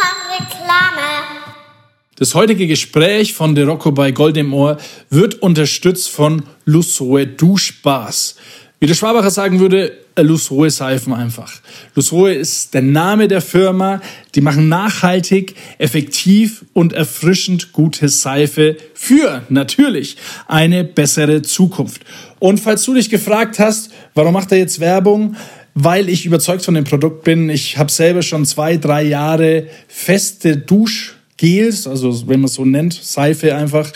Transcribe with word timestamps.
kommt 0.00 0.40
Reklame. 0.40 1.08
Das 2.16 2.34
heutige 2.34 2.66
Gespräch 2.66 3.34
von 3.34 3.54
De 3.54 3.64
Rocco 3.64 3.92
bei 3.92 4.12
Gold 4.12 4.38
Ohr 4.52 4.78
wird 5.10 5.36
unterstützt 5.36 6.10
von 6.10 6.42
Lusoe 6.64 7.26
Du 7.26 7.56
Spaß. 7.56 8.36
Wie 8.78 8.86
der 8.86 8.94
Schwabacher 8.94 9.30
sagen 9.30 9.60
würde, 9.60 9.92
äh, 10.14 10.22
Lusoe 10.22 10.70
Seifen 10.70 11.12
einfach. 11.12 11.52
Lusoe 11.94 12.32
ist 12.32 12.72
der 12.72 12.80
Name 12.80 13.28
der 13.28 13.42
Firma. 13.42 14.00
Die 14.34 14.40
machen 14.40 14.70
nachhaltig, 14.70 15.54
effektiv 15.76 16.64
und 16.72 16.94
erfrischend 16.94 17.72
gute 17.72 18.08
Seife 18.08 18.76
für 18.94 19.42
natürlich 19.50 20.16
eine 20.48 20.84
bessere 20.84 21.42
Zukunft. 21.42 22.02
Und 22.38 22.58
falls 22.58 22.84
du 22.84 22.94
dich 22.94 23.10
gefragt 23.10 23.58
hast, 23.58 23.90
warum 24.14 24.32
macht 24.32 24.50
er 24.52 24.58
jetzt 24.58 24.80
Werbung? 24.80 25.36
Weil 25.74 26.08
ich 26.08 26.26
überzeugt 26.26 26.64
von 26.64 26.74
dem 26.74 26.84
Produkt 26.84 27.24
bin. 27.24 27.48
Ich 27.48 27.78
habe 27.78 27.90
selber 27.90 28.22
schon 28.22 28.44
zwei, 28.44 28.76
drei 28.76 29.02
Jahre 29.02 29.66
feste 29.88 30.56
Dusch 30.56 31.14
Gels, 31.40 31.86
also 31.86 32.28
wenn 32.28 32.40
man 32.40 32.48
es 32.48 32.54
so 32.54 32.66
nennt, 32.66 32.92
Seife 32.92 33.56
einfach, 33.56 33.90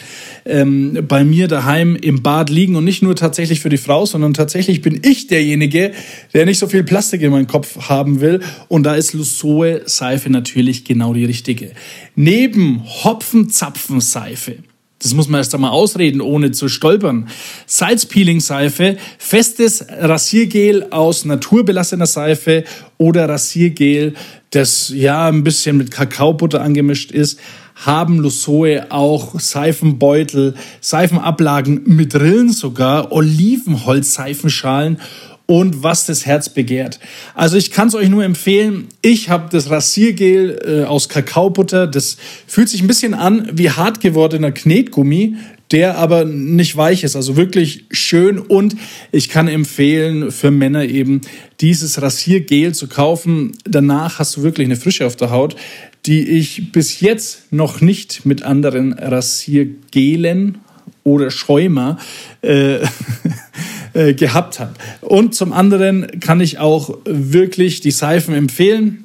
ähm, 0.47 1.05
bei 1.07 1.25
mir 1.25 1.47
daheim 1.47 1.95
im 1.95 2.23
Bad 2.23 2.49
liegen 2.49 2.75
und 2.75 2.85
nicht 2.85 3.03
nur 3.03 3.15
tatsächlich 3.17 3.61
für 3.61 3.69
die 3.69 3.77
Frau, 3.77 4.07
sondern 4.07 4.33
tatsächlich 4.33 4.81
bin 4.81 5.01
ich 5.05 5.27
derjenige, 5.27 5.93
der 6.33 6.47
nicht 6.47 6.59
so 6.59 6.69
viel 6.69 6.85
Plastik 6.85 7.21
in 7.21 7.31
meinem 7.31 7.47
Kopf 7.47 7.91
haben 7.91 8.23
will. 8.23 8.41
Und 8.69 8.85
da 8.85 8.95
ist 8.95 9.13
Lusoe 9.13 9.83
Seife 9.85 10.31
natürlich 10.31 10.87
genau 10.87 11.13
die 11.13 11.27
richtige. 11.27 11.73
Neben 12.17 12.83
Hopfenzapfenseife 12.87 14.57
das 15.05 15.13
muss 15.13 15.29
man 15.29 15.39
erst 15.39 15.55
einmal 15.55 15.71
ausreden, 15.71 16.23
ohne 16.23 16.51
zu 16.51 16.69
stolpern. 16.69 17.29
Salzpeeling-Seife, 17.67 18.97
festes 19.19 19.85
Rasiergel 19.89 20.89
aus 20.91 21.27
naturbelassener 21.27 22.07
Seife 22.07 22.65
oder 22.97 23.29
Rasiergel, 23.29 24.15
das 24.51 24.89
ja 24.89 25.29
ein 25.29 25.45
bisschen 25.45 25.77
mit 25.77 25.91
Kakaobutter 25.91 26.63
angemischt 26.63 27.11
ist, 27.11 27.39
haben 27.75 28.19
Lusoe 28.19 28.91
auch 28.91 29.39
Seifenbeutel, 29.39 30.55
Seifenablagen 30.81 31.83
mit 31.85 32.15
Rillen 32.15 32.53
sogar, 32.53 33.13
Olivenholz-Seifenschalen 33.13 35.01
und 35.47 35.83
was 35.83 36.07
das 36.07 36.25
Herz 36.25 36.49
begehrt. 36.49 36.99
Also 37.35 37.57
ich 37.57 37.71
kann 37.71 37.89
es 37.89 37.95
euch 37.95 38.09
nur 38.09 38.25
empfehlen. 38.25 38.89
Ich 39.03 39.29
habe 39.29 39.49
das 39.51 39.69
Rasiergel 39.69 40.83
äh, 40.83 40.85
aus 40.85 41.09
Kakaobutter. 41.09 41.87
Das 41.87 42.17
fühlt 42.47 42.69
sich 42.69 42.81
ein 42.81 42.87
bisschen 42.87 43.15
an 43.15 43.51
wie 43.53 43.71
hart 43.71 44.01
gewordener 44.01 44.53
Knetgummi, 44.53 45.37
der 45.71 45.99
aber 45.99 46.25
nicht 46.25 46.77
weich 46.77 47.05
ist. 47.05 47.15
Also 47.15 47.37
wirklich 47.37 47.85
schön. 47.91 48.39
Und 48.39 48.77
ich 49.13 49.29
kann 49.29 49.49
empfehlen 49.49 50.31
für 50.31 50.51
Männer 50.51 50.85
eben 50.85 51.21
dieses 51.61 52.01
Rasiergel 52.01 52.75
zu 52.75 52.89
kaufen. 52.89 53.53
Danach 53.65 54.19
hast 54.19 54.37
du 54.37 54.43
wirklich 54.43 54.67
eine 54.67 54.77
Frische 54.77 55.07
auf 55.07 55.17
der 55.17 55.31
Haut, 55.31 55.57
die 56.07 56.27
ich 56.27 56.73
bis 56.73 57.01
jetzt 57.01 57.53
noch 57.53 57.81
nicht 57.81 58.25
mit 58.25 58.43
anderen 58.43 58.95
Rasiergelen 58.95 60.59
oder 61.03 61.31
Schäumer 61.31 61.99
äh, 62.43 62.79
äh, 63.95 64.15
gehabt 64.15 64.61
habe. 64.61 64.75
Und 65.01 65.35
zum 65.35 65.53
anderen 65.53 66.21
kann 66.21 66.41
ich 66.41 66.59
auch 66.59 66.99
wirklich 67.05 67.81
die 67.81 67.91
Seifen 67.91 68.35
empfehlen. 68.35 69.05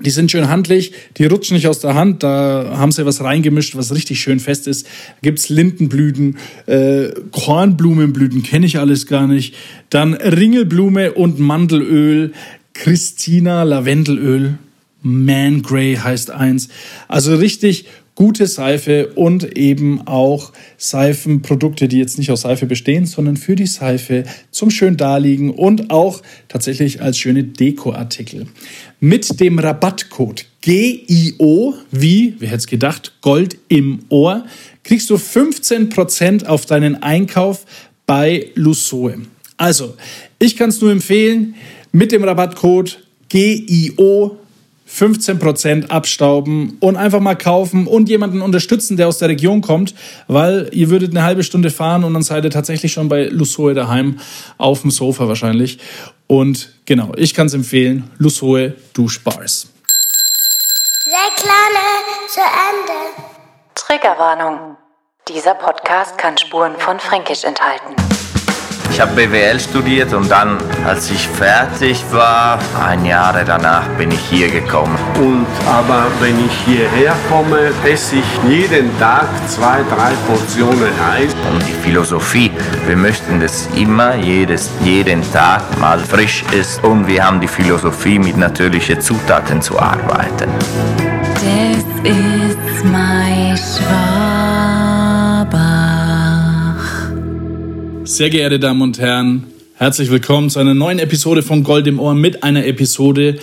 Die 0.00 0.10
sind 0.10 0.30
schön 0.30 0.48
handlich, 0.48 0.92
die 1.16 1.26
rutschen 1.26 1.54
nicht 1.54 1.68
aus 1.68 1.78
der 1.78 1.94
Hand. 1.94 2.22
Da 2.22 2.74
haben 2.76 2.90
sie 2.90 3.06
was 3.06 3.22
reingemischt, 3.22 3.76
was 3.76 3.94
richtig 3.94 4.20
schön 4.20 4.40
fest 4.40 4.66
ist. 4.66 4.86
Gibt's 5.22 5.48
Lindenblüten, 5.48 6.38
äh, 6.66 7.10
Kornblumenblüten, 7.30 8.42
kenne 8.42 8.66
ich 8.66 8.78
alles 8.78 9.06
gar 9.06 9.26
nicht. 9.26 9.54
Dann 9.90 10.14
Ringelblume 10.14 11.12
und 11.12 11.38
Mandelöl, 11.38 12.32
Christina 12.74 13.62
Lavendelöl, 13.62 14.58
Man 15.02 15.62
Grey 15.62 15.96
heißt 15.96 16.30
eins. 16.30 16.68
Also 17.06 17.36
richtig 17.36 17.86
gute 18.14 18.46
Seife 18.46 19.08
und 19.14 19.56
eben 19.56 20.06
auch 20.06 20.52
Seifenprodukte, 20.76 21.88
die 21.88 21.98
jetzt 21.98 22.18
nicht 22.18 22.30
aus 22.30 22.42
Seife 22.42 22.66
bestehen, 22.66 23.06
sondern 23.06 23.36
für 23.36 23.56
die 23.56 23.66
Seife 23.66 24.24
zum 24.50 24.70
schön 24.70 24.96
daliegen 24.96 25.50
und 25.50 25.90
auch 25.90 26.22
tatsächlich 26.48 27.00
als 27.00 27.18
schöne 27.18 27.44
Dekoartikel. 27.44 28.46
Mit 29.00 29.40
dem 29.40 29.58
Rabattcode 29.58 30.46
GIO, 30.60 31.74
wie, 31.90 32.34
wer 32.38 32.48
hätte 32.48 32.58
es 32.58 32.66
gedacht, 32.66 33.14
Gold 33.22 33.56
im 33.68 34.00
Ohr, 34.10 34.44
kriegst 34.84 35.08
du 35.10 35.16
15% 35.16 36.46
auf 36.46 36.66
deinen 36.66 37.02
Einkauf 37.02 37.64
bei 38.06 38.50
Lusoe. 38.54 39.22
Also, 39.56 39.94
ich 40.38 40.56
kann 40.56 40.70
es 40.70 40.80
nur 40.80 40.92
empfehlen, 40.92 41.54
mit 41.92 42.12
dem 42.12 42.24
Rabattcode 42.24 43.02
GIO 43.28 44.38
15% 44.94 45.88
abstauben 45.88 46.76
und 46.80 46.96
einfach 46.96 47.20
mal 47.20 47.36
kaufen 47.36 47.86
und 47.86 48.08
jemanden 48.08 48.42
unterstützen, 48.42 48.96
der 48.96 49.08
aus 49.08 49.18
der 49.18 49.28
Region 49.28 49.60
kommt, 49.60 49.94
weil 50.28 50.68
ihr 50.72 50.90
würdet 50.90 51.12
eine 51.12 51.22
halbe 51.22 51.44
Stunde 51.44 51.70
fahren 51.70 52.04
und 52.04 52.12
dann 52.14 52.22
seid 52.22 52.44
ihr 52.44 52.50
tatsächlich 52.50 52.92
schon 52.92 53.08
bei 53.08 53.24
Lusoe 53.24 53.74
daheim, 53.74 54.18
auf 54.58 54.82
dem 54.82 54.90
Sofa 54.90 55.28
wahrscheinlich. 55.28 55.78
Und 56.26 56.70
genau, 56.84 57.12
ich 57.16 57.34
kann 57.34 57.46
es 57.46 57.54
empfehlen, 57.54 58.10
Lusoe 58.18 58.74
Duschbars. 58.92 59.68
Reklame 61.06 61.84
zu 62.28 62.40
Ende. 62.40 63.32
Triggerwarnung. 63.74 64.76
Dieser 65.28 65.54
Podcast 65.54 66.18
kann 66.18 66.36
Spuren 66.36 66.74
von 66.78 66.98
Fränkisch 66.98 67.44
enthalten. 67.44 67.94
Ich 68.92 69.00
habe 69.00 69.12
BWL 69.12 69.58
studiert 69.58 70.12
und 70.12 70.30
dann, 70.30 70.58
als 70.86 71.10
ich 71.10 71.26
fertig 71.26 72.04
war, 72.10 72.58
ein 72.86 73.06
Jahr 73.06 73.32
danach 73.42 73.88
bin 73.96 74.10
ich 74.10 74.20
hier 74.20 74.50
gekommen. 74.50 74.94
Und 75.16 75.46
aber 75.66 76.08
wenn 76.20 76.36
ich 76.44 76.52
hierher 76.66 77.14
komme, 77.30 77.70
esse 77.90 78.16
ich 78.16 78.50
jeden 78.50 78.96
Tag 78.98 79.26
zwei, 79.48 79.78
drei 79.88 80.12
Portionen 80.26 80.92
Eis. 81.10 81.34
Und 81.50 81.66
die 81.66 81.72
Philosophie, 81.72 82.50
wir 82.86 82.96
möchten, 82.96 83.40
dass 83.40 83.66
immer 83.74 84.14
jedes, 84.16 84.70
jeden 84.84 85.22
Tag 85.32 85.62
mal 85.80 85.98
frisch 85.98 86.44
ist 86.52 86.84
und 86.84 87.06
wir 87.06 87.24
haben 87.24 87.40
die 87.40 87.48
Philosophie, 87.48 88.18
mit 88.18 88.36
natürlichen 88.36 89.00
Zutaten 89.00 89.62
zu 89.62 89.80
arbeiten. 89.80 90.50
Das 91.40 91.84
ist 92.04 92.84
mein 92.84 93.56
Schwabach. 93.56 94.01
Sehr 98.12 98.28
geehrte 98.28 98.60
Damen 98.60 98.82
und 98.82 98.98
Herren, 98.98 99.46
herzlich 99.76 100.10
willkommen 100.10 100.50
zu 100.50 100.58
einer 100.58 100.74
neuen 100.74 100.98
Episode 100.98 101.42
von 101.42 101.64
Gold 101.64 101.86
im 101.86 101.98
Ohr 101.98 102.14
mit 102.14 102.42
einer 102.42 102.66
Episode, 102.66 103.38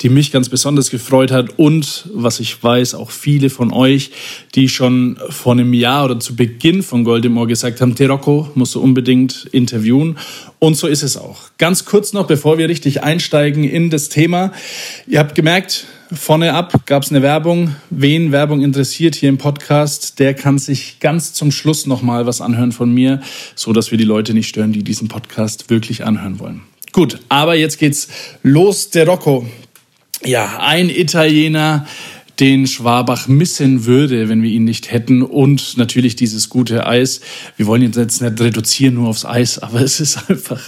die 0.00 0.10
mich 0.10 0.30
ganz 0.30 0.48
besonders 0.48 0.90
gefreut 0.90 1.32
hat 1.32 1.58
und 1.58 2.06
was 2.14 2.38
ich 2.38 2.62
weiß, 2.62 2.94
auch 2.94 3.10
viele 3.10 3.50
von 3.50 3.72
euch, 3.72 4.12
die 4.54 4.68
schon 4.68 5.18
vor 5.30 5.54
einem 5.54 5.74
Jahr 5.74 6.04
oder 6.04 6.20
zu 6.20 6.36
Beginn 6.36 6.84
von 6.84 7.02
Gold 7.02 7.24
im 7.24 7.36
Ohr 7.36 7.48
gesagt 7.48 7.80
haben, 7.80 7.96
Terocco 7.96 8.48
musst 8.54 8.76
du 8.76 8.80
unbedingt 8.80 9.48
interviewen. 9.50 10.16
Und 10.60 10.76
so 10.76 10.86
ist 10.86 11.02
es 11.02 11.16
auch. 11.16 11.40
Ganz 11.58 11.84
kurz 11.84 12.12
noch, 12.12 12.28
bevor 12.28 12.58
wir 12.58 12.68
richtig 12.68 13.02
einsteigen 13.02 13.64
in 13.64 13.90
das 13.90 14.08
Thema. 14.08 14.52
Ihr 15.08 15.18
habt 15.18 15.34
gemerkt, 15.34 15.86
vorne 16.14 16.54
ab 16.54 16.86
gab 16.86 17.02
es 17.02 17.10
eine 17.10 17.22
Werbung. 17.22 17.74
Wen 17.90 18.32
Werbung 18.32 18.62
interessiert 18.62 19.14
hier 19.14 19.28
im 19.28 19.38
Podcast, 19.38 20.18
der 20.18 20.34
kann 20.34 20.58
sich 20.58 21.00
ganz 21.00 21.32
zum 21.32 21.50
Schluss 21.50 21.86
nochmal 21.86 22.26
was 22.26 22.40
anhören 22.40 22.72
von 22.72 22.92
mir, 22.92 23.20
so 23.54 23.72
dass 23.72 23.90
wir 23.90 23.98
die 23.98 24.04
Leute 24.04 24.34
nicht 24.34 24.48
stören, 24.48 24.72
die 24.72 24.82
diesen 24.82 25.08
Podcast 25.08 25.70
wirklich 25.70 26.04
anhören 26.04 26.38
wollen. 26.38 26.62
Gut, 26.92 27.20
aber 27.28 27.54
jetzt 27.54 27.78
geht's 27.78 28.08
los. 28.42 28.90
Der 28.90 29.06
Rocco, 29.06 29.46
ja, 30.24 30.58
ein 30.60 30.90
Italiener, 30.90 31.86
den 32.40 32.66
Schwabach 32.66 33.28
missen 33.28 33.84
würde, 33.84 34.28
wenn 34.28 34.42
wir 34.42 34.50
ihn 34.50 34.64
nicht 34.64 34.90
hätten. 34.90 35.22
Und 35.22 35.76
natürlich 35.78 36.16
dieses 36.16 36.48
gute 36.48 36.86
Eis. 36.86 37.20
Wir 37.56 37.66
wollen 37.66 37.82
ihn 37.82 37.92
jetzt 37.92 38.20
nicht 38.20 38.40
reduzieren 38.40 38.94
nur 38.94 39.08
aufs 39.08 39.24
Eis, 39.24 39.58
aber 39.58 39.80
es 39.80 40.00
ist 40.00 40.28
einfach, 40.30 40.60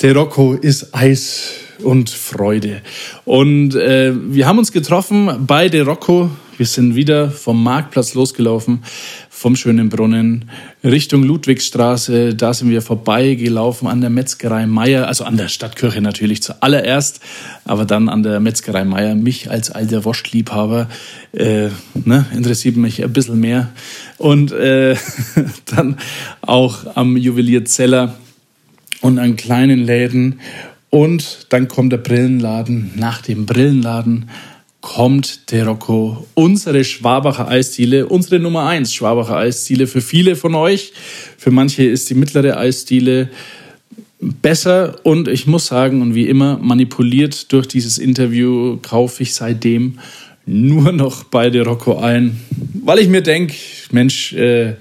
der 0.00 0.14
Rocco 0.16 0.54
ist 0.54 0.94
Eis 0.94 1.54
und 1.82 2.10
Freude. 2.10 2.82
Und 3.24 3.74
äh, 3.74 4.12
wir 4.14 4.46
haben 4.46 4.58
uns 4.58 4.72
getroffen 4.72 5.46
bei 5.46 5.68
der 5.68 5.84
Rocco. 5.84 6.30
Wir 6.56 6.66
sind 6.66 6.94
wieder 6.94 7.30
vom 7.30 7.62
Marktplatz 7.62 8.12
losgelaufen, 8.12 8.84
vom 9.30 9.56
schönen 9.56 9.88
Brunnen 9.88 10.50
Richtung 10.84 11.22
Ludwigstraße. 11.22 12.34
Da 12.34 12.52
sind 12.52 12.68
wir 12.68 12.82
vorbeigelaufen 12.82 13.88
an 13.88 14.02
der 14.02 14.10
Metzgerei 14.10 14.66
Meier, 14.66 15.08
also 15.08 15.24
an 15.24 15.38
der 15.38 15.48
Stadtkirche 15.48 16.02
natürlich 16.02 16.42
zuallererst, 16.42 17.20
aber 17.64 17.86
dann 17.86 18.10
an 18.10 18.22
der 18.22 18.40
Metzgerei 18.40 18.84
Meier. 18.84 19.14
Mich 19.14 19.50
als 19.50 19.70
alter 19.70 20.04
Wurstliebhaber 20.04 20.88
äh, 21.32 21.70
ne, 21.94 22.26
interessiert 22.36 22.76
mich 22.76 23.02
ein 23.02 23.12
bisschen 23.12 23.40
mehr. 23.40 23.70
Und 24.18 24.52
äh, 24.52 24.96
dann 25.64 25.96
auch 26.42 26.94
am 26.94 27.16
Juwelier 27.16 27.64
Zeller 27.64 28.16
und 29.00 29.18
an 29.18 29.36
kleinen 29.36 29.80
Läden. 29.80 30.40
Und 30.90 31.46
dann 31.50 31.68
kommt 31.68 31.92
der 31.92 31.98
Brillenladen. 31.98 32.90
Nach 32.96 33.22
dem 33.22 33.46
Brillenladen 33.46 34.28
kommt 34.80 35.50
der 35.52 35.66
Rocco, 35.66 36.26
unsere 36.34 36.84
Schwabacher 36.84 37.48
Eisdiele, 37.48 38.06
unsere 38.06 38.40
Nummer 38.40 38.66
eins 38.66 38.94
Schwabacher 38.94 39.36
Eisdiele 39.36 39.86
für 39.86 40.00
viele 40.00 40.36
von 40.36 40.54
euch. 40.54 40.92
Für 41.36 41.50
manche 41.50 41.84
ist 41.84 42.08
die 42.10 42.14
mittlere 42.14 42.56
Eisdiele 42.56 43.28
besser 44.20 44.96
und 45.02 45.28
ich 45.28 45.46
muss 45.46 45.66
sagen, 45.66 46.02
und 46.02 46.14
wie 46.14 46.28
immer 46.28 46.58
manipuliert 46.58 47.52
durch 47.52 47.68
dieses 47.68 47.98
Interview 47.98 48.78
kaufe 48.82 49.22
ich 49.22 49.34
seitdem 49.34 49.98
nur 50.46 50.92
noch 50.92 51.24
bei 51.24 51.50
der 51.50 51.66
Rocco 51.66 51.98
ein, 51.98 52.40
weil 52.84 52.98
ich 52.98 53.08
mir 53.08 53.22
denke, 53.22 53.54
Mensch, 53.92 54.32
äh, 54.32 54.74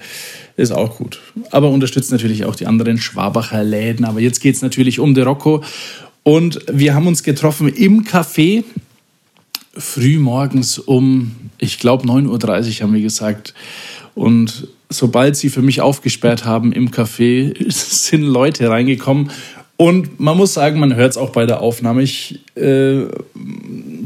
ist 0.59 0.71
auch 0.71 0.97
gut. 0.97 1.19
Aber 1.51 1.69
unterstützt 1.69 2.11
natürlich 2.11 2.45
auch 2.45 2.55
die 2.55 2.67
anderen 2.67 2.97
Schwabacher 2.97 3.63
Läden. 3.63 4.05
Aber 4.05 4.19
jetzt 4.19 4.39
geht 4.39 4.55
es 4.55 4.61
natürlich 4.61 4.99
um 4.99 5.13
De 5.13 5.23
Rocco. 5.23 5.63
Und 6.23 6.59
wir 6.71 6.93
haben 6.93 7.07
uns 7.07 7.23
getroffen 7.23 7.69
im 7.69 8.03
Café, 8.03 8.63
früh 9.75 10.19
morgens 10.19 10.77
um, 10.77 11.35
ich 11.57 11.79
glaube, 11.79 12.05
9.30 12.05 12.27
Uhr 12.27 12.83
haben 12.83 12.93
wir 12.93 13.01
gesagt. 13.01 13.53
Und 14.15 14.67
sobald 14.89 15.37
sie 15.37 15.49
für 15.49 15.61
mich 15.61 15.81
aufgesperrt 15.81 16.45
haben 16.45 16.73
im 16.73 16.91
Café, 16.91 17.55
sind 17.71 18.23
Leute 18.23 18.69
reingekommen. 18.69 19.31
Und 19.81 20.19
man 20.19 20.35
muss 20.35 20.55
sagen, 20.55 20.77
man 20.77 20.97
hört 20.97 21.11
es 21.11 21.17
auch 21.17 21.29
bei 21.29 21.45
der 21.45 21.61
Aufnahme. 21.61 22.03
Ich 22.03 22.39
äh, 22.55 23.03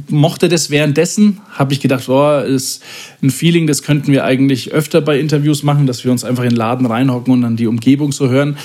mochte 0.08 0.48
das 0.48 0.70
währenddessen, 0.70 1.42
habe 1.50 1.74
ich 1.74 1.80
gedacht, 1.80 2.08
oh, 2.10 2.42
ist 2.42 2.84
ein 3.24 3.32
Feeling, 3.32 3.66
das 3.66 3.82
könnten 3.82 4.12
wir 4.12 4.24
eigentlich 4.24 4.72
öfter 4.72 5.02
bei 5.02 5.20
Interviews 5.20 5.64
machen, 5.64 5.88
dass 5.88 6.04
wir 6.04 6.12
uns 6.12 6.24
einfach 6.24 6.44
in 6.44 6.52
den 6.52 6.58
Laden 6.58 6.86
reinhocken 6.86 7.34
und 7.34 7.42
dann 7.42 7.56
die 7.56 7.66
Umgebung 7.66 8.12
so 8.12 8.30
hören. 8.30 8.56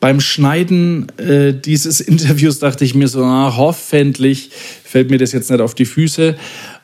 Beim 0.00 0.20
Schneiden 0.20 1.12
äh, 1.18 1.52
dieses 1.52 2.00
Interviews 2.12 2.60
dachte 2.60 2.86
ich 2.86 2.94
mir 2.94 3.08
so, 3.08 3.22
ah, 3.22 3.52
hoffentlich 3.58 4.48
fällt 4.84 5.10
mir 5.10 5.18
das 5.18 5.32
jetzt 5.32 5.50
nicht 5.50 5.60
auf 5.60 5.74
die 5.74 5.84
Füße. 5.84 6.34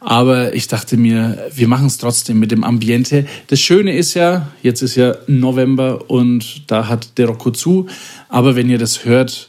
Aber 0.00 0.55
ich 0.55 0.69
dachte 0.69 0.99
mir, 0.99 1.38
wir 1.55 1.69
machen 1.69 1.87
es 1.87 1.97
trotzdem 1.97 2.38
mit 2.38 2.50
dem 2.50 2.65
Ambiente. 2.65 3.25
Das 3.47 3.61
Schöne 3.61 3.97
ist 3.97 4.12
ja, 4.12 4.49
jetzt 4.62 4.83
ist 4.83 4.97
ja 4.97 5.15
November 5.26 6.11
und 6.11 6.71
da 6.71 6.87
hat 6.87 7.17
der 7.17 7.29
Rocco 7.29 7.50
zu. 7.50 7.87
Aber 8.29 8.56
wenn 8.56 8.69
ihr 8.69 8.79
das 8.79 9.06
hört, 9.06 9.49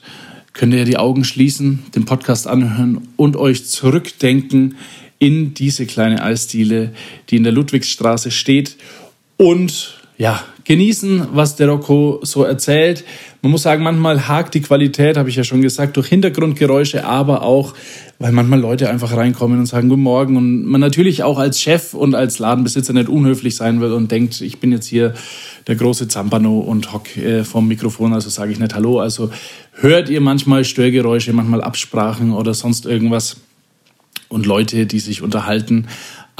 könnt 0.61 0.75
ihr 0.75 0.85
die 0.85 0.97
Augen 0.97 1.23
schließen, 1.23 1.79
den 1.95 2.05
Podcast 2.05 2.45
anhören 2.45 3.07
und 3.15 3.35
euch 3.35 3.65
zurückdenken 3.65 4.75
in 5.17 5.55
diese 5.55 5.87
kleine 5.87 6.21
Eisdiele, 6.21 6.93
die 7.29 7.37
in 7.37 7.43
der 7.43 7.51
Ludwigsstraße 7.51 8.29
steht 8.29 8.77
und 9.37 9.99
ja, 10.19 10.43
genießen, 10.65 11.29
was 11.31 11.55
der 11.55 11.67
Rocco 11.67 12.19
so 12.21 12.43
erzählt. 12.43 13.05
Man 13.43 13.51
muss 13.51 13.63
sagen, 13.63 13.81
manchmal 13.81 14.27
hakt 14.27 14.53
die 14.53 14.61
Qualität, 14.61 15.17
habe 15.17 15.29
ich 15.29 15.35
ja 15.35 15.43
schon 15.43 15.63
gesagt, 15.63 15.97
durch 15.97 16.07
Hintergrundgeräusche, 16.07 17.05
aber 17.05 17.41
auch, 17.41 17.73
weil 18.19 18.31
manchmal 18.31 18.59
Leute 18.59 18.87
einfach 18.87 19.15
reinkommen 19.17 19.57
und 19.57 19.65
sagen 19.65 19.89
Guten 19.89 20.03
Morgen 20.03 20.37
und 20.37 20.65
man 20.65 20.79
natürlich 20.79 21.23
auch 21.23 21.39
als 21.39 21.59
Chef 21.59 21.95
und 21.95 22.13
als 22.13 22.37
Ladenbesitzer 22.37 22.93
nicht 22.93 23.09
unhöflich 23.09 23.55
sein 23.55 23.81
will 23.81 23.93
und 23.93 24.11
denkt, 24.11 24.41
ich 24.41 24.59
bin 24.59 24.71
jetzt 24.71 24.85
hier 24.85 25.15
der 25.65 25.75
große 25.75 26.07
Zampano 26.07 26.59
und 26.59 26.93
hock 26.93 27.17
äh, 27.17 27.43
vom 27.43 27.67
Mikrofon, 27.67 28.13
also 28.13 28.29
sage 28.29 28.51
ich 28.51 28.59
nicht 28.59 28.75
Hallo. 28.75 28.99
Also 28.99 29.31
hört 29.73 30.09
ihr 30.09 30.21
manchmal 30.21 30.63
Störgeräusche, 30.63 31.33
manchmal 31.33 31.63
Absprachen 31.63 32.33
oder 32.33 32.53
sonst 32.53 32.85
irgendwas 32.85 33.37
und 34.29 34.45
Leute, 34.45 34.85
die 34.85 34.99
sich 34.99 35.23
unterhalten. 35.23 35.87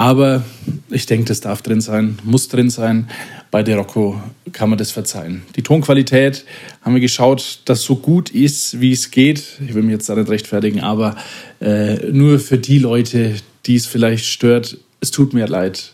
Aber 0.02 0.44
ich 0.90 1.06
denke, 1.06 1.26
das 1.26 1.42
darf 1.42 1.62
drin 1.62 1.80
sein, 1.80 2.18
muss 2.24 2.48
drin 2.48 2.72
sein. 2.72 3.08
Bei 3.52 3.62
der 3.62 3.78
Rocco 3.78 4.20
kann 4.52 4.70
man 4.70 4.80
das 4.80 4.90
verzeihen. 4.90 5.44
Die 5.56 5.62
Tonqualität 5.62 6.44
haben 6.82 6.96
wir 6.96 7.02
geschaut, 7.02 7.60
dass 7.66 7.84
so 7.84 7.98
gut 7.98 8.32
ist, 8.32 8.82
wie 8.82 8.94
es 8.94 9.12
geht. 9.12 9.44
Ich 9.64 9.76
will 9.76 9.84
mich 9.84 9.92
jetzt 9.92 10.10
da 10.10 10.16
nicht 10.16 10.28
rechtfertigen, 10.28 10.80
aber 10.80 11.18
äh, 11.60 11.98
nur 12.12 12.40
für 12.40 12.58
die 12.58 12.80
Leute, 12.80 13.36
die 13.68 13.76
es 13.76 13.86
vielleicht 13.86 14.26
stört, 14.26 14.80
es 15.02 15.12
tut 15.12 15.36
mir 15.36 15.46
leid. 15.46 15.94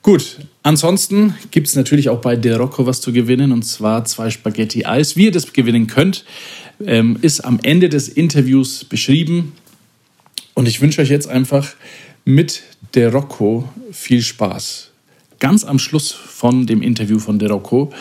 Gut, 0.00 0.38
ansonsten 0.62 1.34
gibt 1.50 1.68
es 1.68 1.76
natürlich 1.76 2.08
auch 2.08 2.22
bei 2.22 2.36
der 2.36 2.56
Rocco 2.56 2.86
was 2.86 3.02
zu 3.02 3.12
gewinnen 3.12 3.52
und 3.52 3.64
zwar 3.64 4.06
zwei 4.06 4.30
Spaghetti 4.30 4.86
Eis. 4.86 5.14
Wie 5.14 5.26
ihr 5.26 5.30
das 5.30 5.52
gewinnen 5.52 5.88
könnt, 5.88 6.24
ähm, 6.86 7.18
ist 7.20 7.40
am 7.40 7.60
Ende 7.62 7.90
des 7.90 8.08
Interviews 8.08 8.82
beschrieben. 8.84 9.52
Und 10.54 10.68
ich 10.68 10.80
wünsche 10.80 11.02
euch 11.02 11.10
jetzt 11.10 11.28
einfach 11.28 11.74
mit 12.24 12.62
der 12.94 13.12
Rocco 13.12 13.68
viel 13.90 14.22
Spaß. 14.22 14.90
Ganz 15.38 15.64
am 15.64 15.78
Schluss 15.78 16.12
von 16.12 16.66
dem 16.66 16.82
Interview 16.82 17.18
von 17.18 17.38
der 17.38 17.50
Rocco 17.50 17.92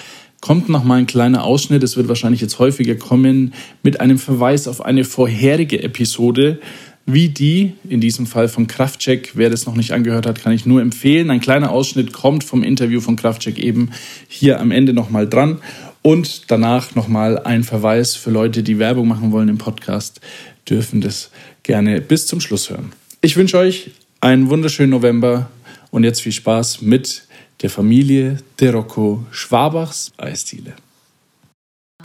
kommt 0.42 0.70
noch 0.70 0.84
mal 0.84 0.96
ein 0.96 1.08
kleiner 1.08 1.44
Ausschnitt, 1.44 1.84
es 1.84 1.96
wird 1.96 2.08
wahrscheinlich 2.08 2.42
jetzt 2.42 2.60
häufiger 2.60 2.96
kommen, 2.96 3.54
mit 3.84 4.00
einem 4.00 4.18
Verweis 4.18 4.68
auf 4.68 4.84
eine 4.84 5.04
vorherige 5.04 5.82
Episode, 5.82 6.60
wie 7.06 7.30
die, 7.30 7.74
in 7.88 8.02
diesem 8.02 8.26
Fall 8.26 8.48
von 8.48 8.68
Kraftcheck. 8.68 9.32
Wer 9.36 9.50
das 9.50 9.66
noch 9.66 9.76
nicht 9.76 9.92
angehört 9.92 10.26
hat, 10.26 10.42
kann 10.42 10.54
ich 10.54 10.66
nur 10.66 10.82
empfehlen. 10.82 11.30
Ein 11.30 11.42
kleiner 11.42 11.72
Ausschnitt 11.72 12.14
kommt 12.14 12.44
vom 12.44 12.64
Interview 12.64 13.02
von 13.02 13.16
Kraftcheck 13.16 13.58
eben 13.58 13.92
hier 14.28 14.60
am 14.60 14.72
Ende 14.72 14.94
noch 14.94 15.10
mal 15.10 15.28
dran. 15.28 15.60
Und 16.04 16.50
danach 16.50 16.96
nochmal 16.96 17.40
ein 17.40 17.64
Verweis 17.64 18.16
für 18.16 18.32
Leute, 18.32 18.64
die 18.64 18.80
Werbung 18.80 19.08
machen 19.08 19.32
wollen 19.32 19.50
im 19.50 19.58
Podcast, 19.58 20.22
dürfen 20.68 21.02
das 21.02 21.32
gerne 21.64 22.02
bis 22.02 22.28
zum 22.28 22.40
Schluss 22.40 22.70
hören. 22.70 22.92
Ich 23.22 23.36
wünsche 23.36 23.58
euch 23.58 23.92
einen 24.22 24.50
wunderschönen 24.50 24.92
November 24.92 25.50
und 25.90 26.04
jetzt 26.04 26.22
viel 26.22 26.32
Spaß 26.32 26.82
mit 26.82 27.28
der 27.62 27.70
Familie 27.70 28.38
De 28.60 28.70
Rocco 28.70 29.26
Schwabachs 29.32 30.12
Eisdiele. 30.18 30.74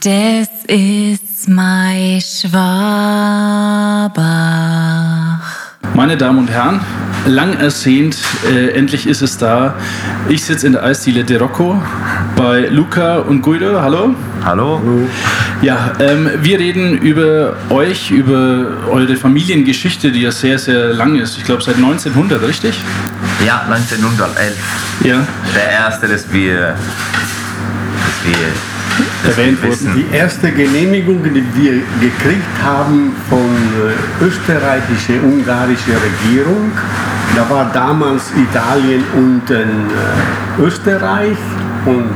Das 0.01 0.49
ist 0.67 1.47
mein 1.47 2.21
Schwabach. 2.21 2.57
Meine 5.95 6.17
Damen 6.17 6.39
und 6.39 6.49
Herren, 6.49 6.81
lang 7.27 7.57
ersehnt, 7.59 8.17
äh, 8.49 8.69
endlich 8.71 9.07
ist 9.07 9.21
es 9.21 9.37
da. 9.37 9.75
Ich 10.29 10.43
sitze 10.43 10.67
in 10.67 10.73
der 10.73 10.83
Eisdiele 10.83 11.23
De 11.23 11.37
Rocco 11.37 11.81
bei 12.35 12.67
Luca 12.67 13.17
und 13.17 13.41
Guido. 13.41 13.81
Hallo. 13.81 14.15
Hallo? 14.43 14.81
Ja, 15.61 15.93
ähm, 15.99 16.29
wir 16.41 16.59
reden 16.59 16.97
über 16.97 17.55
euch, 17.69 18.11
über 18.11 18.67
eure 18.89 19.15
Familiengeschichte, 19.15 20.11
die 20.11 20.21
ja 20.21 20.31
sehr, 20.31 20.57
sehr 20.57 20.93
lang 20.93 21.15
ist. 21.15 21.37
Ich 21.37 21.43
glaube 21.43 21.61
seit 21.61 21.75
1900, 21.75 22.41
richtig? 22.47 22.79
Ja, 23.45 23.63
1911. 23.69 24.55
Ja. 25.03 25.25
Der 25.55 25.69
erste, 25.69 26.07
dass 26.07 26.31
wir, 26.31 26.75
dass 26.75 28.25
wir 28.25 28.37
Erwähnt 29.25 29.61
wissen. 29.61 29.91
Die 29.95 30.15
erste 30.15 30.51
Genehmigung, 30.51 31.23
die 31.23 31.33
wir 31.33 31.73
gekriegt 31.99 32.63
haben 32.63 33.13
von 33.29 33.39
äh, 33.39 34.25
österreichischer, 34.25 35.23
ungarischer 35.23 35.97
Regierung, 36.01 36.71
da 37.37 37.47
war 37.51 37.69
damals 37.71 38.31
Italien 38.35 39.03
und 39.15 39.51
äh, 39.51 39.63
Österreich 40.59 41.37
und 41.85 42.15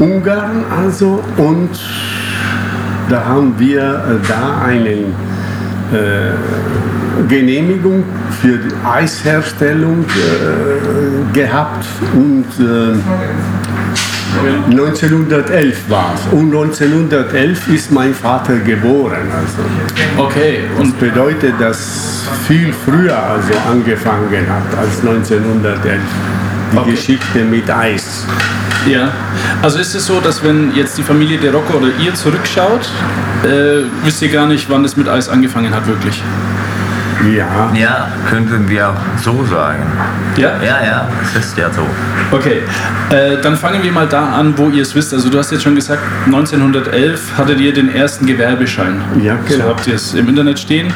Ungarn 0.00 0.64
also 0.76 1.22
und 1.36 1.70
da 3.08 3.24
haben 3.24 3.54
wir 3.58 3.80
äh, 3.80 4.28
da 4.28 4.62
eine 4.66 4.90
äh, 4.90 5.04
Genehmigung 7.28 8.02
für 8.40 8.58
die 8.58 8.74
Eisherstellung 8.84 10.06
äh, 10.06 11.32
gehabt 11.32 11.86
und 12.14 12.46
äh, 12.58 12.98
1911 14.70 15.76
war 15.90 16.14
es. 16.14 16.32
Und 16.32 16.46
1911 16.54 17.68
ist 17.68 17.90
mein 17.92 18.14
Vater 18.14 18.56
geboren. 18.58 19.28
Also. 19.34 20.22
Okay, 20.22 20.60
Das 20.76 20.86
und 20.86 20.98
bedeutet, 20.98 21.54
dass 21.60 22.24
viel 22.46 22.72
früher 22.72 23.16
also 23.16 23.52
angefangen 23.70 24.46
hat 24.48 24.78
als 24.78 25.00
1911. 25.00 26.00
Die 26.72 26.78
Okay. 26.78 26.90
Geschichte 26.92 27.40
mit 27.44 27.70
Eis. 27.70 28.26
ja. 28.90 29.10
Also 29.60 29.78
ist 29.78 29.94
es 29.94 30.06
so, 30.06 30.20
dass 30.20 30.42
wenn 30.42 30.74
jetzt 30.74 30.96
die 30.96 31.02
Familie 31.02 31.36
De 31.38 31.50
Rocco 31.50 31.74
oder 31.76 31.88
ihr 32.02 32.14
zurückschaut, 32.14 32.88
äh, 33.44 33.82
wisst 34.04 34.22
ihr 34.22 34.30
gar 34.30 34.46
nicht, 34.46 34.70
wann 34.70 34.82
es 34.84 34.96
mit 34.96 35.06
Eis 35.08 35.28
angefangen 35.28 35.74
hat, 35.74 35.86
wirklich? 35.86 36.22
Ja, 37.24 37.70
Ja, 37.74 38.08
könnten 38.28 38.68
wir 38.68 38.88
auch 38.90 38.94
so 39.22 39.44
sagen. 39.44 39.82
Ja? 40.36 40.50
Ja, 40.62 40.84
ja, 40.84 41.08
es 41.22 41.36
ist 41.44 41.56
ja 41.56 41.70
so. 41.70 41.82
Okay, 42.30 42.62
äh, 43.10 43.40
dann 43.42 43.56
fangen 43.56 43.82
wir 43.82 43.92
mal 43.92 44.06
da 44.08 44.26
an, 44.30 44.54
wo 44.56 44.68
ihr 44.70 44.82
es 44.82 44.94
wisst. 44.94 45.12
Also 45.14 45.28
du 45.30 45.38
hast 45.38 45.52
jetzt 45.52 45.62
schon 45.62 45.74
gesagt, 45.74 46.02
1911 46.26 47.36
hattet 47.38 47.60
ihr 47.60 47.72
den 47.72 47.94
ersten 47.94 48.26
Gewerbeschein. 48.26 49.00
Ja, 49.22 49.36
So 49.46 49.54
genau. 49.56 49.68
habt 49.70 49.86
ihr 49.86 49.94
es 49.94 50.14
im 50.14 50.28
Internet 50.28 50.58
stehen. 50.58 50.92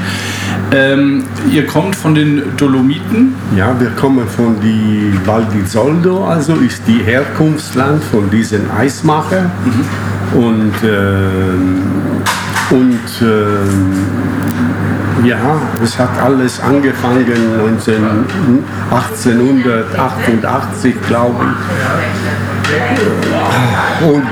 Ähm, 0.73 1.25
ihr 1.50 1.64
kommt 1.66 1.95
von 1.95 2.14
den 2.14 2.42
Dolomiten. 2.56 3.35
ja, 3.56 3.78
wir 3.78 3.90
kommen 3.90 4.26
von 4.28 4.61
die 4.61 5.12
Val 5.25 5.47
di 5.54 5.64
Zoldo, 5.64 6.26
also 6.26 6.54
ist 6.56 6.83
die 6.88 7.02
Herkunftsland 7.04 8.02
von 8.02 8.28
diesen 8.30 8.68
Eismacher. 8.76 9.49
Und, 10.35 10.73
ähm, 10.83 11.83
und 12.71 12.99
ähm, 13.23 13.92
ja, 15.25 15.38
es 15.82 15.99
hat 15.99 16.11
alles 16.23 16.61
angefangen 16.61 17.56
19, 17.58 17.96
1888, 18.90 20.94
glaube 21.06 21.44
ich. 21.44 21.50
Und 24.06 24.26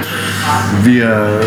wir 0.82 1.40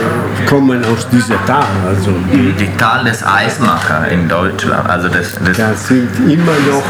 kommen 0.47 0.83
aus 0.85 1.07
dieser 1.09 1.43
Tal, 1.45 1.65
also 1.87 2.11
Die, 2.31 2.51
die 2.53 2.69
Tal 2.77 3.03
des 3.03 3.23
Eismacher 3.25 4.07
in 4.07 4.27
Deutschland. 4.27 4.89
Also 4.89 5.07
das, 5.09 5.33
das 5.45 5.57
da 5.57 5.75
sind 5.75 6.09
immer 6.27 6.55
noch 6.71 6.83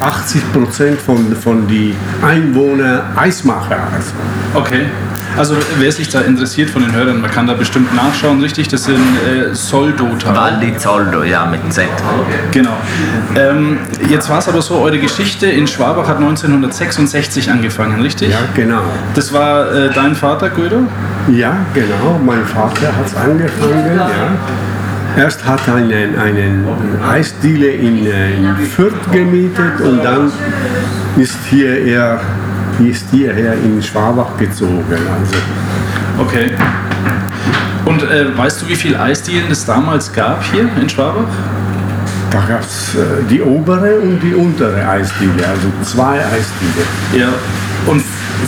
äh, 0.00 0.04
80 0.04 0.52
Prozent 0.52 1.00
von, 1.00 1.36
von 1.36 1.68
die 1.68 1.94
Einwohner 2.22 3.04
Eismacher. 3.16 3.78
Also. 3.94 4.12
Okay. 4.54 4.86
Also 5.36 5.56
wer 5.78 5.90
sich 5.90 6.08
da 6.08 6.20
interessiert 6.20 6.70
von 6.70 6.82
den 6.82 6.92
Hörern, 6.94 7.20
man 7.20 7.30
kann 7.30 7.46
da 7.46 7.54
bestimmt 7.54 7.94
nachschauen, 7.94 8.40
richtig? 8.40 8.68
Das 8.68 8.84
sind 8.84 8.96
äh, 8.96 9.54
Soldo-Tal. 9.54 10.34
Val 10.34 10.60
di 10.60 10.76
Zoldo, 10.76 11.22
ja, 11.22 11.46
mit 11.46 11.72
Z. 11.72 11.86
Genau. 12.50 12.76
Ähm, 13.34 13.78
jetzt 14.08 14.28
war 14.28 14.38
es 14.38 14.48
aber 14.48 14.62
so, 14.62 14.78
eure 14.80 14.98
Geschichte 14.98 15.46
in 15.46 15.66
Schwabach 15.66 16.06
hat 16.06 16.16
1966 16.16 17.50
angefangen, 17.50 18.00
richtig? 18.02 18.30
Ja, 18.30 18.38
genau. 18.54 18.82
Das 19.14 19.32
war 19.32 19.72
äh, 19.72 19.90
dein 19.94 20.14
Vater, 20.14 20.50
Guido? 20.50 20.86
Ja, 21.28 21.56
genau. 21.72 22.20
Mein 22.24 22.44
Vater 22.44 22.94
hat 22.96 23.06
es 23.06 23.16
angefangen. 23.16 23.96
Ja. 23.96 24.36
Erst 25.16 25.44
hat 25.44 25.60
er 25.66 25.74
einen, 25.74 26.18
einen 26.18 26.66
Eisdiele 27.06 27.68
in, 27.68 28.06
äh, 28.06 28.34
in 28.34 28.56
Fürth 28.56 28.94
gemietet 29.12 29.80
und 29.80 30.02
dann 30.02 30.32
ist, 31.16 31.36
hier 31.50 31.84
er, 31.84 32.20
ist 32.80 33.06
hierher 33.10 33.54
in 33.54 33.82
Schwabach 33.82 34.36
gezogen. 34.38 34.84
Also, 34.90 35.36
Okay. 36.18 36.50
Und 37.84 38.02
äh, 38.02 38.36
weißt 38.36 38.62
du, 38.62 38.68
wie 38.68 38.76
viele 38.76 39.00
Eisdielen 39.00 39.50
es 39.50 39.64
damals 39.64 40.12
gab 40.12 40.42
hier 40.52 40.68
in 40.80 40.88
Schwabach? 40.88 41.24
da 42.30 42.40
gab 42.48 42.62
es 42.62 42.94
äh, 42.94 42.98
die 43.28 43.42
obere 43.42 44.00
und 44.00 44.18
die 44.22 44.34
untere 44.34 44.88
Eisdiele, 44.88 45.46
also 45.46 45.68
zwei 45.82 46.18
Eisdiele. 46.18 46.84
Ja. 47.14 47.28
Und 47.86 48.02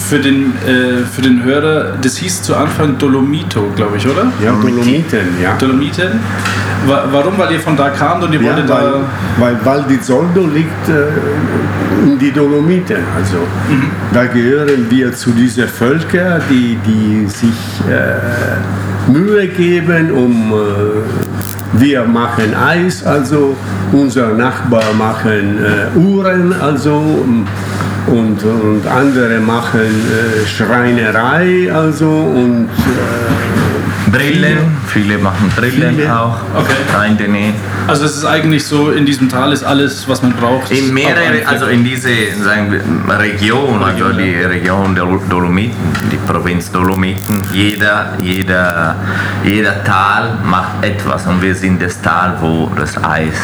für 0.09 0.19
den, 0.19 0.54
äh, 0.66 1.04
für 1.04 1.21
den 1.21 1.43
Hörer, 1.43 1.93
das 2.00 2.16
hieß 2.16 2.43
zu 2.43 2.57
Anfang 2.57 2.97
Dolomito, 2.97 3.71
glaube 3.76 3.99
ich, 3.99 4.07
oder? 4.07 4.33
Ja, 4.43 4.52
Dolomiten, 4.52 5.40
ja. 5.43 5.54
Dolomiten. 5.59 6.19
Wa 6.87 7.04
warum? 7.12 7.37
Weil 7.37 7.52
ihr 7.52 7.61
von 7.61 7.76
da 7.76 7.90
kamt 7.90 8.25
und 8.25 8.33
ihr 8.33 8.40
Ja, 8.40 8.52
wolltet 8.52 8.69
weil, 8.71 8.83
da. 8.85 9.00
weil 9.38 9.57
Val 9.64 9.85
di 9.88 10.00
Zoldo 10.00 10.47
liegt 10.47 10.88
äh, 10.88 10.93
in 12.02 12.18
die 12.18 12.32
Dolomiten. 12.32 13.02
Also. 13.16 13.38
Da 14.12 14.26
gehören 14.26 14.90
wir 14.90 15.12
zu 15.12 15.30
diesen 15.30 15.68
Völkern, 15.68 16.42
die, 16.50 16.78
die 16.86 17.26
sich 17.26 17.50
äh, 17.88 19.10
Mühe 19.10 19.48
geben, 19.48 20.10
um 20.12 20.52
äh, 20.52 21.80
wir 21.80 22.04
machen 22.04 22.54
Eis, 22.54 23.04
also. 23.04 23.56
Unser 23.92 24.28
Nachbar 24.28 24.92
machen 24.96 25.58
äh, 25.62 25.98
Uhren, 25.98 26.52
also. 26.52 26.94
Und, 28.06 28.42
und 28.44 28.86
andere 28.86 29.40
machen 29.40 29.80
äh, 29.80 30.46
Schreinerei, 30.46 31.72
also. 31.72 32.08
Und 32.08 32.66
äh, 32.66 33.54
Brillen, 34.14 34.59
viele 34.87 35.18
machen 35.18 35.50
Brillen 35.56 35.97
Viele. 35.97 36.18
auch. 36.18 36.37
Okay. 36.54 36.75
Kein 36.92 37.16
Dene. 37.18 37.52
Also 37.87 38.04
es 38.04 38.16
ist 38.16 38.25
eigentlich 38.25 38.64
so, 38.66 38.90
in 38.90 39.04
diesem 39.04 39.28
Tal 39.28 39.52
ist 39.52 39.64
alles, 39.64 40.09
was 40.09 40.23
man 40.23 40.33
braucht. 40.33 40.71
In 40.71 40.92
mehrere, 40.94 41.47
also 41.47 41.66
in 41.66 41.85
diese 41.85 42.09
sagen 42.42 42.73
wir, 42.73 43.18
Region, 43.18 43.83
also 43.83 44.11
die 44.12 44.35
Region 44.37 44.94
der 44.94 45.04
Dolomiten, 45.28 45.76
die 46.11 46.16
Provinz 46.30 46.71
Dolomiten, 46.71 47.42
jeder, 47.52 48.12
jeder, 48.23 48.97
jeder 49.44 49.83
Tal 49.85 50.38
macht 50.44 50.83
etwas 50.85 51.26
und 51.26 51.42
wir 51.42 51.54
sind 51.54 51.83
das 51.83 52.00
Tal, 52.00 52.37
wo 52.40 52.71
das 52.76 52.97
Eis, 53.02 53.35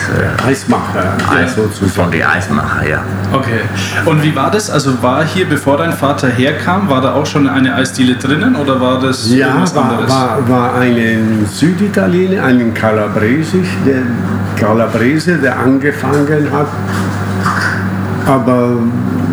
äh, 0.44 0.48
Eismacher 0.48 1.12
Eis 1.30 1.54
sozusagen. 1.54 1.90
von 1.90 2.10
den 2.10 2.22
Eismacher, 2.22 2.88
ja. 2.88 3.02
Okay. 3.32 3.60
Und 4.06 4.22
wie 4.22 4.34
war 4.34 4.50
das? 4.50 4.70
Also 4.70 5.02
war 5.02 5.24
hier, 5.24 5.46
bevor 5.48 5.76
dein 5.76 5.92
Vater 5.92 6.28
herkam, 6.28 6.88
war 6.88 7.00
da 7.00 7.12
auch 7.14 7.26
schon 7.26 7.48
eine 7.48 7.74
Eisdiele 7.74 8.14
drinnen 8.16 8.56
oder 8.56 8.80
war 8.80 9.00
das 9.00 9.28
Ja, 9.30 9.48
irgendwas 9.48 9.74
war, 9.74 9.84
anderes? 9.84 10.10
war, 10.10 10.48
war 10.60 10.74
ein 10.74 11.46
Süditaliener, 11.50 12.44
ein 12.44 12.74
Calabresisch, 12.74 13.70
der 13.86 14.02
Calabrese, 14.56 15.38
der 15.38 15.58
angefangen 15.58 16.52
hat. 16.52 16.66
Aber 18.26 18.76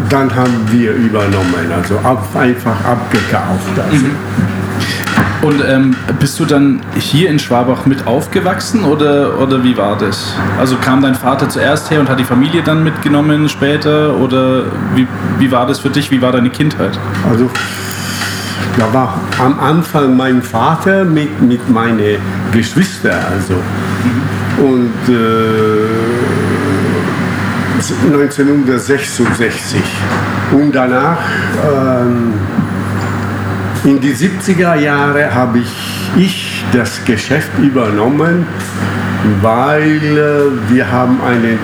dann 0.09 0.33
haben 0.33 0.57
wir 0.71 0.93
übernommen, 0.93 1.69
also 1.75 1.97
ab, 1.97 2.25
einfach 2.33 2.77
abgekauft. 2.85 3.77
Also. 3.77 4.05
Und 5.41 5.63
ähm, 5.67 5.95
bist 6.17 6.39
du 6.39 6.45
dann 6.45 6.79
hier 6.97 7.29
in 7.29 7.39
Schwabach 7.39 7.85
mit 7.85 8.07
aufgewachsen 8.07 8.85
oder, 8.85 9.37
oder 9.37 9.61
wie 9.65 9.75
war 9.75 9.97
das? 9.97 10.33
Also 10.57 10.77
kam 10.77 11.01
dein 11.01 11.15
Vater 11.15 11.49
zuerst 11.49 11.91
her 11.91 11.99
und 11.99 12.09
hat 12.09 12.19
die 12.19 12.23
Familie 12.23 12.63
dann 12.63 12.85
mitgenommen 12.85 13.49
später 13.49 14.15
oder 14.15 14.63
wie, 14.95 15.05
wie 15.39 15.51
war 15.51 15.67
das 15.67 15.79
für 15.79 15.89
dich? 15.89 16.09
Wie 16.09 16.21
war 16.21 16.31
deine 16.31 16.49
Kindheit? 16.49 16.97
Also 17.29 17.49
da 18.77 18.93
war 18.93 19.19
am 19.39 19.59
Anfang 19.59 20.15
mein 20.15 20.41
Vater 20.41 21.03
mit, 21.03 21.41
mit 21.41 21.69
meinen 21.69 22.17
Geschwistern. 22.51 23.19
Also. 23.31 23.55
Und 24.57 24.93
äh, 25.09 25.87
1966. 28.05 29.81
Und 30.51 30.73
danach, 30.73 31.19
ähm, 31.63 32.33
in 33.83 33.99
die 33.99 34.13
70er 34.13 34.75
Jahre, 34.75 35.33
habe 35.33 35.59
ich, 35.59 36.11
ich 36.15 36.65
das 36.71 37.03
Geschäft 37.05 37.51
übernommen, 37.59 38.45
weil 39.41 39.97
äh, 40.01 40.71
wir 40.71 40.91
haben 40.91 41.19
einen 41.21 41.59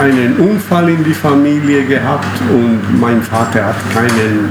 einen 0.00 0.36
Unfall 0.36 0.88
in 0.88 1.04
die 1.04 1.12
Familie 1.12 1.84
gehabt 1.84 2.40
und 2.50 2.80
mein 2.98 3.20
Vater 3.20 3.66
hat 3.66 3.76
keinen 3.92 4.48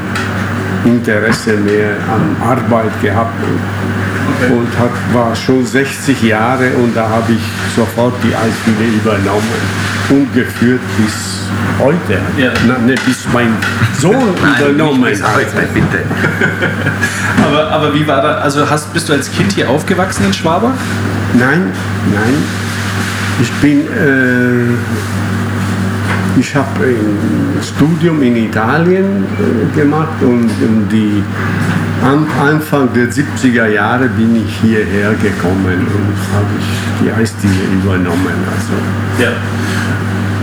Interesse 0.86 1.58
mehr 1.58 1.92
an 2.08 2.36
Arbeit 2.42 3.02
gehabt 3.02 3.34
und, 3.44 4.58
und 4.58 4.68
hat, 4.80 4.92
war 5.14 5.36
schon 5.36 5.66
60 5.66 6.22
Jahre 6.24 6.72
und 6.72 6.96
da 6.96 7.10
habe 7.10 7.34
ich 7.34 7.76
sofort 7.76 8.14
die 8.24 8.34
Eisdiele 8.36 8.96
übernommen 8.96 9.44
und 10.10 10.34
geführt 10.34 10.82
bis 10.98 11.40
heute, 11.80 12.20
Ja. 12.38 12.52
Na, 12.68 12.78
ne, 12.80 12.96
bis 13.06 13.26
mein 13.34 13.56
Sohn 14.00 14.16
übernommen 14.60 15.02
nicht 15.02 15.22
bis 15.22 15.24
heute, 15.24 15.68
bitte. 15.74 16.04
Aber, 17.46 17.72
aber 17.72 17.94
wie 17.94 18.06
war 18.06 18.22
da, 18.22 18.34
also 18.40 18.70
hast, 18.70 18.94
bist 18.94 19.08
du 19.08 19.14
als 19.14 19.32
Kind 19.32 19.54
hier 19.54 19.70
aufgewachsen 19.70 20.26
in 20.26 20.34
Schwabach? 20.34 20.74
Nein, 21.34 21.72
nein. 22.14 22.36
Ich 23.42 23.50
bin, 23.54 23.80
äh, 23.82 24.76
ich 26.40 26.56
habe 26.56 26.86
ein 26.86 27.62
Studium 27.62 28.22
in 28.22 28.36
Italien 28.38 29.26
äh, 29.26 29.78
gemacht 29.78 30.22
und 30.22 30.50
die 30.92 31.24
am 32.02 32.26
Anfang 32.40 32.94
der 32.94 33.08
70er 33.10 33.68
Jahre 33.68 34.08
bin 34.08 34.46
ich 34.46 34.60
hierher 34.62 35.14
gekommen 35.16 35.86
und 35.86 36.16
habe 36.34 36.48
ich 36.58 37.04
die 37.04 37.12
Eisdiele 37.12 37.54
übernommen. 37.84 38.38
Also, 38.56 39.22
Ja. 39.22 39.32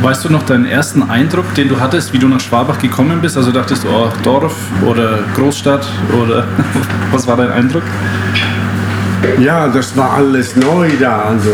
Weißt 0.03 0.27
du 0.27 0.29
noch 0.29 0.43
deinen 0.43 0.67
ersten 0.67 1.03
Eindruck, 1.03 1.55
den 1.55 1.71
du 1.71 1.81
hattest, 1.81 2.13
wie 2.13 2.19
du 2.19 2.29
nach 2.29 2.41
Schwabach 2.41 2.79
gekommen 2.79 3.19
bist? 3.23 3.39
Also 3.39 3.51
dachtest 3.51 3.85
du, 3.85 3.89
oh, 3.89 4.13
Dorf 4.23 4.55
oder 4.85 5.21
Großstadt 5.35 5.89
oder 6.23 6.45
was 7.13 7.27
war 7.27 7.39
dein 7.39 7.51
Eindruck? 7.51 7.83
Ja, 9.39 9.69
das 9.69 9.97
war 9.97 10.15
alles 10.15 10.57
neu 10.57 10.89
da. 10.99 11.23
Also 11.23 11.51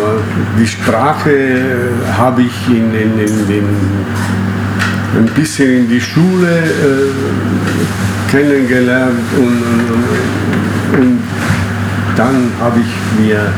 die 0.58 0.66
Sprache 0.66 1.90
habe 2.16 2.42
ich 2.42 2.68
in, 2.68 2.94
in, 2.94 3.18
in 3.18 3.48
den, 3.48 3.64
ein 5.16 5.26
bisschen 5.34 5.70
in 5.70 5.88
die 5.88 6.00
Schule 6.00 6.48
äh, 6.48 8.30
kennengelernt 8.30 9.20
und, 9.36 9.62
und, 9.92 11.00
und 11.00 11.18
dann 12.16 12.50
habe 12.60 12.80
ich 12.80 13.20
mir 13.24 13.52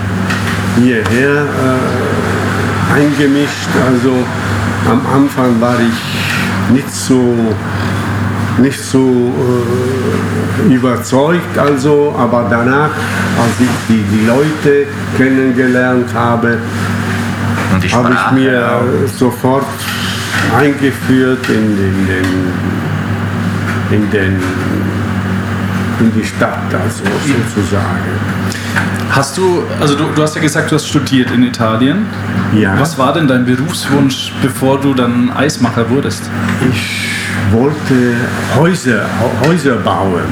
hierher 0.76 1.42
äh, 1.42 2.94
eingemischt. 2.94 3.68
Also 3.86 4.12
am 4.90 5.00
Anfang 5.06 5.60
war 5.60 5.76
ich 5.80 6.72
nicht 6.72 6.92
so 6.92 7.34
nicht 8.58 8.80
so 8.80 9.32
äh, 10.68 10.72
überzeugt, 10.72 11.58
also, 11.58 12.14
aber 12.16 12.46
danach, 12.48 12.90
als 12.90 13.60
ich 13.60 13.68
die, 13.88 14.02
die 14.16 14.26
Leute 14.26 14.86
kennengelernt 15.16 16.12
habe, 16.14 16.58
habe 17.92 18.12
ich 18.12 18.30
mir 18.32 18.80
sofort 19.18 19.66
eingeführt 20.56 21.48
in 21.48 21.76
den, 21.76 22.06
den, 22.06 22.26
in 23.90 24.10
den 24.10 24.42
in 26.00 26.12
die 26.12 26.24
Stadt, 26.24 26.58
also 26.72 27.04
sozusagen. 27.54 28.18
Hast 29.10 29.38
du, 29.38 29.62
also 29.80 29.94
du, 29.94 30.04
du 30.14 30.22
hast 30.22 30.34
ja 30.34 30.42
gesagt, 30.42 30.70
du 30.70 30.74
hast 30.74 30.88
studiert 30.88 31.30
in 31.30 31.44
Italien. 31.44 32.06
Ja. 32.52 32.78
Was 32.78 32.98
war 32.98 33.12
denn 33.12 33.28
dein 33.28 33.44
Berufswunsch, 33.44 34.32
bevor 34.42 34.80
du 34.80 34.92
dann 34.92 35.30
Eismacher 35.30 35.88
wurdest? 35.88 36.28
Ich 36.68 37.03
wollte 37.50 38.14
Häuser, 38.56 39.06
Häuser 39.46 39.76
bauen, 39.76 40.24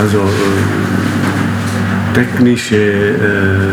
also 0.00 0.18
äh, 0.18 2.14
technische, 2.14 2.76
äh, 2.76 3.72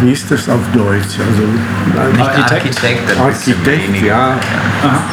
wie 0.00 0.12
ist 0.12 0.30
das 0.30 0.48
auf 0.48 0.60
Deutsch? 0.72 1.18
Also, 1.18 2.22
Architekt? 2.22 2.52
Architekt, 2.52 3.20
Architekt, 3.20 3.92
weniger. 3.92 4.06
ja. 4.06 4.34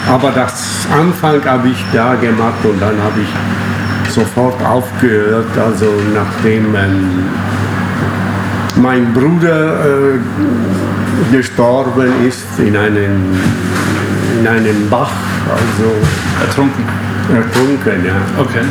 Aber 0.08 0.32
das 0.32 0.88
Anfang 0.92 1.44
habe 1.44 1.70
ich 1.70 1.86
da 1.94 2.16
gemacht 2.16 2.64
und 2.64 2.82
dann 2.82 2.98
habe 3.02 3.20
ich 3.22 4.14
sofort 4.14 4.64
aufgehört, 4.64 5.58
also 5.58 5.92
nachdem 6.14 6.76
ähm, 6.76 7.26
mein 8.82 9.14
Bruder 9.14 9.86
äh, 9.86 11.34
gestorben 11.36 12.12
ist 12.28 12.60
in 12.60 12.76
einem, 12.76 13.34
in 14.40 14.48
einem 14.48 14.90
Bach, 14.90 15.12
also 15.50 15.96
Ertrunken. 16.46 16.84
ertrunken. 17.34 18.06
Ja. 18.06 18.42
Okay. 18.42 18.66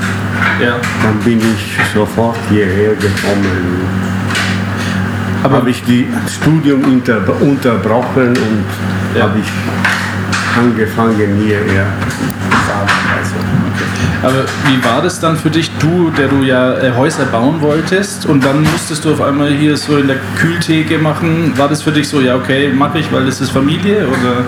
Ja. 0.63 0.77
Dann 1.03 1.19
bin 1.25 1.39
ich 1.39 1.77
sofort 1.95 2.37
hierher 2.49 2.95
gekommen. 2.95 3.87
Aber 5.43 5.57
habe 5.59 5.71
ich 5.71 5.83
das 5.85 6.35
Studium 6.35 6.83
unter, 6.85 7.21
unterbrochen 7.41 8.29
und 8.29 8.65
Ja. 9.15 9.25
habe 9.25 9.39
ich 9.39 10.59
angefangen 10.59 11.39
zu 12.67 12.73
arbeiten. 12.73 12.97
Also. 13.19 13.35
Aber 14.23 14.45
wie 14.67 14.85
war 14.85 15.03
das 15.03 15.21
dann 15.21 15.37
für 15.37 15.51
dich, 15.51 15.71
du, 15.79 16.11
der 16.11 16.29
du 16.29 16.43
ja 16.43 16.79
äh, 16.79 16.93
Häuser 16.97 17.27
bauen 17.27 17.61
wolltest 17.61 18.27
und 18.27 18.45
dann 18.45 18.63
musstest 18.63 19.05
du 19.05 19.13
auf 19.13 19.21
einmal 19.21 19.51
hier 19.51 19.77
so 19.77 19.99
in 19.99 20.07
der 20.09 20.17
Kühltheke 20.39 20.99
machen? 20.99 21.53
War 21.57 21.69
das 21.69 21.83
für 21.83 21.93
dich 21.93 22.09
so, 22.09 22.21
ja 22.21 22.35
okay, 22.37 22.73
mache 22.73 22.99
ich, 22.99 23.13
weil 23.13 23.27
das 23.27 23.41
ist 23.41 23.51
Familie 23.51 24.07
oder? 24.09 24.45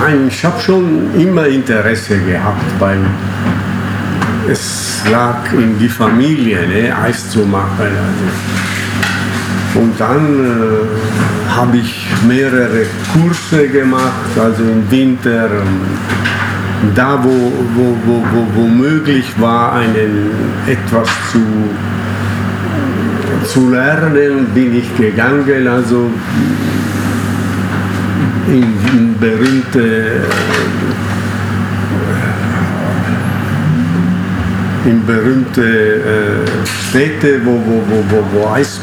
Nein, 0.00 0.26
ich 0.28 0.44
habe 0.44 0.60
schon 0.60 1.08
immer 1.18 1.46
Interesse 1.46 2.18
gehabt, 2.18 2.62
weil 2.78 2.98
es 4.48 5.02
lag 5.10 5.52
in 5.52 5.78
die 5.78 5.88
Familie, 5.88 6.66
ne, 6.66 6.96
Eis 6.96 7.30
zu 7.30 7.40
machen. 7.40 7.90
Also. 8.08 9.80
Und 9.80 10.00
dann 10.00 10.44
äh, 10.44 11.52
habe 11.54 11.76
ich 11.78 12.06
mehrere 12.26 12.86
Kurse 13.12 13.68
gemacht, 13.68 14.32
also 14.38 14.62
im 14.62 14.90
Winter. 14.90 15.46
ähm, 15.46 15.80
Da, 16.94 17.18
wo, 17.24 17.52
wo, 17.74 17.96
wo, 18.04 18.22
wo, 18.32 18.46
wo 18.54 18.68
möglich 18.68 19.24
war, 19.38 19.72
einen, 19.72 20.30
etwas 20.66 21.08
zu, 21.32 21.40
zu 23.50 23.70
lernen, 23.70 24.46
bin 24.54 24.76
ich 24.76 24.88
gegangen. 24.96 25.66
Also 25.66 26.10
in, 28.48 28.62
in 28.92 29.18
berühmte 29.18 30.22
in 34.86 35.04
berühmte 35.04 35.62
äh, 35.62 36.66
Städte, 36.88 37.40
wo, 37.44 37.52
wo, 37.52 37.82
wo, 37.88 38.04
wo, 38.08 38.24
wo 38.32 38.54
Eis 38.54 38.80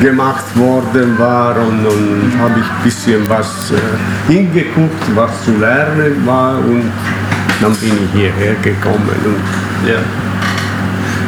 gemacht 0.00 0.44
worden 0.56 1.16
war 1.18 1.56
und, 1.56 1.86
und 1.86 2.32
habe 2.38 2.60
ich 2.60 2.66
ein 2.66 2.82
bisschen 2.82 3.28
was 3.28 3.70
äh, 3.70 4.32
hingeguckt, 4.32 5.04
was 5.14 5.44
zu 5.44 5.52
lernen 5.52 6.26
war 6.26 6.58
und 6.58 6.90
dann 7.60 7.74
bin 7.76 7.92
ich 8.04 8.20
hierher 8.20 8.54
gekommen. 8.62 9.08
Und 9.24 9.88
Ja. 9.88 10.00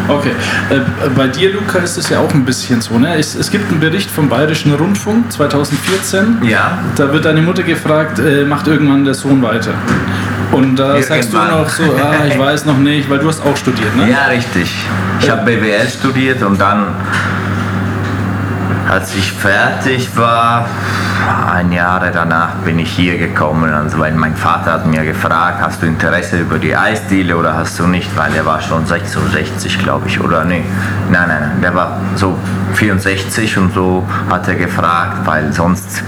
Okay. 0.08 0.32
Äh, 0.70 0.80
bei 1.14 1.28
dir, 1.28 1.52
Luca, 1.52 1.78
ist 1.78 1.98
es 1.98 2.08
ja 2.08 2.18
auch 2.18 2.32
ein 2.32 2.44
bisschen 2.44 2.80
so. 2.80 2.98
Ne? 2.98 3.16
Es, 3.18 3.34
es 3.34 3.50
gibt 3.50 3.70
einen 3.70 3.80
Bericht 3.80 4.10
vom 4.10 4.28
Bayerischen 4.28 4.72
Rundfunk 4.74 5.30
2014. 5.32 6.38
Ja. 6.42 6.78
Da 6.96 7.12
wird 7.12 7.24
deine 7.26 7.42
Mutter 7.42 7.62
gefragt, 7.62 8.18
äh, 8.18 8.44
macht 8.44 8.66
irgendwann 8.66 9.04
der 9.04 9.14
Sohn 9.14 9.42
weiter? 9.42 9.74
Und 10.50 10.76
da 10.76 11.00
sagst 11.02 11.32
du 11.32 11.36
noch 11.36 11.68
so, 11.68 11.82
ah, 11.82 12.26
ich 12.26 12.38
weiß 12.38 12.64
noch 12.64 12.78
nicht, 12.78 13.08
weil 13.10 13.18
du 13.18 13.28
hast 13.28 13.44
auch 13.44 13.56
studiert, 13.56 13.94
ne? 13.96 14.10
Ja, 14.10 14.26
richtig. 14.26 14.74
Ich 15.20 15.28
habe 15.28 15.44
BWL 15.44 15.88
studiert 15.88 16.42
und 16.42 16.58
dann, 16.58 16.86
als 18.88 19.14
ich 19.14 19.30
fertig 19.32 20.08
war, 20.16 20.68
ein 21.52 21.72
Jahr 21.72 22.00
danach 22.12 22.50
bin 22.64 22.78
ich 22.78 22.90
hier 22.90 23.18
gekommen. 23.18 23.72
Also 23.72 23.98
weil 23.98 24.12
mein 24.12 24.36
Vater 24.36 24.72
hat 24.72 24.86
mir 24.86 25.04
gefragt, 25.04 25.58
hast 25.60 25.82
du 25.82 25.86
Interesse 25.86 26.38
über 26.40 26.58
die 26.58 26.76
Eisdiele 26.76 27.36
oder 27.36 27.54
hast 27.56 27.78
du 27.78 27.86
nicht? 27.86 28.14
Weil 28.16 28.34
er 28.34 28.44
war 28.46 28.60
schon 28.60 28.86
66, 28.86 29.78
glaube 29.78 30.08
ich, 30.08 30.20
oder 30.20 30.44
nee. 30.44 30.64
Nein, 31.10 31.28
nein, 31.28 31.40
nein, 31.40 31.60
der 31.62 31.74
war 31.74 31.98
so 32.16 32.36
64 32.74 33.56
und 33.58 33.72
so 33.74 34.06
hat 34.30 34.46
er 34.48 34.54
gefragt, 34.54 35.18
weil 35.24 35.52
sonst, 35.52 36.02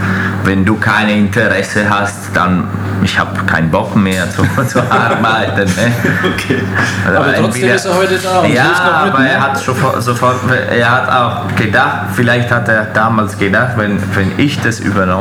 wenn 0.45 0.65
du 0.65 0.77
kein 0.77 1.09
Interesse 1.09 1.89
hast, 1.89 2.35
dann 2.35 2.65
ich 3.03 3.19
habe 3.19 3.31
keinen 3.47 3.71
Bock 3.71 3.97
mehr 3.97 4.31
zu, 4.31 4.43
zu 4.67 4.81
arbeiten. 4.81 5.65
Ne? 5.65 5.93
Okay. 6.35 6.61
Also 7.07 7.19
Aber 7.19 7.27
trotzdem 7.35 7.45
entweder- 7.45 7.75
ist 7.75 7.85
er 7.87 7.97
heute 7.97 8.19
da 8.19 8.39
und 8.41 8.53
ja, 8.53 8.65
noch 8.65 9.05
mit, 9.05 9.15
aber 9.15 9.19
ne? 9.21 9.31
er 9.33 9.41
hat 9.41 9.59
sofort, 9.59 10.03
sofort, 10.03 10.37
er 10.71 10.91
hat 10.91 11.09
auch 11.11 11.57
gedacht, 11.57 12.01
vielleicht 12.15 12.51
hat 12.51 12.69
er 12.69 12.85
damals 12.93 13.39
gedacht, 13.39 13.71
wenn, 13.77 13.99
wenn 14.15 14.39
ich 14.39 14.61
das 14.61 14.81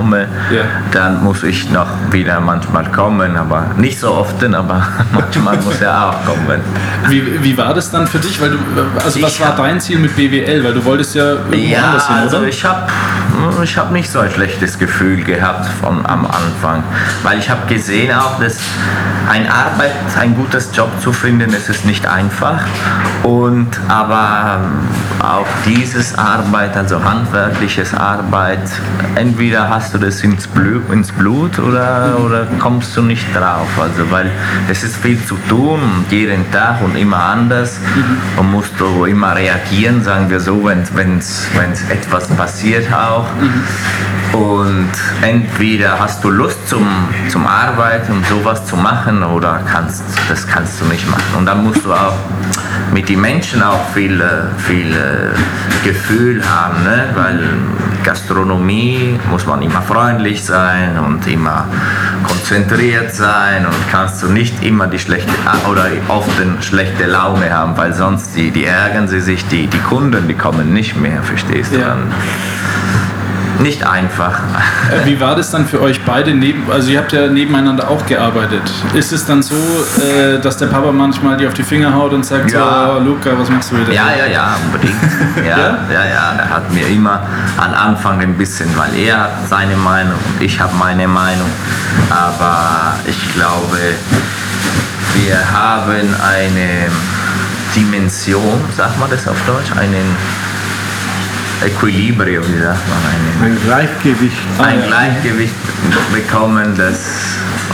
übernehme, 0.10 0.28
Ja. 0.52 0.64
dann 0.92 1.24
muss 1.24 1.44
ich 1.44 1.70
noch 1.70 1.88
wieder 2.12 2.40
manchmal 2.40 2.86
kommen, 2.92 3.36
aber 3.38 3.68
nicht 3.78 4.00
so 4.00 4.12
oft, 4.14 4.44
aber 4.44 4.86
manchmal 5.14 5.58
muss 5.58 5.82
er 5.82 6.10
auch 6.10 6.26
kommen. 6.26 6.62
Wie, 7.08 7.44
wie 7.44 7.58
war 7.58 7.74
das 7.74 7.92
dann 7.92 8.08
für 8.08 8.20
dich? 8.20 8.40
Weil 8.42 8.52
du, 8.52 8.58
also 9.04 9.22
was 9.22 9.34
Ich 9.34 9.40
war 9.42 9.56
dein 9.56 9.80
Ziel 9.80 10.00
mit 10.00 10.16
BWL? 10.16 10.64
Weil 10.64 10.74
du 10.74 10.84
wolltest 10.86 11.16
ja 11.16 11.32
irgendwo 11.32 11.56
Ja, 11.56 11.84
anders 11.86 12.08
hin, 12.08 12.16
also 12.18 12.38
oder? 12.38 12.48
ich 12.48 12.66
habe 12.66 12.88
ich 13.64 13.78
hab 13.78 13.92
nicht 13.92 14.10
so 14.12 14.20
ein 14.20 14.32
schlechtes 14.32 14.78
Gefühl 14.78 15.24
gehabt 15.24 15.68
von, 15.82 16.06
am 16.06 16.26
Anfang, 16.26 16.84
weil 17.24 17.40
ich 17.40 17.50
habe 17.50 17.66
gesehen 17.68 18.12
auch, 18.14 18.40
dass 18.40 18.58
ein 19.30 19.48
Arbeit, 19.48 19.92
ein 20.20 20.36
gutes 20.36 20.76
Job 20.76 20.90
zu 21.02 21.14
finden, 21.14 21.54
es 21.54 21.70
ist 21.70 21.86
nicht 21.86 22.06
einfach. 22.08 22.62
Und 23.24 23.68
aber 23.88 24.62
ähm, 24.64 25.24
auch 25.24 25.46
dieses 25.66 26.18
Arbeit, 26.18 26.76
also 26.76 27.04
handwerkliches 27.04 27.94
Arbeit, 27.94 28.68
entweder 29.16 29.70
hast 29.70 29.94
du 29.94 30.00
das 30.00 30.22
ins 30.22 30.48
Blut, 30.48 30.90
ins 30.92 31.12
Blut 31.12 31.60
oder, 31.60 32.18
oder 32.26 32.48
kommst 32.58 32.98
du 32.98 33.04
nicht 33.04 33.28
drauf, 33.36 33.68
also 33.80 34.10
weil 34.10 34.32
es 34.68 34.84
ist 34.84 34.98
viel 34.98 35.24
zu 35.24 35.38
tun, 35.48 35.80
jeden 36.10 36.52
Tag 36.52 36.82
und 36.82 36.96
immer 36.96 37.24
anders. 37.24 37.80
Und 38.36 38.52
musst 38.52 38.80
du 38.80 39.06
immer 39.06 39.36
reagieren, 39.36 40.04
sagen 40.04 40.30
wir 40.30 40.40
so, 40.40 40.64
wenn 40.64 41.18
es 41.20 41.48
etwas 41.90 42.28
passiert 42.30 42.92
auch. 42.92 43.28
Und 44.34 44.92
entweder 45.22 46.00
hast 46.00 46.24
du 46.24 46.30
Lust 46.30 46.68
zum, 46.70 46.88
zum 47.30 47.48
Arbeiten, 47.48 48.12
um 48.12 48.24
sowas 48.26 48.66
zu 48.66 48.76
machen, 48.76 49.19
oder 49.24 49.62
kannst, 49.70 50.04
das 50.28 50.48
kannst 50.48 50.82
du 50.82 50.86
nicht 50.86 51.10
machen. 51.10 51.36
Und 51.38 51.46
dann 51.46 51.64
musst 51.64 51.86
du 51.86 51.94
auch 51.94 52.16
mit 52.94 53.10
den 53.10 53.22
Menschen 53.22 53.62
auch 53.62 53.90
viel, 53.94 54.24
viel 54.58 54.96
Gefühl 55.84 56.42
haben, 56.48 56.84
ne? 56.84 57.10
weil 57.16 57.40
Gastronomie 58.04 59.20
muss 59.30 59.46
man 59.46 59.62
immer 59.62 59.82
freundlich 59.82 60.44
sein 60.44 60.98
und 60.98 61.28
immer 61.28 61.66
konzentriert 62.24 63.14
sein 63.14 63.66
und 63.66 63.76
kannst 63.92 64.24
du 64.24 64.28
nicht 64.28 64.64
immer 64.64 64.88
die 64.88 65.00
schlechte 65.00 65.32
oder 65.70 65.86
oft 66.08 66.42
eine 66.42 66.62
schlechte 66.62 67.06
Laune 67.06 67.52
haben, 67.52 67.78
weil 67.78 67.94
sonst 67.94 68.36
die, 68.36 68.52
die 68.52 68.66
ärgern 68.66 69.08
sie 69.08 69.22
sich, 69.22 69.46
die, 69.48 69.68
die 69.68 69.80
Kunden, 69.80 70.28
die 70.28 70.34
kommen 70.34 70.74
nicht 70.74 70.96
mehr, 70.96 71.22
verstehst 71.24 71.74
du? 71.74 71.80
Ja. 71.80 71.90
Dann 71.90 72.12
nicht 73.60 73.84
einfach. 73.86 74.40
Äh, 74.92 75.06
Wie 75.06 75.20
war 75.20 75.36
das 75.36 75.52
dann 75.52 75.68
für 75.68 75.82
euch 75.82 76.02
beide 76.06 76.34
neben, 76.34 76.72
also 76.72 76.90
ihr 76.90 77.00
habt 77.00 77.12
ja 77.12 77.28
nebeneinander 77.28 77.90
auch 77.90 78.06
gearbeitet. 78.06 78.62
Ist 78.94 79.12
es 79.12 79.26
dann 79.26 79.42
so, 79.44 79.56
äh, 79.56 80.40
dass 80.40 80.58
der 80.58 80.68
Papa 80.68 80.92
manchmal 80.92 81.38
dir 81.38 81.48
auf 81.48 81.54
die 81.54 81.64
Finger 81.64 81.94
haut 81.94 82.14
und 82.14 82.26
sagt, 82.26 82.52
Ja. 82.52 82.96
so, 82.98 83.04
Luca, 83.04 83.32
was 83.38 83.50
machst 83.50 83.72
du 83.72 83.78
wieder? 83.78 83.92
Ja, 83.94 84.08
ja, 84.18 84.26
ja, 84.28 84.56
unbedingt. 84.66 84.96
Ja, 85.38 85.58
Ja? 85.58 85.78
ja, 85.92 86.06
ja, 86.06 86.34
er 86.40 86.50
hat 86.50 86.72
mir 86.74 86.88
immer 86.88 87.22
am 87.58 87.74
Anfang 87.74 88.20
ein 88.22 88.36
bisschen, 88.36 88.70
weil 88.78 88.96
er 88.98 89.20
hat 89.24 89.32
seine 89.50 89.76
Meinung 89.76 90.14
und 90.14 90.42
ich 90.44 90.60
habe 90.60 90.76
meine 90.76 91.08
Meinung. 91.08 91.50
Aber 92.10 92.96
ich 93.06 93.34
glaube, 93.34 93.78
wir 95.16 95.52
haben 95.52 96.16
eine 96.24 96.90
Dimension, 97.76 98.62
sagt 98.76 99.00
man 99.00 99.10
das 99.10 99.28
auf 99.28 99.38
Deutsch, 99.46 99.72
einen 99.78 100.16
Equilibrium, 101.66 102.44
wie 102.48 102.62
sagt 102.62 102.80
man, 102.88 103.44
einen 103.44 103.54
ein 103.54 103.62
Gleichgewicht. 103.66 104.38
ein. 104.60 104.82
Gleichgewicht 104.88 105.54
bekommen, 106.14 106.76
dass 106.78 107.00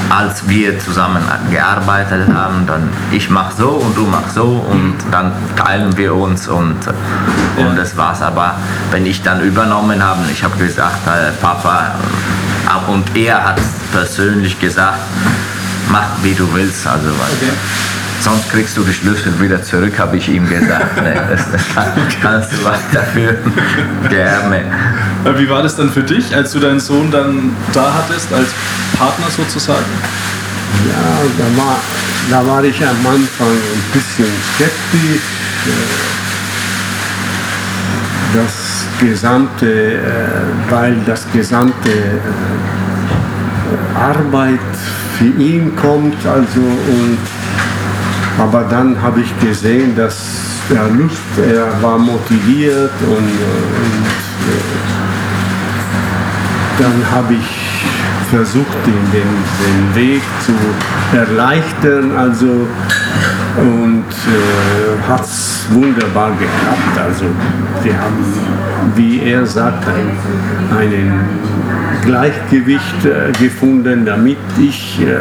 als 0.10 0.48
wir 0.48 0.78
zusammen 0.80 1.24
gearbeitet 1.52 2.28
haben, 2.34 2.66
dann 2.68 2.90
ich 3.12 3.30
mach 3.30 3.52
so 3.52 3.70
und 3.70 3.96
du 3.98 4.06
machst 4.06 4.36
so 4.36 4.66
und 4.70 4.96
dann 5.12 5.32
teilen 5.56 5.96
wir 5.98 6.14
uns 6.14 6.48
und, 6.48 6.76
und 7.58 7.76
das 7.76 7.96
war's. 7.98 8.22
Aber 8.22 8.56
wenn 8.92 9.06
ich 9.06 9.22
dann 9.22 9.42
übernommen 9.42 10.04
habe, 10.04 10.22
ich 10.32 10.44
habe 10.44 10.58
gesagt, 10.58 11.08
äh, 11.08 11.32
Papa, 11.42 11.92
und 12.88 13.16
er 13.16 13.44
hat 13.44 13.62
persönlich 13.92 14.60
gesagt, 14.60 15.00
mach 15.90 16.08
wie 16.24 16.34
du 16.34 16.52
willst. 16.54 16.86
Also, 16.88 17.10
Okay. 17.10 17.52
Sonst 18.26 18.50
kriegst 18.50 18.76
du 18.76 18.82
die 18.84 18.92
Schlüssel 18.92 19.40
wieder 19.40 19.62
zurück, 19.62 20.00
habe 20.00 20.18
ich 20.18 20.28
ihm 20.30 20.50
gesagt. 20.50 21.00
Nee, 21.04 21.14
das, 21.30 21.42
das 21.52 21.62
kann, 21.76 21.92
kannst 22.24 22.54
du 22.54 22.66
weiterführen. 22.66 23.38
Gerne. 24.10 24.62
Äh, 25.26 25.38
Wie 25.38 25.48
war 25.48 25.62
das 25.62 25.76
dann 25.76 25.92
für 25.92 26.02
dich, 26.02 26.36
als 26.36 26.52
du 26.54 26.60
deinen 26.60 26.80
Sohn 26.80 27.12
dann 27.12 27.52
da 27.72 27.94
hattest, 27.94 28.34
als 28.34 28.48
Partner 28.98 29.28
sozusagen? 29.30 29.86
Ja, 30.90 31.22
da 31.38 31.62
war, 31.62 31.80
da 32.32 32.48
war 32.52 32.64
ich 32.64 32.82
am 32.84 32.98
Anfang 33.06 33.48
ein 33.48 33.84
bisschen 33.94 34.26
skeptisch. 34.56 35.22
äh, 35.68 35.72
Das 38.38 38.86
gesamte, 39.00 39.68
äh, 39.94 40.00
weil 40.72 40.98
das 41.06 41.28
gesamte 41.32 41.92
Arbeit 43.94 44.60
für 45.20 45.26
ihn 45.42 45.76
kommt, 45.76 46.18
also 46.26 46.60
und 46.60 47.18
aber 48.38 48.64
dann 48.70 49.02
habe 49.02 49.22
ich 49.22 49.40
gesehen, 49.40 49.96
dass 49.96 50.16
er 50.70 50.90
Lust, 50.90 51.22
er 51.38 51.82
war 51.82 51.98
motiviert 51.98 52.92
und, 53.02 53.10
äh, 53.10 53.64
und 53.82 54.06
äh, 54.50 54.96
dann 56.80 57.12
habe 57.12 57.34
ich 57.36 57.76
versucht, 58.30 58.78
den, 58.86 59.12
den, 59.12 59.28
den 59.64 59.96
Weg 59.96 60.22
zu 60.46 60.54
erleichtern. 61.16 62.16
Also, 62.18 62.68
und 63.58 64.04
äh, 64.04 65.10
hat 65.10 65.24
es 65.24 65.68
wunderbar 65.72 66.32
geklappt. 66.32 66.98
Also, 66.98 67.26
die 67.84 67.94
haben, 67.94 68.26
wie 68.96 69.22
er 69.22 69.46
sagt, 69.46 69.86
ein, 69.88 70.78
einen 70.78 71.14
Gleichgewicht 72.04 73.06
äh, 73.06 73.32
gefunden, 73.40 74.06
damit 74.06 74.38
ich 74.60 75.00
äh, 75.02 75.16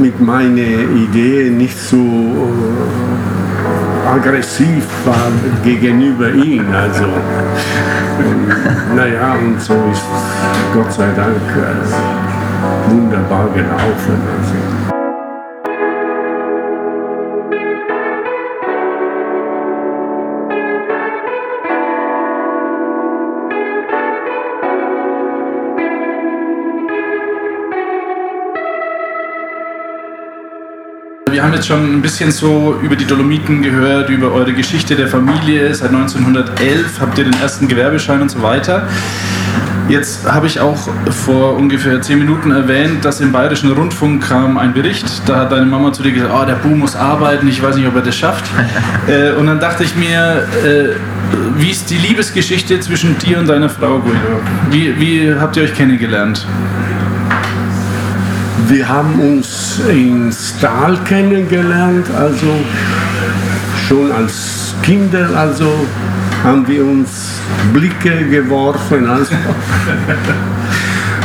mit 0.00 0.20
meinen 0.20 0.56
Ideen 0.56 1.58
nicht 1.58 1.78
so 1.78 1.96
äh, 1.96 4.08
aggressiv 4.08 4.86
war 5.04 5.30
gegenüber 5.62 6.30
ihm. 6.30 6.64
Also, 6.72 7.04
und, 7.04 8.48
naja, 8.96 9.34
und 9.34 9.60
so 9.60 9.74
ist 9.92 10.02
Gott 10.74 10.92
sei 10.92 11.10
Dank 11.16 11.36
äh, 11.56 12.90
wunderbar 12.90 13.48
gelaufen. 13.54 14.20
Also. 14.38 14.61
Wir 31.42 31.48
haben 31.48 31.54
jetzt 31.54 31.66
schon 31.66 31.94
ein 31.96 32.00
bisschen 32.00 32.30
so 32.30 32.78
über 32.82 32.94
die 32.94 33.04
Dolomiten 33.04 33.62
gehört, 33.62 34.08
über 34.10 34.30
eure 34.30 34.52
Geschichte 34.52 34.94
der 34.94 35.08
Familie. 35.08 35.74
Seit 35.74 35.88
1911 35.88 37.00
habt 37.00 37.18
ihr 37.18 37.24
den 37.24 37.34
ersten 37.42 37.66
Gewerbeschein 37.66 38.22
und 38.22 38.30
so 38.30 38.40
weiter. 38.42 38.86
Jetzt 39.88 40.24
habe 40.30 40.46
ich 40.46 40.60
auch 40.60 40.88
vor 41.10 41.56
ungefähr 41.56 42.00
zehn 42.00 42.20
Minuten 42.20 42.52
erwähnt, 42.52 43.04
dass 43.04 43.20
im 43.20 43.32
Bayerischen 43.32 43.72
Rundfunk 43.72 44.22
kam 44.22 44.56
ein 44.56 44.72
Bericht. 44.72 45.04
Da 45.26 45.40
hat 45.40 45.50
deine 45.50 45.66
Mama 45.66 45.92
zu 45.92 46.04
dir 46.04 46.12
gesagt, 46.12 46.32
oh, 46.32 46.44
der 46.44 46.54
Bu 46.54 46.68
muss 46.76 46.94
arbeiten, 46.94 47.48
ich 47.48 47.60
weiß 47.60 47.74
nicht, 47.74 47.88
ob 47.88 47.96
er 47.96 48.02
das 48.02 48.14
schafft. 48.14 48.44
äh, 49.08 49.32
und 49.32 49.48
dann 49.48 49.58
dachte 49.58 49.82
ich 49.82 49.96
mir, 49.96 50.46
äh, 50.64 50.90
wie 51.56 51.72
ist 51.72 51.90
die 51.90 51.98
Liebesgeschichte 51.98 52.78
zwischen 52.78 53.18
dir 53.18 53.40
und 53.40 53.48
deiner 53.48 53.68
Frau, 53.68 53.98
Guido? 53.98 54.40
Wie, 54.70 55.00
wie 55.00 55.34
habt 55.34 55.56
ihr 55.56 55.64
euch 55.64 55.74
kennengelernt? 55.74 56.46
Wir 58.68 58.88
haben 58.88 59.20
uns 59.20 59.80
in 59.88 60.32
Stahl 60.32 60.98
kennengelernt, 61.04 62.06
also 62.16 62.54
schon 63.88 64.12
als 64.12 64.74
Kinder, 64.82 65.28
also 65.36 65.86
haben 66.42 66.66
wir 66.66 66.84
uns 66.84 67.40
Blicke 67.72 68.28
geworfen. 68.28 69.08
Also. 69.08 69.34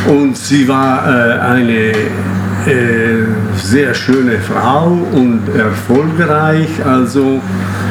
Und 0.08 0.38
sie 0.38 0.68
war 0.68 1.06
äh, 1.06 1.40
eine 1.40 1.92
äh, 1.92 3.26
sehr 3.56 3.94
schöne 3.94 4.40
Frau 4.40 4.98
und 5.12 5.42
erfolgreich, 5.56 6.70
also 6.86 7.42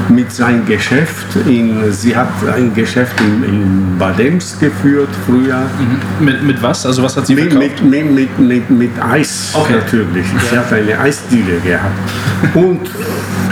mit 0.08 0.30
seinem 0.32 0.64
Geschäft. 0.66 1.36
In, 1.46 1.92
sie 1.92 2.16
hat 2.16 2.28
ein 2.54 2.74
Geschäft 2.74 3.20
in, 3.20 3.44
in 3.44 3.98
Badems 3.98 4.58
geführt 4.58 5.08
früher. 5.26 5.58
Mhm. 5.58 6.24
Mit, 6.24 6.42
mit 6.42 6.62
was? 6.62 6.86
Also 6.86 7.02
was 7.02 7.16
hat 7.16 7.26
sie 7.26 7.34
mit, 7.34 7.52
verkauft? 7.52 7.82
mit, 7.82 8.10
mit, 8.12 8.38
mit, 8.38 8.70
mit, 8.70 8.90
Eis 9.02 9.52
Okay. 9.54 9.74
natürlich. 9.74 10.26
Sie 10.50 10.56
hat 10.58 10.72
eine 10.72 10.98
Eisdiele 10.98 11.58
gehabt. 11.64 12.54
Und 12.54 12.80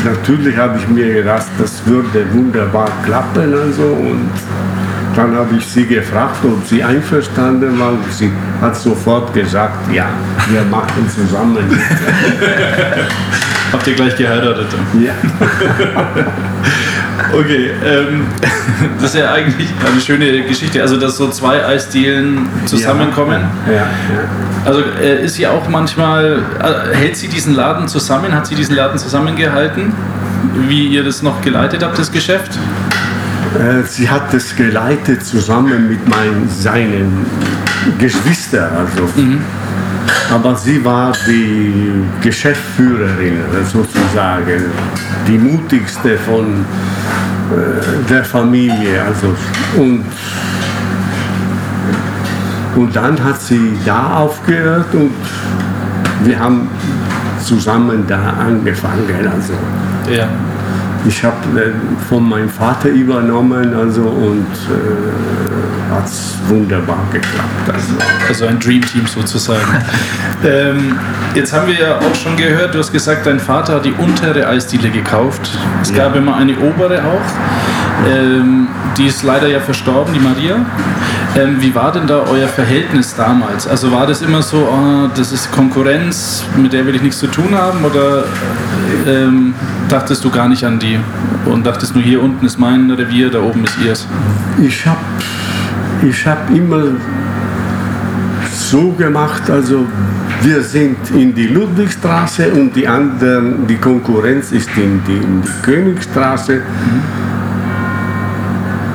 natürlich 0.05 0.57
habe 0.57 0.79
ich 0.79 0.89
mir 0.89 1.13
gedacht, 1.13 1.47
das 1.59 1.87
würde 1.87 2.25
wunderbar 2.33 2.91
klappen. 3.05 3.55
Also, 3.55 3.83
und 3.83 4.31
dann 5.17 5.35
habe 5.35 5.57
ich 5.57 5.67
sie 5.67 5.87
gefragt, 5.87 6.45
ob 6.45 6.67
sie 6.67 6.83
einverstanden 6.83 7.79
war. 7.79 7.93
Sie 8.11 8.31
hat 8.61 8.77
sofort 8.77 9.33
gesagt, 9.33 9.93
ja, 9.93 10.09
wir 10.51 10.63
machen 10.65 11.09
zusammen. 11.09 11.59
Habt 13.75 13.89
ihr 13.89 13.95
gleich 13.95 14.17
geheiratet? 14.17 14.69
ja. 15.05 15.13
Okay, 17.33 17.71
ähm, 17.85 18.27
das 19.01 19.15
ist 19.15 19.21
ja 19.21 19.33
eigentlich 19.33 19.69
eine 19.85 20.01
schöne 20.01 20.43
Geschichte. 20.43 20.81
Also, 20.81 20.97
dass 20.97 21.17
so 21.17 21.29
zwei 21.31 21.65
Eisdielen 21.65 22.49
zusammenkommen. 22.65 23.43
Ja, 23.67 23.73
ja. 23.73 23.89
Also, 24.65 24.81
äh, 25.01 25.25
ist 25.25 25.35
sie 25.35 25.47
auch 25.47 25.69
manchmal, 25.69 26.43
äh, 26.61 26.95
hält 26.95 27.17
sie 27.17 27.29
diesen 27.29 27.55
Laden 27.55 27.89
zusammen? 27.89 28.33
Hat 28.33 28.47
sie 28.47 28.55
diesen 28.55 28.77
Laden 28.77 28.99
zusammengehalten? 28.99 29.93
Wie 30.69 30.89
ihr 30.89 31.03
das 31.03 31.23
noch 31.23 31.41
geleitet 31.41 31.83
habt, 31.83 31.99
das 31.99 32.13
Geschäft? 32.13 32.53
Äh, 33.59 33.85
Sie 33.85 34.09
hat 34.09 34.33
es 34.33 34.55
geleitet 34.55 35.25
zusammen 35.25 35.89
mit 35.89 36.09
meinen, 36.09 36.49
seinen 36.49 37.27
Geschwistern. 37.99 38.71
Also. 38.77 39.09
Aber 40.35 40.57
sie 40.57 40.85
war 40.85 41.13
die 41.29 42.03
Geschäftsführerin 42.21 43.39
sozusagen, 43.73 44.65
die 45.29 45.39
mutigste 45.39 46.19
von 46.19 46.65
äh, 47.53 48.11
der 48.11 48.25
Familie. 48.25 49.01
Also. 49.01 49.29
Und, 49.77 50.05
und 52.75 52.97
dann 52.97 53.23
hat 53.23 53.41
sie 53.41 53.79
da 53.87 54.17
aufgehört 54.17 54.93
und 54.93 55.13
wir 56.25 56.37
haben 56.37 56.69
zusammen 57.41 58.05
da 58.09 58.31
angefangen. 58.31 59.29
Also. 59.33 59.53
Ja. 60.13 60.29
Ich 61.07 61.23
habe 61.23 61.37
äh, 61.61 61.71
von 62.09 62.29
meinem 62.29 62.49
Vater 62.49 62.89
übernommen 62.89 63.73
also, 63.73 64.03
und 64.03 64.49
äh, 64.69 65.64
hat 65.95 66.07
es 66.07 66.35
wunderbar 66.49 66.99
geklappt. 67.13 67.73
Also. 67.73 67.95
Also 68.29 68.47
ein 68.47 68.59
Dream 68.59 68.83
Team 68.83 69.07
sozusagen. 69.07 69.61
ähm, 70.45 70.99
jetzt 71.35 71.53
haben 71.53 71.67
wir 71.67 71.75
ja 71.79 71.99
auch 71.99 72.15
schon 72.15 72.37
gehört, 72.37 72.75
du 72.75 72.79
hast 72.79 72.93
gesagt, 72.93 73.27
dein 73.27 73.39
Vater 73.41 73.77
hat 73.77 73.85
die 73.85 73.93
untere 73.93 74.47
Eisdiele 74.47 74.91
gekauft. 74.91 75.51
Es 75.83 75.91
Ja. 75.91 76.05
gab 76.05 76.17
immer 76.17 76.37
eine 76.37 76.57
obere 76.59 77.03
auch. 77.05 78.09
Ähm, 78.11 78.69
die 78.99 79.07
ist 79.07 79.23
leider 79.23 79.49
ja 79.49 79.61
verstorben, 79.61 80.13
die 80.13 80.21
Maria. 80.21 80.57
Ähm, 81.37 81.57
wie 81.61 81.75
war 81.75 81.91
denn 81.91 82.07
da 82.07 82.23
euer 82.31 82.47
Verhältnis 82.49 83.15
damals? 83.17 83.67
Also 83.67 83.91
war 83.91 84.07
das 84.07 84.23
immer 84.23 84.41
so, 84.43 84.69
oh, 84.71 85.09
das 85.17 85.33
ist 85.33 85.51
Konkurrenz, 85.51 86.45
mit 86.57 86.73
der 86.73 86.87
will 86.87 86.95
ich 86.95 87.03
nichts 87.03 87.19
zu 87.19 87.27
tun 87.27 87.55
haben? 87.55 87.85
Oder 87.85 88.25
ähm, 89.07 89.55
dachtest 89.89 90.25
du 90.25 90.31
gar 90.31 90.49
nicht 90.49 90.65
an 90.65 90.79
die 90.79 90.99
und 91.47 91.67
dachtest 91.67 91.95
nur, 91.95 92.05
hier 92.05 92.23
unten 92.23 92.47
ist 92.47 92.59
mein 92.59 92.91
Revier, 92.91 93.31
da 93.31 93.41
oben 93.41 93.65
ist 93.65 93.77
ihrs? 93.85 94.07
Ich 94.63 94.87
habe 94.87 94.99
ich 96.05 96.27
hab 96.27 96.51
immer 96.51 96.85
so 98.53 98.93
gemacht, 98.93 99.49
also 99.51 99.87
wir 100.43 100.63
sind 100.63 100.97
in 101.11 101.35
die 101.35 101.47
Ludwigstraße 101.47 102.51
und 102.51 102.75
die 102.77 102.87
anderen, 102.87 103.67
die 103.67 103.77
Konkurrenz 103.77 104.53
ist 104.53 104.69
in 104.77 105.03
die, 105.07 105.17
in 105.17 105.43
die 105.43 105.63
Königstraße. 105.63 106.61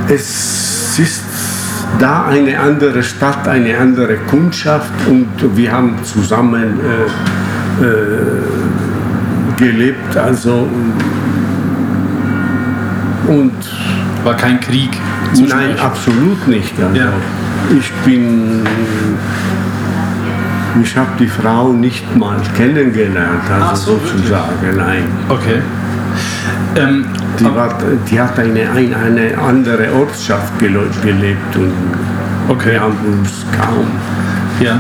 Es 0.07 0.99
ist 0.99 1.23
da 1.99 2.27
eine 2.27 2.59
andere 2.59 3.01
Stadt, 3.01 3.47
eine 3.47 3.77
andere 3.77 4.17
Kundschaft 4.29 4.91
und 5.07 5.27
wir 5.55 5.71
haben 5.71 5.95
zusammen 6.03 6.79
äh, 6.79 7.83
äh, 7.83 7.91
gelebt, 9.57 10.15
also 10.15 10.67
und 13.27 13.53
War 14.23 14.35
kein 14.35 14.59
Krieg 14.59 14.89
zwischen 15.33 15.49
Nein, 15.49 15.71
euch? 15.75 15.81
absolut 15.81 16.47
nicht. 16.47 16.73
Also 16.81 16.95
Ja. 16.99 17.11
Ich 17.77 17.91
bin. 18.05 18.63
Ich 20.83 20.95
habe 20.95 21.09
die 21.19 21.27
Frau 21.27 21.73
nicht 21.73 22.15
mal 22.15 22.37
kennengelernt, 22.55 23.41
also 23.49 23.75
so, 23.75 23.91
wirklich? 23.93 24.11
sozusagen. 24.13 24.77
Nein. 24.77 25.03
Okay. 25.27 25.61
Ähm, 26.75 27.05
Die, 27.39 27.45
war, 27.45 27.73
die 28.09 28.19
hat 28.21 28.37
eine, 28.39 28.69
ein- 28.71 28.93
eine 28.93 29.37
andere 29.37 29.91
Ortschaft 29.93 30.53
gele- 30.61 30.87
gelebt 31.03 31.55
und 31.55 31.71
Okay. 32.47 32.73
wir 32.73 32.81
haben 32.81 32.95
uns 33.11 33.45
kaum. 33.59 33.87
Ja. 34.59 34.79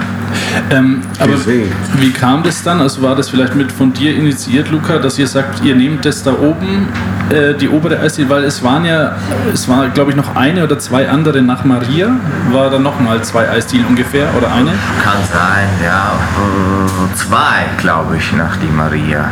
Ähm, 0.71 1.01
aber 1.19 1.33
Gesehen. 1.33 1.71
wie 1.99 2.11
kam 2.11 2.43
das 2.43 2.61
dann? 2.63 2.79
Also 2.81 3.01
war 3.01 3.15
das 3.15 3.29
vielleicht 3.29 3.55
mit 3.55 3.71
von 3.71 3.91
dir 3.93 4.13
initiiert, 4.15 4.69
Luca, 4.71 4.99
dass 4.99 5.17
ihr 5.17 5.27
sagt, 5.27 5.63
ihr 5.65 5.75
nehmt 5.75 6.05
das 6.05 6.21
da 6.23 6.31
oben, 6.33 6.87
äh, 7.31 7.53
die 7.53 7.69
obere 7.69 7.99
Eisdiele, 7.99 8.29
weil 8.29 8.43
es 8.43 8.63
waren 8.63 8.85
ja, 8.85 9.13
es 9.53 9.67
war 9.67 9.89
glaube 9.89 10.11
ich 10.11 10.17
noch 10.17 10.35
eine 10.35 10.63
oder 10.63 10.79
zwei 10.79 11.09
andere 11.09 11.41
nach 11.41 11.63
Maria. 11.63 12.09
War 12.51 12.69
da 12.69 12.79
nochmal 12.79 13.21
zwei 13.23 13.49
Eisdielen 13.49 13.85
ungefähr 13.85 14.27
oder 14.37 14.51
eine? 14.51 14.71
Kann 15.03 15.19
sein, 15.31 15.67
ja. 15.83 16.13
äh, 16.37 17.15
Zwei, 17.15 17.65
glaube 17.77 18.17
ich, 18.17 18.33
nach 18.33 18.55
die 18.57 18.67
Maria. 18.71 19.25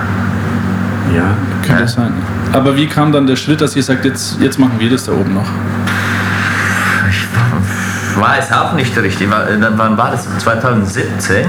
Ja. 1.16 1.36
Kann 1.66 1.80
das 1.80 1.94
sein? 1.94 2.14
Aber 2.54 2.76
wie 2.76 2.88
kam 2.88 3.12
dann 3.12 3.28
der 3.28 3.36
Schritt, 3.36 3.62
dass 3.62 3.76
ihr 3.76 3.84
sagt, 3.84 4.06
jetzt, 4.06 4.40
jetzt 4.40 4.60
machen 4.60 4.76
wir 4.78 4.90
das 4.90 5.06
da 5.06 5.12
oben 5.14 5.34
noch? 5.34 5.50
Ich 7.10 8.20
weiß 8.20 8.52
auch 8.54 8.74
nicht 8.74 8.98
richtig. 8.98 9.28
Äh, 9.28 9.58
Wann 9.76 9.98
war 9.98 10.12
das? 10.12 10.28
2017? 10.40 11.46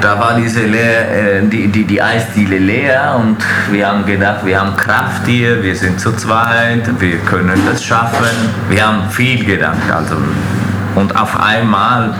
Da 0.00 0.18
war 0.18 0.34
diese 0.34 0.62
leer, 0.62 1.10
äh, 1.10 1.42
die, 1.42 1.68
die, 1.68 1.84
die 1.84 2.00
Eisdiele 2.00 2.58
leer 2.58 3.20
und 3.20 3.36
wir 3.70 3.86
haben 3.86 4.06
gedacht, 4.06 4.44
wir 4.44 4.58
haben 4.58 4.74
Kraft 4.74 5.26
hier, 5.26 5.62
wir 5.62 5.76
sind 5.76 6.00
zu 6.00 6.12
zweit, 6.12 6.88
wir 6.98 7.18
können 7.18 7.60
das 7.70 7.84
schaffen. 7.84 8.26
Wir 8.70 8.86
haben 8.86 9.10
viel 9.10 9.44
gedacht. 9.44 9.90
Also 9.94 10.16
Und 10.94 11.14
auf 11.20 11.38
einmal, 11.38 12.14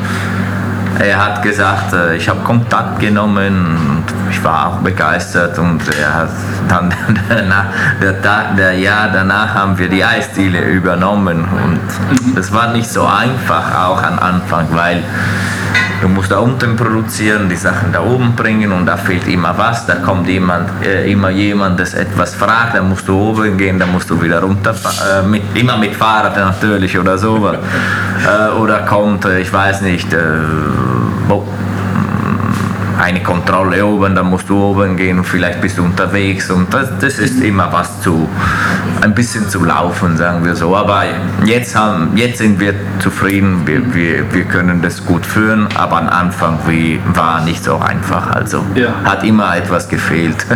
er 0.98 1.24
hat 1.24 1.42
gesagt, 1.42 1.94
äh, 1.94 2.16
ich 2.16 2.28
habe 2.28 2.40
Kontakt 2.40 3.00
genommen 3.00 3.78
und 3.88 4.04
ich 4.30 4.44
war 4.44 4.66
auch 4.66 4.76
begeistert 4.80 5.58
und 5.58 5.80
er 5.98 6.14
hat 6.14 6.30
dann 6.68 6.92
danach, 7.30 7.64
der, 8.02 8.20
Tag, 8.20 8.56
der 8.56 8.74
Jahr 8.74 9.08
danach 9.10 9.54
haben 9.54 9.78
wir 9.78 9.88
die 9.88 10.04
Eisdiele 10.04 10.60
übernommen 10.60 11.48
und 11.64 12.36
das 12.36 12.52
war 12.52 12.72
nicht 12.72 12.90
so 12.90 13.06
einfach 13.06 13.86
auch 13.86 14.02
am 14.02 14.18
Anfang, 14.18 14.66
weil 14.72 15.02
Du 16.00 16.08
musst 16.08 16.30
da 16.30 16.38
unten 16.38 16.76
produzieren, 16.76 17.48
die 17.48 17.56
Sachen 17.56 17.92
da 17.92 18.02
oben 18.02 18.34
bringen 18.34 18.72
und 18.72 18.86
da 18.86 18.96
fehlt 18.96 19.28
immer 19.28 19.56
was. 19.56 19.84
Da 19.84 19.96
kommt 19.96 20.28
jemand, 20.28 20.68
äh, 20.84 21.10
immer 21.12 21.28
jemand, 21.28 21.78
das 21.78 21.92
etwas 21.92 22.34
fragt, 22.34 22.74
dann 22.74 22.88
musst 22.88 23.06
du 23.06 23.14
oben 23.14 23.58
gehen, 23.58 23.78
dann 23.78 23.92
musst 23.92 24.08
du 24.08 24.20
wieder 24.22 24.40
runter, 24.40 24.74
äh, 24.74 25.26
mit, 25.26 25.42
immer 25.54 25.76
mit 25.76 25.94
Fahrrad 25.94 26.36
natürlich 26.36 26.98
oder 26.98 27.18
so. 27.18 27.36
äh, 27.54 28.50
oder 28.58 28.78
kommt, 28.80 29.26
äh, 29.26 29.40
ich 29.40 29.52
weiß 29.52 29.82
nicht, 29.82 30.10
äh, 30.12 30.18
wo, 31.28 31.46
eine 33.00 33.22
Kontrolle 33.22 33.84
oben, 33.84 34.14
dann 34.14 34.26
musst 34.26 34.48
du 34.48 34.62
oben 34.62 34.96
gehen 34.96 35.18
und 35.18 35.24
vielleicht 35.24 35.60
bist 35.60 35.78
du 35.78 35.84
unterwegs 35.84 36.50
und 36.50 36.72
das, 36.72 36.90
das 37.00 37.18
ist 37.18 37.42
immer 37.42 37.72
was 37.72 38.00
zu, 38.02 38.28
ein 39.02 39.14
bisschen 39.14 39.48
zu 39.48 39.64
laufen, 39.64 40.16
sagen 40.16 40.44
wir 40.44 40.54
so. 40.54 40.76
Aber 40.76 41.04
jetzt, 41.44 41.74
haben, 41.76 42.16
jetzt 42.16 42.38
sind 42.38 42.60
wir 42.60 42.74
zufrieden, 42.98 43.62
wir, 43.66 43.94
wir, 43.94 44.32
wir 44.32 44.44
können 44.44 44.82
das 44.82 45.04
gut 45.04 45.24
führen, 45.24 45.66
aber 45.74 45.98
am 45.98 46.08
Anfang 46.08 46.58
wie, 46.66 47.00
war 47.14 47.42
nicht 47.44 47.64
so 47.64 47.78
einfach, 47.78 48.30
also 48.30 48.64
Ja. 48.74 48.88
hat 49.04 49.24
immer 49.24 49.56
etwas 49.56 49.88
gefehlt. 49.88 50.46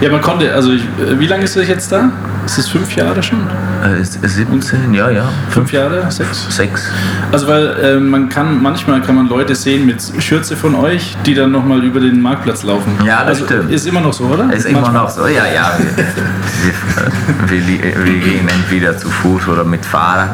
Ja, 0.00 0.10
man 0.10 0.20
konnte, 0.20 0.52
also 0.54 0.72
ich, 0.72 0.82
wie 1.18 1.26
lange 1.26 1.44
ist 1.44 1.56
das 1.56 1.68
jetzt 1.68 1.90
da? 1.92 2.10
Ist 2.46 2.58
es 2.58 2.68
fünf 2.68 2.94
Jahre 2.94 3.20
schon? 3.22 3.40
Äh, 3.82 4.04
17, 4.04 4.94
ja, 4.94 5.10
ja, 5.10 5.28
Fünf 5.50 5.72
Jahre? 5.72 6.08
Sechs? 6.12 6.46
sechs. 6.48 6.88
Also 7.32 7.48
weil 7.48 7.66
äh, 7.82 7.98
man 7.98 8.28
kann, 8.28 8.62
manchmal 8.62 9.02
kann 9.02 9.16
man 9.16 9.28
Leute 9.28 9.56
sehen 9.56 9.84
mit 9.84 10.00
Schürze 10.20 10.56
von 10.56 10.76
euch, 10.76 11.16
die 11.26 11.34
dann 11.34 11.50
nochmal 11.50 11.82
über 11.82 11.98
den 11.98 12.22
Marktplatz 12.22 12.62
laufen. 12.62 12.92
Ja, 13.04 13.24
das 13.24 13.40
also, 13.40 13.46
stimmt. 13.46 13.72
Ist 13.72 13.86
immer 13.86 14.00
noch 14.00 14.12
so, 14.12 14.24
oder? 14.26 14.52
Ist 14.52 14.64
immer 14.64 14.80
Manchmal. 14.80 15.02
noch 15.02 15.10
so, 15.10 15.26
ja, 15.26 15.44
ja. 15.52 15.72
Wir, 17.48 17.66
wir, 17.66 18.04
wir, 18.04 18.18
gehen 18.18 18.48
entweder 18.48 18.96
zu 18.96 19.08
Fuß 19.10 19.48
oder 19.48 19.64
mit 19.64 19.84
Fahrrad. 19.84 20.30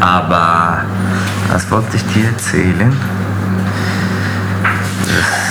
Aber 0.00 0.82
was 1.48 1.70
wollte 1.70 1.96
ich 1.96 2.04
dir 2.14 2.26
erzählen? 2.26 2.92
Ja. 5.06 5.45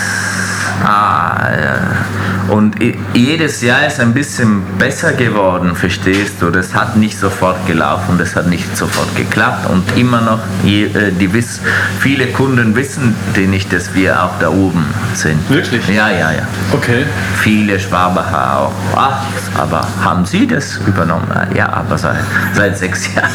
Und 2.48 2.76
jedes 3.14 3.62
Jahr 3.62 3.88
ist 3.88 4.00
ein 4.00 4.14
bisschen 4.14 4.62
besser 4.78 5.14
geworden, 5.14 5.76
verstehst 5.76 6.36
du? 6.42 6.52
Das 6.52 6.74
hat 6.76 6.96
nicht 6.96 7.18
sofort 7.20 7.66
gelaufen, 7.66 8.18
das 8.18 8.36
hat 8.36 8.48
nicht 8.48 8.78
sofort 8.78 9.16
geklappt 9.16 9.68
und 9.70 9.84
immer 9.98 10.22
noch, 10.22 10.40
äh, 10.66 11.12
die 11.20 11.34
wiss, 11.34 11.60
viele 12.00 12.28
Kunden 12.28 12.76
wissen 12.76 13.16
die 13.36 13.48
nicht, 13.48 13.74
dass 13.74 13.94
wir 13.96 14.22
auch 14.24 14.38
da 14.40 14.50
oben 14.50 14.86
sind. 15.16 15.40
Wirklich? 15.50 15.88
Ja, 15.88 16.10
ja, 16.10 16.32
ja. 16.32 16.48
Okay. 16.72 17.06
Viele 17.38 17.80
Schwabacher 17.80 18.60
auch. 18.60 18.72
Ach, 18.96 19.24
aber 19.58 19.88
haben 20.04 20.26
Sie 20.26 20.46
das 20.48 20.78
übernommen? 20.88 21.28
Ah, 21.34 21.46
Ja, 21.56 21.70
aber 21.74 21.98
seit, 21.98 22.18
seit 22.54 22.78
sechs 22.78 23.10
Jahren. 23.16 23.30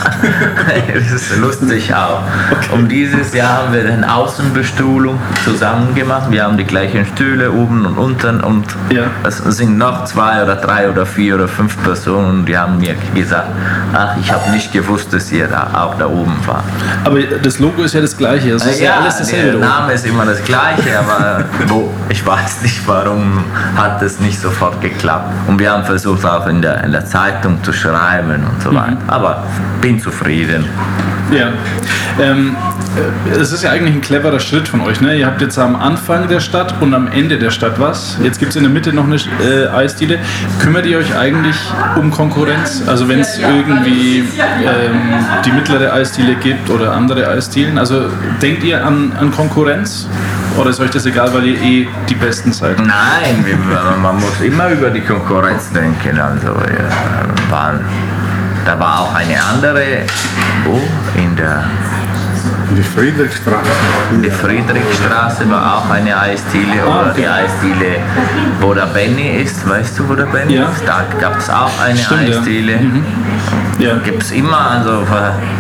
das 0.95 1.11
ist 1.11 1.37
lustig 1.39 1.93
auch. 1.95 2.23
Und 2.73 2.89
dieses 2.89 3.35
Jahr 3.35 3.65
haben 3.65 3.73
wir 3.73 3.85
eine 3.85 4.15
Außenbestuhlung 4.15 5.19
zusammen 5.45 5.95
gemacht. 5.95 6.31
Wir 6.31 6.45
haben 6.45 6.57
die 6.57 6.65
gleichen 6.65 7.05
Stühle 7.07 7.51
oben 7.51 7.87
und 7.87 7.99
unten 7.99 8.41
und 8.41 8.65
Ja. 8.91 9.10
Es 9.25 9.39
sind 9.39 9.79
noch 9.79 10.05
zwei 10.05 10.43
oder 10.43 10.57
drei 10.57 10.89
oder 10.89 11.05
vier 11.07 11.35
oder 11.37 11.49
fünf 11.49 11.81
Personen, 11.83 12.45
die 12.47 12.57
haben 12.57 12.79
mir 12.79 12.95
gesagt, 13.15 13.49
ach, 13.93 14.17
ich 14.21 14.33
habe 14.33 14.51
nicht 14.51 14.73
gewusst, 14.73 15.13
dass 15.13 15.31
ihr 15.33 15.47
da 15.47 15.69
auch 15.75 15.95
da 15.97 16.07
oben 16.07 16.37
war. 16.47 16.63
Aber 17.05 17.21
das 17.21 17.59
Logo 17.59 17.83
ist 17.83 17.95
ja 17.95 18.01
das 18.01 18.17
gleiche. 18.17 18.51
Das 18.53 18.67
ist 18.67 18.81
ja, 18.81 18.97
alles 19.01 19.17
der 19.17 19.27
dasselbe. 19.27 19.53
Logo. 19.53 19.65
Name 19.65 19.93
ist 19.93 20.07
immer 20.07 20.25
das 20.25 20.43
gleiche, 20.45 20.99
aber 20.99 21.45
wo, 21.69 21.93
ich 22.09 22.25
weiß 22.25 22.63
nicht, 22.63 22.87
warum 22.87 23.45
hat 23.77 24.01
es 24.03 24.21
nicht 24.21 24.41
sofort 24.41 24.81
geklappt. 24.81 25.33
Und 25.47 25.59
wir 25.59 25.71
haben 25.73 25.85
versucht 25.85 26.25
auch 26.25 26.47
in 26.47 26.63
der, 26.63 26.83
in 26.85 26.93
der 26.93 27.05
Zeitung 27.05 27.63
zu 27.63 27.73
schreiben 27.73 28.45
und 28.45 28.51
Mhm. 28.61 28.61
so 28.63 28.75
weiter. 28.75 28.97
Aber 29.09 29.45
bin 29.81 30.01
zufrieden. 30.01 30.65
Ja. 31.31 31.49
Ähm, 32.21 32.57
äh, 32.57 32.80
es 33.31 33.53
ist 33.53 33.63
ja 33.63 33.71
eigentlich 33.71 33.95
ein 33.95 34.01
cleverer 34.01 34.41
Schritt 34.41 34.69
von 34.69 34.81
euch. 34.81 35.01
Ne? 35.01 35.17
Ihr 35.17 35.27
habt 35.27 35.41
jetzt 35.41 35.59
am 35.59 35.77
Anfang 35.77 36.29
der 36.29 36.41
Stadt 36.41 36.75
und 36.81 36.93
am 36.95 37.09
Ende 37.09 37.39
der 37.39 37.51
Stadt 37.51 37.79
was. 37.79 38.19
Jetzt 38.23 38.39
gibt 38.39 38.51
es 38.51 38.57
in 38.57 38.63
der 38.63 38.73
Mitte 38.73 38.93
noch 38.93 39.05
eine 39.05 39.17
äh, 39.17 39.69
Eisdiele. 39.69 40.19
Kümmert 40.61 40.87
ihr 40.87 40.99
euch 40.99 41.17
eigentlich 41.17 41.57
um 41.97 42.11
Konkurrenz? 42.11 42.83
Also 42.87 43.09
wenn 43.09 43.21
es 43.21 43.39
irgendwie 43.39 44.19
ähm, 44.41 45.01
die 45.45 45.53
mittlere 45.53 45.93
Eisdiele 45.93 46.35
gibt 46.35 46.69
oder 46.71 46.93
andere 46.93 47.29
Eisdielen. 47.29 47.79
Also 47.79 48.11
denkt 48.43 48.65
ihr 48.65 48.85
an, 48.85 49.13
an 49.19 49.31
Konkurrenz? 49.31 50.09
Oder 50.59 50.71
ist 50.71 50.81
euch 50.81 50.91
das 50.91 51.07
egal, 51.07 51.33
weil 51.33 51.47
ihr 51.47 51.63
eh 51.63 51.89
die 52.09 52.15
Besten 52.15 52.53
seid? 52.53 52.77
Nein, 52.79 53.45
man 54.03 54.17
muss 54.17 54.41
immer 54.41 54.69
über 54.69 54.91
die 54.91 55.01
Konkurrenz 55.01 55.71
denken. 55.73 56.19
Also, 56.19 56.49
ja, 56.49 57.51
waren, 57.51 57.85
da 58.67 58.79
war 58.79 59.01
auch 59.01 59.15
eine 59.15 59.41
andere, 59.43 60.03
wo? 60.65 60.81
In 61.17 61.37
der 61.37 61.65
Die 62.77 62.83
Friedrichstraße. 62.83 63.69
Die 64.23 64.31
Friedrichstraße 64.31 65.51
war 65.51 65.77
auch 65.79 65.91
eine 65.91 66.17
Eisdiele 66.19 66.83
Ah, 66.87 67.01
oder 67.01 67.11
okay. 67.11 67.23
die 67.23 67.27
Eisdiele, 67.29 67.97
wo 68.61 68.73
der 68.75 68.87
Benny 68.87 69.43
ist. 69.43 69.69
Weißt 69.69 69.99
du, 69.99 70.09
wo 70.09 70.15
der 70.15 70.27
Benny 70.27 70.55
Ja. 70.55 70.69
ist? 70.69 70.83
Da 70.87 71.05
gab 71.21 71.37
es 71.39 71.51
auch 71.51 71.71
eine 71.85 71.99
Stimmt, 71.99 72.29
ja. 72.29 72.39
Eisdiele. 72.39 72.79
Ja. 73.79 73.97
Gibt 74.05 74.23
es 74.23 74.31
immer, 74.33 74.71
also 74.73 75.05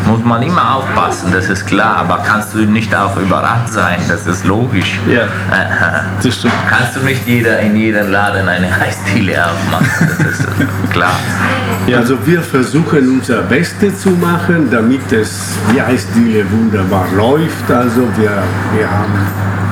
muss 0.07 0.23
man 0.25 0.42
immer 0.42 0.77
aufpassen, 0.77 1.33
das 1.33 1.49
ist 1.49 1.66
klar. 1.66 1.96
Aber 1.96 2.18
kannst 2.25 2.55
du 2.55 2.59
nicht 2.59 2.94
auch 2.94 3.16
überrascht 3.16 3.68
sein, 3.73 3.99
das 4.09 4.27
ist 4.27 4.44
logisch. 4.44 4.99
Ja. 5.09 5.23
Äh, 5.23 5.25
äh, 5.25 5.27
Das 6.23 6.35
stimmt. 6.37 6.53
Kannst 6.68 6.96
du 6.96 7.01
nicht 7.01 7.27
jeder 7.27 7.59
in 7.61 7.75
jedem 7.77 8.11
Laden 8.11 8.46
eine 8.49 8.68
Eisdiele 8.87 9.44
aufmachen, 9.46 10.09
das 10.18 10.38
ist 10.38 10.49
klar. 10.92 11.18
Also 11.96 12.16
wir 12.25 12.40
versuchen 12.42 13.18
unser 13.18 13.42
Bestes 13.42 14.03
zu 14.03 14.11
machen, 14.11 14.68
damit 14.70 15.11
es 15.12 15.55
die 15.75 15.81
Eisdiele 15.81 16.44
wunderbar 16.53 16.99
läuft. 17.16 17.70
Also 17.70 18.02
wir, 18.16 18.42
wir, 18.74 18.90
haben, 18.90 19.18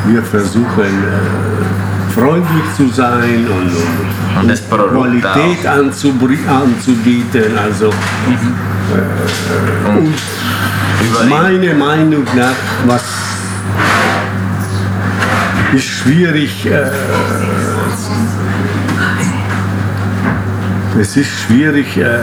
wir 0.06 0.22
versuchen 0.22 0.84
äh, 0.84 2.12
freundlich 2.14 2.64
zu 2.76 2.88
sein 2.88 3.46
und, 3.48 3.70
und, 3.70 4.40
Und 4.42 5.20
Qualität 5.22 5.66
anzubieten. 6.48 7.58
Also 7.58 7.86
äh, 7.88 7.92
und 9.90 10.14
Überleg- 11.04 11.28
meiner 11.28 11.74
Meinung 11.74 12.24
nach, 12.36 12.56
was 12.86 13.02
ist 15.74 15.84
schwierig, 15.84 16.66
äh, 16.66 16.90
es 21.00 21.16
ist 21.16 21.28
schwierig, 21.46 21.96
äh, 21.98 22.18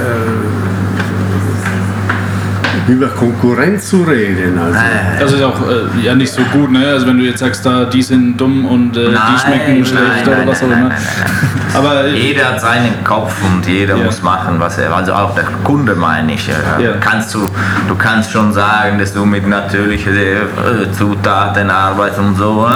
über 2.87 3.07
Konkurrenz 3.07 3.89
zu 3.89 4.03
reden. 4.03 4.59
Also, 4.59 4.79
Das 5.19 5.31
ist 5.33 5.41
auch 5.41 5.59
äh, 5.67 6.05
ja 6.05 6.13
nicht 6.15 6.31
so 6.31 6.41
gut, 6.53 6.71
ne? 6.71 6.85
Also 6.87 7.07
wenn 7.07 7.17
du 7.17 7.23
jetzt 7.25 7.39
sagst, 7.39 7.65
da 7.65 7.85
die 7.85 8.01
sind 8.03 8.37
dumm 8.39 8.65
und 8.65 8.95
äh, 8.95 9.09
die 9.09 9.39
schmecken 9.39 9.85
schlecht 9.85 10.27
oder 10.27 10.45
was 10.45 10.61
auch 10.61 10.67
immer. 10.67 10.91
Aber 11.73 12.05
äh, 12.05 12.13
Jeder 12.15 12.45
hat 12.51 12.61
seinen 12.61 13.03
Kopf 13.03 13.33
und 13.43 13.65
jeder 13.67 13.97
Ja. 13.97 14.05
muss 14.05 14.21
machen, 14.21 14.55
was 14.59 14.77
er. 14.77 14.95
Also 14.95 15.13
auch 15.13 15.35
der 15.35 15.43
Kunde 15.63 15.95
meine 15.95 16.33
ich. 16.33 16.47
äh, 16.47 16.53
Ja. 16.83 16.91
Kannst 17.01 17.33
du, 17.33 17.49
du 17.87 17.95
kannst 17.95 18.31
schon 18.31 18.53
sagen, 18.53 18.99
dass 18.99 19.13
du 19.13 19.25
mit 19.25 19.47
natürlichen 19.47 20.15
äh, 20.15 20.91
Zutaten 20.97 21.69
arbeitest 21.69 22.19
und 22.19 22.35
so, 22.37 22.69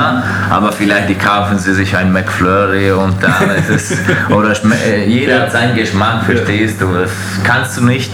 aber 0.49 0.71
vielleicht 0.71 1.07
die 1.09 1.15
kaufen 1.15 1.57
sie 1.59 1.73
sich 1.73 1.95
ein 1.95 2.11
McFlurry 2.11 2.91
und 2.91 3.21
dann 3.21 3.49
ist 3.57 3.69
es 3.69 3.97
oder 4.29 4.51
äh, 4.87 5.05
jeder 5.07 5.35
Ja. 5.35 5.41
hat 5.43 5.51
seinen 5.51 5.75
Geschmack, 5.75 6.23
verstehst 6.25 6.81
du? 6.81 6.87
Das 6.93 7.11
kannst 7.43 7.77
du 7.77 7.85
nicht 7.85 8.11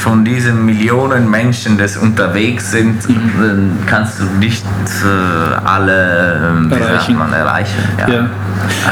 von 0.00 0.24
diesen 0.24 0.64
Millionen 0.64 1.30
Menschen, 1.30 1.76
die 1.76 1.98
unterwegs 1.98 2.70
sind, 2.70 3.08
Mhm. 3.08 3.72
kannst 3.86 4.18
du 4.20 4.24
nicht 4.38 4.64
äh, 5.04 5.54
alle 5.64 6.66
äh, 6.66 6.68
sagt 6.68 6.80
Erreichen. 6.80 7.18
man, 7.18 7.32
erreichen. 7.32 7.78
Ja. 8.08 8.26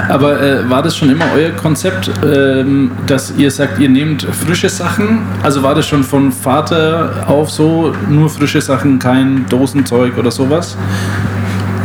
Aber 0.09 0.40
äh, 0.40 0.68
war 0.68 0.83
das 0.83 0.97
schon 0.97 1.11
immer 1.11 1.25
euer 1.35 1.51
Konzept, 1.51 2.11
ähm, 2.25 2.90
dass 3.07 3.33
ihr 3.37 3.51
sagt, 3.51 3.79
ihr 3.79 3.88
nehmt 3.88 4.23
frische 4.23 4.68
Sachen? 4.68 5.21
Also 5.42 5.62
war 5.62 5.75
das 5.75 5.87
schon 5.87 6.05
von 6.05 6.31
Vater 6.31 7.25
auf 7.27 7.51
so, 7.51 7.94
nur 8.09 8.29
frische 8.29 8.61
Sachen, 8.61 8.99
kein 8.99 9.47
Dosenzeug 9.49 10.16
oder 10.18 10.31
sowas? 10.31 10.77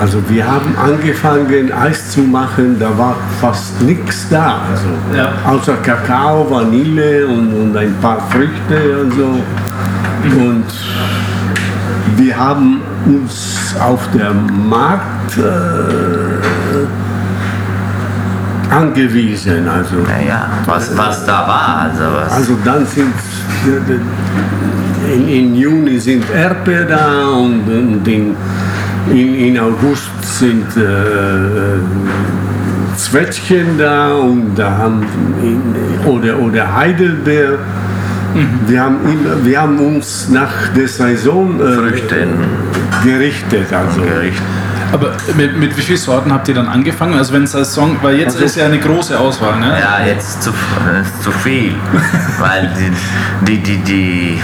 Also 0.04 0.22
wir 0.28 0.46
haben 0.46 0.76
angefangen 0.78 1.72
Eis 1.72 2.12
zu 2.12 2.20
machen, 2.20 2.76
da 2.78 2.98
war 2.98 3.16
fast 3.40 3.82
nichts 3.82 4.28
da. 4.30 4.60
Also, 4.70 4.88
Ja. 5.16 5.32
Außer 5.50 5.76
Kakao, 5.82 6.46
Vanille 6.52 7.26
und, 7.26 7.54
und 7.54 7.78
ein 7.78 7.96
paar 8.02 8.20
Früchte 8.30 9.00
und 9.02 9.14
so. 9.14 9.40
Und 10.42 10.66
wir 12.18 12.38
haben 12.38 12.82
uns 13.06 13.74
auf 13.80 14.02
dem 14.12 14.68
Markt 14.68 15.38
äh, 15.38 15.42
angewiesen. 18.76 19.70
Also, 19.70 19.96
Ja, 20.00 20.28
ja, 20.28 20.50
was, 20.66 20.98
was 20.98 21.26
da 21.26 21.48
war. 21.48 21.78
Also, 21.84 22.04
was, 22.14 22.34
also 22.34 22.58
dann 22.66 22.86
sind 22.86 23.14
in, 25.14 25.30
in 25.30 25.56
Juni 25.56 25.98
sind 25.98 26.26
Erdbeeren 26.30 26.90
da 26.90 27.30
und, 27.30 27.68
und 27.70 28.06
in, 28.06 28.36
in, 29.12 29.36
in 29.36 29.60
August 29.60 30.10
sind 30.22 30.66
äh, 30.78 31.80
Zwetschgen 32.98 33.78
da 33.78 34.14
und 34.16 34.56
da 34.56 34.72
haben 34.78 35.04
in, 35.42 36.08
oder, 36.10 36.38
oder 36.40 36.76
Heidelbeer. 36.76 37.58
Wir, 38.66 38.82
haben 38.82 38.98
immer, 39.06 39.46
wir 39.46 39.62
haben 39.62 39.78
uns 39.80 40.30
nach 40.30 40.70
der 40.76 40.88
Saison 40.88 41.60
äh, 41.60 41.74
Früchten. 41.74 42.30
gerichtet. 43.04 43.72
Also. 43.72 44.02
Gericht. 44.02 44.42
Aber 44.92 45.12
mit, 45.38 45.58
mit 45.60 45.76
wie 45.78 45.82
vielen 45.82 45.98
Sorten 45.98 46.32
habt 46.32 46.48
ihr 46.48 46.54
dann 46.56 46.68
angefangen? 46.68 47.16
Also 47.16 47.34
wenn 47.34 47.46
Saison, 47.48 47.98
weil 48.02 48.18
jetzt 48.18 48.36
Also- 48.36 48.46
ist 48.46 48.56
ja 48.58 48.66
eine 48.66 48.80
große 48.80 49.20
Auswahl, 49.20 49.60
ne? 49.60 49.76
Ja, 49.80 50.06
jetzt 50.06 50.44
zu, 50.44 50.52
äh, 50.52 51.04
zu 51.24 51.32
viel, 51.32 51.74
weil 52.40 52.72
die, 52.78 53.58
die, 53.58 53.58
die, 53.64 53.78
die, 53.78 54.42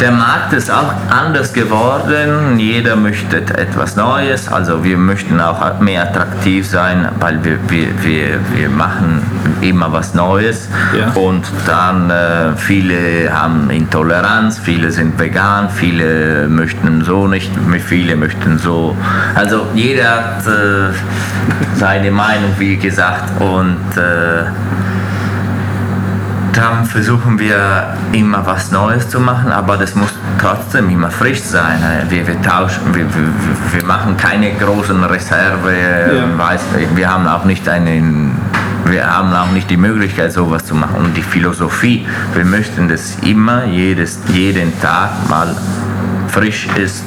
der 0.00 0.10
Markt 0.10 0.52
ist 0.52 0.70
auch 0.70 0.92
anders 1.08 1.52
geworden. 1.52 2.58
Jeder 2.58 2.96
möchte 2.96 3.38
etwas 3.38 3.96
Neues. 3.96 4.48
Also 4.48 4.84
wir 4.84 4.96
möchten 4.96 5.40
auch 5.40 5.80
mehr 5.80 6.02
attraktiv 6.02 6.68
sein, 6.68 7.08
weil 7.20 7.42
wir, 7.44 7.58
wir, 7.68 8.02
wir, 8.02 8.38
wir 8.54 8.68
machen 8.68 9.22
immer 9.60 9.92
was 9.92 10.14
Neues. 10.14 10.68
Ja. 10.98 11.10
Und 11.20 11.44
dann 11.66 12.10
äh, 12.10 12.56
viele 12.56 13.32
haben 13.32 13.70
Intoleranz, 13.70 14.58
viele 14.58 14.90
sind 14.90 15.18
vegan, 15.18 15.70
viele 15.70 16.48
möchten 16.48 17.04
so 17.04 17.26
nicht, 17.26 17.50
viele 17.86 18.16
möchten 18.16 18.58
so. 18.58 18.96
Also 19.34 19.66
jeder 19.74 20.10
hat 20.10 20.46
äh, 20.46 20.92
seine 21.76 22.10
Meinung, 22.10 22.52
wie 22.58 22.76
gesagt. 22.76 23.40
Und 23.40 23.96
äh, 23.96 24.44
dann 26.54 26.84
versuchen 26.84 27.38
wir 27.38 27.94
immer 28.12 28.44
was 28.46 28.70
Neues 28.70 29.08
zu 29.08 29.18
machen, 29.20 29.50
aber 29.50 29.76
das 29.76 29.94
muss 29.94 30.12
trotzdem 30.40 30.88
immer 30.90 31.10
frisch 31.10 31.42
sein. 31.42 31.78
Wir, 32.08 32.26
wir 32.26 32.40
tauschen, 32.42 32.94
wir, 32.94 33.04
wir, 33.14 33.28
wir 33.72 33.84
machen 33.84 34.16
keine 34.16 34.52
großen 34.54 35.02
Reserve, 35.04 35.72
Ja. 35.72 36.38
weiß, 36.38 36.60
wir 36.94 37.10
haben 37.10 37.26
auch 37.26 37.44
nicht 37.44 37.68
einen, 37.68 38.36
wir 38.86 39.04
haben 39.04 39.32
auch 39.32 39.50
nicht 39.52 39.68
die 39.70 39.76
Möglichkeit, 39.76 40.32
sowas 40.32 40.64
zu 40.64 40.74
machen. 40.74 40.96
Und 40.96 41.16
die 41.16 41.22
Philosophie, 41.22 42.06
wir 42.34 42.44
möchten 42.44 42.88
das 42.88 43.16
immer, 43.22 43.64
jedes, 43.64 44.20
jeden 44.28 44.78
Tag 44.80 45.10
mal 45.28 45.54
frisch 46.28 46.68
ist. 46.76 47.04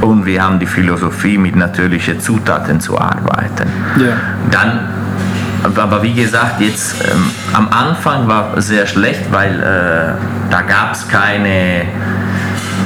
Und 0.00 0.26
wir 0.26 0.42
haben 0.42 0.58
die 0.58 0.66
Philosophie, 0.66 1.38
mit 1.38 1.56
natürlichen 1.56 2.20
Zutaten 2.20 2.80
zu 2.80 2.98
arbeiten. 2.98 3.68
Ja. 3.98 4.12
Dann, 4.50 4.80
aber 5.64 6.02
wie 6.02 6.12
gesagt, 6.12 6.60
jetzt 6.60 6.96
ähm, 7.04 7.30
am 7.52 7.68
Anfang 7.68 8.28
war 8.28 8.60
sehr 8.60 8.86
schlecht, 8.86 9.32
weil 9.32 9.60
äh, 9.60 10.50
da 10.50 10.62
gab 10.62 10.92
es 10.92 11.08
keine, 11.08 11.82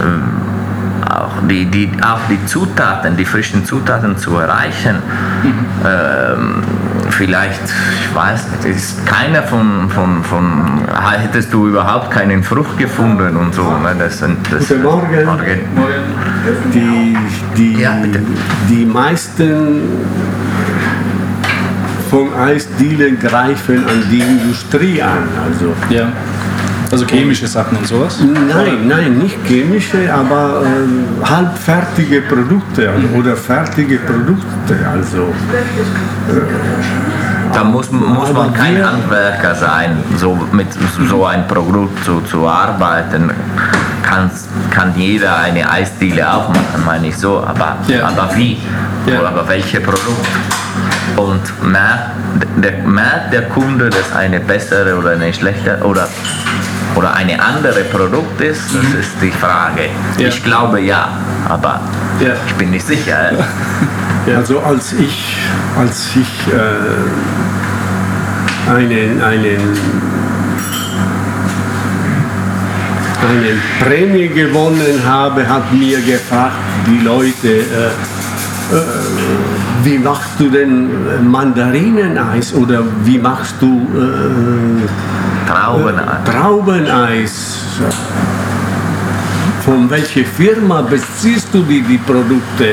ähm, 0.01 0.23
auch, 1.09 1.33
die, 1.49 1.67
die, 1.67 1.91
auch 2.03 2.21
die 2.31 2.45
Zutaten, 2.47 3.17
die 3.17 3.25
frischen 3.25 3.65
Zutaten 3.65 4.17
zu 4.17 4.37
erreichen. 4.37 5.03
Ähm, 5.85 6.63
vielleicht, 7.11 7.61
ich 7.65 8.15
weiß 8.15 8.47
nicht, 8.51 8.77
ist 8.77 9.07
keiner 9.07 9.43
von, 9.43 9.91
von, 9.91 10.23
von, 10.23 10.83
hättest 11.11 11.53
du 11.53 11.69
überhaupt 11.69 12.11
keinen 12.11 12.43
Frucht 12.43 12.79
gefunden 12.79 13.37
und 13.37 13.55
so. 13.55 13.63
Ne? 13.63 13.97
Das 13.99 14.19
sind, 14.19 14.39
das, 14.53 14.69
Guten 14.69 14.83
Morgen. 14.83 15.61
Die, 16.73 17.17
die, 17.57 17.81
Ja, 17.81 17.97
die 18.69 18.85
meisten 18.85 19.83
von 22.11 22.35
Eisdielen 22.35 23.19
greifen 23.19 23.85
an 23.87 24.03
die 24.11 24.21
Industrie 24.21 25.03
an. 25.03 25.29
Also 25.51 25.75
Ja. 25.91 26.09
Also 26.91 27.05
chemische 27.05 27.47
Sachen 27.47 27.77
und 27.77 27.87
sowas? 27.87 28.19
nein, 28.23 28.89
nein, 28.89 29.19
nicht 29.19 29.37
chemische, 29.47 30.11
aber 30.13 30.63
ähm, 30.65 31.05
halbfertige 31.23 32.23
Produkte 32.23 32.89
also, 32.91 33.09
oder 33.15 33.37
fertige 33.37 33.99
Produkte. 33.99 34.75
Also 34.91 35.35
Da 37.53 37.65
muss, 37.65 37.91
muss 37.91 38.33
man 38.33 38.55
kein 38.55 38.77
wir- 38.77 38.91
Handwerker 38.91 39.55
sein, 39.55 39.99
so 40.17 40.39
mit 40.53 40.69
so 41.09 41.27
ein 41.27 41.47
Produkt 41.47 42.03
zu, 42.05 42.21
zu 42.23 42.47
arbeiten. 42.49 43.31
Kann, 44.03 44.31
kann 44.71 44.93
jeder 44.97 45.37
eine 45.41 45.69
Eisdiele 45.71 46.33
auch 46.33 46.49
machen, 46.49 46.83
meine 46.87 47.09
ich 47.09 47.17
so. 47.19 47.39
Aber, 47.47 47.77
Ja. 47.87 48.07
aber 48.09 48.31
wie? 48.35 48.57
Ja. 49.07 49.21
Oder 49.21 49.29
aber 49.29 49.49
welche 49.49 49.81
Produkt? 49.81 50.27
Und 51.19 51.43
merkt 51.73 52.11
der, 52.63 52.79
merkt 52.85 53.33
der 53.33 53.43
Kunde, 53.49 53.91
dass 53.91 54.13
eine 54.15 54.39
bessere 54.41 54.97
oder 54.97 55.11
eine 55.11 55.33
schlechte 55.35 55.79
oder, 55.83 56.09
oder 56.95 57.13
eine 57.15 57.43
andere 57.43 57.81
Produkt 57.85 58.41
ist? 58.41 58.63
Das 58.75 58.95
ist 59.01 59.17
die 59.21 59.31
Frage. 59.33 59.83
Mhm. 60.17 60.21
Ja. 60.23 60.29
Ich 60.29 60.43
glaube 60.45 60.81
ja, 60.81 61.09
aber 61.49 61.81
Ja. 62.21 62.35
ich 62.47 62.55
bin 62.55 62.71
nicht 62.71 62.87
sicher. 62.87 63.33
Also 64.37 64.61
als 64.61 64.93
ich, 64.93 65.39
als 65.79 66.11
ich 66.15 66.53
äh, 66.53 66.59
einen, 68.71 69.23
einen, 69.23 69.79
eine 73.27 73.53
Prämie 73.81 74.29
gewonnen 74.29 75.03
habe, 75.07 75.49
hat 75.49 75.73
mir 75.73 75.99
gefragt, 76.03 76.57
die 76.87 76.99
Leute, 76.99 77.49
äh, 77.49 77.87
äh, 78.75 78.81
wie 79.89 79.99
machst 79.99 80.39
du 80.39 80.51
denn 80.51 80.91
Mandarineneis 81.31 82.53
oder 82.55 82.83
wie 83.05 83.19
machst 83.19 83.55
du 83.61 83.87
äh, 83.97 85.51
Traubeneis. 85.51 86.25
Traubeneis? 86.31 87.35
Von 89.65 89.89
welcher 89.91 90.25
Firma 90.25 90.83
beziehst 90.83 91.49
du 91.53 91.63
die, 91.63 91.81
die 91.81 91.99
Produkte? 91.99 92.69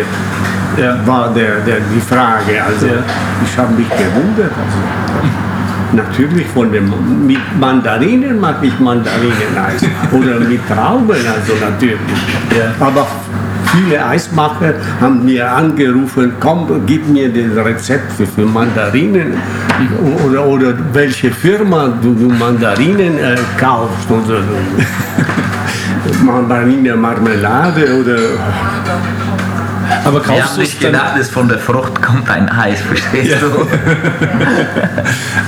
Ja. 0.77 0.97
War 1.05 1.33
der, 1.33 1.59
der, 1.67 1.79
die 1.93 2.01
Frage. 2.01 2.61
Also 2.61 2.87
Ja. 2.87 3.03
ich 3.45 3.57
habe 3.57 3.73
mich 3.73 3.87
gewundert. 3.89 4.51
Also, 4.63 4.79
natürlich 5.93 6.47
von 6.47 6.69
dem 6.73 6.91
mit 7.25 7.39
Mandarinen 7.57 8.41
mag 8.41 8.57
ich 8.61 8.77
Mandarineneis 8.79 9.81
oder 10.11 10.39
mit 10.41 10.59
Trauben, 10.67 11.21
also 11.37 11.53
natürlich. 11.61 12.19
Ja. 12.57 12.85
Aber 12.85 13.07
viele 13.75 14.05
Eismacher 14.05 14.73
haben 15.01 15.25
mir 15.25 15.51
angerufen, 15.51 16.33
komm, 16.39 16.81
gib 16.85 17.07
mir 17.09 17.29
das 17.29 17.65
Rezept 17.65 18.11
für, 18.13 18.25
für 18.25 18.45
Mandarinen 18.45 19.33
oder, 20.25 20.45
oder 20.45 20.73
welche 20.93 21.31
Firma 21.31 21.87
du, 22.01 22.13
du 22.13 22.29
Mandarinen 22.29 23.17
äh, 23.17 23.35
kaufst. 23.59 24.09
Und 24.09 24.27
so. 24.27 24.35
Mandarine 26.23 26.95
Marmelade 26.95 27.99
oder 27.99 28.17
Aber 30.05 30.21
Ich 30.21 30.27
habe 30.27 30.39
kaufst 30.39 30.57
du 30.57 30.61
es 30.61 30.67
nicht 30.69 30.83
dann, 30.83 30.91
gedacht, 30.93 31.19
dass 31.19 31.29
von 31.29 31.47
der 31.47 31.57
Frucht 31.57 31.99
kommt 31.99 32.29
ein 32.29 32.47
Eis, 32.47 32.79
verstehst 32.81 33.37
du? 33.41 33.67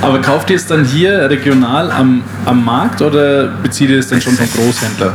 aber 0.02 0.20
kauft 0.20 0.50
ihr 0.50 0.56
es 0.56 0.66
dann 0.66 0.84
hier 0.84 1.30
regional 1.30 1.92
am, 1.92 2.24
am 2.44 2.64
Markt 2.64 3.00
oder 3.00 3.46
bezieht 3.46 3.90
ihr 3.90 4.00
es 4.00 4.08
dann 4.08 4.20
schon 4.20 4.34
vom 4.34 4.50
Großhändler? 4.50 5.12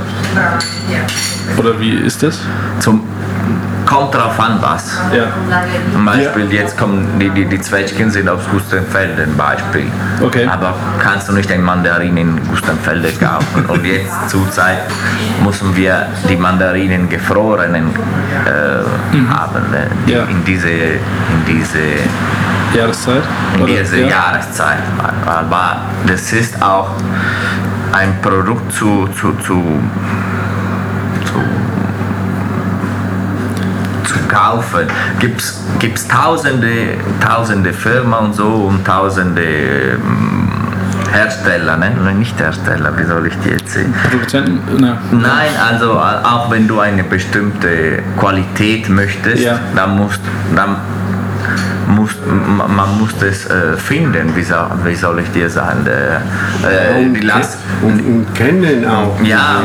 Oder 1.57 1.77
wie 1.77 1.91
ist 1.91 2.23
das? 2.23 2.39
Zum, 2.79 3.03
kommt 3.93 4.13
drauf 4.15 4.39
an, 4.39 4.57
was. 4.61 4.97
Ja. 5.15 5.25
Zum 5.91 6.05
Beispiel, 6.05 6.51
jetzt 6.51 6.77
kommen 6.77 7.19
die, 7.19 7.29
die, 7.29 7.45
die 7.45 7.61
Zwetschgen 7.61 8.09
sind 8.09 8.27
aus 8.27 8.41
Gustenfelde 8.51 9.23
ein 9.23 9.37
Beispiel. 9.37 9.87
Okay. 10.21 10.47
Aber 10.47 10.73
kannst 10.99 11.29
du 11.29 11.33
nicht 11.33 11.51
ein 11.51 11.61
Mandarin 11.61 12.17
in 12.17 12.47
Gustenfelde 12.47 13.11
kaufen? 13.13 13.65
Und 13.67 13.85
jetzt 13.85 14.11
zurzeit 14.29 14.79
müssen 15.43 15.75
wir 15.75 16.07
die 16.27 16.35
Mandarinen 16.35 17.07
gefrorenen 17.07 17.87
äh, 18.45 19.31
haben. 19.31 19.71
Ne? 19.71 19.87
Die- 20.07 20.13
Ja. 20.13 20.23
In 20.23 20.43
diese, 20.45 20.69
in 20.69 21.45
diese 21.47 21.79
Jahreszeit? 22.75 23.23
in 23.57 23.65
dieser 23.65 23.97
ja. 23.97 24.07
Jahreszeit. 24.07 24.83
Aber 25.25 25.77
das 26.07 26.31
ist 26.33 26.61
auch 26.61 26.89
ein 27.91 28.15
Produkt 28.21 28.71
zu, 28.73 29.07
zu, 29.19 29.33
zu, 29.45 29.63
zu, 34.05 34.15
kaufen. 34.27 34.87
Gibt 35.19 35.41
es 35.41 36.07
tausende, 36.07 36.95
tausende 37.25 37.73
Firmen 37.73 38.13
und 38.13 38.35
so 38.35 38.47
und 38.69 38.85
tausende 38.85 39.41
ähm, 39.43 40.49
Hersteller, 41.11 41.77
ne? 41.77 41.91
Nein, 42.03 42.19
nicht 42.19 42.39
Hersteller, 42.39 42.91
wie 42.97 43.03
soll 43.03 43.27
ich 43.27 43.37
die 43.43 43.49
jetzt 43.49 43.69
sehen? 43.73 43.93
Produzenten? 44.09 44.61
Na, 44.79 44.97
Nein, 45.11 45.51
also 45.69 45.93
auch 45.99 46.49
wenn 46.49 46.67
du 46.67 46.79
eine 46.79 47.03
bestimmte 47.03 47.99
Qualität 48.19 48.89
möchtest, 48.89 49.43
Ja. 49.43 49.59
dann 49.75 49.97
musst 49.97 50.21
dann 50.55 50.77
musst, 51.87 52.17
ma- 52.25 52.67
man 52.67 52.97
muss 52.97 53.15
das 53.19 53.45
äh, 53.45 53.75
finden, 53.77 54.33
wie 54.35 54.43
soll, 54.43 54.65
wie 54.85 54.95
soll 54.95 55.19
ich 55.19 55.29
dir 55.31 55.49
sagen, 55.49 55.85
äh, 55.85 56.15
äh, 56.65 57.09
die 57.13 57.19
Last, 57.19 57.57
und, 57.81 57.99
und 57.99 58.33
kennen 58.33 58.85
auch. 58.87 59.21
ja, 59.21 59.59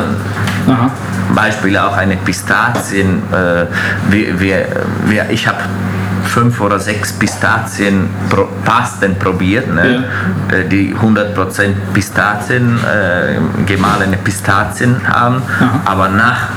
aha. 0.69 0.91
Beispiel 1.35 1.77
auch 1.77 1.97
eine 1.97 2.17
Pistazien. 2.17 3.23
Äh, 3.33 3.67
wir, 4.11 4.41
wir, 4.41 4.67
wir, 5.07 5.31
ich 5.31 5.47
habe 5.47 5.59
fünf 6.25 6.61
oder 6.61 6.79
sechs 6.79 7.13
Pistazienpasten 7.13 9.19
probiert, 9.19 9.73
ne? 9.73 10.05
Äh, 10.51 10.69
die 10.69 10.95
100% 10.95 11.35
Pistazien, 11.93 12.79
äh, 12.79 13.65
gemahlene 13.65 14.17
Pistazien 14.19 15.01
haben, 15.09 15.43
aber 15.85 16.09
nach 16.09 16.49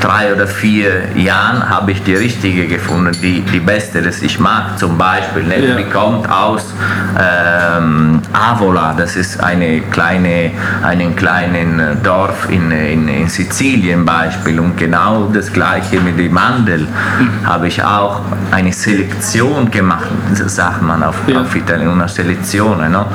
drei 0.00 0.32
oder 0.34 0.46
vier 0.46 1.16
Jahren 1.16 1.68
habe 1.68 1.92
ich 1.92 2.02
die 2.02 2.14
richtige 2.14 2.66
gefunden, 2.66 3.12
die, 3.22 3.40
die 3.42 3.60
beste, 3.60 4.02
das 4.02 4.22
ich 4.22 4.38
mag. 4.40 4.78
Zum 4.78 4.96
Beispiel, 4.98 5.44
ne? 5.44 5.66
Ja. 5.68 5.76
die 5.76 5.84
kommt 5.84 6.28
aus 6.30 6.72
ähm, 7.18 8.20
Avola, 8.32 8.94
das 8.96 9.16
ist 9.16 9.42
eine 9.42 9.80
kleine, 9.90 10.50
einen 10.82 11.14
kleinen 11.16 11.78
äh, 11.78 11.96
Dorf 12.02 12.48
in, 12.50 12.70
in, 12.70 13.08
in 13.08 13.28
Sizilien 13.28 14.04
Beispiel. 14.04 14.58
Und 14.60 14.76
genau 14.76 15.28
das 15.32 15.52
gleiche 15.52 16.00
mit 16.00 16.18
dem 16.18 16.32
Mandel 16.32 16.86
Mhm. 17.18 17.46
habe 17.46 17.68
ich 17.68 17.82
auch 17.82 18.20
eine 18.50 18.72
Selektion 18.72 19.70
gemacht, 19.70 20.08
das 20.38 20.56
sagt 20.56 20.82
man 20.82 21.02
auf, 21.02 21.16
Ja. 21.26 21.42
auf 21.42 21.54
Italienisch, 21.54 21.92
una 21.92 22.08
selezione. 22.08 22.88
No? 22.88 23.06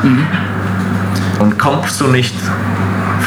Und 1.39 1.58
kommst 1.60 2.00
du 2.02 2.08
nicht 2.08 2.36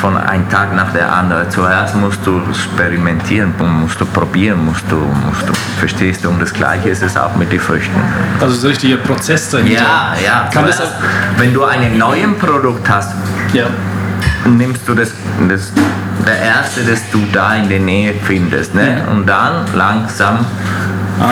von 0.01 0.17
einem 0.17 0.49
Tag 0.49 0.75
nach 0.75 0.93
der 0.93 1.13
anderen. 1.13 1.51
Zuerst 1.51 1.95
musst 1.95 2.25
du 2.25 2.41
experimentieren, 2.49 3.53
musst 3.59 4.01
du 4.01 4.07
probieren, 4.07 4.65
musst 4.65 4.85
du, 4.91 4.97
musst 4.97 5.47
du, 5.47 5.53
verstehst 5.79 6.25
du? 6.25 6.31
Und 6.31 6.41
das 6.41 6.53
Gleiche 6.53 6.89
ist 6.89 7.03
es 7.03 7.17
auch 7.17 7.35
mit 7.37 7.53
den 7.53 7.61
Früchten. 7.61 8.01
Also 8.41 8.55
so 8.55 8.69
richtiger 8.69 8.97
Prozess 8.97 9.51
dahinter. 9.51 9.83
Ja, 9.83 10.15
ja. 10.25 10.51
Kann 10.53 10.67
das 10.67 10.81
auch, 10.81 10.93
wenn 11.37 11.53
du 11.53 11.65
ein 11.65 11.99
neues 11.99 12.39
Produkt 12.39 12.89
hast, 12.89 13.15
ja. 13.53 13.67
nimmst 14.47 14.89
du 14.89 14.95
das, 14.95 15.13
das 15.49 15.73
der 16.27 16.39
erste, 16.39 16.83
das 16.83 17.03
du 17.11 17.25
da 17.33 17.55
in 17.55 17.69
der 17.69 17.81
Nähe 17.81 18.15
findest, 18.25 18.75
ne? 18.75 19.03
Und 19.11 19.27
dann 19.27 19.65
langsam 19.75 20.45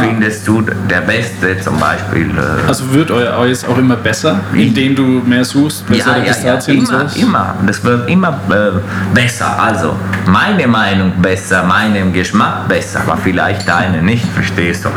findest 0.03 0.47
du 0.47 0.63
der 0.63 1.01
Beste, 1.03 1.59
zum 1.61 1.79
Beispiel. 1.79 2.31
Äh, 2.31 2.69
Also 2.69 2.93
wird 2.93 3.11
euer 3.11 3.39
Eis 3.39 3.65
auch 3.65 3.79
immer 3.79 3.97
besser, 3.97 4.41
indem 4.55 4.95
du 4.95 5.03
mehr 5.25 5.45
suchst, 5.45 5.87
bessere 5.87 6.21
Pistazien 6.21 6.79
immer, 6.87 7.01
und 7.03 7.11
so? 7.11 7.21
immer. 7.21 7.55
Das 7.67 7.83
wird 7.85 8.09
immer 8.09 8.29
äh, 8.51 9.15
besser. 9.15 9.59
Also, 9.61 9.97
meine 10.27 10.67
Meinung 10.67 11.13
besser, 11.21 11.63
meinem 11.65 12.13
Geschmack 12.13 12.69
besser, 12.69 13.01
aber 13.07 13.17
vielleicht 13.17 13.69
deine 13.69 14.03
nicht, 14.03 14.25
verstehst 14.33 14.85
du? 14.85 14.89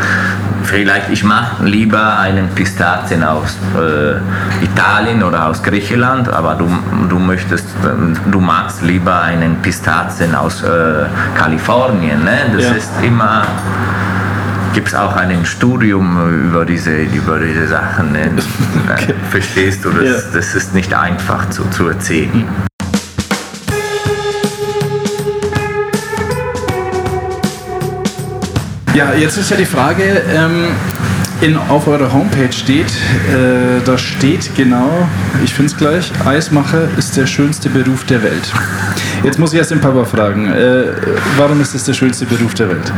Vielleicht, 0.64 1.10
ich 1.10 1.24
mache 1.24 1.64
lieber 1.66 2.20
einen 2.20 2.48
Pistazien 2.50 3.24
aus 3.24 3.58
äh, 3.76 4.64
Italien 4.64 5.24
oder 5.24 5.48
aus 5.48 5.62
Griechenland, 5.64 6.32
aber 6.32 6.56
du, 6.56 6.68
du 7.10 7.18
möchtest, 7.18 7.66
ähm, 7.84 8.16
du 8.32 8.39
magst 8.39 8.82
lieber 8.84 9.22
einen 9.22 9.56
Pistazien 9.62 10.36
aus 10.36 10.62
äh, 10.64 10.68
Kalifornien, 11.36 12.24
ne? 12.24 12.38
Das 12.56 12.64
Ja. 12.64 12.72
ist 12.74 12.92
immer 13.02 13.44
gibt 14.74 14.88
es 14.88 14.95
auch 14.95 15.15
ein 15.15 15.45
Studium 15.45 16.47
über 16.47 16.65
diese, 16.65 16.95
über 17.03 17.39
diese 17.39 17.67
Sachen. 17.67 18.13
Ne? 18.13 18.32
Verstehst 19.30 19.84
du, 19.86 19.89
das, 19.91 20.03
Ja. 20.03 20.30
das 20.34 20.55
ist 20.55 20.74
nicht 20.74 20.93
einfach 20.93 21.49
zu, 21.49 21.63
zu 21.69 21.88
erzählen. 21.88 22.45
Ja, 28.93 29.13
jetzt 29.13 29.38
ist 29.38 29.49
ja 29.49 29.57
die 29.57 29.65
Frage, 29.65 30.03
ähm, 30.34 30.67
in, 31.41 31.57
auf 31.57 31.88
eurer 31.88 32.11
Homepage 32.13 32.51
steht, 32.51 32.86
äh, 32.88 33.82
da 33.84 33.97
steht 33.97 34.51
genau, 34.55 35.07
ich 35.43 35.53
finde 35.53 35.72
es 35.72 35.78
gleich, 35.78 36.11
Eismacher 36.26 36.88
ist 36.97 37.17
der 37.17 37.26
schönste 37.26 37.69
Beruf 37.69 38.03
der 38.05 38.22
Welt. 38.22 38.51
Jetzt 39.24 39.39
muss 39.39 39.53
ich 39.53 39.59
erst 39.59 39.72
den 39.72 39.80
Papa 39.82 40.03
fragen, 40.05 40.51
äh, 40.51 40.84
warum 41.38 41.61
ist 41.61 41.74
das 41.74 41.86
der 41.86 41.93
schönste 41.93 42.26
Beruf 42.26 42.53
der 42.53 42.69
Welt? 42.69 42.91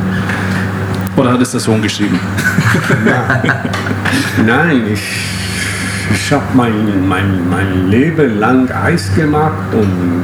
Oder 1.15 1.33
hat 1.33 1.41
es 1.41 1.51
der 1.51 1.59
Sohn 1.59 1.79
geschrieben? 1.81 2.17
Nein, 4.45 4.83
ich, 4.91 5.01
ich 6.11 6.31
habe 6.31 6.43
mein, 6.55 7.07
mein, 7.07 7.47
mein 7.49 7.89
Leben 7.89 8.39
lang 8.39 8.69
Eis 8.71 9.13
gemacht 9.15 9.73
und 9.73 10.23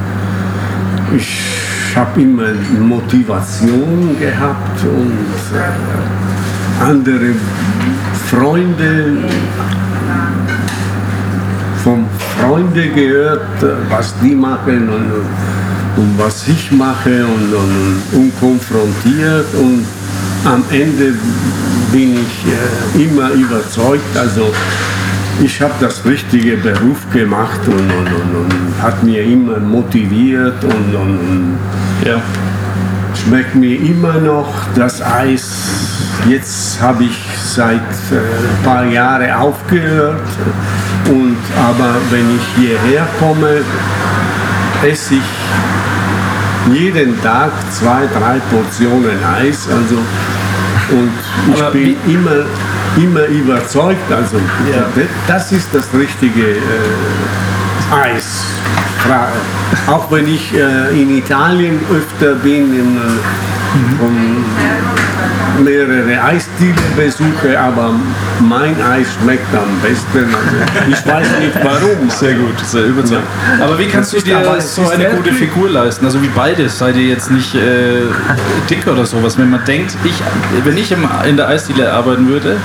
ich 1.15 1.43
habe 1.95 2.21
immer 2.21 2.53
Motivation 2.79 4.15
gehabt 4.19 4.83
und 4.83 5.27
äh, 5.55 6.83
andere 6.83 7.33
Freunde 8.29 9.17
von 11.83 12.05
Freunden 12.39 12.95
gehört, 12.95 13.41
was 13.89 14.13
die 14.21 14.35
machen 14.35 14.89
und, 14.89 15.11
und 16.01 16.17
was 16.17 16.47
ich 16.47 16.71
mache 16.71 17.25
und, 17.25 17.53
und, 17.53 18.01
und 18.13 18.39
konfrontiert 18.39 19.53
und 19.53 19.85
am 20.45 20.63
Ende 20.71 21.15
bin 21.91 22.13
ich 22.15 22.45
äh, 22.99 23.03
immer 23.03 23.31
überzeugt, 23.31 24.15
also 24.17 24.51
ich 25.41 25.61
habe 25.61 25.73
das 25.79 26.03
richtige 26.05 26.57
Beruf 26.57 27.09
gemacht 27.13 27.59
und, 27.65 27.79
und, 27.79 28.07
und, 28.07 28.35
und 28.35 28.81
hat 28.81 29.03
mir 29.03 29.23
immer 29.23 29.59
motiviert 29.59 30.63
und, 30.63 31.57
Ja. 32.05 32.21
schmeckt 33.15 33.55
mir 33.55 33.79
immer 33.79 34.13
noch 34.15 34.53
das 34.75 35.01
Eis. 35.01 35.45
Jetzt 36.27 36.81
habe 36.81 37.05
ich 37.05 37.17
seit 37.41 37.75
äh, 38.11 38.15
ein 38.15 38.63
paar 38.63 38.85
Jahren 38.85 39.31
aufgehört. 39.31 40.21
Und, 41.09 41.37
aber 41.57 41.95
wenn 42.11 42.35
ich 42.35 42.45
hierher 42.57 43.07
komme, 43.19 43.61
esse 44.83 45.15
ich 45.15 45.38
jeden 46.73 47.21
Tag 47.21 47.51
zwei, 47.71 48.07
drei 48.07 48.39
Portionen 48.51 49.17
Eis. 49.23 49.67
Also, 49.69 49.95
und 50.91 51.11
ich 51.53 51.61
Aber 51.61 51.71
bin 51.71 51.95
immer, 52.07 52.45
immer 52.97 53.25
überzeugt, 53.25 54.11
also 54.11 54.37
Ja. 54.71 54.85
das 55.27 55.51
ist 55.51 55.69
das 55.73 55.93
richtige 55.93 56.51
äh, 56.51 57.95
Eis. 57.95 58.45
Auch 59.87 60.11
wenn 60.11 60.27
ich 60.27 60.53
äh, 60.53 61.01
in 61.01 61.17
Italien 61.17 61.79
öfter 61.91 62.35
bin 62.35 62.73
in, 62.73 62.97
äh, 62.97 64.03
und 64.03 64.43
mehrere 65.63 66.21
Eisdiele 66.23 66.73
besuche, 66.95 67.59
aber 67.59 67.93
mein 68.39 68.75
Eis 68.81 69.07
schmeckt 69.21 69.53
am 69.53 69.79
besten. 69.81 70.25
Also 70.33 70.89
ich 70.89 71.05
weiß 71.05 71.27
nicht 71.39 71.55
warum. 71.63 72.09
Sehr 72.09 72.33
gut, 72.35 72.59
sehr 72.65 72.85
überzeugend. 72.85 73.27
Aber 73.61 73.77
wie 73.77 73.87
kannst 73.87 74.13
Das 74.13 74.23
du 74.23 74.29
dir 74.29 74.61
so 74.61 74.89
eine 74.89 75.09
gute 75.09 75.31
Figur 75.33 75.69
leisten? 75.69 76.05
Also 76.05 76.21
wie 76.21 76.29
beide 76.29 76.67
seid 76.69 76.95
ihr 76.95 77.07
jetzt 77.07 77.31
nicht 77.31 77.55
äh, 77.55 78.03
dick 78.69 78.87
oder 78.87 79.05
sowas. 79.05 79.37
Wenn 79.37 79.49
man 79.49 79.63
denkt, 79.65 79.95
ich, 80.03 80.21
wenn 80.63 80.77
ich 80.77 80.91
im, 80.91 81.07
in 81.27 81.37
der 81.37 81.47
Eisdiele 81.47 81.91
arbeiten 81.91 82.27
würde 82.27 82.57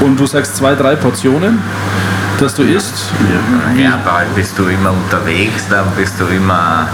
und 0.00 0.18
du 0.18 0.26
sagst 0.26 0.56
zwei, 0.56 0.74
drei 0.74 0.96
Portionen, 0.96 1.58
dass 2.38 2.54
du 2.54 2.62
isst, 2.62 3.12
Ja, 3.82 3.94
aber 4.04 4.24
bist 4.34 4.58
du 4.58 4.64
immer 4.64 4.90
unterwegs, 4.90 5.64
dann 5.70 5.86
bist 5.96 6.20
du 6.20 6.24
immer 6.26 6.86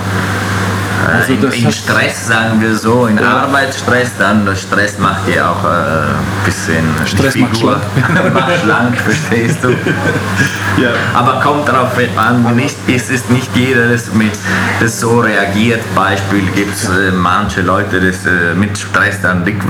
Also 1.07 1.33
in, 1.33 1.65
in 1.65 1.73
Stress, 1.73 2.29
sagen 2.29 2.61
wir 2.61 2.77
so, 2.77 3.07
in 3.07 3.19
Arbeitsstress, 3.19 4.11
dann 4.19 4.45
der 4.45 4.55
Stress 4.55 4.99
macht 4.99 5.27
dir 5.27 5.49
auch 5.49 5.65
ein 5.65 6.11
äh, 6.11 6.45
bisschen 6.45 6.85
Stress 7.07 7.37
macht 7.37 7.57
Figur. 7.57 7.81
macht 8.35 8.53
schlank, 8.63 8.97
verstehst 8.99 9.59
du? 9.63 9.71
ja. 10.81 10.91
Aber 11.15 11.41
kommt 11.41 11.69
darauf 11.69 11.93
an, 12.17 12.55
nicht, 12.57 12.77
es 12.89 13.11
ist 13.11 13.31
nicht 13.31 13.55
jeder, 13.57 13.89
das, 13.89 14.13
mit, 14.13 14.33
das 14.81 15.01
so 15.01 15.21
reagiert. 15.21 15.83
Beispiel 15.95 16.43
gibt 16.55 16.75
es 16.75 16.89
äh, 16.89 17.11
manche 17.13 17.63
Leute, 17.63 18.01
die 18.01 18.09
äh, 18.27 18.55
mit 18.55 18.79
Stress 18.79 19.21
dann 19.21 19.45
dick 19.45 19.69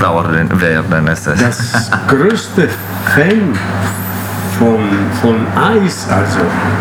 werden. 0.61 1.05
das, 1.05 1.23
Das 1.23 1.91
größte 2.07 2.69
Fan 3.13 3.57
von, 4.59 4.79
von 5.21 5.35
Eis 5.55 6.07
also 6.09 6.39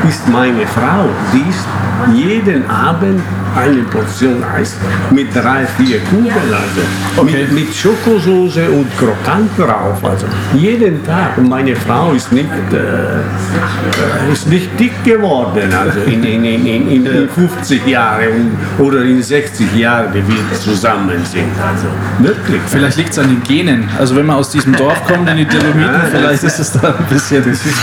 ist 0.09 0.29
meine 0.29 0.67
Frau. 0.67 1.09
Die 1.33 1.49
isst 1.49 1.67
jeden 2.15 2.69
Abend 2.69 3.21
eine 3.55 3.83
Portion 3.83 4.43
Eis 4.43 4.77
mit 5.11 5.35
drei, 5.35 5.67
vier 5.67 6.01
Kugeln. 6.01 6.33
Also. 6.35 6.81
Okay. 7.17 7.47
Mit, 7.51 7.53
mit 7.53 7.75
Schokosauce 7.75 8.69
und 8.69 8.87
Krokant 8.97 9.51
drauf. 9.59 10.03
Also. 10.03 10.27
Jeden 10.55 11.05
Tag. 11.05 11.37
Und 11.37 11.49
meine 11.49 11.77
Frau 11.77 12.13
ist 12.13 12.33
nicht, 12.33 12.49
äh, 12.73 14.33
ist 14.33 14.49
nicht 14.49 14.69
dick 14.79 15.05
geworden. 15.05 15.73
Also 15.73 16.01
in, 16.01 16.25
in, 16.25 16.45
in, 16.45 16.67
in, 16.67 16.89
in, 16.89 17.07
in 17.07 17.29
50 17.29 17.87
Jahren 17.87 18.57
oder 18.79 19.03
in 19.03 19.23
60 19.23 19.75
Jahren, 19.77 20.13
die 20.13 20.27
wir 20.27 20.59
zusammen 20.59 21.25
sind. 21.25 21.53
Also 21.63 21.89
wirklich. 22.19 22.61
Vielleicht 22.67 22.97
liegt 22.97 23.11
es 23.11 23.19
an 23.19 23.29
den 23.29 23.43
Genen. 23.43 23.89
Also 23.99 24.17
wenn 24.17 24.27
man 24.27 24.37
aus 24.37 24.51
diesem 24.51 24.75
Dorf 24.75 25.05
kommt 25.07 25.29
in 25.29 25.37
die 25.37 25.47
Dolomiten, 25.47 26.01
vielleicht 26.11 26.43
ist 26.43 26.59
es 26.59 26.73
da 26.73 26.95
ein 26.99 27.05
bisschen... 27.09 27.45
Das 27.63 27.71
ist, 27.71 27.79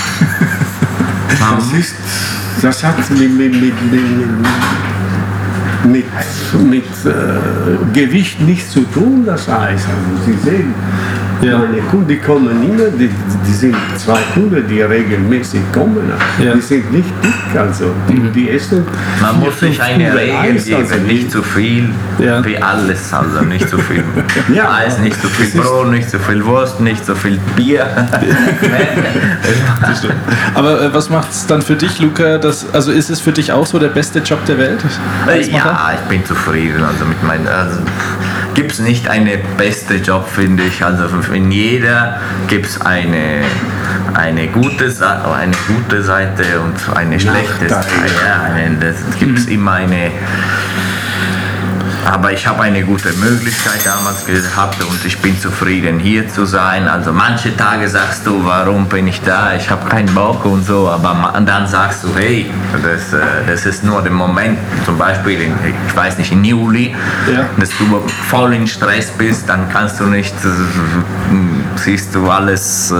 das 1.40 1.74
ist, 1.74 1.96
das 2.62 2.84
hat 2.84 3.10
mit, 3.12 3.34
mit, 3.38 3.54
mit, 3.56 3.74
mit, 5.86 6.06
mit 6.70 6.84
äh, 7.06 7.94
Gewicht 7.94 8.42
nichts 8.42 8.72
zu 8.72 8.82
tun, 8.82 9.24
das 9.26 9.48
Eis. 9.48 9.84
Also 9.86 10.26
Sie 10.26 10.38
sehen, 10.50 10.74
Ja. 11.42 11.60
Meine 11.60 11.78
Kunden, 11.84 12.08
die 12.08 12.18
kommen 12.18 12.50
immer, 12.64 12.90
die, 12.90 13.10
die 13.48 13.52
sind 13.54 13.76
zwei 13.98 14.20
Kunden, 14.34 14.68
die 14.68 14.82
regelmäßig 14.82 15.62
kommen. 15.74 16.12
Ja. 16.44 16.54
Die 16.54 16.62
sind 16.62 16.92
nicht 16.92 17.10
dick, 17.24 17.58
also 17.60 17.86
die, 18.10 18.20
die 18.32 18.50
essen. 18.50 18.86
Man 19.22 19.40
muss 19.40 19.60
sich 19.60 19.82
eine 19.82 20.14
Regel 20.14 20.62
geben, 20.62 20.76
also 20.76 20.96
nicht 20.96 21.32
zu 21.32 21.42
viel 21.42 21.90
Ja. 22.18 22.44
wie 22.46 22.58
alles, 22.58 23.14
also 23.14 23.42
nicht 23.42 23.70
zu 23.70 23.78
viel 23.78 24.04
Ja. 24.54 24.74
Eis, 24.74 25.00
nicht 25.00 25.20
zu 25.22 25.28
viel 25.28 25.62
Brot, 25.62 25.90
nicht 25.92 26.10
zu 26.10 26.20
viel 26.20 26.46
Wurst, 26.46 26.82
nicht 26.82 27.06
zu 27.06 27.16
viel 27.16 27.40
Bier. 27.56 27.86
Aber 30.56 30.82
äh, 30.82 30.94
was 30.94 31.10
macht 31.10 31.32
es 31.32 31.46
dann 31.48 31.62
für 31.62 31.76
dich, 31.76 32.00
Luca? 32.00 32.38
Das, 32.38 32.66
also 32.74 32.92
ist 32.92 33.10
es 33.10 33.20
für 33.22 33.32
dich 33.32 33.52
auch 33.52 33.66
so 33.66 33.80
der 33.80 33.88
beste 33.90 34.20
Job 34.20 34.44
der 34.46 34.58
Welt? 34.58 34.84
Macher? 35.26 35.50
ja, 35.52 35.92
ich 35.94 36.10
bin 36.10 36.26
zufrieden. 36.26 36.84
Also 36.84 37.06
mit 37.06 37.22
meinen, 37.24 37.48
also 37.48 37.80
gibt 38.56 38.72
es 38.74 38.80
nicht 38.80 39.08
eine 39.08 39.38
beste 39.58 39.96
Job, 39.96 40.28
finde 40.28 40.64
ich. 40.64 40.84
Also 40.84 41.06
in 41.34 41.52
jeder 41.52 42.20
gibt 42.48 42.66
es 42.68 42.82
eine 42.82 43.42
eine 44.14 44.48
gute, 44.48 44.90
Sa- 44.90 45.32
eine 45.40 45.56
gute 45.68 46.02
Seite 46.02 46.44
und 46.62 46.76
eine 46.98 47.20
schlechte 47.20 47.70
Seite. 47.70 47.88
Ja, 48.26 48.50
das 48.80 48.96
gibt 49.20 49.38
es 49.38 49.46
immer 49.46 49.74
eine. 49.74 50.12
Aber 52.10 52.32
ich 52.34 52.48
habe 52.48 52.64
eine 52.64 52.84
gute 52.84 53.14
Möglichkeit 53.14 53.86
damals 53.86 54.26
gehabt 54.26 54.84
und 54.84 55.06
ich 55.06 55.20
bin 55.20 55.40
zufrieden 55.40 56.00
hier 56.00 56.28
zu 56.28 56.44
sein. 56.44 56.88
Also 56.88 57.14
manche 57.14 57.56
Tage 57.56 57.88
sagst 57.88 58.26
du, 58.26 58.44
warum 58.44 58.88
bin 58.88 59.08
ich 59.08 59.22
da? 59.22 59.54
Ich 59.54 59.70
habe 59.70 59.88
keinen 59.88 60.12
Bock 60.16 60.44
und 60.44 60.66
so. 60.66 60.90
Aber 60.90 61.32
dann 61.46 61.68
sagst 61.68 62.04
du, 62.04 62.08
hey, 62.16 62.50
das, 62.82 63.14
äh, 63.14 63.22
das 63.48 63.68
ist 63.68 63.84
nur 63.84 64.02
der 64.02 64.12
Moment. 64.12 64.58
Zum 64.86 64.98
Beispiel, 64.98 65.40
in, 65.40 65.54
ich 65.88 65.96
weiß 65.96 66.18
nicht, 66.18 66.32
im 66.32 66.44
Juli, 66.44 66.96
Ja. 67.32 67.46
dass 67.60 67.70
du 67.78 68.04
voll 68.28 68.56
in 68.56 68.66
Stress 68.68 69.12
bist, 69.12 69.48
dann 69.48 69.70
kannst 69.70 70.00
du 70.00 70.06
nicht, 70.06 70.34
äh, 70.34 70.50
siehst 71.76 72.16
du 72.16 72.28
alles. 72.28 72.90
Äh, 72.92 72.96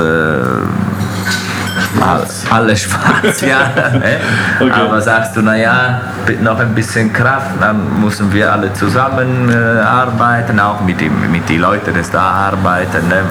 Schwarz. 1.94 2.46
alles 2.50 2.82
schwarz, 2.82 3.42
ja. 3.42 3.60
Okay. 4.60 4.72
Aber 4.72 5.02
sagst 5.02 5.36
du, 5.36 5.42
naja, 5.42 6.02
noch 6.42 6.60
ein 6.60 6.76
bisschen 6.76 7.12
Kraft, 7.14 7.52
dann 7.62 8.02
müssen 8.02 8.32
wir 8.34 8.52
alle 8.52 8.74
zusammen 8.74 9.50
äh, 9.50 9.80
arbeiten, 9.82 10.60
auch 10.60 10.82
mit 10.82 11.00
den 11.00 11.32
mit 11.32 11.48
die 11.48 11.58
Leuten, 11.58 11.94
die 11.94 12.12
da 12.12 12.52
arbeiten. 12.52 13.08
Ne? 13.08 13.22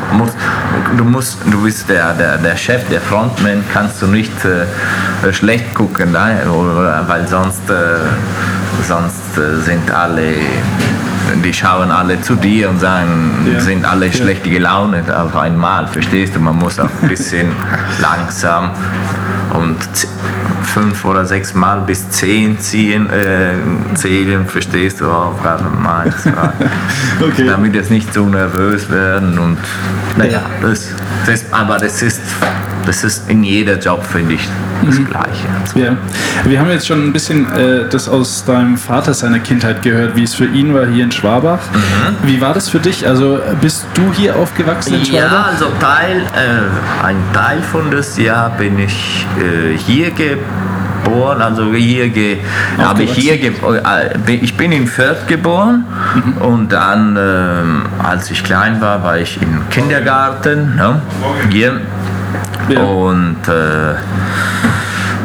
Du, 0.97 1.05
musst, 1.05 1.39
du 1.45 1.63
bist 1.63 1.89
der, 1.89 2.15
der, 2.15 2.39
der 2.39 2.57
Chef, 2.57 2.89
der 2.89 3.01
Frontman, 3.01 3.63
kannst 3.73 4.01
du 4.03 4.07
nicht 4.07 4.33
äh, 4.45 5.33
schlecht 5.33 5.75
gucken, 5.75 6.13
ne? 6.13 6.41
Weil 7.07 7.27
sonst, 7.29 7.69
äh, 7.71 7.75
sonst 8.87 9.37
äh, 9.37 9.61
sind 9.61 9.91
alle 9.91 10.35
die 11.45 11.53
schauen 11.53 11.91
alle 11.91 12.20
zu 12.20 12.35
dir 12.35 12.70
und 12.70 12.81
sagen, 12.81 13.47
Ja. 13.53 13.61
sind 13.61 13.85
alle 13.85 14.12
schlechte 14.12 14.51
gelaunt 14.51 15.11
auf 15.11 15.37
einmal, 15.37 15.87
verstehst 15.87 16.35
du? 16.35 16.41
Man 16.41 16.57
muss 16.57 16.79
auch 16.79 16.89
ein 17.03 17.09
bisschen 17.09 17.49
langsam 18.01 18.70
und 19.55 19.76
fünf 20.64 21.05
oder 21.05 21.24
sechs 21.24 21.55
Mal 21.55 21.81
bis 21.81 22.09
zehn 22.11 22.59
ziehen, 22.61 23.09
äh, 23.11 23.53
zählen, 23.95 24.47
verstehst 24.47 25.01
du? 25.01 25.07
Auf 25.11 25.45
einmal, 25.45 26.12
Okay. 27.20 27.47
Damit 27.47 27.74
jetzt 27.74 27.91
nicht 27.91 28.12
so 28.12 28.26
nervös 28.26 28.91
werden 28.91 29.39
und 29.39 29.59
naja, 30.16 30.43
das, 30.61 30.89
das, 31.26 31.45
aber 31.53 31.79
das 31.79 32.03
ist, 32.03 32.20
das 32.89 33.05
ist 33.05 33.28
in 33.28 33.45
jeder 33.45 33.78
Job, 33.78 34.03
finde 34.03 34.32
ich, 34.34 34.49
das 34.86 34.97
Gleiche. 34.97 35.47
Ja. 35.74 35.97
Wir 36.45 36.59
haben 36.59 36.70
jetzt 36.70 36.86
schon 36.86 37.05
ein 37.07 37.12
bisschen 37.12 37.45
äh, 37.53 37.86
das 37.91 38.09
aus 38.09 38.47
deinem 38.47 38.78
Vater 38.78 39.12
seiner 39.12 39.41
Kindheit 39.41 39.82
gehört, 39.82 40.16
wie 40.16 40.22
es 40.22 40.34
für 40.34 40.47
ihn 40.47 40.72
war 40.72 40.86
hier 40.86 41.05
in 41.05 41.12
Schwabach. 41.12 41.59
Wie 42.22 42.41
war 42.41 42.55
das 42.55 42.70
für 42.70 42.78
dich? 42.78 43.07
Also 43.07 43.41
bist 43.61 43.84
du 43.93 44.11
hier 44.14 44.36
aufgewachsen 44.36 44.95
in 44.95 45.05
Ja, 45.05 45.28
Schwabach? 45.28 45.49
also 45.49 45.66
Teil, 45.78 46.22
äh, 46.34 47.05
ein 47.05 47.16
Teil 47.34 47.61
von 47.61 47.91
das 47.91 48.16
Jahr 48.16 48.51
bin 48.57 48.78
ich 48.78 49.26
äh, 49.39 49.76
hier 49.76 50.11
geboren, 50.12 51.43
also 51.43 51.74
hier 51.74 52.09
ge, 52.09 52.39
habe 52.78 53.03
ich 53.03 53.12
hier 53.12 53.34
äh, 53.34 54.34
ich 54.41 54.57
bin 54.57 54.72
in 54.72 54.86
Fürth 54.86 55.26
geboren 55.26 55.84
und 56.41 56.72
dann, 56.72 57.18
ähm, 57.20 57.82
als 58.03 58.30
ich 58.30 58.43
klein 58.43 58.80
war, 58.80 59.03
war 59.05 59.18
ich 59.18 59.39
im 59.43 59.68
Kindergarten 59.68 60.76
ne, 60.76 61.03
hier 61.51 61.82
Ja. 62.69 62.81
und 62.83 63.37
äh, 63.49 63.95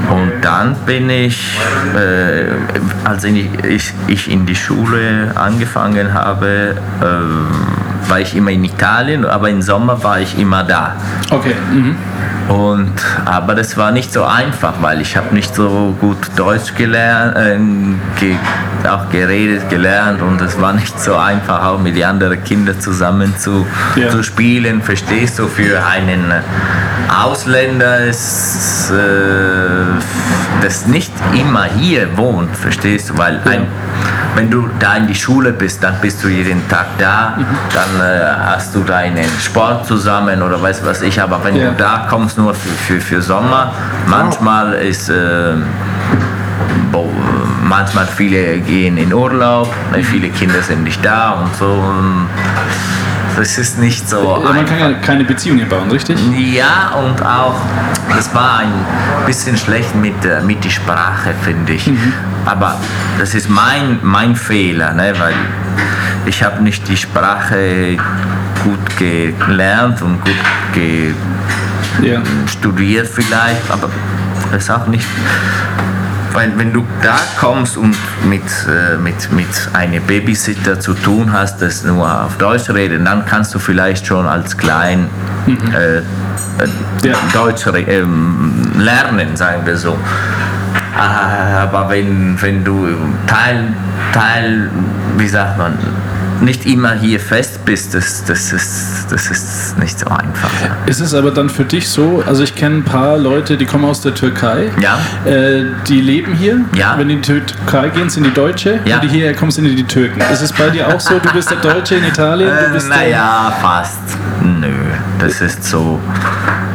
und 0.09 0.31
dann 0.41 0.75
bin 0.85 1.09
ich, 1.09 1.57
äh, 1.95 3.07
als 3.07 3.23
ich, 3.23 3.47
ich, 3.63 3.93
ich 4.07 4.29
in 4.29 4.45
die 4.45 4.55
Schule 4.55 5.31
angefangen 5.35 6.13
habe, 6.13 6.75
ähm, 7.01 7.47
war 8.09 8.19
ich 8.19 8.35
immer 8.35 8.51
in 8.51 8.65
Italien, 8.65 9.25
aber 9.25 9.49
im 9.49 9.61
Sommer 9.61 10.03
war 10.03 10.19
ich 10.19 10.37
immer 10.37 10.63
da. 10.65 10.95
Okay. 11.31 11.55
Mhm. 11.71 11.95
Und, 12.49 12.91
aber 13.23 13.55
das 13.55 13.77
war 13.77 13.91
nicht 13.91 14.11
so 14.11 14.25
einfach, 14.25 14.73
weil 14.81 14.99
ich 14.99 15.15
habe 15.15 15.33
nicht 15.33 15.55
so 15.55 15.95
gut 16.01 16.17
Deutsch 16.35 16.75
gelernt, 16.75 17.37
äh, 17.37 17.57
ge, 18.19 18.35
auch 18.85 19.09
geredet, 19.09 19.69
gelernt 19.69 20.21
und 20.21 20.41
es 20.41 20.59
war 20.59 20.73
nicht 20.73 20.99
so 20.99 21.15
einfach, 21.15 21.63
auch 21.65 21.79
mit 21.79 21.95
den 21.95 22.03
anderen 22.03 22.43
Kindern 22.43 22.79
zusammen 22.81 23.33
zu, 23.37 23.65
Ja. 23.95 24.09
zu 24.09 24.21
spielen. 24.21 24.81
Verstehst 24.81 25.39
du, 25.39 25.47
für 25.47 25.81
einen 25.85 26.33
Ausländer 27.15 27.99
ist 28.05 28.89
äh, 28.91 28.95
das 30.61 30.87
nicht 30.87 31.11
immer 31.33 31.65
hier 31.65 32.07
wohnt, 32.17 32.55
verstehst 32.55 33.09
du, 33.09 33.17
weil 33.17 33.39
ein, 33.45 33.67
wenn 34.35 34.49
du 34.49 34.67
da 34.79 34.95
in 34.95 35.07
die 35.07 35.15
Schule 35.15 35.53
bist, 35.53 35.83
dann 35.83 35.95
bist 36.01 36.23
du 36.23 36.27
jeden 36.27 36.67
Tag 36.69 36.87
da, 36.97 37.37
dann 37.73 38.01
äh, 38.05 38.25
hast 38.45 38.73
du 38.73 38.81
deinen 38.83 39.25
Sport 39.43 39.85
zusammen 39.85 40.41
oder 40.41 40.59
weißt 40.61 40.85
was 40.85 41.01
ich, 41.01 41.21
aber 41.21 41.43
wenn 41.43 41.55
Ja. 41.55 41.69
du 41.69 41.75
da 41.77 42.07
kommst 42.09 42.37
nur 42.37 42.53
für, 42.55 42.69
für, 42.69 42.99
für 43.01 43.21
Sommer, 43.21 43.73
manchmal 44.07 44.73
ist 44.73 45.09
äh, 45.09 45.53
manchmal 47.63 48.07
viele 48.07 48.59
gehen 48.59 48.97
in 48.97 49.13
Urlaub, 49.13 49.71
ne, 49.91 50.03
viele 50.03 50.29
Kinder 50.29 50.61
sind 50.61 50.83
nicht 50.83 51.03
da 51.05 51.31
und 51.31 51.55
so. 51.55 51.83
Das 53.35 53.57
ist 53.57 53.79
nicht 53.79 54.07
so 54.07 54.41
Ja, 54.43 54.53
man 54.53 54.65
kann 54.65 54.79
ja 54.79 54.93
keine 54.93 55.23
Beziehungen 55.23 55.67
bauen, 55.67 55.89
richtig? 55.89 56.19
Ja, 56.53 56.91
und 57.03 57.19
auch, 57.25 57.55
das 58.15 58.33
war 58.33 58.59
ein 58.59 58.71
bisschen 59.25 59.57
schlecht 59.57 59.95
mit, 59.95 60.23
der- 60.23 60.41
mit 60.41 60.63
der 60.63 60.69
Sprache, 60.69 61.33
finde 61.41 61.73
ich. 61.73 61.91
Aber 62.45 62.79
das 63.17 63.33
ist 63.33 63.49
mein, 63.49 63.99
mein 64.03 64.35
Fehler, 64.35 64.93
ne? 64.93 65.13
weil 65.17 65.33
ich 66.25 66.43
habe 66.43 66.61
nicht 66.61 66.87
die 66.87 66.97
Sprache 66.97 67.97
gut 68.63 68.97
gelernt 68.97 70.01
und 70.01 70.21
gut 70.23 70.35
ge 70.73 71.13
Ja. 72.01 72.21
studiert 72.47 73.07
vielleicht, 73.07 73.69
aber 73.69 73.89
das 74.51 74.63
ist 74.63 74.69
auch 74.69 74.87
nicht. 74.87 75.07
Weil 76.33 76.51
wenn 76.57 76.73
du 76.73 76.83
da 77.03 77.15
kommst 77.39 77.77
und 77.77 77.95
mit, 78.27 78.41
äh, 78.67 78.97
mit, 78.97 79.31
mit 79.31 79.47
einem 79.73 80.01
Babysitter 80.03 80.79
zu 80.79 80.95
tun 80.95 81.31
hast, 81.31 81.61
das 81.61 81.83
nur 81.83 82.23
auf 82.23 82.37
Deutsch 82.37 82.69
redet, 82.71 83.05
dann 83.05 83.25
kannst 83.25 83.53
du 83.53 83.59
vielleicht 83.59 84.07
schon 84.07 84.25
als 84.25 84.57
klein 84.57 85.07
äh, 85.75 85.97
äh, 85.97 86.01
Ja. 87.03 87.15
Deutsch 87.33 87.65
ähm, 87.67 88.71
lernen, 88.79 89.35
sagen 89.35 89.65
wir 89.65 89.77
so. 89.77 89.97
Ah, 90.97 91.61
Aber 91.63 91.89
wenn, 91.89 92.39
wenn 92.41 92.63
du 92.63 92.87
Teil, 93.27 93.73
Teil, 94.13 94.69
wie 95.17 95.27
sagt 95.27 95.57
man, 95.57 95.77
nicht 96.41 96.65
immer 96.65 96.93
hier 96.93 97.19
fest 97.19 97.63
bist, 97.65 97.93
das, 97.93 98.23
das, 98.25 98.51
ist, 98.51 99.05
das 99.09 99.29
ist 99.29 99.77
nicht 99.79 99.97
so 99.99 100.07
einfach. 100.07 100.49
Ja. 100.61 100.75
Ist 100.85 100.99
es 100.99 101.13
aber 101.13 101.31
dann 101.31 101.49
für 101.49 101.63
dich 101.65 101.87
so, 101.89 102.23
also 102.25 102.43
ich 102.43 102.55
kenne 102.55 102.77
ein 102.77 102.83
paar 102.83 103.17
Leute, 103.17 103.57
die 103.57 103.65
kommen 103.65 103.85
aus 103.85 104.01
der 104.01 104.13
Türkei, 104.13 104.71
Ja. 104.81 104.99
äh, 105.29 105.65
die 105.87 106.01
leben 106.01 106.33
hier, 106.33 106.61
Ja. 106.75 106.95
wenn 106.97 107.07
die 107.07 107.15
in 107.15 107.21
die 107.21 107.27
Türkei 107.41 107.89
gehen, 107.89 108.09
sind 108.09 108.25
die 108.25 108.33
Deutsche, 108.33 108.79
Ja. 108.85 108.95
wenn 108.95 109.01
die 109.07 109.15
hierher 109.15 109.33
kommen, 109.35 109.51
sind 109.51 109.65
die 109.65 109.83
Türken. 109.83 110.19
Ist 110.31 110.41
es 110.41 110.51
bei 110.51 110.69
dir 110.69 110.87
auch 110.93 110.99
so, 110.99 111.19
du 111.19 111.29
bist 111.33 111.49
der 111.51 111.57
Deutsche 111.57 111.95
in 111.95 112.05
Italien, 112.05 112.49
du 112.49 112.65
Äh, 112.65 112.73
bist 112.73 112.89
naja, 112.89 113.53
fast. 113.61 113.99
Nö, 114.41 114.67
das 115.19 115.39
ist 115.41 115.63
so. 115.63 115.99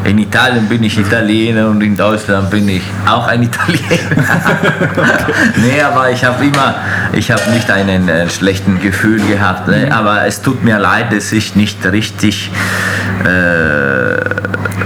In 0.09 0.17
Italien 0.17 0.67
bin 0.71 0.83
ich 0.85 0.99
Italiener 0.99 1.69
und 1.69 1.83
in 1.83 1.95
Deutschland 1.95 2.49
bin 2.49 2.67
ich 2.67 2.83
auch 3.07 3.27
ein 3.27 3.43
Italiener. 3.43 3.83
nee, 5.57 5.83
aber 5.83 6.11
ich 6.11 6.25
habe 6.25 6.47
immer, 6.47 6.77
ich 7.13 7.31
habe 7.31 7.43
nicht 7.51 7.71
einen 7.71 8.09
äh, 8.09 8.31
schlechten 8.31 8.81
Gefühl 8.81 9.21
gehabt. 9.21 9.69
Ne? 9.69 9.93
Aber 9.93 10.25
es 10.25 10.41
tut 10.41 10.65
mir 10.65 10.79
leid, 10.79 11.13
dass 11.13 11.31
ich 11.31 11.57
nicht 11.57 11.85
richtig 11.85 12.51
äh, 13.25 14.19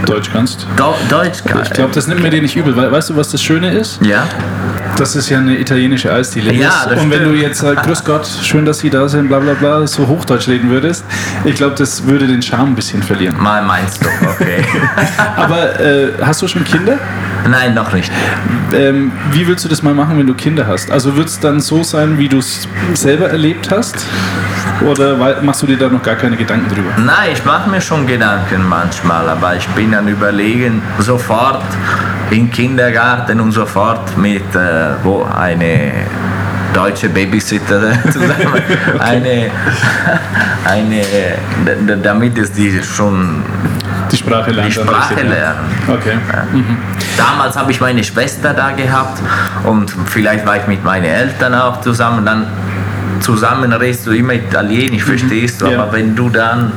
Deutsch 0.07 0.31
kannst. 0.33 0.67
Do 0.77 0.97
Deutsch 1.09 1.45
kann. 1.45 1.63
Ich 1.63 1.71
glaube, 1.71 1.95
das 1.95 2.09
nimmt 2.09 2.23
mir 2.23 2.31
dir 2.31 2.43
nicht 2.43 2.57
übel, 2.57 2.75
weil 2.77 2.91
weißt 2.91 3.11
du, 3.11 3.17
was 3.17 3.31
das 3.31 3.41
Schöne 3.41 3.71
ist? 3.71 4.05
ja? 4.05 4.27
Dass 4.97 5.15
es 5.15 5.29
ja 5.31 5.39
eine 5.39 5.59
italienische 5.59 6.13
Eisdiele 6.13 6.53
Ja, 6.53 6.69
ist. 6.69 6.87
das 6.91 7.01
Und 7.01 7.11
wenn 7.11 7.21
stimmt. 7.21 7.37
du 7.37 7.41
jetzt 7.41 7.61
sagst, 7.61 7.85
grüß 7.85 8.05
Gott, 8.05 8.27
schön, 8.43 8.65
dass 8.67 8.81
Sie 8.81 8.91
da 8.91 9.09
sind, 9.09 9.29
bla 9.29 9.39
bla 9.39 9.55
bla, 9.55 9.87
so 9.87 10.07
Hochdeutsch 10.07 10.49
reden 10.49 10.71
würdest, 10.71 11.05
ich 11.45 11.55
glaube, 11.57 11.75
das 11.77 12.07
würde 12.07 12.27
den 12.27 12.43
Charme 12.43 12.71
ein 12.73 12.75
bisschen 12.75 13.03
verlieren. 13.03 13.35
Mal 13.41 13.63
meinst 13.65 14.05
du, 14.05 14.09
okay. 14.29 14.63
Aber 15.37 15.81
äh, 15.81 16.09
hast 16.23 16.43
du 16.43 16.49
schon 16.49 16.63
Kinder? 16.65 16.99
Nein, 17.51 17.75
noch 17.75 17.93
nicht. 17.93 18.13
Ähm, 18.75 19.11
wie 19.33 19.47
willst 19.49 19.65
du 19.65 19.69
das 19.69 19.83
mal 19.83 19.95
machen, 19.95 20.19
wenn 20.19 20.27
du 20.27 20.35
Kinder 20.35 20.67
hast? 20.67 20.91
Also 20.91 21.17
wird 21.17 21.29
es 21.29 21.41
dann 21.41 21.61
so 21.61 21.83
sein, 21.83 22.19
wie 22.19 22.29
du 22.29 22.39
es 22.39 22.69
selber 22.95 23.29
erlebt 23.31 23.71
hast? 23.71 23.97
Oder 24.87 25.17
machst 25.43 25.63
du 25.63 25.67
dir 25.67 25.77
da 25.79 25.89
noch 25.89 26.03
gar 26.03 26.15
keine 26.17 26.37
Gedanken 26.37 26.69
drüber? 26.73 26.91
Nein, 26.99 27.31
ich 27.33 27.45
mache 27.45 27.69
mir 27.71 27.81
schon 27.81 28.07
Gedanken 28.07 28.69
manchmal, 28.69 29.29
aber 29.29 29.57
ich 29.57 29.67
bin 29.69 29.91
dann 29.93 30.07
überlegen, 30.07 30.83
sofort 30.99 31.63
im 32.33 32.51
Kindergarten 32.51 33.41
und 33.41 33.53
sofort 33.53 34.17
mit 34.17 34.55
äh, 34.55 34.95
wo 35.03 35.25
eine 35.25 35.93
deutsche 36.73 37.09
Babysitter 37.11 37.93
zusammen, 38.11 38.63
eine, 38.99 39.51
eine, 40.65 41.03
d- 41.67 41.97
damit 42.03 42.39
es 42.39 42.51
die 42.53 42.81
schon 42.83 43.43
Die 44.11 44.17
Sprache 44.17 44.51
lernen. 44.53 44.71
die 44.71 44.73
Sprache 44.81 45.15
ja. 45.23 45.23
lernen. 45.29 45.59
Okay. 45.89 46.17
Damals 47.19 47.57
habe 47.59 47.71
ich 47.73 47.81
meine 47.81 48.03
Schwester 48.03 48.55
da 48.55 48.71
gehabt 48.71 49.21
und 49.65 49.93
vielleicht 50.07 50.47
war 50.47 50.57
ich 50.57 50.67
mit 50.67 50.83
meinen 50.83 51.05
Eltern 51.05 51.55
auch 51.55 51.83
zusammen. 51.83 52.25
Dann 52.25 52.47
zusammen 53.23 53.73
redest 53.73 54.07
du 54.07 54.13
immer 54.13 54.35
Italienisch, 54.35 55.05
verstehst 55.05 55.63
du. 55.63 55.67
Ja. 55.67 55.83
Aber 55.83 55.93
wenn 55.93 56.15
du 56.15 56.29
dann 56.29 56.73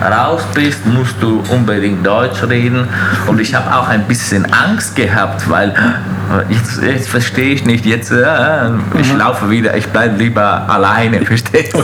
raus 0.00 0.42
bist, 0.54 0.86
musst 0.86 1.16
du 1.20 1.42
unbedingt 1.50 2.06
Deutsch 2.06 2.42
reden. 2.48 2.88
Und 3.26 3.40
ich 3.40 3.54
habe 3.54 3.74
auch 3.74 3.88
ein 3.88 4.04
bisschen 4.04 4.46
Angst 4.52 4.96
gehabt, 4.96 5.48
weil 5.50 5.70
äh, 5.70 6.52
jetzt, 6.52 6.82
jetzt 6.82 7.08
verstehe 7.08 7.54
ich 7.54 7.64
nicht. 7.64 7.84
Jetzt 7.84 8.10
äh, 8.10 8.70
ich 8.98 9.12
laufe 9.14 9.50
wieder, 9.50 9.76
ich 9.76 9.86
bleibe 9.88 10.16
lieber 10.16 10.68
alleine, 10.68 11.20
verstehst 11.26 11.74
du? 11.74 11.82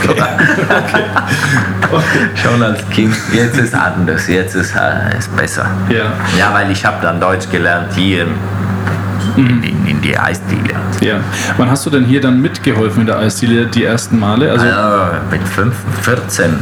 Schon 2.34 2.62
als 2.62 2.88
Kind. 2.90 3.14
Jetzt 3.32 3.58
ist 3.58 3.74
anders, 3.74 4.28
jetzt 4.28 4.54
ist 4.54 4.74
äh, 4.74 5.18
ist 5.18 5.34
besser. 5.36 5.66
Ja. 5.90 6.12
Ja, 6.38 6.54
weil 6.54 6.70
ich 6.70 6.84
habe 6.84 6.96
dann 7.02 7.20
Deutsch 7.20 7.50
gelernt 7.50 7.92
hier 7.94 8.26
in 9.36 9.85
die 10.06 10.16
Eisdiele. 10.18 10.74
Ja. 11.00 11.16
Wann 11.56 11.70
hast 11.70 11.84
du 11.86 11.90
denn 11.90 12.04
hier 12.04 12.20
dann 12.20 12.40
mitgeholfen 12.40 13.00
in 13.02 13.06
der 13.06 13.18
Eisdiele 13.18 13.66
die 13.66 13.84
ersten 13.84 14.18
Male? 14.20 14.50
Also 14.50 14.66
Äh, 14.66 14.70
mit 15.30 15.46
5, 15.46 15.74
14 16.02 16.58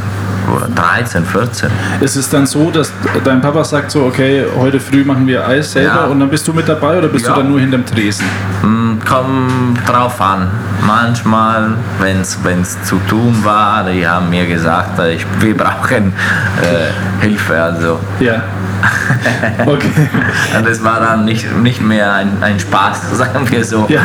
oder 0.55 0.67
13, 0.75 1.25
14. 1.25 1.69
ist 2.01 2.15
es 2.15 2.29
dann 2.29 2.45
so, 2.45 2.69
dass 2.71 2.91
dein 3.23 3.41
Papa 3.41 3.63
sagt 3.63 3.91
so, 3.91 4.03
okay, 4.03 4.43
heute 4.57 4.79
früh 4.79 5.03
machen 5.03 5.25
wir 5.27 5.47
Eis 5.47 5.71
selber 5.71 5.95
Ja. 6.01 6.05
und 6.05 6.19
dann 6.19 6.29
bist 6.29 6.47
du 6.47 6.53
mit 6.53 6.67
dabei 6.69 6.97
oder 6.99 7.07
bist 7.07 7.25
Ja. 7.25 7.33
du 7.33 7.41
dann 7.41 7.49
nur 7.49 7.59
hinterm 7.59 7.85
Tresen? 7.85 8.25
Hm, 8.61 8.99
Kommt 9.07 9.79
drauf 9.87 10.19
an. 10.21 10.47
Manchmal, 10.85 11.71
wenn 11.99 12.21
es 12.21 12.83
zu 12.83 12.99
tun 13.09 13.39
war, 13.43 13.83
die 13.91 14.07
haben 14.07 14.29
mir 14.29 14.45
gesagt, 14.47 14.99
ich, 15.13 15.25
wir 15.39 15.55
brauchen 15.55 16.13
äh, 16.61 17.23
Hilfe. 17.25 17.61
Also. 17.61 17.99
Ja. 18.19 18.41
Okay. 19.65 20.09
Und 20.57 20.67
es 20.67 20.83
war 20.83 20.99
dann 20.99 21.25
nicht, 21.25 21.51
nicht 21.57 21.81
mehr 21.81 22.13
ein, 22.13 22.31
ein 22.41 22.59
Spaß, 22.59 23.11
sagen 23.17 23.49
wir 23.49 23.63
so. 23.63 23.85
Ja, 23.89 24.01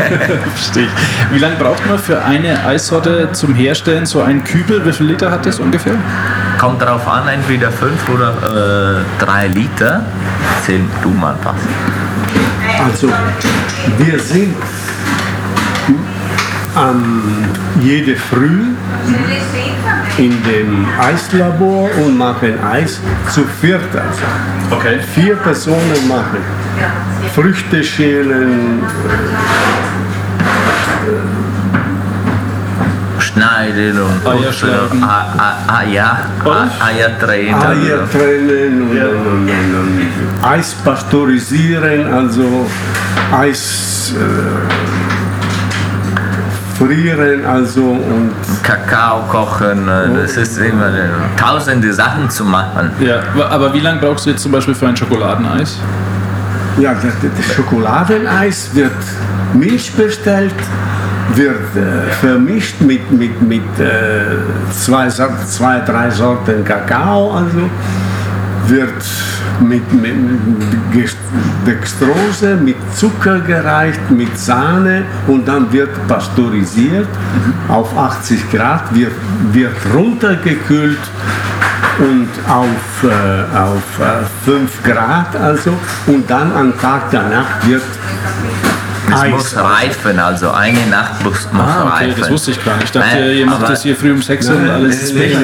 verstehe 0.54 0.84
ich. 0.84 1.32
Wie 1.32 1.38
lange 1.38 1.56
braucht 1.56 1.86
man 1.86 1.98
für 1.98 2.22
eine 2.22 2.64
Eissorte 2.64 3.30
zum 3.32 3.54
Herstellen? 3.54 4.06
So 4.06 4.22
ein 4.22 4.44
Kübel, 4.44 4.84
wie 4.84 4.92
viel 4.92 5.06
Liter 5.06 5.30
hat 5.30 5.46
das 5.46 5.58
ungefähr? 5.58 5.94
Kommt 6.58 6.82
darauf 6.82 7.06
an, 7.08 7.28
entweder 7.28 7.70
5 7.70 8.08
oder 8.10 9.04
3 9.18 9.46
Liter. 9.48 10.04
Zähl 10.64 10.80
du 11.02 11.10
mal 11.10 11.34
was. 11.42 11.54
Also, 12.84 13.08
wir 13.98 14.18
sind 14.18 14.54
ähm, 16.80 17.22
jede 17.80 18.16
Früh 18.16 18.60
in 20.18 20.42
dem 20.44 20.86
Eislabor 21.00 21.88
und 22.04 22.16
machen 22.18 22.54
Eis 22.62 23.00
zu 23.30 23.44
viert. 23.60 23.80
Also. 23.94 24.76
Okay. 24.76 24.98
Vier 25.14 25.36
Personen 25.36 26.08
machen 26.08 26.38
Früchte 27.34 27.82
schälen, 27.84 28.80
Schneiden 33.18 33.98
und 34.00 34.26
Eier 34.26 34.52
A- 35.02 35.78
Eier? 35.78 36.18
A- 37.52 37.70
Eier 37.70 38.10
trennen 38.10 38.82
und, 38.82 38.98
und, 38.98 39.48
und, 39.48 39.48
und 39.50 40.44
Eis 40.44 40.74
pasteurisieren, 40.84 42.12
also 42.12 42.66
Eis 43.32 44.14
äh, 44.16 44.99
frieren, 46.80 47.44
also 47.44 47.82
und 47.82 48.32
Kakao 48.62 49.22
kochen, 49.28 49.86
äh, 49.86 50.22
das 50.22 50.36
ist 50.36 50.58
immer 50.58 50.88
äh, 50.88 51.08
tausende 51.38 51.92
Sachen 51.92 52.30
zu 52.30 52.44
machen. 52.44 52.90
Ja, 53.00 53.20
aber 53.50 53.72
wie 53.74 53.80
lange 53.80 54.00
brauchst 54.00 54.24
du 54.24 54.30
jetzt 54.30 54.42
zum 54.42 54.52
Beispiel 54.52 54.74
für 54.74 54.88
ein 54.88 54.96
Schokoladeneis? 54.96 55.78
Ja, 56.78 56.94
das, 56.94 57.12
das 57.36 57.54
Schokoladeneis 57.54 58.70
wird 58.72 58.92
Milch 59.52 59.92
bestellt, 59.92 60.54
wird 61.34 61.76
äh, 61.76 62.10
vermischt 62.20 62.80
mit, 62.80 63.10
mit, 63.12 63.42
mit 63.42 63.62
äh, 63.78 64.38
zwei, 64.72 65.08
zwei, 65.08 65.80
drei 65.80 66.10
Sorten 66.10 66.64
Kakao, 66.64 67.32
also 67.32 67.68
wird 68.68 69.04
mit, 69.60 69.92
mit 69.92 70.14
Gest- 70.92 71.16
Dextrose, 71.66 72.56
mit 72.56 72.76
Zucker 72.94 73.40
gereicht, 73.40 74.10
mit 74.10 74.38
Sahne 74.38 75.04
und 75.26 75.46
dann 75.46 75.72
wird 75.72 75.90
pasteurisiert 76.08 77.08
auf 77.68 77.96
80 77.96 78.50
Grad, 78.50 78.94
wird, 78.94 79.12
wird 79.52 79.76
runtergekühlt 79.94 80.98
und 81.98 82.28
auf, 82.48 83.04
äh, 83.04 83.56
auf 83.56 83.82
äh, 84.00 84.24
5 84.50 84.82
Grad 84.82 85.36
also 85.36 85.72
und 86.06 86.28
dann 86.30 86.52
am 86.52 86.78
Tag 86.78 87.10
danach 87.10 87.66
wird 87.66 87.82
Es 89.12 89.20
Eis. 89.20 89.30
muss 89.32 89.56
reifen, 89.56 90.18
also 90.18 90.50
eine 90.50 90.86
Nacht 90.86 91.22
muss, 91.24 91.48
muss 91.52 91.62
Ah, 91.66 91.84
okay, 91.94 92.04
reifen. 92.06 92.20
das 92.20 92.30
wusste 92.30 92.50
ich 92.52 92.64
gar 92.64 92.74
nicht. 92.76 92.84
Ich 92.84 92.92
dachte, 92.92 93.16
Nein, 93.16 93.36
ihr 93.36 93.46
macht 93.46 93.62
das 93.68 93.82
hier 93.82 93.96
früh 93.96 94.12
um 94.12 94.22
6 94.22 94.48
Uhr 94.48 94.56
und 94.56 94.70
alles 94.70 95.02
ist 95.02 95.14
weg. 95.18 95.36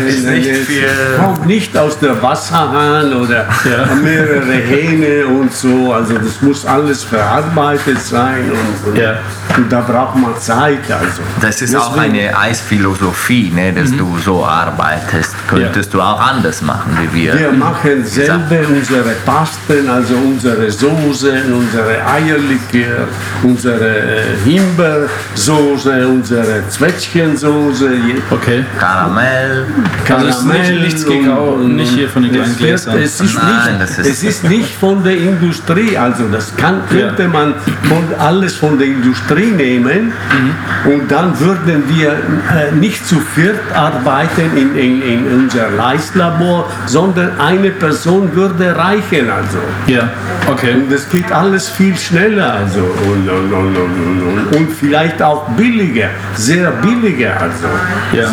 kommt 1.19 1.47
nicht 1.47 1.77
aus 1.77 1.99
der 1.99 2.21
Wasserhahn 2.23 3.13
oder 3.13 3.47
Ja. 3.65 3.95
mehrere 4.03 4.53
Hähne 4.53 5.27
und 5.27 5.53
so. 5.53 5.93
Also 5.93 6.15
das 6.19 6.41
muss 6.43 6.65
alles 6.67 7.03
verarbeitet 7.05 8.01
sein 8.01 8.51
und, 8.51 8.91
und, 8.93 8.99
Ja. 8.99 9.15
und 9.57 9.71
da 9.71 9.81
braucht 9.81 10.17
man 10.17 10.37
Zeit. 10.39 10.81
Also. 10.91 11.23
Das 11.41 11.61
ist 11.63 11.75
auch 11.75 11.95
Deswegen- 11.97 12.15
eine 12.27 12.39
Eisphilosophie, 12.39 13.51
ne, 13.55 13.73
dass 13.73 13.91
Mhm. 13.91 13.99
du 13.99 14.19
so 14.25 14.45
arbeitest. 14.45 15.35
Könntest 15.49 15.93
du 15.95 16.01
auch 16.01 16.21
anders 16.21 16.63
machen, 16.63 16.97
wie 17.01 17.25
wir. 17.25 17.39
Wir 17.39 17.53
machen 17.53 18.05
selber 18.05 18.67
unsere 18.69 19.11
Pasten, 19.25 19.89
also 19.89 20.15
unsere 20.15 20.71
Soßen, 20.71 21.53
unsere 21.53 22.05
Eierlikör, 22.07 23.09
unsere 23.43 23.56
äh, 23.65 24.23
Himbeersoße, 24.45 26.07
unsere 26.09 26.63
Zwetschgensoße. 26.69 27.91
Okay. 28.31 28.65
Karamell. 28.79 29.67
Also 30.09 30.27
es 30.29 30.37
ist 30.39 30.47
nicht, 30.47 30.81
nichts 30.83 31.07
gegen 31.07 31.29
Au- 31.31 31.57
nicht 31.57 31.93
hier 31.95 32.09
von 32.09 32.23
den 32.23 32.33
kleinen 32.33 32.51
es, 32.53 32.57
Gläsern. 32.59 32.99
es, 32.99 33.21
ist 33.21 33.35
Nein, 33.35 33.79
nicht, 33.79 33.83
das 33.83 33.99
ist- 33.99 34.07
es 34.07 34.23
ist 34.23 34.45
nicht 34.45 34.75
von 34.77 35.03
der 35.05 35.17
Industrie, 35.17 35.97
also 35.97 36.25
das 36.31 36.55
kann, 36.57 36.81
könnte 36.89 37.29
man 37.29 37.55
von, 37.89 38.05
alles 38.19 38.55
von 38.57 38.79
der 38.79 38.89
Industrie 38.89 39.51
nehmen 39.51 40.13
Mhm. 40.13 40.91
und 40.93 41.11
dann 41.11 41.39
würden 41.41 41.85
wir 41.89 42.11
äh, 42.13 42.73
nicht 42.75 43.07
zu 43.07 43.17
viert 43.21 43.59
arbeiten 43.75 44.57
in, 44.57 44.77
in, 44.77 45.03
in 45.03 45.27
unser 45.41 45.71
Leislabor, 45.71 46.71
sondern 46.87 47.39
eine 47.41 47.71
Person 47.71 48.35
würde 48.35 48.75
reichen. 48.77 49.29
Also. 49.31 49.59
Ja, 49.87 50.09
okay. 50.51 50.75
Und 50.75 50.93
das 50.93 51.09
geht 51.09 51.31
alles 51.33 51.69
viel 51.69 51.97
schneller 51.97 52.55
also 52.55 52.81
und, 52.81 53.29
und, 53.29 53.46
und, 53.53 54.71
vielleicht 54.79 55.23
auch 55.23 55.49
billiger, 55.51 56.09
sehr 56.35 56.71
billiger 56.71 57.41
also. 57.41 57.67
Ja. 58.13 58.31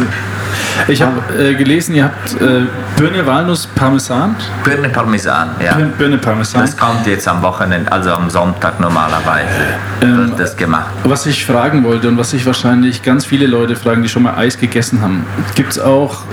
Ich 0.88 1.02
habe 1.02 1.22
äh, 1.38 1.54
gelesen, 1.54 1.96
ihr 1.96 2.06
habt 2.06 2.42
äh, 2.42 2.66
Birne, 2.98 3.26
Walnuss, 3.26 3.68
Parmesan. 3.68 4.36
Birne 4.64 4.90
Parmesan, 4.90 5.50
ja. 5.64 5.76
Birne, 5.76 5.92
Birne, 5.98 6.18
Parmesan. 6.18 6.62
Das 6.62 6.76
kommt 6.76 7.06
jetzt 7.08 7.28
am 7.28 7.42
Wochenende, 7.42 7.92
also 7.92 8.12
am 8.12 8.30
Sonntag 8.30 8.80
normalerweise 8.80 9.48
Ähm, 10.02 10.30
wird 10.30 10.40
das 10.40 10.58
gemacht. 10.58 10.92
Was 11.04 11.26
ich 11.26 11.46
fragen 11.46 11.84
wollte 11.84 12.08
und 12.08 12.18
was 12.18 12.32
sich 12.32 12.46
wahrscheinlich 12.46 13.04
ganz 13.04 13.26
viele 13.26 13.46
Leute 13.48 13.76
fragen, 13.76 14.02
die 14.02 14.10
schon 14.10 14.24
mal 14.24 14.36
Eis 14.36 14.60
gegessen 14.60 15.02
haben, 15.02 15.26
gibt 15.56 15.72
es 15.72 15.80
auch 15.80 16.24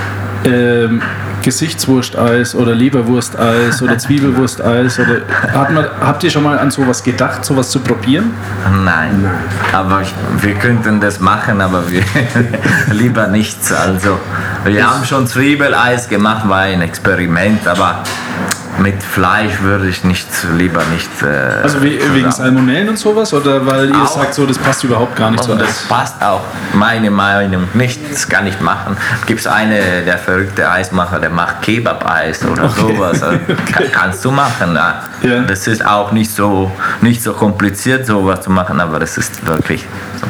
ähm, 0.45 1.03
Gesichtswursteis 1.43 2.55
oder 2.55 2.74
Leberwursteis 2.74 3.82
oder 3.82 3.99
Zwiebelwursteis? 3.99 4.99
Oder 4.99 5.22
hat 5.53 5.72
man, 5.72 5.86
habt 6.01 6.22
ihr 6.24 6.30
schon 6.30 6.43
mal 6.43 6.59
an 6.59 6.70
sowas 6.70 7.03
gedacht, 7.03 7.45
sowas 7.45 7.70
zu 7.70 7.80
probieren? 7.80 8.32
Nein. 8.84 9.30
Aber 9.72 10.03
ich, 10.03 10.12
wir 10.41 10.55
könnten 10.55 11.01
das 11.01 11.20
machen, 11.20 11.61
aber 11.61 11.91
wir 11.91 12.03
lieber 12.93 13.26
nichts. 13.28 13.72
Also 13.72 14.18
wir 14.64 14.91
haben 14.91 15.05
schon 15.05 15.26
Zwiebeleis 15.26 16.09
gemacht, 16.09 16.49
war 16.49 16.61
ein 16.61 16.82
Experiment, 16.82 17.66
aber 17.66 18.03
mit 18.81 19.03
Fleisch 19.03 19.61
würde 19.61 19.89
ich 19.89 20.05
nicht 20.05 20.26
lieber 20.57 20.83
nicht. 20.93 21.11
Äh, 21.22 21.26
Also 21.62 21.83
we 21.83 21.99
zusammen. 21.99 22.14
wegen 22.16 22.33
Salmonellen 22.33 22.89
und 22.89 22.99
sowas? 22.99 23.33
Oder 23.35 23.64
weil 23.66 23.91
ihr 23.91 24.03
Auch. 24.03 24.07
sagt 24.09 24.35
so, 24.35 24.47
das 24.47 24.59
passt 24.59 24.83
überhaupt 24.85 25.14
gar 25.16 25.31
nicht 25.31 25.45
zu 25.45 25.53
Und 25.53 25.61
das 25.61 25.83
passt 25.89 26.20
auch, 26.22 26.43
meine 26.72 27.11
Meinung, 27.11 27.68
nicht. 27.74 28.01
Das 28.11 28.28
kann 28.28 28.47
ich 28.47 28.59
machen. 28.61 28.97
Gibt 29.26 29.41
es 29.41 29.47
eine, 29.47 30.03
der 30.05 30.18
verrückte 30.18 30.70
Eismacher, 30.70 31.18
der 31.20 31.31
macht 31.31 31.62
Kebab-Eis 31.62 32.45
oder 32.45 32.68
sowas. 32.70 33.22
Also, 33.22 33.39
kann- 33.72 33.93
Kannst 33.93 34.24
du 34.24 34.31
machen. 34.31 34.74
Ja. 34.74 35.03
Ja. 35.22 35.42
Das 35.42 35.66
ist 35.66 35.84
auch 35.84 36.12
nicht 36.12 36.30
so, 36.30 36.70
nicht 37.00 37.22
so 37.22 37.32
kompliziert, 37.32 38.06
sowas 38.06 38.40
zu 38.42 38.50
machen, 38.50 38.80
aber 38.80 38.98
das 38.98 39.18
ist 39.18 39.46
wirklich 39.46 39.86
so. 40.20 40.26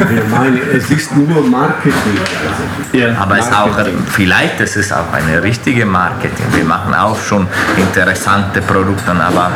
Ich 0.00 0.30
meine, 0.30 0.60
es 0.60 0.88
ist 0.90 1.16
nur 1.16 1.42
Marketing. 1.42 1.92
Also. 2.12 2.96
Ja. 2.96 3.16
Aber 3.18 3.38
es 3.38 3.46
ist 3.46 3.52
auch, 3.52 3.66
Marketing. 3.66 3.98
vielleicht 4.06 4.60
ist 4.60 4.76
es 4.76 4.92
auch 4.92 5.12
eine 5.12 5.42
richtige 5.42 5.84
Marketing. 5.84 6.46
Wir 6.54 6.64
machen 6.64 6.94
auch 6.94 7.20
schon 7.20 7.46
interessante 7.76 8.62
Produkte, 8.62 9.10
aber 9.10 9.50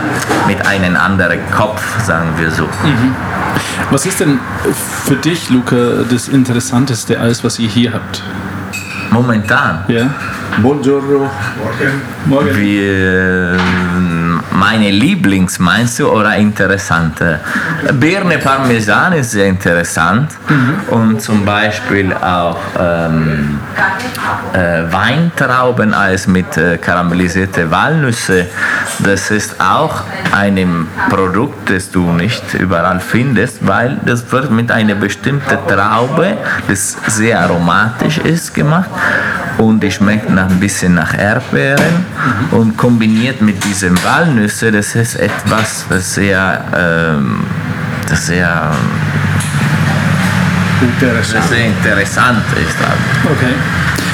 mit 0.46 0.66
einem 0.66 0.96
anderen 0.96 1.38
Kopf, 1.50 1.82
sagen 2.04 2.30
wir 2.36 2.50
so. 2.50 2.68
Was 3.90 4.06
ist 4.06 4.20
denn 4.20 4.40
für 5.04 5.16
dich, 5.16 5.50
Luca, 5.50 6.04
das 6.10 6.28
interessanteste 6.28 7.20
Eis, 7.20 7.44
was 7.44 7.58
ihr 7.58 7.68
hier 7.68 7.92
habt? 7.92 8.22
Momentan. 9.10 9.84
Ja? 9.88 10.10
Buongiorno. 10.60 11.30
Morgen. 12.26 12.56
Wir, 12.56 13.56
meine 14.58 14.90
Lieblings 14.90 15.58
meinst 15.58 16.00
du 16.00 16.08
oder 16.08 16.36
interessante? 16.36 17.40
Birne 17.94 18.38
Parmesan 18.38 19.12
ist 19.12 19.30
sehr 19.30 19.46
interessant. 19.46 20.30
Und 20.90 21.22
zum 21.22 21.44
Beispiel 21.44 22.12
auch 22.12 22.58
ähm, 22.78 23.60
äh, 24.52 24.92
Weintraubeneis 24.92 26.26
mit 26.26 26.56
äh, 26.56 26.76
karamellisierte 26.78 27.70
Walnüsse. 27.70 28.46
Das 28.98 29.30
ist 29.30 29.60
auch 29.60 30.02
ein 30.32 30.86
Produkt, 31.08 31.70
das 31.70 31.90
du 31.90 32.10
nicht 32.12 32.54
überall 32.54 33.00
findest, 33.00 33.66
weil 33.66 33.98
das 34.04 34.30
wird 34.32 34.50
mit 34.50 34.70
einer 34.72 34.96
bestimmten 34.96 35.58
Traube, 35.68 36.36
das 36.66 36.96
sehr 37.06 37.40
aromatisch 37.40 38.18
ist, 38.18 38.54
gemacht. 38.54 38.90
Und 39.58 39.82
die 39.82 39.90
schmeckt 39.90 40.30
nach 40.30 40.48
ein 40.48 40.60
bisschen 40.60 40.94
nach 40.94 41.16
Erdbeeren. 41.16 42.06
Und 42.52 42.76
kombiniert 42.76 43.40
mit 43.40 43.62
diesen 43.64 43.96
Walnüsse, 44.04 44.47
das 44.48 44.94
ist 44.94 45.16
etwas, 45.16 45.86
das 45.88 46.14
sehr, 46.14 46.64
ähm, 46.76 47.44
das 48.08 48.26
sehr, 48.26 48.70
Interessant. 50.80 51.42
das 51.42 51.48
sehr 51.50 51.66
interessant 51.66 52.44
ist. 52.56 52.76
Okay. 53.24 53.54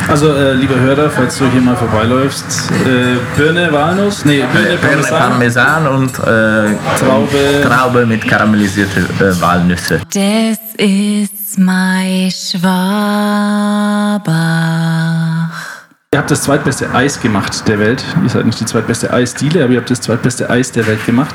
Also, 0.09 0.35
äh, 0.35 0.53
lieber 0.53 0.75
Hörer, 0.75 1.09
falls 1.09 1.39
du 1.39 1.51
hier 1.51 1.63
mal 1.63 1.77
vorbeiläufst, 1.77 2.71
äh, 2.85 3.17
Birne, 3.37 3.73
Walnuss, 3.73 4.25
nee, 4.25 4.45
Birne, 4.53 4.77
Birne 4.77 5.03
Parmesan, 5.03 5.85
Parmesan 5.85 5.87
und 5.87 6.11
äh, 6.19 6.75
Traube. 6.99 7.63
Traube 7.67 8.05
mit 8.07 8.27
karamellisierte 8.29 9.01
äh, 9.01 9.41
Walnüsse. 9.41 10.01
Das 10.13 10.59
ist 10.77 11.59
mein 11.59 12.31
Schwabach. 12.31 12.75
Ihr 16.15 16.19
habt 16.19 16.31
das 16.31 16.43
zweitbeste 16.43 16.95
Eis 16.95 17.21
gemacht 17.21 17.67
der 17.67 17.81
Welt. 17.81 18.05
Ihr 18.23 18.31
seid 18.31 18.47
nicht 18.47 18.61
die 18.61 18.65
zweitbeste 18.65 19.13
Eisdiele, 19.13 19.65
aber 19.65 19.73
ihr 19.73 19.81
habt 19.81 19.91
das 19.91 20.01
zweitbeste 20.01 20.49
Eis 20.49 20.71
der 20.71 20.87
Welt 20.87 21.05
gemacht. 21.05 21.35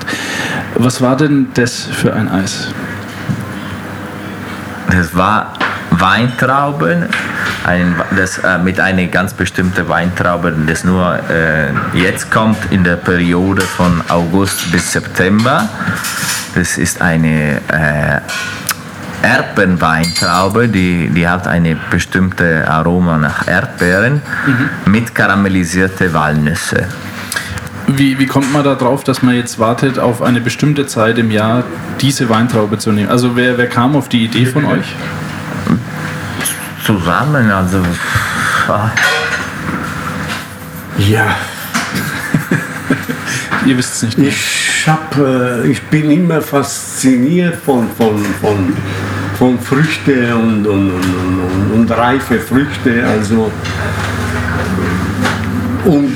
Was 0.76 1.02
war 1.02 1.18
denn 1.18 1.50
das 1.54 1.82
für 1.82 2.14
ein 2.14 2.30
Eis? 2.30 2.70
Das 4.90 5.14
war 5.14 5.56
Weintrauben, 5.92 7.08
ein, 7.66 7.94
das, 8.16 8.38
äh, 8.38 8.58
mit 8.60 8.80
einer 8.80 9.08
ganz 9.08 9.34
bestimmten 9.34 9.90
Weintraube, 9.90 10.56
das 10.66 10.86
nur 10.86 11.20
äh, 11.30 11.74
jetzt 11.98 12.32
kommt 12.32 12.72
in 12.72 12.86
der 12.86 12.96
Periode 12.96 13.64
von 13.64 14.02
August 14.08 14.72
bis 14.72 14.94
September. 14.94 15.68
Das 16.56 16.78
ist 16.78 17.02
eine 17.02 17.58
äh, 17.68 18.22
Erbenweintraube, 19.22 20.68
die, 20.68 21.10
die 21.10 21.28
hat 21.28 21.48
eine 21.48 21.76
bestimmte 21.90 22.70
Aroma 22.70 23.18
nach 23.18 23.48
Erdbeeren 23.48 24.22
mit 24.86 25.14
karamellisierte 25.14 26.14
Walnüsse. 26.14 26.88
Wie, 27.88 28.20
wie 28.20 28.28
kommt 28.28 28.54
man 28.54 28.64
da 28.64 28.76
drauf, 28.76 29.04
dass 29.04 29.24
man 29.24 29.36
jetzt 29.36 29.58
wartet, 29.58 29.98
auf 29.98 30.22
eine 30.22 30.42
bestimmte 30.42 30.86
Zeit 30.86 31.18
im 31.18 31.32
Jahr 31.32 31.64
diese 32.00 32.30
Weintraube 32.30 32.78
zu 32.78 32.92
nehmen? 32.92 33.10
Also 33.10 33.36
wer, 33.36 33.58
wer 33.58 33.68
kam 33.68 33.96
auf 33.96 34.10
die 34.10 34.26
Idee 34.26 34.46
von 34.46 34.66
euch? 34.66 34.96
Zusammen, 36.86 37.50
also 37.52 37.80
ah, 38.68 38.92
Ja, 40.98 41.36
Ihr 43.66 43.78
wisst 43.78 43.96
es 43.96 44.04
nicht 44.04 44.18
mehr. 44.18 44.30
ich, 44.30 44.88
hab, 44.88 45.18
äh, 45.18 45.68
ich 45.68 45.82
bin 45.84 46.10
immer 46.12 46.42
fasziniert 46.42 47.58
von, 47.58 47.88
von, 47.98 48.18
von, 48.42 48.74
von 49.38 49.60
Früchten 49.60 50.32
und, 50.34 50.66
und, 50.66 50.92
und, 50.92 51.72
und, 51.76 51.92
reife 51.92 52.40
Früchte. 52.40 53.06
Also, 53.06 53.52
und 55.86 56.16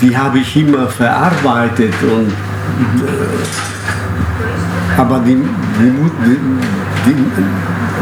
die 0.00 0.16
habe 0.16 0.38
ich 0.38 0.56
immer 0.56 0.88
verarbeitet. 0.88 1.94
Und, 2.02 2.28
äh, 2.28 3.20
aber 4.98 5.20
die, 5.20 5.36
die, 5.36 5.92
die, 7.06 7.16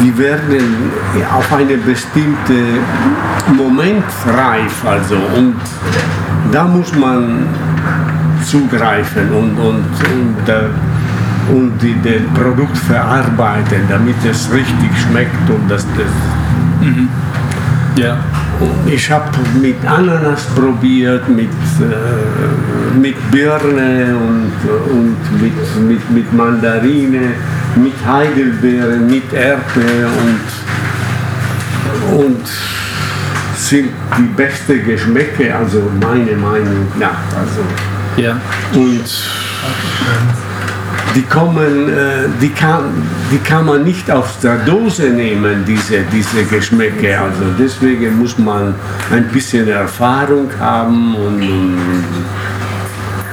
die, 0.00 0.18
werden 0.18 0.92
auf 1.32 1.52
eine 1.52 1.76
bestimmte 1.76 2.78
Moment 3.56 4.04
reif. 4.26 4.84
Also, 4.84 5.16
und 5.36 5.56
da 6.52 6.64
muss 6.64 6.94
man 6.94 7.46
zugreifen 8.44 9.30
und, 9.30 9.58
und, 9.58 9.84
und, 10.14 10.48
äh, 10.48 11.52
und 11.52 11.72
die, 11.80 11.96
das 12.02 12.22
Produkt 12.40 12.76
verarbeiten, 12.76 13.82
damit 13.88 14.16
es 14.28 14.50
richtig 14.52 14.90
schmeckt 15.02 15.48
und 15.48 15.70
das, 15.70 15.86
das 15.96 16.12
Ja. 17.96 18.16
und 18.60 18.92
ich 18.92 19.10
habe 19.10 19.30
mit 19.60 19.84
Ananas 19.86 20.44
probiert, 20.54 21.28
mit, 21.28 21.48
äh, 21.80 22.98
mit 22.98 23.16
Birne 23.30 24.14
und, 24.16 24.52
und 24.92 25.42
mit, 25.42 25.88
mit, 25.88 26.10
mit 26.10 26.32
Mandarine, 26.32 27.32
mit 27.76 27.94
Heidelbeere, 28.06 28.96
mit 28.96 29.32
Erdbeere 29.32 30.08
und, 32.12 32.24
und 32.24 32.46
sind 33.56 33.90
die 34.16 34.28
beste 34.36 34.78
Geschmäcke, 34.80 35.54
also 35.54 35.82
meine 36.00 36.36
Meinung 36.36 36.86
nach. 36.98 37.20
Also, 37.36 37.62
Ja. 38.18 38.40
und 38.74 39.04
die 41.14 41.22
kommen, 41.22 41.88
äh, 41.88 42.28
die 42.40 42.50
kann, 42.50 42.84
die 43.32 43.38
kann 43.38 43.66
man 43.66 43.84
nicht 43.84 44.10
aus 44.10 44.38
der 44.42 44.56
Dose 44.58 45.08
nehmen, 45.08 45.64
diese, 45.66 46.02
diese 46.12 46.44
Geschmäcke. 46.44 47.18
Also 47.18 47.44
deswegen 47.58 48.18
muss 48.18 48.36
man 48.38 48.74
ein 49.10 49.26
bisschen 49.28 49.68
Erfahrung 49.68 50.48
haben 50.60 51.14
und, 51.14 51.42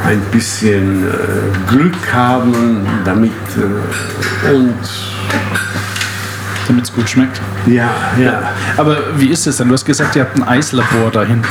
ein 0.05 0.21
bisschen 0.31 1.03
äh, 1.03 1.71
Glück 1.71 2.13
haben, 2.13 2.85
damit 3.03 3.31
äh, 3.57 4.53
und 4.53 4.75
Damit 6.67 6.85
es 6.85 6.93
gut 6.93 7.09
schmeckt. 7.09 7.41
ja, 7.67 7.89
ja. 8.19 8.51
Aber 8.77 8.97
wie 9.17 9.27
ist 9.27 9.45
es 9.45 9.57
denn? 9.57 9.67
Du 9.67 9.73
hast 9.73 9.85
gesagt, 9.85 10.15
ihr 10.15 10.23
habt 10.23 10.35
ein 10.37 10.43
Eislabor 10.43 11.11
da 11.11 11.23
hinten. 11.23 11.47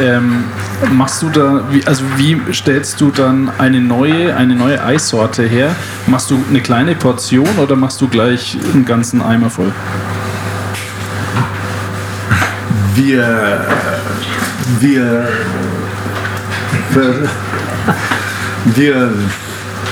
Ähm, 0.00 0.44
machst 0.92 1.22
du 1.22 1.28
da, 1.28 1.64
wie, 1.70 1.86
also 1.86 2.04
wie 2.16 2.40
stellst 2.52 3.00
du 3.00 3.10
dann 3.10 3.50
eine 3.58 3.80
neue, 3.80 4.34
eine 4.34 4.54
neue 4.54 4.82
Eissorte 4.82 5.42
her? 5.42 5.74
Machst 6.06 6.30
du 6.30 6.42
eine 6.48 6.60
kleine 6.60 6.94
Portion 6.94 7.48
oder 7.58 7.76
machst 7.76 8.00
du 8.00 8.08
gleich 8.08 8.56
einen 8.72 8.84
ganzen 8.84 9.20
Eimer 9.20 9.50
voll? 9.50 9.72
wir, 12.94 13.66
wir, 14.80 15.28
wir 18.64 19.12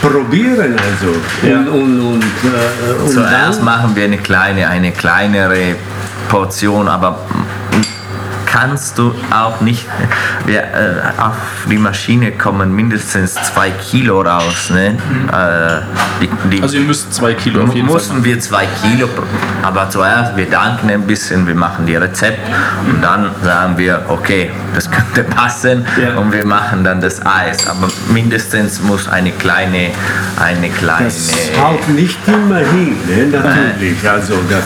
probieren 0.01 0.77
also. 0.79 1.15
Ja. 1.47 1.59
Und, 1.59 1.69
und, 1.69 2.01
und, 2.01 2.23
äh, 2.23 3.03
und 3.03 3.11
Zuerst 3.11 3.63
machen 3.63 3.95
wir 3.95 4.05
eine 4.05 4.19
kleine, 4.19 4.69
eine 4.69 4.93
kleinere 4.93 5.77
Portion, 6.29 6.89
aber 6.89 7.21
kannst 8.53 8.99
du 8.99 9.15
auch 9.31 9.61
nicht, 9.61 9.87
wir, 10.47 10.61
äh, 10.63 11.21
auf 11.21 11.37
die 11.71 11.77
Maschine 11.79 12.33
kommen 12.33 12.75
mindestens 12.75 13.35
zwei 13.35 13.71
Kilo 13.71 14.23
raus. 14.23 14.71
Ne? 14.71 14.97
Äh, 15.33 16.23
die, 16.23 16.31
die, 16.57 16.63
Also 16.63 16.77
ihr 16.79 16.85
müsst 16.85 17.13
zwei 17.13 17.35
Kilo 17.35 17.63
auf 17.65 17.75
jeden 17.75 17.87
Fall. 17.87 17.95
mussten 17.95 18.25
wir 18.25 18.39
zwei 18.41 18.67
Kilo, 18.83 19.07
pro- 19.09 19.23
aber 19.63 19.91
zuerst 19.91 20.37
wir 20.37 20.47
danken 20.49 20.91
ein 20.91 21.03
bisschen, 21.07 21.47
wir 21.47 21.55
machen 21.55 21.87
die 21.87 21.97
Rezept 21.97 22.41
und 22.89 23.03
dann 23.03 23.31
sagen 23.45 23.77
wir, 23.77 24.03
okay, 24.09 24.51
das 24.75 24.91
könnte 24.91 25.25
passen 25.25 25.85
Ja. 26.01 26.17
und 26.19 26.33
wir 26.33 26.47
machen 26.47 26.85
dann 26.85 27.01
das 27.01 27.25
Eis. 27.25 27.67
Aber 27.69 27.89
mindestens 28.13 28.81
muss 28.81 29.09
eine 29.09 29.33
kleine, 29.33 29.91
eine 30.43 30.69
kleine. 30.71 31.05
das 31.05 31.33
haut 31.61 31.87
nicht 31.89 32.19
immer 32.27 32.59
hin, 32.59 32.97
ne? 33.07 33.27
natürlich. 33.27 34.09
Also 34.09 34.35
das, 34.49 34.65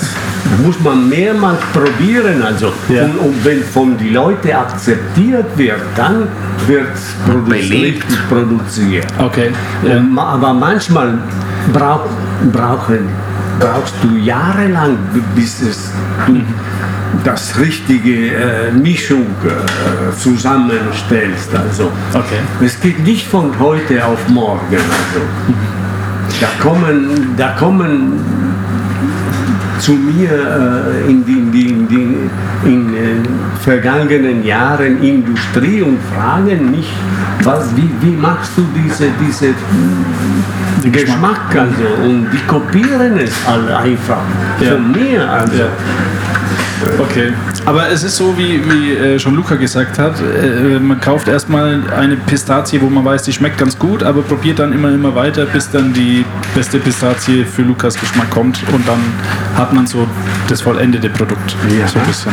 muss 0.64 0.78
man 0.80 1.08
mehrmals 1.08 1.60
probieren. 1.72 2.42
Also, 2.42 2.72
Ja. 2.88 3.04
und, 3.04 3.16
und 3.18 3.44
wenn 3.44 3.62
von 3.62 3.96
den 3.98 4.12
Leuten 4.14 4.50
akzeptiert 4.52 5.46
wird, 5.56 5.80
dann 5.96 6.28
wird 6.66 6.88
es 6.94 7.14
produziert. 8.28 9.06
Okay. 9.18 9.50
Ja. 9.86 9.96
Und 9.98 10.18
aber 10.18 10.52
manchmal 10.54 11.18
brauch, 11.72 12.06
brauchen, 12.52 13.08
brauchst 13.58 13.94
du 14.02 14.16
jahrelang, 14.18 14.96
bis 15.34 15.62
es, 15.62 15.90
du 16.26 16.40
das 17.24 17.58
richtige 17.58 18.28
äh, 18.34 18.72
Mischung 18.72 19.26
äh, 19.44 20.16
zusammenstellst. 20.18 21.54
Also, 21.54 21.90
Okay. 22.14 22.40
es 22.64 22.80
geht 22.80 23.04
nicht 23.04 23.26
von 23.26 23.50
heute 23.58 24.04
auf 24.04 24.28
morgen. 24.28 24.60
Also. 24.72 25.20
Da 26.40 26.48
kommen, 26.60 27.34
da 27.36 27.48
kommen 27.58 28.18
zu 29.78 29.92
mir 29.92 30.30
äh, 30.30 31.10
in 31.10 31.24
den 31.24 31.52
in 31.52 31.88
die, 31.88 32.30
in, 32.64 32.94
äh, 32.94 32.98
vergangenen 33.60 34.44
Jahren 34.44 35.02
Industrie 35.02 35.82
und 35.82 35.98
fragen 36.14 36.70
mich, 36.70 36.92
was, 37.42 37.64
wie, 37.76 37.90
wie 38.00 38.16
machst 38.16 38.52
du 38.56 38.66
diese, 38.74 39.06
diese 39.20 39.54
Geschmack 40.90 41.54
also 41.54 42.02
und 42.04 42.26
die 42.32 42.46
kopieren 42.46 43.18
es 43.18 43.32
alle 43.46 43.76
einfach 43.76 44.22
Ja. 44.60 44.72
von 44.72 44.92
mir 44.92 45.30
also. 45.30 45.56
Ja. 45.58 45.68
Okay. 46.98 47.32
Aber 47.64 47.88
es 47.88 48.02
ist 48.02 48.16
so, 48.16 48.36
wie, 48.36 48.60
wie 48.68 48.92
äh, 48.92 49.18
schon 49.18 49.34
Luca 49.34 49.54
gesagt 49.54 49.98
hat, 49.98 50.14
äh, 50.20 50.78
man 50.78 51.00
kauft 51.00 51.28
erstmal 51.28 51.80
eine 51.96 52.16
Pistazie, 52.16 52.80
wo 52.80 52.88
man 52.88 53.04
weiß, 53.04 53.22
die 53.22 53.32
schmeckt 53.32 53.58
ganz 53.58 53.78
gut, 53.78 54.02
aber 54.02 54.22
probiert 54.22 54.58
dann 54.58 54.72
immer, 54.72 54.92
immer 54.92 55.14
weiter, 55.14 55.46
bis 55.46 55.70
dann 55.70 55.92
die 55.92 56.24
beste 56.54 56.78
Pistazie 56.78 57.44
für 57.44 57.62
Lukas 57.62 57.98
Geschmack 57.98 58.30
kommt 58.30 58.60
und 58.72 58.86
dann 58.86 59.00
hat 59.56 59.72
man 59.72 59.86
so 59.86 60.06
das 60.48 60.60
vollendete 60.60 61.08
Produkt. 61.10 61.56
Ja. 61.78 61.86
So 61.86 61.98
ein 61.98 62.06
bisschen. 62.06 62.32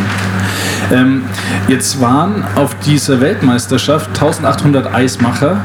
Ähm, 0.92 1.24
jetzt 1.68 2.02
waren 2.02 2.44
auf 2.56 2.76
dieser 2.80 3.22
Weltmeisterschaft 3.22 4.10
1800 4.10 4.94
Eismacher. 4.94 5.62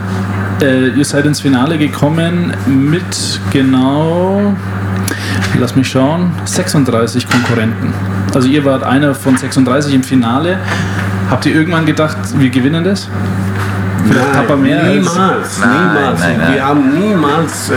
Äh, 0.60 0.88
ihr 0.88 1.04
seid 1.04 1.24
ins 1.24 1.40
Finale 1.40 1.78
gekommen 1.78 2.54
mit 2.66 3.40
genau 3.50 4.54
lass 5.58 5.76
mich 5.76 5.88
schauen, 5.88 6.32
36 6.44 7.28
Konkurrenten. 7.28 7.92
Also 8.34 8.48
ihr 8.48 8.64
wart 8.64 8.82
einer 8.82 9.14
von 9.14 9.36
36 9.36 9.94
im 9.94 10.02
Finale. 10.02 10.58
Habt 11.30 11.46
ihr 11.46 11.54
irgendwann 11.54 11.86
gedacht, 11.86 12.16
wir 12.36 12.50
gewinnen 12.50 12.82
das? 12.84 13.08
Vielleicht 14.06 14.32
Papa 14.34 14.56
mehr 14.56 14.82
als, 14.82 14.94
niemals, 14.94 15.60
Nein, 15.60 15.70
niemals. 15.70 16.20
nein, 16.20 16.36
nein. 16.38 16.52
Wir 16.52 16.66
haben 16.66 16.98
niemals, 17.00 17.70
äh, 17.70 17.74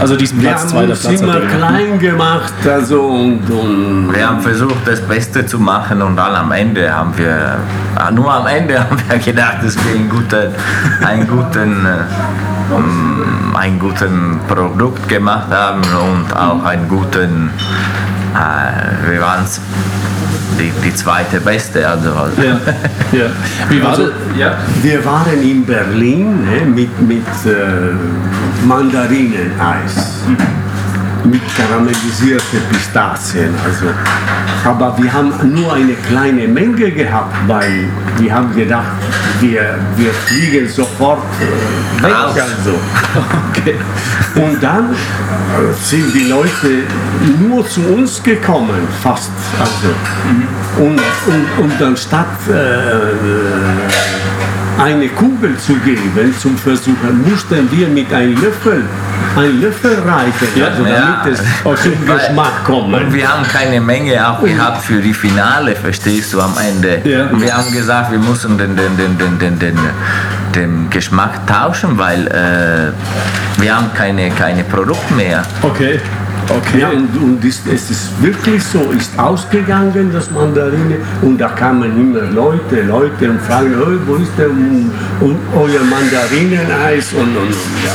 also 0.00 0.14
diesen 0.16 0.40
wir 0.40 0.48
Platz, 0.50 0.60
haben 0.62 0.68
zweiter 0.68 0.90
uns 0.90 1.00
Platz. 1.00 1.20
immer 1.20 1.32
habt 1.32 1.42
ihr 1.42 1.48
gewonnen. 1.48 1.68
klein 1.68 1.98
gemacht, 1.98 2.52
also 2.68 3.02
und, 3.02 3.50
und 3.50 4.14
Wir 4.14 4.28
haben 4.28 4.40
versucht, 4.40 4.86
das 4.86 5.00
Beste 5.00 5.44
zu 5.44 5.58
machen 5.58 6.02
und 6.02 6.14
dann 6.16 6.34
am 6.36 6.52
Ende 6.52 6.94
haben 6.94 7.12
wir, 7.16 7.56
ah, 7.96 8.10
nur 8.12 8.32
am 8.32 8.46
Ende 8.46 8.78
haben 8.90 8.96
wir 9.08 9.18
gedacht, 9.18 9.56
dass 9.64 9.74
wir 9.76 9.94
einen 9.94 10.08
guten, 10.08 10.54
einen 11.04 11.26
guten, 11.26 11.84
äh, 11.86 12.78
mm, 12.78 13.56
einen 13.56 13.78
guten 13.80 14.38
Produkt 14.46 15.08
gemacht 15.08 15.50
haben 15.50 15.80
und 15.82 16.36
auch 16.36 16.64
einen 16.64 16.88
guten, 16.88 17.50
äh, 18.36 19.10
wir 19.10 19.20
waren 19.20 19.44
die, 20.58 20.70
die 20.84 20.94
zweite 20.94 21.40
Beste. 21.40 21.86
Also, 21.88 22.08
Ja, 22.42 22.58
ja. 23.12 23.26
Wie 23.68 23.82
war 23.82 23.90
Also-? 23.90 24.10
Ja. 24.38 24.58
Wir 24.82 25.04
waren 25.04 25.42
in 25.42 25.64
Berlin 25.64 26.44
ne, 26.44 26.64
mit, 26.66 27.00
mit 27.02 27.26
äh, 27.46 28.66
Mandarineneis, 28.66 30.22
mit 31.26 31.42
karamellisierte 31.56 32.58
Pistazien. 32.70 33.54
Also. 33.64 33.86
Aber 34.64 34.96
wir 34.98 35.12
haben 35.12 35.32
nur 35.54 35.72
eine 35.72 35.94
kleine 35.94 36.48
Menge 36.48 36.90
gehabt, 36.90 37.34
weil 37.46 37.88
wir 38.18 38.34
haben 38.34 38.54
gedacht, 38.54 38.86
wir, 39.40 39.78
wir 39.96 40.12
fliegen 40.12 40.68
sofort 40.68 41.22
äh, 41.40 42.02
weg. 42.02 42.12
Also. 42.12 42.74
Okay. 43.50 43.76
Und 44.34 44.62
dann 44.62 44.92
äh, 44.92 44.96
sind 45.82 46.14
die 46.14 46.28
Leute 46.28 46.84
nur 47.40 47.66
zu 47.66 47.80
uns 47.80 48.22
gekommen, 48.22 48.86
fast. 49.02 49.30
Also. 49.58 49.94
Und, 50.78 51.00
und, 51.26 51.64
und 51.64 51.80
dann 51.80 51.96
statt 51.96 52.26
äh, 52.48 52.52
eine 54.78 55.08
Kugel 55.08 55.56
zu 55.58 55.74
geben 55.76 56.34
zum 56.38 56.56
Versuchen, 56.56 57.22
mussten 57.28 57.70
wir 57.70 57.88
mit 57.88 58.12
einem 58.12 58.34
Löffel, 58.34 58.84
einen 59.36 59.60
Löffel 59.60 59.98
reichen, 60.00 60.48
Ja, 60.54 60.66
also 60.66 60.84
ja. 60.84 61.22
damit 61.24 61.38
es 61.38 61.82
zum 61.82 62.06
Geschmack 62.06 62.64
kommt. 62.64 62.94
Und 62.94 63.12
wir 63.12 63.28
haben 63.28 63.46
keine 63.48 63.80
Menge 63.80 64.28
auch 64.28 64.42
gehabt 64.42 64.82
für 64.84 65.00
die 65.00 65.14
Finale, 65.14 65.74
verstehst 65.74 66.32
du, 66.34 66.40
am 66.40 66.54
Ende. 66.58 67.00
Ja. 67.04 67.26
Und 67.26 67.40
wir 67.40 67.56
haben 67.56 67.72
gesagt, 67.72 68.10
wir 68.12 68.18
müssen 68.18 68.58
den, 68.58 68.76
den, 68.76 68.96
den, 68.96 69.18
den, 69.18 69.38
den, 69.38 69.58
den, 69.58 69.78
den 70.54 70.90
Geschmack 70.90 71.46
tauschen, 71.46 71.96
weil 71.98 72.26
äh, 72.26 73.60
wir 73.60 73.76
haben 73.76 73.90
keine, 73.94 74.30
keine 74.30 74.64
Produkte 74.64 75.14
mehr. 75.14 75.42
Okay. 75.62 76.00
Okay. 76.48 76.80
Ja, 76.80 76.90
und, 76.90 77.08
und 77.22 77.44
ist, 77.44 77.66
es 77.66 77.90
ist 77.90 78.22
wirklich 78.22 78.62
so, 78.62 78.78
ist 78.92 79.18
ausgegangen, 79.18 80.10
das 80.12 80.30
Mandarine, 80.30 80.96
und 81.22 81.38
da 81.38 81.48
kamen 81.48 81.90
immer 82.00 82.22
Leute, 82.30 82.82
Leute 82.82 83.30
und 83.30 83.40
fragen, 83.42 83.74
"Hey, 83.76 83.98
wo 84.06 84.14
ist 84.16 84.30
denn 84.38 84.50
und, 84.50 84.92
und 85.20 85.38
euer 85.56 85.82
Mandarineneis? 85.82 87.12
Und, 87.14 87.36
und, 87.36 87.36
und 87.36 87.54
ja, 87.84 87.94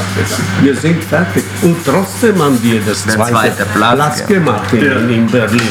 wir 0.63 0.75
sind 0.75 1.01
fertig. 1.03 1.43
Und 1.61 1.77
trotzdem 1.85 2.41
haben 2.41 2.59
wir 2.61 2.81
das 2.81 3.05
Der 3.05 3.13
zweite, 3.15 3.31
zweite 3.31 3.65
Platz, 3.73 4.19
ja. 4.19 4.25
gemacht 4.25 4.73
in, 4.73 5.09
in 5.09 5.27
Berlin, 5.27 5.61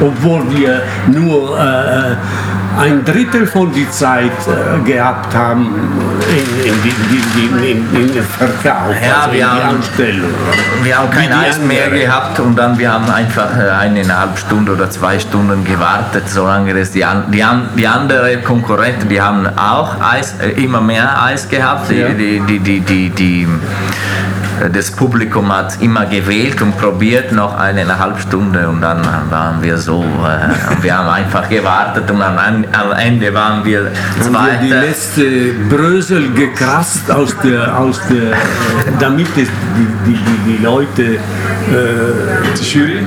obwohl 0.00 0.42
wir 0.56 0.82
nur 1.08 1.58
äh, 1.58 2.16
ein 2.78 3.04
Drittel 3.04 3.46
von 3.46 3.72
die 3.72 3.88
Zeit 3.90 4.30
äh, 4.46 4.90
gehabt 4.90 5.34
haben 5.34 5.66
in, 6.28 6.72
in, 6.72 7.62
in, 7.62 7.94
in, 7.94 8.16
in, 8.16 8.22
Verkauf, 8.22 8.94
Ja, 9.04 9.22
also 9.22 9.30
in 9.30 9.36
wir 9.36 9.50
haben- 9.52 9.76
Anstellung. 9.76 10.30
Wir 10.82 10.98
haben 10.98 11.10
kein 11.10 11.32
Eis 11.32 11.58
mehr 11.60 11.90
gehabt 11.90 12.40
und 12.40 12.56
dann 12.56 12.78
wir 12.78 12.92
haben 12.92 13.08
einfach 13.10 13.56
äh, 13.58 13.70
eineinhalb 13.70 14.38
Stunden 14.38 14.70
oder 14.70 14.88
zwei 14.90 15.18
Stunden 15.18 15.64
gewartet, 15.64 16.28
solange 16.28 16.74
das 16.74 16.90
die, 16.92 17.04
die, 17.32 17.44
die 17.76 17.86
anderen 17.86 18.42
Konkurrenten, 18.44 19.08
die 19.08 19.20
haben 19.20 19.46
auch 19.56 19.96
Eis, 20.00 20.34
äh, 20.40 20.50
immer 20.62 20.80
mehr 20.80 21.22
Eis 21.22 21.48
gehabt. 21.48 21.90
Die, 21.90 22.40
die, 22.46 22.58
die, 22.58 22.80
die, 22.80 23.10
die, 23.10 23.48
das 24.72 24.90
Publikum 24.90 25.52
hat 25.54 25.80
immer 25.80 26.06
gewählt 26.06 26.60
und 26.62 26.76
probiert 26.78 27.32
noch 27.32 27.56
eineinhalb 27.58 28.20
Stunden 28.20 28.64
und 28.66 28.80
dann 28.80 29.00
waren 29.30 29.62
wir 29.62 29.76
so, 29.78 30.02
äh, 30.02 30.82
wir 30.82 30.96
haben 30.98 31.08
einfach 31.08 31.48
gewartet 31.48 32.10
und 32.10 32.22
am, 32.22 32.36
am 32.38 32.92
Ende 32.98 33.32
waren 33.34 33.64
wir 33.64 33.90
haben 34.22 34.32
wir 34.32 34.58
die 34.62 34.68
letzte 34.72 35.52
Brösel 35.68 36.32
gekratzt 36.32 37.10
aus 37.10 37.36
der, 37.42 37.78
aus 37.78 38.00
der, 38.08 38.32
äh, 38.32 38.36
damit 39.00 39.28
es 39.36 39.48
die, 39.76 39.86
die, 40.06 40.18
die, 40.18 40.56
die 40.58 40.62
Leute, 40.62 41.02
äh, 41.02 41.18
Die 42.58 42.64
Jury? 42.78 43.06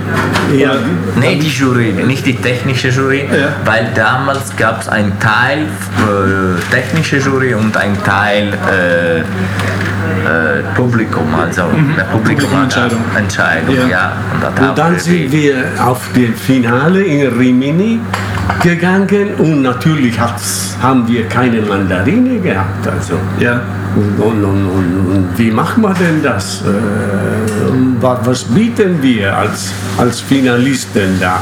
ja, 0.58 0.72
Nee, 1.16 1.38
die 1.40 1.50
Jury, 1.50 1.92
nicht 1.94 2.26
die 2.26 2.36
technische 2.36 2.90
Jury, 2.90 3.28
Ja. 3.32 3.50
weil 3.66 3.90
damals 3.96 4.56
gab 4.58 4.82
es 4.82 4.88
einen 4.90 5.18
Teil 5.20 5.60
äh, 5.60 6.74
technische 6.74 7.18
Jury 7.18 7.54
und 7.54 7.76
einen 7.78 8.02
Teil 8.04 8.54
äh, 8.54 9.24
äh, 10.26 10.64
Publikum, 10.76 11.28
also 11.36 11.64
hat 11.64 12.12
Publikumentscheidung. 12.12 13.00
Entscheidung, 13.18 13.76
Ja. 13.76 13.88
ja. 13.88 14.12
Und, 14.34 14.70
und 14.70 14.78
dann 14.78 15.00
sind 15.00 15.32
wir 15.32 15.56
auf 15.84 16.02
den 16.16 16.34
Finale 16.36 17.04
in 17.04 17.28
Rimini 17.38 18.00
gegangen 18.62 19.30
und 19.38 19.62
natürlich 19.62 20.16
haben 20.20 21.08
wir 21.08 21.28
keine 21.28 21.62
Mandarine 21.62 22.40
gehabt, 22.40 22.88
also. 22.88 23.16
Ja. 23.40 23.62
Und, 23.96 24.20
und, 24.20 24.44
und, 24.44 25.30
wie 25.38 25.52
machen 25.52 25.82
wir 25.84 25.94
denn 25.94 26.22
das? 26.22 26.62
Äh, 26.62 28.02
wa- 28.02 28.20
was 28.26 28.44
bieten 28.44 29.02
wir 29.02 29.36
als, 29.38 29.72
als 29.98 30.20
Finalisten 30.20 31.18
da? 31.20 31.40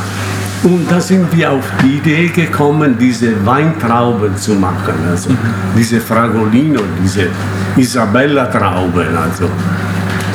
Und 0.64 0.89
da 0.89 0.99
sind 0.99 1.28
wir 1.36 1.51
auf 1.51 1.66
die 1.84 1.97
Idee 1.97 2.28
gekommen, 2.28 2.95
diese 2.97 3.45
Weintrauben 3.45 4.36
zu 4.38 4.53
machen, 4.53 4.93
also 5.11 5.30
diese 5.78 5.99
Fragolino, 5.99 6.80
diese 7.03 7.28
Isabella-Trauben. 7.76 9.18
Also. 9.18 9.49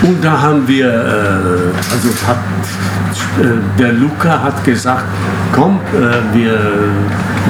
Und 0.03 0.23
da 0.23 0.39
haben 0.41 0.69
wir, 0.69 0.87
äh, 0.87 1.93
also 1.93 2.09
hat, 2.27 2.39
äh, 3.41 3.79
der 3.79 3.93
Luca 3.95 4.43
hat 4.43 4.63
gesagt, 4.65 5.07
komm, 5.53 5.81
äh, 5.95 6.37
wir 6.37 6.59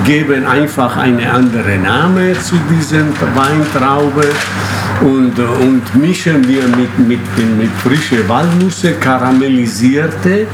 geben 0.05 0.47
einfach 0.47 0.97
eine 0.97 1.31
andere 1.33 1.79
Name 1.79 2.33
zu 2.41 2.55
diesen 2.71 3.09
Weintraube 3.35 4.25
und, 5.01 5.37
und 5.39 5.83
mischen 6.01 6.47
wir 6.47 6.63
mit, 6.69 6.97
mit, 6.99 7.59
mit 7.59 7.71
frische 7.83 8.27
Walnüsse, 8.29 8.93
karamellisierte 8.93 10.47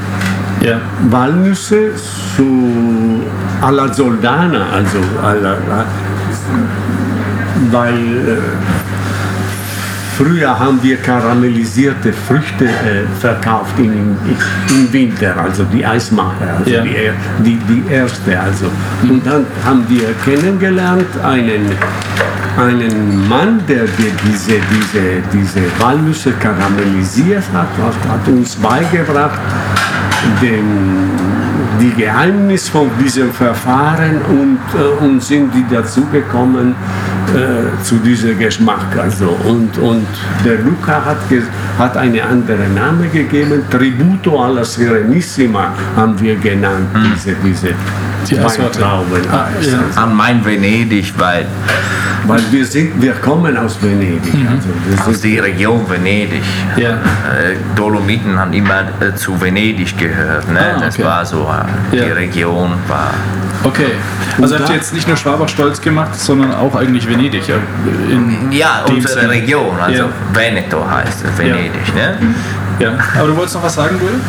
Ja. 0.65 0.77
Walnüsse 1.11 1.91
zu 2.35 3.21
alla 3.61 3.93
Soldana, 3.93 4.65
also 4.73 4.97
alla, 5.21 5.57
weil 7.71 7.93
äh, 7.93 8.37
früher 10.17 10.57
haben 10.59 10.79
wir 10.81 10.97
karamellisierte 10.97 12.11
Früchte 12.27 12.65
äh, 12.65 13.05
verkauft 13.19 13.73
im, 13.77 14.17
im, 14.69 14.93
Winter, 14.93 15.35
also 15.37 15.63
die 15.65 15.85
Eismacher, 15.85 16.47
also 16.57 16.71
Ja. 16.71 16.81
die, 16.81 16.95
er- 16.95 17.13
die, 17.45 17.57
die 17.69 17.83
erste. 17.93 18.39
Also. 18.39 18.65
Und 19.03 19.25
dann 19.25 19.45
haben 19.63 19.85
wir 19.87 20.07
kennengelernt 20.23 21.05
einen, 21.23 21.63
einen 22.57 23.27
Mann, 23.29 23.59
der 23.67 23.83
die- 23.85 24.13
diese, 24.27 24.53
diese, 24.73 25.03
diese 25.33 25.61
Walnüsse 25.79 26.31
karamellisiert 26.39 27.43
hat, 27.53 27.67
hat, 27.85 28.11
hat 28.11 28.27
uns 28.27 28.55
beigebracht, 28.55 29.39
den, 30.41 30.65
die 31.79 31.91
Geheimnis 32.01 32.69
von 32.69 32.89
diesem 32.99 33.31
Verfahren 33.31 34.21
und, 34.29 34.59
äh, 34.73 35.03
und 35.03 35.21
sind 35.21 35.53
die 35.53 35.65
dazu 35.69 36.05
gekommen 36.11 36.75
äh, 37.33 37.83
zu 37.83 37.95
diesem 37.97 38.37
Geschmack. 38.37 38.95
Also, 39.01 39.29
und, 39.45 39.77
und 39.79 40.05
der 40.43 40.59
Luca 40.59 41.03
hat, 41.05 41.17
hat 41.77 41.97
einen 41.97 42.19
anderen 42.21 42.73
Namen 42.73 43.11
gegeben, 43.11 43.63
Tributo 43.69 44.43
alla 44.43 44.63
Serenissima 44.63 45.69
haben 45.95 46.19
wir 46.19 46.35
genannt, 46.35 46.87
diese, 47.13 47.35
diese 47.43 47.69
Die. 48.29 48.37
Weintrauben. 48.37 49.21
Ah, 49.31 49.47
ja. 49.61 50.01
An 50.03 50.15
mein 50.15 50.43
Venedig, 50.43 51.13
weil 51.17 51.45
Weil 52.27 52.41
wir, 52.49 52.65
sind, 52.65 52.99
wir 52.99 53.13
kommen 53.13 53.55
aus 53.55 53.77
Venedig. 53.81 54.33
Also 54.49 54.69
wir 54.87 55.07
aus 55.07 55.21
die 55.21 55.37
Region 55.37 55.87
Venedig. 55.87 56.41
Ja. 56.75 56.93
Äh, 56.93 57.55
Dolomiten 57.75 58.37
haben 58.39 58.51
immer 58.51 58.81
äh, 58.99 59.13
zu 59.15 59.39
Venedig 59.39 59.95
gehört. 59.97 60.51
Ne? 60.51 60.59
Ah, 60.59 60.79
Das 60.79 60.95
okay. 60.95 61.03
war 61.03 61.23
so, 61.25 61.41
äh, 61.91 61.97
Ja. 61.97 62.05
die 62.05 62.11
Region 62.11 62.71
war. 62.87 63.13
Okay. 63.63 63.91
Also 64.41 64.57
habt 64.57 64.69
ihr 64.69 64.75
jetzt 64.75 64.93
nicht 64.93 65.07
nur 65.07 65.17
Schwabach 65.17 65.47
stolz 65.49 65.79
gemacht, 65.79 66.15
sondern 66.19 66.51
auch 66.53 66.75
eigentlich 66.75 67.05
Venedig. 67.07 67.14
Ja, 67.21 67.55
In 68.09 68.51
Ja, 68.51 68.83
dem 68.87 68.95
unsere 68.95 69.13
Sinne. 69.21 69.29
Region, 69.29 69.79
also 69.79 70.03
Ja. 70.03 70.09
Veneto 70.33 70.85
heißt 70.89 71.25
es, 71.25 71.37
Venedig. 71.37 71.95
Ne? 71.95 72.17
Ja. 72.79 72.91
Aber 73.17 73.27
du 73.27 73.35
wolltest 73.37 73.55
noch 73.55 73.63
was 73.63 73.75
sagen, 73.75 73.99
Will? 74.01 74.19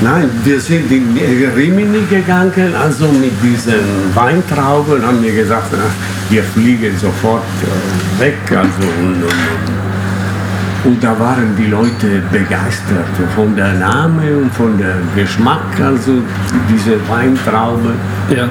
Nein, 0.00 0.28
wir 0.42 0.60
sind 0.60 0.90
in 0.90 1.16
Rimini 1.56 2.04
gegangen, 2.10 2.74
also 2.74 3.06
mit 3.08 3.32
diesen 3.42 3.74
Weintrauben 4.14 5.00
haben 5.06 5.22
wir 5.22 5.32
gesagt, 5.32 5.68
na, 5.72 5.78
wir 6.28 6.42
fliegen 6.42 6.96
sofort 6.98 7.42
äh, 7.62 8.20
weg. 8.20 8.36
Also, 8.50 8.88
und, 9.00 9.14
und, 9.14 9.22
und, 9.22 10.92
und 10.92 11.02
da 11.02 11.18
waren 11.18 11.56
die 11.56 11.66
Leute 11.66 12.20
begeistert 12.30 13.06
von 13.34 13.54
der 13.56 13.72
Name 13.74 14.36
und 14.36 14.52
von 14.52 14.76
der 14.76 14.96
Geschmack, 15.14 15.80
also 15.82 16.20
diese 16.68 16.96
Weintraube. 17.08 17.92
Ja. 18.28 18.48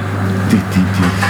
Die, 0.49 0.55
die, 0.55 0.79
die, 0.79 1.22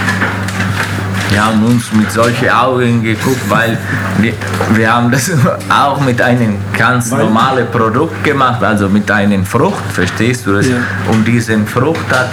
Wir 1.34 1.44
haben 1.44 1.64
uns 1.64 1.92
mit 1.92 2.12
solchen 2.12 2.48
Augen 2.48 3.02
geguckt, 3.02 3.40
weil 3.48 3.76
wir, 4.18 4.34
wir 4.72 4.94
haben 4.94 5.10
das 5.10 5.32
auch 5.68 6.00
mit 6.00 6.22
einem 6.22 6.58
ganz 6.78 7.10
normalen 7.10 7.66
Produkt 7.72 8.22
gemacht, 8.22 8.62
also 8.62 8.88
mit 8.88 9.10
einer 9.10 9.44
Frucht, 9.44 9.82
verstehst 9.92 10.46
du 10.46 10.52
das? 10.52 10.68
Ja. 10.68 10.76
Und 11.10 11.26
diese 11.26 11.58
Frucht 11.66 12.06
hat, 12.08 12.28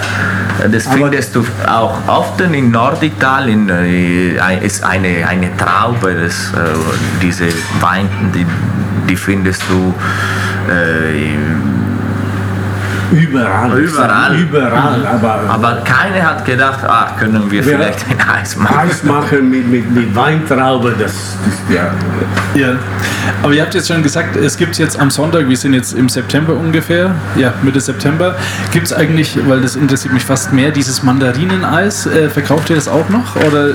das 0.70 0.86
findest 0.86 1.34
du 1.34 1.44
auch 1.66 1.96
oft 2.06 2.40
in 2.42 2.70
Norditalien, 2.70 3.68
äh, 3.70 4.64
ist 4.64 4.84
eine, 4.84 5.26
eine 5.26 5.50
Traube, 5.56 6.14
das, 6.22 6.52
äh, 6.52 6.72
diese 7.20 7.48
Wein, 7.80 8.08
die, 8.32 8.46
die 9.08 9.16
findest 9.16 9.64
du 9.68 9.92
äh, 10.72 11.34
überall. 13.12 13.78
Überall. 13.78 14.36
Überall, 14.36 15.06
aber, 15.06 15.40
aber 15.48 15.82
keiner 15.84 16.22
hat 16.22 16.44
gedacht, 16.44 16.80
ach, 16.86 17.16
können 17.16 17.50
wir 17.50 17.62
vielleicht 17.62 18.04
ein 18.08 18.28
Eis 18.28 18.56
machen. 18.56 18.76
Eis 18.78 19.02
machen 19.04 19.50
mit, 19.50 19.68
mit, 19.68 19.90
mit 19.90 20.14
Weintraube, 20.14 20.94
das 20.98 21.12
ist 21.12 21.36
ja. 21.72 21.90
Ja, 22.54 22.76
aber 23.42 23.54
ihr 23.54 23.62
habt 23.62 23.74
jetzt 23.74 23.88
schon 23.88 24.02
gesagt, 24.02 24.36
es 24.36 24.56
gibt 24.56 24.78
jetzt 24.78 24.98
am 24.98 25.10
Sonntag, 25.10 25.48
wir 25.48 25.56
sind 25.56 25.74
jetzt 25.74 25.94
im 25.94 26.08
September 26.08 26.54
ungefähr, 26.54 27.14
ja, 27.36 27.54
Mitte 27.62 27.80
September, 27.80 28.36
gibt 28.72 28.86
es 28.86 28.92
eigentlich, 28.92 29.38
weil 29.46 29.60
das 29.60 29.76
interessiert 29.76 30.12
mich 30.12 30.24
fast 30.24 30.52
mehr, 30.52 30.70
dieses 30.70 31.02
Mandarineneis, 31.02 32.06
äh, 32.06 32.28
verkauft 32.28 32.70
ihr 32.70 32.76
das 32.76 32.88
auch 32.88 33.08
noch? 33.08 33.36
Oder, 33.36 33.70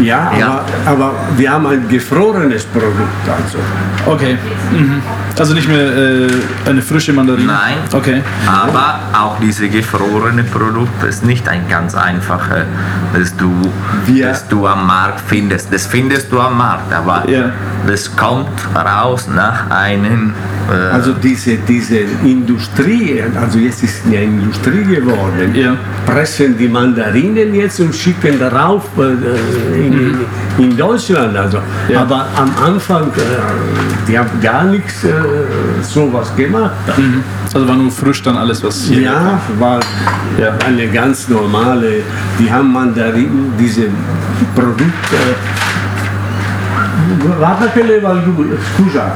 Ja, 0.00 0.32
Ja. 0.38 0.64
Aber, 0.86 1.04
aber 1.04 1.14
wir 1.36 1.52
haben 1.52 1.66
ein 1.66 1.88
gefrorenes 1.88 2.64
Produkt. 2.64 2.98
Also. 3.26 3.58
okay, 4.06 4.36
mhm. 4.72 5.02
also 5.38 5.54
nicht 5.54 5.68
mehr 5.68 5.96
äh, 5.96 6.28
eine 6.66 6.82
frische 6.82 7.12
Mandarine? 7.12 7.46
Nein. 7.46 7.76
Okay, 7.92 8.22
Aber 8.64 8.98
auch 9.12 9.38
diese 9.40 9.68
gefrorene 9.68 10.42
Produkt 10.42 11.02
ist 11.04 11.24
nicht 11.24 11.48
ein 11.48 11.68
ganz 11.68 11.94
einfacher, 11.94 12.64
das 13.14 13.36
du, 13.36 13.52
Wir- 14.06 14.26
das 14.28 14.48
du 14.48 14.66
am 14.66 14.86
Markt 14.86 15.20
findest. 15.26 15.72
Das 15.72 15.86
findest 15.86 16.32
du 16.32 16.40
am 16.40 16.58
Markt, 16.58 16.92
aber 16.92 17.28
Ja. 17.28 17.50
Das 17.86 18.14
kommt 18.16 18.48
raus 18.74 19.28
nach 19.34 19.70
einem. 19.70 20.32
Äh, 20.70 20.94
Also 20.94 21.12
diese, 21.12 21.56
diese 21.56 21.98
Industrie, 22.24 23.22
also 23.40 23.58
jetzt 23.58 23.82
ist 23.82 24.02
ja 24.10 24.20
Industrie 24.20 24.84
geworden, 24.84 25.54
Ja. 25.54 25.76
pressen 26.06 26.56
die 26.58 26.68
Mandarinen 26.68 27.54
jetzt 27.54 27.80
und 27.80 27.94
schicken 27.94 28.38
darauf 28.38 28.84
äh, 28.98 29.86
in, 29.86 30.16
in 30.58 30.76
Deutschland. 30.76 31.36
Also. 31.36 31.58
Ja. 31.88 32.02
Aber 32.02 32.26
am 32.36 32.50
Anfang, 32.64 33.08
äh, 33.08 33.20
die 34.06 34.18
haben 34.18 34.30
gar 34.42 34.64
nichts 34.64 35.04
äh, 35.04 35.10
sowas 35.82 36.34
gemacht. 36.36 36.72
mhm. 36.96 37.22
also 37.54 37.66
war 37.68 37.76
nur 37.76 37.90
frisch 37.90 38.22
dann 38.22 38.36
alles, 38.36 38.62
was 38.62 38.84
hier 38.84 39.02
Ja, 39.02 39.40
war 39.58 39.80
Ja. 40.38 40.50
eine 40.66 40.86
ganz 40.88 41.28
normale, 41.28 42.02
die 42.38 42.50
haben 42.52 42.72
Mandarinen, 42.72 43.52
diese 43.58 43.84
Produkte. 44.54 45.16
Guarda 47.20 47.70
che 47.70 47.82
le 47.82 48.00
valdu- 48.00 48.58
scusa. 48.74 49.14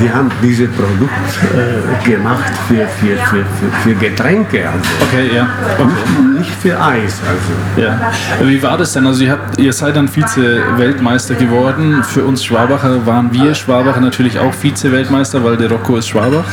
Die 0.00 0.10
haben 0.10 0.30
diese 0.42 0.66
Produkt 0.68 1.10
äh, 1.54 2.08
gemacht 2.10 2.52
für, 2.68 2.86
für, 2.86 3.16
für, 3.16 3.44
für, 3.44 3.70
für 3.82 3.94
Getränke, 3.94 4.68
also 4.68 4.90
Okay, 5.02 5.30
ja. 5.34 5.48
Okay. 5.78 6.38
nicht 6.38 6.50
für 6.62 6.80
Eis. 6.80 7.20
Also. 7.28 7.80
Ja. 7.82 8.12
Wie 8.42 8.62
war 8.62 8.78
das 8.78 8.92
denn? 8.92 9.06
Also 9.06 9.24
ihr, 9.24 9.32
habt, 9.32 9.58
ihr 9.58 9.72
seid 9.72 9.96
dann 9.96 10.08
Vize-Weltmeister 10.08 11.34
geworden. 11.34 12.02
Für 12.04 12.24
uns 12.24 12.44
Schwabacher 12.44 13.04
waren 13.06 13.32
wir 13.32 13.54
Schwabacher 13.54 14.00
natürlich 14.00 14.38
auch 14.38 14.52
Vize-Weltmeister, 14.54 15.42
weil 15.44 15.56
der 15.56 15.70
Rocco 15.70 15.96
ist 15.96 16.08
Schwabach. 16.08 16.44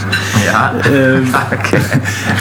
ja. 0.46 0.74
Ähm, 0.94 1.34
Okay. 1.52 1.80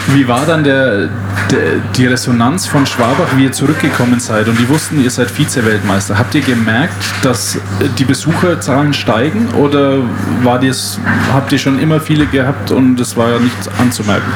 Wie 0.09 0.27
war 0.27 0.45
dann 0.47 0.65
der, 0.65 1.09
der, 1.51 1.77
die 1.97 2.07
Resonanz 2.07 2.67
von 2.67 2.87
Schwabach, 2.87 3.37
wie 3.37 3.45
ihr 3.45 3.53
zurückgekommen 3.53 4.21
seid 4.21 4.49
und 4.49 4.59
die 4.59 4.69
wussten, 4.69 5.03
ihr 5.03 5.11
seid 5.11 5.31
Vize-Weltmeister? 5.31 6.19
Habt 6.19 6.35
ihr 6.35 6.41
gemerkt, 6.43 6.95
dass 7.23 7.59
die 7.99 8.05
Besucherzahlen 8.05 8.93
steigen 8.93 9.49
oder 9.55 9.99
war 10.43 10.56
das, 10.59 10.99
habt 11.33 11.53
ihr 11.53 11.59
schon 11.59 11.79
immer 11.79 12.01
viele 12.01 12.27
gehabt 12.27 12.71
und 12.71 12.99
es 13.01 13.17
war 13.17 13.31
ja 13.31 13.39
nichts 13.39 13.69
anzumerken? 13.79 14.31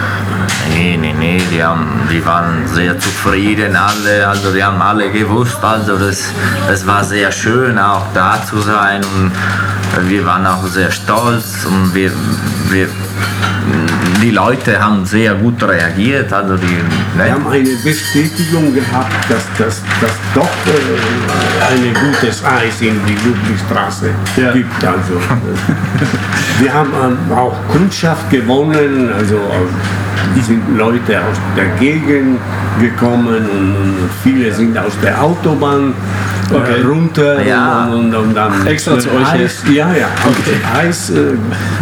Nee, 0.75 0.97
nee, 0.97 1.15
nee, 1.19 1.41
die, 1.51 1.63
haben, 1.63 1.87
die 2.11 2.25
waren 2.25 2.67
sehr 2.67 2.99
zufrieden, 2.99 3.77
alle, 3.77 4.29
also 4.29 4.53
die 4.53 4.63
haben 4.63 4.81
alle 4.81 5.11
gewusst, 5.11 5.59
also 5.63 5.97
das, 5.97 6.33
das 6.69 6.87
war 6.87 7.05
sehr 7.05 7.33
schön 7.33 7.79
auch 7.79 8.07
da 8.15 8.43
zu 8.45 8.61
sein 8.61 9.03
und 9.17 9.33
wir 10.09 10.25
waren 10.25 10.47
auch 10.47 10.65
sehr 10.67 10.91
stolz 10.91 11.67
und 11.67 11.95
wir, 11.95 12.13
wir, 12.69 12.89
die 14.23 14.31
Leute 14.31 14.79
haben 14.83 15.05
sehr 15.07 15.35
gut 15.35 15.63
reagiert, 15.63 16.33
also 16.33 16.57
die, 16.57 16.67
Wir 17.17 17.25
ne? 17.25 17.33
haben 17.33 17.47
eine 17.49 17.71
Bestätigung 17.83 18.75
gehabt, 18.75 19.13
dass 19.31 19.45
das 19.59 19.83
dass 20.01 20.13
doch 20.35 20.45
äh, 20.67 21.73
ein 21.73 21.95
gutes 21.95 22.45
Eis 22.45 22.81
in 22.81 23.01
die 23.07 23.17
Ludwigstraße 23.27 24.11
Ja. 24.37 24.53
gibt. 24.53 24.85
Also, 24.85 25.15
äh, 25.15 26.63
wir 26.63 26.73
haben 26.73 26.91
ähm, 27.03 27.33
auch 27.37 27.55
Kundschaft 27.71 28.29
gewonnen, 28.31 29.11
also 29.17 29.37
äh, 29.37 30.10
sind 30.43 30.63
Leute 30.77 31.19
aus 31.19 31.37
der 31.57 31.67
Gegend 31.79 32.39
gekommen 32.81 33.29
und, 33.29 34.11
viele 34.23 34.53
sind 34.53 34.77
aus 34.77 34.93
der 35.03 35.23
Autobahn 35.23 35.93
äh, 36.51 36.55
Okay. 36.55 36.83
runter 36.85 37.43
Ja. 37.47 37.85
und, 37.85 38.13
und, 38.13 38.15
und 38.15 38.35
dann 38.35 38.67
Extra 38.67 38.99
zu 38.99 39.09
euch 39.11 39.33
Eis, 39.33 39.63
ja, 39.73 39.93
ja, 39.95 40.09
okay. 40.27 40.57
Eis 40.77 41.11
äh, 41.11 41.37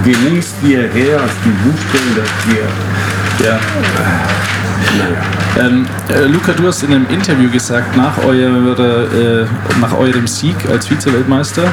genießt 0.04 0.56
hierher, 0.62 1.22
als 1.22 1.32
die 1.44 1.54
wussten, 1.64 2.16
dass 2.16 2.28
wir 2.54 3.46
Ja. 3.48 3.58
Ähm, 5.58 5.86
äh, 6.08 6.24
Luca, 6.26 6.52
du 6.52 6.66
hast 6.66 6.82
in 6.82 6.92
einem 6.92 7.06
Interview 7.08 7.50
gesagt, 7.50 7.96
nach, 7.96 8.16
eurer, 8.24 9.42
äh, 9.42 9.46
nach 9.80 9.92
eurem 9.96 10.26
Sieg 10.26 10.56
als 10.70 10.86
Vize-Weltmeister, 10.86 11.64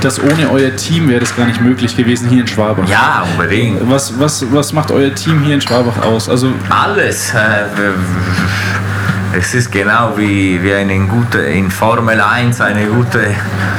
dass 0.00 0.20
ohne 0.22 0.50
euer 0.50 0.74
Team 0.76 1.08
wäre 1.08 1.20
das 1.20 1.36
gar 1.36 1.46
nicht 1.46 1.60
möglich 1.60 1.96
gewesen 1.96 2.28
hier 2.28 2.40
in 2.40 2.46
Schwabach. 2.46 2.88
Ja, 2.88 3.26
unbedingt. 3.32 3.78
Was, 3.90 4.18
was, 4.18 4.44
was 4.52 4.72
macht 4.72 4.90
euer 4.90 5.14
Team 5.14 5.42
hier 5.42 5.54
in 5.54 5.60
Schwabach 5.60 6.02
aus? 6.04 6.28
Also, 6.28 6.52
Alles. 6.70 7.32
Äh, 7.34 7.64
es 9.32 9.54
ist 9.54 9.70
genau 9.70 10.12
wie, 10.16 10.62
wie 10.62 10.72
eine 10.72 10.98
gute, 11.00 11.38
in 11.38 11.70
Formel 11.70 12.20
1 12.20 12.60
eine 12.60 12.86
gute, 12.86 13.20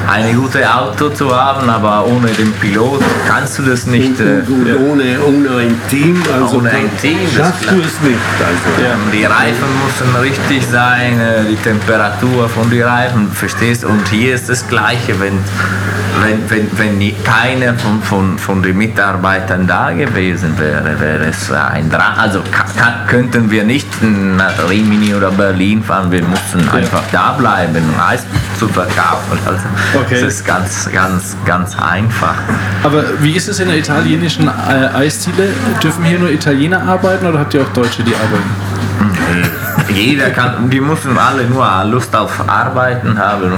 eine 0.08 0.34
gute 0.34 0.74
Auto 0.74 1.10
zu 1.10 1.36
haben, 1.36 1.70
aber 1.70 2.06
ohne 2.06 2.28
den 2.28 2.52
Pilot 2.54 3.02
kannst 3.28 3.58
du 3.60 3.64
das 3.64 3.86
nicht. 3.88 4.20
Und, 4.20 4.48
und, 4.48 4.68
und 4.68 4.90
ohne, 4.90 5.20
ohne 5.26 5.58
ein 5.62 5.76
Team, 5.90 6.22
also 6.34 6.58
Ohne 6.58 6.70
ein 6.70 6.90
Team, 7.02 7.18
schaffst 7.36 7.64
du 7.64 7.80
es 7.80 8.00
nicht. 8.02 8.20
Also. 8.40 8.86
Ähm, 8.86 9.00
Die 9.12 9.26
Reifen 9.26 9.68
müssen 9.86 10.16
richtig 10.22 10.66
sein, 10.68 11.20
äh, 11.20 11.44
die 11.50 11.56
Temperatur 11.56 12.48
von 12.48 12.70
den 12.70 12.84
Reifen, 12.84 13.32
verstehst? 13.32 13.84
Und 13.86 14.08
hier 14.10 14.36
ist 14.36 14.50
das 14.50 14.68
Gleiche, 14.68 15.20
wenn, 15.20 15.40
wenn, 16.22 16.50
wenn, 16.50 17.00
wenn 17.00 17.24
keiner 17.24 17.74
von, 17.76 18.02
von, 18.02 18.38
von 18.38 18.62
den 18.62 18.78
Mitarbeitern 18.78 19.66
da 19.68 19.92
gewesen 19.92 20.58
wäre, 20.58 21.00
wäre 21.00 21.26
es 21.26 21.52
ein 21.52 21.90
Drama. 21.90 22.16
Also 22.18 22.42
könnten 23.08 23.50
wir 23.50 23.64
nicht 23.64 23.88
nach 24.02 24.70
Rimini 24.70 25.14
oder 25.16 25.32
Berlin 25.40 25.82
fahren, 25.82 26.12
wir 26.12 26.22
mussten 26.24 26.68
einfach 26.70 27.02
da 27.14 27.32
bleiben, 27.32 27.76
um 27.78 28.00
Eis 28.00 28.26
zu 28.60 28.68
verkaufen. 28.68 29.40
Also 29.46 29.64
Okay. 29.96 30.22
das 30.22 30.34
ist 30.34 30.46
ganz, 30.46 30.90
ganz, 30.92 31.36
ganz 31.46 31.76
einfach. 31.80 32.36
Aber 32.84 33.04
wie 33.22 33.32
ist 33.32 33.48
es 33.48 33.60
in 33.60 33.70
der 33.70 33.78
italienischen 33.78 34.48
äh, 34.48 34.88
Eisdiele? 34.94 35.54
Dürfen 35.82 36.04
hier 36.04 36.20
nur 36.20 36.30
Italiener 36.30 36.82
arbeiten 36.86 37.26
oder 37.26 37.40
habt 37.40 37.54
ihr 37.54 37.62
auch 37.62 37.70
Deutsche, 37.70 38.04
die 38.04 38.14
arbeiten? 38.14 39.50
Jeder 39.94 40.30
kann, 40.30 40.70
die 40.70 40.80
müssen 40.80 41.18
alle 41.18 41.46
nur 41.46 41.68
Lust 41.86 42.16
auf 42.16 42.48
Arbeiten 42.48 43.18
haben. 43.18 43.54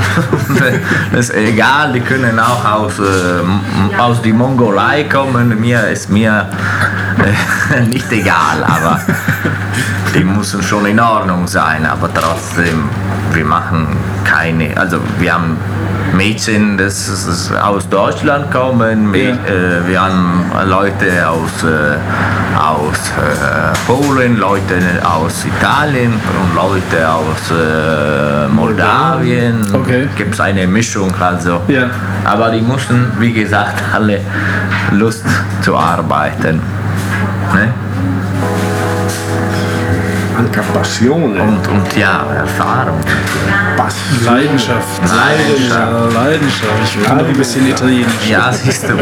das 1.11 1.29
ist 1.29 1.35
egal, 1.35 1.93
die 1.93 1.99
können 1.99 2.39
auch 2.39 2.63
aus, 2.63 2.99
äh, 2.99 3.99
aus 3.99 4.21
der 4.21 4.33
Mongolei 4.33 5.03
kommen. 5.05 5.59
Mir 5.59 5.87
ist 5.87 6.09
mir 6.09 6.49
äh, 7.73 7.81
nicht 7.87 8.11
egal, 8.11 8.63
aber 8.63 8.99
die 10.13 10.23
müssen 10.23 10.63
schon 10.63 10.85
in 10.85 10.99
Ordnung 10.99 11.47
sein. 11.47 11.85
Aber 11.85 12.13
trotzdem, 12.13 12.89
wir 13.33 13.45
machen 13.45 13.87
keine, 14.23 14.77
also 14.77 14.99
wir 15.19 15.33
haben 15.33 15.57
Mädchen, 16.13 16.77
das 16.77 17.07
ist 17.07 17.51
aus 17.55 17.87
Deutschland 17.89 18.51
kommen, 18.51 19.13
Ja. 19.13 19.31
äh, 19.31 19.87
wir 19.87 20.01
haben 20.01 20.45
Leute 20.67 21.27
aus, 21.27 21.63
äh, 21.63 21.97
aus 22.59 22.97
äh, 23.17 23.73
Polen, 23.87 24.37
Leute 24.37 24.75
aus 25.03 25.45
Italien 25.45 26.13
und 26.13 26.55
Leute 26.55 27.09
aus 27.09 27.51
äh, 27.51 28.47
Moldawien. 28.49 29.65
Okay. 29.73 30.07
Gibt 30.17 30.33
es 30.33 30.39
eine 30.39 30.67
Mischung 30.67 31.13
also. 31.19 31.61
Ja. 31.67 31.89
Aber 32.25 32.51
die 32.51 32.61
mussten, 32.61 33.11
wie 33.19 33.33
gesagt, 33.33 33.81
alle 33.93 34.19
Lust 34.91 35.25
zu 35.61 35.75
arbeiten. 35.77 36.61
Ne? 37.53 37.73
Anche 40.41 40.61
passione. 40.73 41.39
Und, 41.39 41.67
und 41.67 41.95
ja, 41.95 42.25
Erfahrung. 42.35 42.99
Passione. 43.77 44.41
Leidenschaft. 44.41 45.01
Leidenschaft. 45.07 46.13
Leidenschaft. 46.15 46.97
Ich 46.97 47.03
kann 47.03 47.19
ein 47.19 47.33
bisschen 47.33 47.67
Italienisch. 47.67 48.27
Ja, 48.27 48.51
siehst 48.51 48.89
du. 48.89 48.97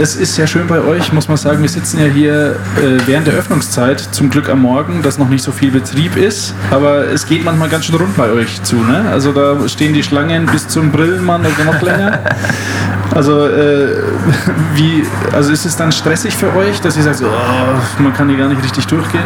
Es 0.00 0.14
ist 0.14 0.36
sehr 0.36 0.46
schön 0.46 0.68
bei 0.68 0.78
euch, 0.80 1.12
muss 1.12 1.26
man 1.26 1.36
sagen. 1.36 1.60
Wir 1.60 1.68
sitzen 1.68 1.98
ja 1.98 2.06
hier 2.06 2.54
äh, 2.76 3.00
während 3.06 3.26
der 3.26 3.34
Öffnungszeit, 3.34 3.98
zum 3.98 4.30
Glück 4.30 4.48
am 4.48 4.62
Morgen, 4.62 5.02
dass 5.02 5.18
noch 5.18 5.28
nicht 5.28 5.42
so 5.42 5.50
viel 5.50 5.72
Betrieb 5.72 6.16
ist. 6.16 6.54
Aber 6.70 7.08
es 7.08 7.26
geht 7.26 7.44
manchmal 7.44 7.68
ganz 7.68 7.86
schön 7.86 7.96
rund 7.96 8.16
bei 8.16 8.30
euch 8.30 8.62
zu. 8.62 8.76
Ne? 8.76 9.06
Also 9.10 9.32
da 9.32 9.68
stehen 9.68 9.94
die 9.94 10.04
Schlangen 10.04 10.46
bis 10.46 10.68
zum 10.68 10.92
Brillenmann 10.92 11.44
oder 11.44 11.64
noch 11.64 11.82
länger. 11.82 12.20
Also, 13.12 13.48
äh, 13.48 13.96
wie, 14.74 15.04
also 15.32 15.50
ist 15.50 15.64
es 15.64 15.76
dann 15.76 15.90
stressig 15.90 16.36
für 16.36 16.54
euch, 16.54 16.80
dass 16.80 16.96
ihr 16.96 17.02
sagt, 17.02 17.20
oh, 17.22 18.02
man 18.02 18.12
kann 18.12 18.28
hier 18.28 18.38
gar 18.38 18.48
nicht 18.48 18.62
richtig 18.62 18.86
durchgehen? 18.86 19.24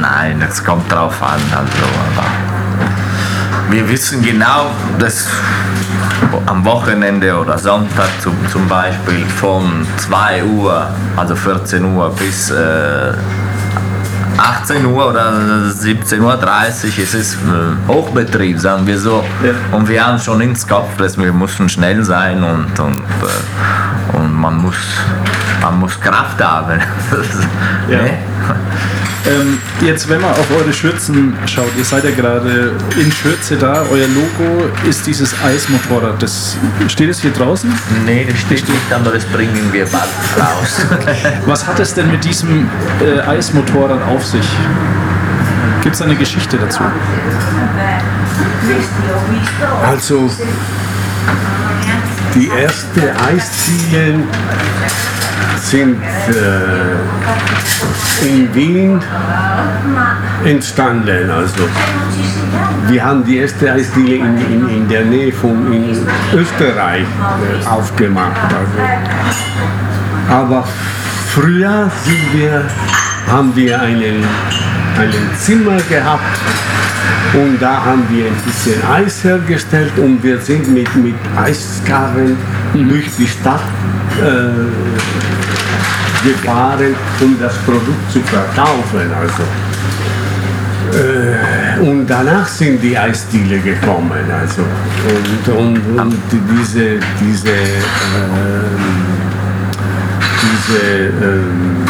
Nein, 0.00 0.40
das 0.40 0.64
kommt 0.64 0.90
drauf 0.90 1.22
an. 1.22 1.40
Also, 1.50 1.72
aber 2.16 2.26
wir 3.70 3.86
wissen 3.90 4.22
genau, 4.22 4.70
dass 4.98 5.28
am 6.46 6.64
Wochenende 6.64 7.36
oder 7.36 7.58
Sonntag 7.58 8.08
zum, 8.20 8.34
zum 8.50 8.66
Beispiel 8.68 9.24
von 9.24 9.86
2 9.98 10.44
Uhr, 10.44 10.86
also 11.16 11.34
14 11.34 11.84
Uhr 11.84 12.10
bis 12.16 12.50
äh, 12.50 13.12
18 14.38 14.86
Uhr 14.86 15.10
oder 15.10 15.32
17.30 15.68 16.20
Uhr 16.20 17.02
ist 17.02 17.14
es 17.14 17.34
äh, 17.34 17.38
Hochbetrieb, 17.88 18.58
sagen 18.58 18.86
wir 18.86 18.98
so. 18.98 19.24
Ja. 19.42 19.76
Und 19.76 19.88
wir 19.88 20.06
haben 20.06 20.18
schon 20.18 20.40
ins 20.40 20.66
Kopf, 20.66 20.96
dass 20.96 21.18
wir 21.18 21.32
müssen 21.32 21.68
schnell 21.68 22.04
sein 22.04 22.42
und, 22.42 22.78
und, 22.78 22.98
äh, 22.98 24.16
und 24.16 24.32
man, 24.32 24.58
muss, 24.58 24.76
man 25.60 25.78
muss 25.80 26.00
Kraft 26.00 26.42
haben. 26.42 26.80
Ja. 27.88 28.02
Ne? 28.02 28.18
Ähm, 29.26 29.58
jetzt, 29.80 30.08
wenn 30.08 30.20
man 30.20 30.30
auf 30.30 30.50
eure 30.50 30.72
Schürzen 30.72 31.36
schaut, 31.46 31.70
ihr 31.76 31.84
seid 31.84 32.04
ja 32.04 32.10
gerade 32.10 32.72
in 32.98 33.10
Schürze 33.12 33.56
da, 33.56 33.84
euer 33.90 34.06
Logo 34.08 34.70
ist 34.88 35.06
dieses 35.06 35.34
Eismotorrad. 35.42 36.22
Das, 36.22 36.56
steht 36.88 37.10
es 37.10 37.20
hier 37.20 37.32
draußen? 37.32 37.72
Nee, 38.06 38.26
das 38.28 38.38
steht 38.38 38.68
nicht, 38.68 38.92
aber 38.92 39.10
das 39.10 39.24
bringen 39.26 39.72
wir 39.72 39.86
bald 39.86 40.08
raus. 40.38 40.86
Was 41.46 41.66
hat 41.66 41.80
es 41.80 41.94
denn 41.94 42.10
mit 42.10 42.24
diesem 42.24 42.68
äh, 43.02 43.20
Eismotorrad 43.20 44.02
auf 44.08 44.24
sich? 44.24 44.46
Gibt 45.82 45.94
es 45.94 46.02
eine 46.02 46.16
Geschichte 46.16 46.56
dazu? 46.56 46.82
Also 49.84 50.30
die 52.34 52.50
ersten 52.50 53.00
Eisdielen 53.00 54.28
sind 55.60 56.00
äh, 56.02 56.96
in 58.26 58.54
Wien 58.54 59.00
entstanden. 60.44 61.30
Also 61.30 61.68
wir 62.88 63.04
haben 63.04 63.24
die 63.24 63.38
erste 63.38 63.72
Eisdiele 63.72 64.16
in, 64.16 64.38
in, 64.38 64.68
in 64.68 64.88
der 64.88 65.04
Nähe 65.04 65.32
von 65.32 65.72
in 65.72 65.96
Österreich 66.34 67.02
äh, 67.02 67.66
aufgemacht. 67.66 68.40
Also. 68.44 68.78
Aber 70.30 70.66
früher 71.28 71.90
wir, 72.32 72.64
haben 73.30 73.54
wir 73.54 73.80
einen, 73.80 74.24
einen 74.98 75.30
Zimmer 75.38 75.78
gehabt 75.88 76.38
und 77.34 77.60
da 77.60 77.84
haben 77.84 78.04
wir 78.10 78.26
ein 78.26 78.36
bisschen 78.46 78.82
Eis 78.90 79.22
hergestellt 79.22 79.92
und 79.98 80.22
wir 80.22 80.38
sind 80.38 80.72
mit, 80.72 80.94
mit 80.96 81.14
Eiskarren 81.36 82.36
durch 82.72 83.06
die 83.18 83.26
Stadt 83.26 83.62
äh, 84.20 84.50
gefahren, 86.22 86.94
um 87.20 87.38
das 87.40 87.56
Produkt 87.58 88.12
zu 88.12 88.20
verkaufen. 88.20 89.10
Also. 89.20 89.42
Äh, 90.96 91.80
und 91.80 92.06
danach 92.06 92.46
sind 92.48 92.82
die 92.82 92.96
Eisdiele 92.96 93.58
gekommen. 93.58 94.30
Also. 94.40 94.62
Und, 94.62 95.48
und, 95.54 95.98
und 95.98 96.14
diese, 96.32 96.98
diese, 97.20 97.50
ähm, 97.50 98.76
diese 100.42 100.82
ähm, 101.24 101.84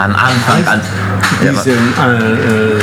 An 0.00 0.12
Anfang 0.12 0.66
an. 0.66 0.80
Diesen 1.42 1.72
äh, 1.72 2.06
äh, 2.06 2.78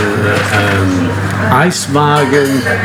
ähm, 0.54 1.10
Eiswagen, 1.52 2.30
äh, 2.30 2.76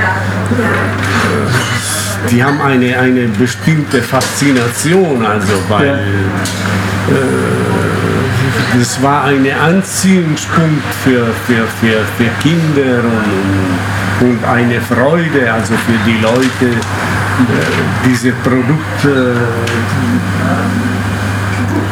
die 2.33 2.43
haben 2.43 2.61
eine, 2.63 2.99
eine 2.99 3.29
bestimmte 3.29 4.03
Faszination, 4.03 5.25
also 5.25 5.53
weil 5.69 5.87
Ja. 5.87 5.93
äh, 5.95 5.99
das 8.79 9.03
war 9.03 9.25
ein 9.25 9.47
Anziehungspunkt 9.53 10.83
für, 11.05 11.27
für, 11.47 11.67
für, 11.81 12.01
für 12.17 12.31
Kinder 12.41 13.01
und, 14.21 14.29
und 14.29 14.45
eine 14.45 14.81
Freude, 14.81 15.53
also 15.53 15.75
für 15.75 15.99
die 16.07 16.19
Leute, 16.23 16.67
äh, 16.67 18.09
diese 18.09 18.33
Produkte 18.33 19.37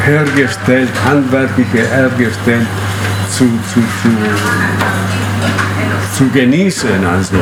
hergestellt, 0.03 0.89
handwerklich 1.07 1.67
hergestellt 1.73 2.65
zu, 3.29 3.45
zu, 3.71 3.79
zu 4.01 4.09
zu 6.15 6.27
genießen. 6.29 6.89
Also. 7.05 7.35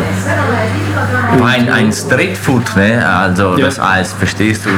Ein, 1.43 1.69
ein 1.69 1.91
Streetfood, 1.93 2.75
ne? 2.75 3.05
also 3.05 3.55
Ja. 3.57 3.65
das 3.67 3.79
Eis, 3.79 4.13
verstehst 4.13 4.65
du? 4.65 4.69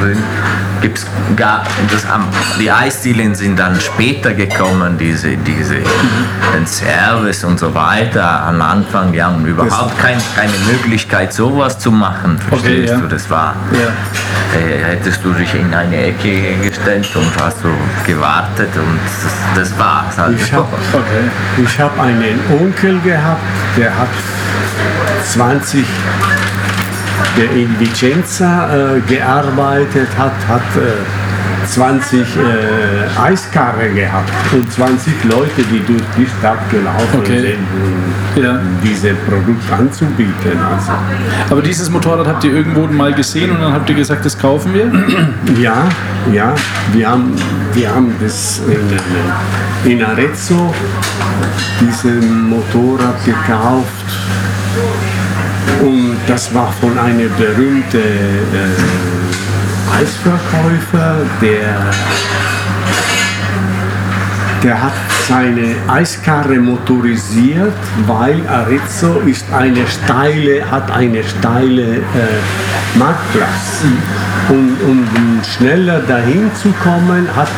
Gibt's 0.81 1.05
gar, 1.35 1.63
das, 1.91 2.05
die 2.59 2.71
Eisdielen 2.71 3.35
sind 3.35 3.57
dann 3.59 3.79
später 3.79 4.33
gekommen, 4.33 4.97
diese, 4.97 5.37
diese 5.37 5.75
den 5.75 6.65
Service 6.65 7.43
und 7.43 7.59
so 7.59 7.73
weiter. 7.75 8.43
Am 8.47 8.59
Anfang, 8.61 9.13
ja, 9.13 9.27
und 9.29 9.45
überhaupt 9.45 9.97
kein, 9.99 10.17
keine 10.35 10.51
Möglichkeit, 10.71 11.33
sowas 11.33 11.77
zu 11.77 11.91
machen, 11.91 12.39
verstehst 12.49 12.93
ja. 12.93 12.99
du? 12.99 13.07
Das 13.07 13.29
war, 13.29 13.55
Ja. 13.73 14.59
äh, 14.59 14.83
hättest 14.95 15.23
du 15.23 15.31
dich 15.33 15.53
in 15.53 15.71
eine 15.73 15.95
Ecke 16.07 16.55
gestellt 16.67 17.07
und 17.15 17.31
hast 17.39 17.61
so 17.61 17.69
gewartet 18.07 18.69
und 18.75 18.99
das, 19.55 19.69
das 19.69 19.79
war's. 19.79 20.17
Halt. 20.17 20.39
Ich 20.41 20.51
habe 20.51 20.65
Okay. 20.93 21.63
ich 21.63 21.79
hab 21.79 21.99
einen 21.99 22.39
Onkel 22.59 22.99
gehabt, 23.01 23.10
der 23.77 23.97
hat 23.97 24.09
20, 25.25 25.85
der 27.37 27.51
in 27.51 27.79
Vicenza 27.79 28.95
äh, 28.95 28.99
gearbeitet 29.01 30.07
hat, 30.17 30.33
hat 30.47 30.61
äh, 30.77 31.20
20 31.71 32.19
äh, 32.19 33.19
Eiskarren 33.19 33.95
gehabt 33.95 34.29
und 34.51 34.71
20 34.71 35.13
Leute, 35.23 35.63
die 35.71 35.79
durch 35.85 36.01
die 36.17 36.25
Stadt 36.37 36.69
gelaufen 36.69 37.19
Okay. 37.19 37.41
sind, 37.41 37.59
um 38.35 38.43
Ja. 38.43 38.59
diese 38.83 39.13
Produkte 39.13 39.73
anzubieten. 39.73 40.59
Also, 40.73 40.91
Aber 41.49 41.61
dieses 41.61 41.89
Motorrad 41.89 42.27
habt 42.27 42.43
ihr 42.43 42.53
irgendwo 42.53 42.87
mal 42.87 43.13
gesehen 43.13 43.51
und 43.51 43.61
dann 43.61 43.71
habt 43.73 43.89
ihr 43.89 43.95
gesagt, 43.95 44.25
das 44.25 44.37
kaufen 44.37 44.73
wir? 44.73 44.91
Ja, 45.61 45.85
ja, 46.33 46.53
wir 46.91 47.09
haben, 47.09 47.33
wir 47.73 47.89
haben 47.95 48.13
das 48.21 48.61
in, 49.85 49.91
in 49.91 50.03
Arezzo, 50.03 50.73
diesen 51.79 52.49
Motorrad 52.49 53.23
gekauft 53.25 54.05
und 55.81 56.17
das 56.27 56.53
war 56.53 56.71
von 56.81 56.97
einem 56.99 57.29
berühmten 57.37 57.97
äh, 57.97 59.10
Eisverkäufer, 59.99 61.17
der, 61.41 61.91
der 64.63 64.81
hat 64.81 64.93
seine 65.27 65.75
Eiskarre 65.87 66.57
motorisiert, 66.57 67.73
weil 68.07 68.41
Arezzo 68.47 69.19
ist 69.25 69.45
eine 69.53 69.85
steile, 69.87 70.69
hat 70.69 70.89
eine 70.91 71.23
steile 71.23 71.97
äh, 71.97 72.97
Marktplatz. 72.97 73.83
Und 74.49 74.77
um 74.83 75.07
schneller 75.43 75.99
dahin 75.99 76.49
zu 76.55 76.71
kommen, 76.83 77.27
hat 77.35 77.49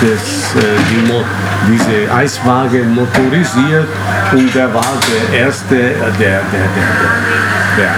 das, 0.00 0.62
äh, 0.62 0.66
die 0.90 1.12
Mo 1.12 1.22
diese 1.70 2.12
Eiswagen 2.12 2.94
motorisiert 2.94 3.88
und 4.32 4.54
der 4.54 4.72
war 4.74 4.92
der 5.30 5.40
erste, 5.40 5.76
äh, 5.76 5.92
der, 6.18 6.18
der, 6.18 6.40
der, 6.50 6.90
der, 6.98 7.84
der, 7.84 7.94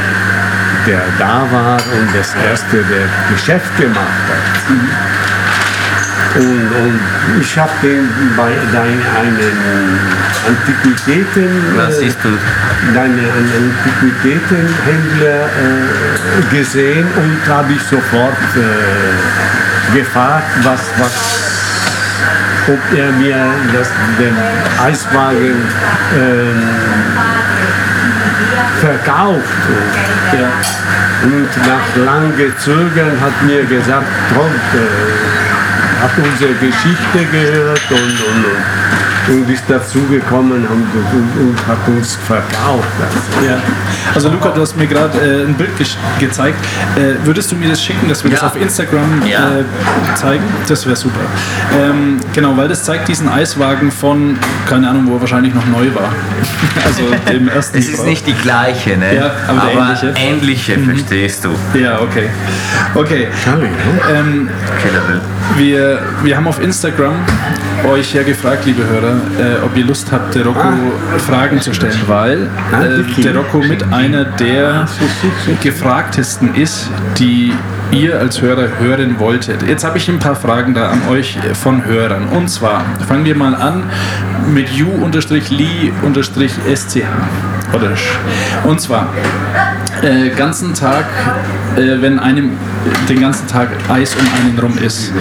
der 0.86 1.02
da 1.18 1.44
war 1.50 1.76
und 1.76 2.14
das 2.16 2.34
erste, 2.48 2.76
der 2.76 3.08
Geschäft 3.32 3.76
gemacht 3.78 4.22
hat. 4.28 4.38
Und, 6.36 6.44
und 6.44 7.00
ich 7.40 7.58
habe 7.58 7.72
den 7.82 8.08
bei 8.36 8.52
deinen 8.72 9.02
einen 9.16 9.98
Antiquitäten, 10.46 11.48
Was 11.76 11.96
äh, 11.96 12.00
siehst 12.00 12.18
du? 12.22 12.28
deine 12.94 13.32
Antiquitätenhändler 13.32 15.46
äh, 15.46 15.48
gesehen 16.56 17.08
und 17.16 17.48
habe 17.52 17.72
ich 17.72 17.82
sofort 17.82 18.36
äh, 18.54 19.96
gefragt, 19.96 20.46
was, 20.62 20.82
was, 20.98 21.12
ob 22.68 22.78
er 22.98 23.10
mir 23.12 23.46
das, 23.72 23.88
den 24.18 24.36
Eiswagen 24.84 25.54
ähm, 26.18 26.62
verkauft. 28.80 29.62
Ja. 30.32 30.50
Und 31.22 31.48
nach 31.66 32.04
langem 32.04 32.52
Zögern 32.58 33.20
hat 33.20 33.42
mir 33.42 33.64
gesagt, 33.64 34.06
Trump 34.32 34.54
äh, 34.74 36.02
hat 36.02 36.12
unsere 36.18 36.52
Geschichte 36.54 37.24
gehört 37.32 37.90
und, 37.90 37.98
und, 37.98 38.44
und, 38.44 39.05
und 39.28 39.50
ist 39.50 39.64
dazugekommen 39.68 40.52
und, 40.52 40.66
und, 40.66 41.40
und 41.48 41.66
hat 41.66 41.78
uns 41.88 42.14
verkauft. 42.26 42.86
Also, 43.00 43.46
Ja. 43.46 43.58
Also 44.14 44.28
Luca, 44.30 44.50
du 44.50 44.60
hast 44.60 44.76
mir 44.76 44.86
gerade 44.86 45.18
äh, 45.18 45.44
ein 45.46 45.54
Bild 45.54 45.70
gesch- 45.78 45.96
gezeigt. 46.20 46.56
Äh, 46.96 47.24
würdest 47.26 47.50
du 47.52 47.56
mir 47.56 47.68
das 47.68 47.82
schicken, 47.82 48.08
dass 48.08 48.22
wir 48.22 48.30
das 48.30 48.40
Ja. 48.40 48.46
auf 48.46 48.56
Instagram 48.60 49.22
Ja. 49.26 49.58
äh, 49.58 50.14
zeigen? 50.14 50.44
Das 50.68 50.86
wäre 50.86 50.96
super. 50.96 51.20
Ähm, 51.78 52.18
genau, 52.34 52.56
weil 52.56 52.68
das 52.68 52.84
zeigt 52.84 53.08
diesen 53.08 53.28
Eiswagen 53.28 53.90
von, 53.90 54.38
keine 54.68 54.88
Ahnung, 54.88 55.06
wo 55.08 55.14
er 55.16 55.20
wahrscheinlich 55.20 55.54
noch 55.54 55.66
neu 55.66 55.86
war. 55.94 56.10
also 56.84 57.02
dem 57.30 57.48
ersten 57.54 57.78
Es 57.78 57.86
ist 57.86 57.90
Gebrauch. 57.92 58.06
nicht 58.06 58.26
die 58.26 58.34
gleiche, 58.34 58.96
ne? 58.96 59.14
Ja, 59.16 59.30
aber 59.48 59.62
der 59.66 59.72
ähnliche. 59.74 60.06
Mhm. 60.06 60.16
ähnliche, 60.16 60.78
verstehst 60.78 61.44
du? 61.44 61.78
Ja, 61.78 62.00
okay. 62.00 62.28
Okay. 62.94 63.28
Ne? 63.46 63.68
Ähm, 64.14 64.48
wir, 65.56 66.00
wir 66.22 66.36
haben 66.36 66.46
auf 66.46 66.60
Instagram 66.62 67.14
euch 67.84 68.14
ja 68.14 68.22
gefragt, 68.22 68.64
liebe 68.66 68.84
Hörer, 68.86 69.16
äh, 69.38 69.64
ob 69.64 69.76
ihr 69.76 69.84
Lust 69.84 70.10
habt, 70.10 70.34
der 70.34 70.46
Rocco 70.46 70.60
Fragen 71.26 71.60
zu 71.60 71.74
stellen, 71.74 72.00
weil 72.06 72.48
Ah, 72.72 72.84
äh, 72.84 73.22
der 73.22 73.36
Rocco 73.36 73.58
mit 73.58 73.92
einer 73.92 74.24
der 74.24 74.86
gefragtesten 75.62 76.54
ist, 76.54 76.88
die 77.18 77.52
ihr 77.90 78.18
als 78.18 78.40
Hörer 78.40 78.78
hören 78.78 79.18
wolltet. 79.18 79.62
Jetzt 79.62 79.84
habe 79.84 79.98
ich 79.98 80.08
ein 80.08 80.18
paar 80.18 80.36
Fragen 80.36 80.74
da 80.74 80.90
an 80.90 81.02
euch 81.08 81.36
äh, 81.36 81.54
von 81.54 81.84
Hörern. 81.84 82.28
Und 82.28 82.48
zwar 82.48 82.84
fangen 83.06 83.24
wir 83.24 83.36
mal 83.36 83.54
an 83.54 83.84
mit 84.52 84.68
u-li-sch. 84.70 85.16
Oder 87.72 87.96
sch. 87.96 88.18
Und 88.64 88.80
zwar, 88.80 89.08
äh, 90.02 90.30
ganzen 90.30 90.74
Tag, 90.74 91.04
äh, 91.76 92.00
wenn 92.00 92.18
einem 92.18 92.52
den 93.08 93.20
ganzen 93.20 93.46
Tag 93.48 93.68
Eis 93.88 94.14
um 94.14 94.26
einen 94.40 94.58
rum 94.58 94.78
ist. 94.78 95.12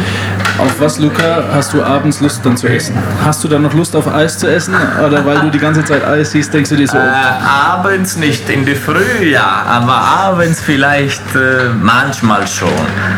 Auf 0.58 0.80
was, 0.80 1.00
Luca, 1.00 1.44
hast 1.54 1.74
du 1.74 1.84
abends 1.84 2.22
Lust 2.22 2.46
dann 2.46 2.56
zu 2.56 2.68
essen? 2.68 2.96
Hast 3.26 3.44
du 3.44 3.48
dann 3.50 3.62
noch 3.64 3.74
Lust 3.74 3.94
auf 3.96 4.08
Eis 4.14 4.38
zu 4.38 4.48
essen? 4.48 4.74
Oder 5.06 5.26
weil 5.26 5.40
du 5.40 5.50
die 5.50 5.60
ganze 5.60 5.84
Zeit 5.84 6.06
Eis 6.06 6.32
siehst, 6.32 6.54
denkst 6.54 6.70
du 6.70 6.78
dir 6.78 6.88
so, 6.88 6.98
Äh, 6.98 7.02
abends 7.02 8.16
nicht, 8.16 8.50
in 8.50 8.66
der 8.66 8.78
Früh 8.78 9.26
ja, 9.26 9.64
aber 9.68 9.94
abends 9.94 10.62
vielleicht 10.62 11.22
äh, 11.36 11.70
manchmal 11.82 12.48
schon. 12.48 12.70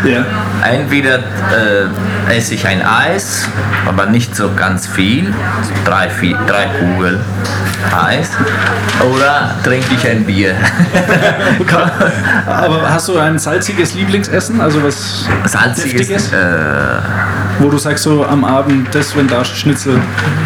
ja, 0.03 0.25
Entweder 0.63 1.19
äh, 1.19 2.35
esse 2.35 2.55
ich 2.55 2.65
ein 2.65 2.81
Eis, 2.83 3.47
aber 3.87 4.07
nicht 4.07 4.35
so 4.35 4.49
ganz 4.55 4.87
viel, 4.87 5.31
drei, 5.85 6.09
vier, 6.09 6.37
drei 6.47 6.65
Kugeln 6.79 7.19
Eis, 7.95 8.31
oder 9.13 9.51
trinke 9.63 9.93
ich 9.93 10.07
ein 10.09 10.25
Bier. 10.25 10.55
aber 12.47 12.89
hast 12.89 13.07
du 13.07 13.17
ein 13.19 13.37
salziges 13.37 13.93
Lieblingsessen? 13.93 14.59
Also 14.59 14.83
was 14.83 15.25
Salziges, 15.45 16.31
äh, 16.33 16.35
Wo 17.59 17.69
du 17.69 17.77
sagst 17.77 18.03
so 18.03 18.25
am 18.25 18.45
Abend, 18.45 18.93
das, 18.93 19.15
wenn 19.15 19.27
da 19.27 19.43
Schnitzel, 19.43 19.99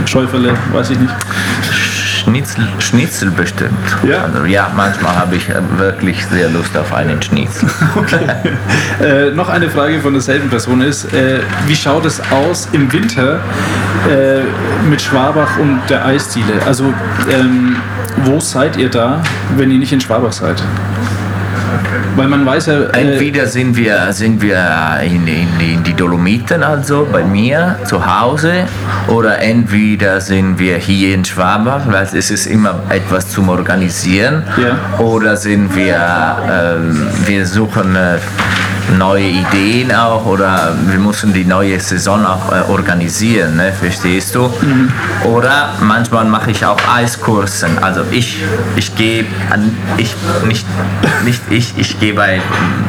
Schäufele, 0.06 0.53
weiß 0.72 0.91
ich 0.91 0.99
nicht. 0.99 1.14
Schnitzel, 2.22 2.68
Schnitzel 2.80 3.32
bestimmt. 3.32 3.72
Ja? 4.08 4.24
Also, 4.24 4.45
ja, 4.45 4.72
manchmal 4.76 5.16
habe 5.16 5.36
ich 5.36 5.49
äh, 5.49 5.56
wirklich 5.78 6.24
sehr 6.28 6.49
Lust 6.49 6.78
auf 6.78 6.94
einen 6.94 7.22
Schnitzel. 7.22 7.70
Äh, 9.02 9.32
noch 9.32 9.49
eine 9.49 9.68
Frage 9.68 9.99
von 9.99 10.14
derselben 10.14 10.49
Person 10.49 10.82
ist, 10.82 11.12
äh, 11.12 11.40
wie 11.66 11.76
schaut 11.76 12.06
es 12.06 12.22
aus 12.30 12.68
im 12.72 12.91
Winter 12.94 13.40
äh, 14.08 14.41
mit 14.88 15.02
Schwabach 15.02 15.58
und 15.58 15.80
der 15.90 16.06
Eisdiele? 16.06 16.62
Also 16.68 16.94
ähm, 17.32 17.78
wo 18.26 18.40
seid 18.40 18.78
ihr 18.78 18.90
da, 18.90 19.24
wenn 19.58 19.72
ihr 19.72 19.80
nicht 19.80 19.91
in 19.91 20.02
Schwabach 20.02 20.34
seid? 20.34 20.62
Weil 22.16 22.28
man 22.28 22.45
weiß 22.45 22.66
ja, 22.68 22.74
äh, 22.82 23.02
Entweder 23.14 23.45
sind 23.48 23.76
wir, 23.76 24.12
sind 24.12 24.41
wir 24.41 24.99
in, 25.03 25.28
in, 25.28 25.48
in 25.60 25.84
die 25.84 25.94
Dolomiten, 25.94 26.64
also 26.64 27.08
bei 27.12 27.24
mir 27.24 27.78
zu 27.86 27.98
Hause, 28.06 28.66
oder 29.08 29.40
entweder 29.40 30.20
sind 30.22 30.60
wir 30.60 30.78
hier 30.78 31.16
in 31.16 31.24
Schwabach, 31.26 31.82
weil 31.88 32.08
es 32.14 32.30
ist 32.32 32.45
immer 32.48 32.82
etwas 32.90 33.30
zum 33.30 33.49
Organisieren, 33.49 34.44
Ja. 34.58 34.78
oder 34.99 35.36
sind 35.38 35.76
wir, 35.76 35.98
ähm, 36.52 37.08
wir 37.26 37.45
suchen 37.45 37.95
äh, 37.95 38.18
neue 38.98 39.24
Ideen 39.28 39.94
auch, 39.94 40.26
oder 40.26 40.74
wir 40.88 40.99
müssen 40.99 41.34
die 41.34 41.45
neue 41.45 41.80
Saison 41.80 42.26
auch 42.26 42.52
äh, 42.52 42.70
organisieren, 42.72 43.56
ne? 43.58 43.72
verstehst 43.72 44.36
du? 44.36 44.52
Oder 45.24 45.70
manchmal 45.82 46.26
mache 46.26 46.52
ich 46.52 46.66
auch 46.66 46.78
Eiskursen, 46.94 47.78
also 47.82 48.02
ich, 48.12 48.38
ich 48.76 48.95
gehe, 48.95 49.26
an- 49.49 49.76
ich, 49.98 50.16
nicht, 50.45 50.66
nicht 51.26 51.41
ich, 51.49 51.74
ich 51.78 51.99
gehe 51.99 52.14
bei, 52.14 52.41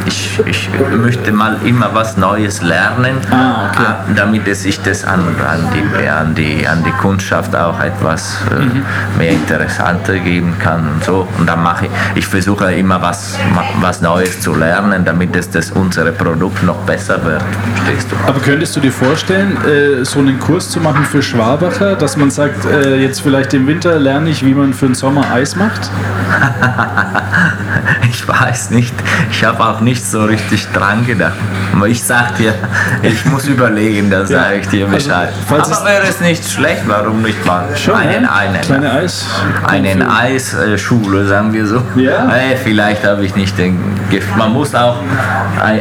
ich, 0.06 0.40
ich 0.46 0.68
möchte 0.96 1.32
mal 1.32 1.56
immer 1.64 1.90
was 1.94 2.16
Neues 2.16 2.62
lernen, 2.62 3.16
Ah, 3.30 3.68
okay. 3.70 3.82
äh, 3.82 4.14
damit 4.14 4.46
es 4.48 4.64
ich 4.64 4.80
das 4.82 5.04
an, 5.04 5.20
an, 5.48 5.68
die, 5.74 6.08
an, 6.08 6.34
die, 6.34 6.66
an 6.66 6.82
die 6.84 6.90
Kundschaft 6.92 7.54
auch 7.56 7.80
etwas 7.80 8.36
äh, 8.50 8.62
Mhm. 8.62 8.82
mehr 9.18 9.30
interessanter 9.32 10.18
geben 10.18 10.54
kann 10.58 10.86
und 10.88 11.02
so. 11.04 11.26
Und 11.38 11.48
dann 11.48 11.62
mache 11.62 11.86
ich, 11.86 11.90
ich 12.16 12.26
versuche 12.26 12.72
immer 12.74 13.00
was, 13.02 13.34
was 13.80 14.00
Neues 14.00 14.40
zu 14.40 14.54
lernen, 14.54 15.04
damit 15.04 15.34
es 15.34 15.50
das 15.50 15.70
uns 15.72 15.81
unser 15.82 16.10
Produkt 16.12 16.62
noch 16.62 16.76
besser 16.86 17.22
wird. 17.24 17.42
Verstehst 17.74 18.06
du? 18.10 18.16
Aber 18.28 18.40
könntest 18.40 18.74
du 18.76 18.80
dir 18.80 18.92
vorstellen, 18.92 19.56
äh, 19.66 20.04
so 20.04 20.20
einen 20.20 20.38
Kurs 20.38 20.70
zu 20.70 20.80
machen 20.80 21.04
für 21.04 21.22
Schwabacher, 21.22 21.96
dass 21.96 22.16
man 22.16 22.30
sagt, 22.30 22.64
äh, 22.64 22.96
jetzt 22.96 23.20
vielleicht 23.20 23.52
im 23.54 23.66
Winter 23.66 23.98
lerne 23.98 24.30
ich, 24.30 24.44
wie 24.44 24.54
man 24.54 24.72
für 24.72 24.86
den 24.86 24.94
Sommer 24.94 25.30
Eis 25.32 25.56
macht? 25.56 25.90
Ich 28.08 28.28
weiß 28.28 28.70
nicht. 28.70 28.94
Ich 29.30 29.42
habe 29.44 29.64
auch 29.64 29.80
nicht 29.80 30.04
so 30.04 30.24
richtig 30.24 30.68
dran 30.72 31.04
gedacht. 31.06 31.34
Aber 31.74 31.88
ich 31.88 32.02
sag 32.02 32.36
dir, 32.36 32.54
ich 33.02 33.24
muss 33.26 33.46
überlegen, 33.46 34.10
da 34.10 34.24
sage 34.26 34.58
ich 34.60 34.68
dir 34.68 34.86
Bescheid. 34.86 35.30
falls 35.48 35.68
es- 35.68 35.78
Aber 35.78 35.88
wäre 35.90 36.02
es 36.08 36.20
nicht 36.20 36.48
schlecht, 36.48 36.82
warum 36.86 37.22
nicht 37.22 37.44
mal 37.44 37.64
einen, 37.94 38.24
ja? 38.24 38.32
einen, 38.32 38.60
Kleine 38.60 38.92
Eis. 38.92 39.24
einen 39.66 40.02
Eisschule, 40.02 41.26
sagen 41.26 41.52
wir 41.52 41.66
so. 41.66 41.82
Ja. 41.96 42.28
Äh, 42.28 42.56
vielleicht 42.62 43.04
habe 43.04 43.24
ich 43.24 43.34
nicht 43.34 43.56
den 43.58 43.78
Gift. 44.10 44.36
Man 44.36 44.52
muss 44.52 44.74
auch, 44.74 44.98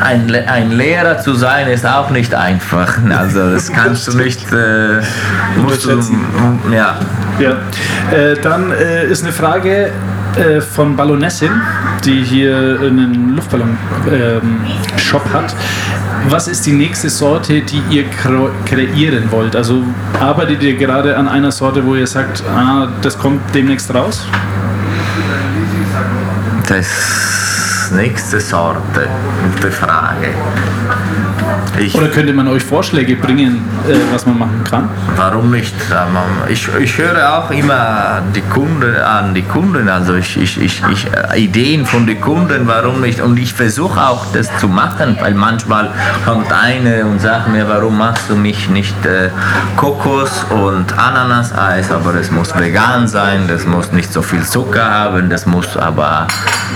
ein, 0.00 0.28
Le- 0.28 0.46
ein 0.48 0.70
Lehrer 0.72 1.18
zu 1.18 1.34
sein, 1.34 1.66
ist 1.68 1.86
auch 1.86 2.10
nicht 2.10 2.34
einfach. 2.34 2.98
Also 3.16 3.52
das 3.52 3.72
kannst 3.72 4.08
du 4.08 4.16
nicht, 4.16 4.40
äh, 4.52 5.00
musst 5.56 5.84
du, 5.86 6.00
ja. 6.72 6.96
Ja. 7.38 7.50
Äh, 8.16 8.34
dann 8.42 8.70
äh, 8.72 9.06
ist 9.06 9.22
eine 9.24 9.32
Frage 9.32 9.90
äh, 10.36 10.60
von 10.60 10.96
Ballonessin, 10.96 11.50
die 12.04 12.22
hier 12.22 12.78
einen 12.82 13.36
Luftballon-Shop 13.36 15.24
hat. 15.32 15.54
Was 16.28 16.46
ist 16.46 16.64
die 16.66 16.72
nächste 16.72 17.08
Sorte, 17.10 17.62
die 17.62 17.82
ihr 17.90 18.04
kre 18.08 18.50
kreieren 18.66 19.24
wollt? 19.32 19.56
Also 19.56 19.82
arbeitet 20.20 20.62
ihr 20.62 20.76
gerade 20.76 21.16
an 21.16 21.26
einer 21.28 21.50
Sorte, 21.50 21.84
wo 21.84 21.94
ihr 21.96 22.06
sagt, 22.06 22.42
ah, 22.54 22.88
das 23.02 23.18
kommt 23.18 23.40
demnächst 23.54 23.92
raus? 23.92 24.24
Das 26.68 26.86
nächste 27.94 28.40
Sorte, 28.40 29.08
gute 29.42 29.70
Frage. 29.70 30.28
Ich, 31.78 31.94
Oder 31.94 32.08
könnte 32.08 32.32
man 32.32 32.48
euch 32.48 32.62
Vorschläge 32.62 33.16
bringen, 33.16 33.64
äh, 33.88 33.94
was 34.12 34.26
man 34.26 34.38
machen 34.38 34.64
kann? 34.64 34.88
warum 35.16 35.50
nicht? 35.50 35.74
Ich, 36.48 36.68
ich 36.80 36.98
höre 36.98 37.38
auch 37.38 37.50
immer 37.50 38.22
die 38.34 38.42
Kunden 38.42 38.96
an, 38.96 39.34
die 39.34 39.42
Kunden, 39.42 39.88
also 39.88 40.14
ich, 40.14 40.36
ich, 40.36 40.60
ich, 40.60 40.82
ich, 40.90 41.06
äh, 41.06 41.38
Ideen 41.38 41.86
von 41.86 42.06
den 42.06 42.20
Kunden, 42.20 42.66
warum 42.66 43.00
nicht? 43.00 43.20
Und 43.20 43.38
ich 43.38 43.52
versuche 43.52 44.00
auch 44.00 44.26
das 44.32 44.48
zu 44.58 44.68
machen, 44.68 45.16
weil 45.20 45.34
manchmal 45.34 45.90
kommt 46.24 46.52
eine 46.52 47.04
und 47.06 47.20
sagt 47.20 47.48
mir, 47.48 47.68
warum 47.68 47.98
machst 47.98 48.28
du 48.28 48.36
mich 48.36 48.68
nicht 48.68 49.06
äh, 49.06 49.30
Kokos 49.76 50.44
und 50.50 50.98
Ananaseis, 50.98 51.90
aber 51.90 52.12
das 52.12 52.30
muss 52.30 52.54
vegan 52.56 53.06
sein, 53.06 53.46
das 53.48 53.66
muss 53.66 53.92
nicht 53.92 54.12
so 54.12 54.22
viel 54.22 54.42
Zucker 54.42 54.84
haben, 54.84 55.30
das 55.30 55.46
muss 55.46 55.76
aber 55.76 56.26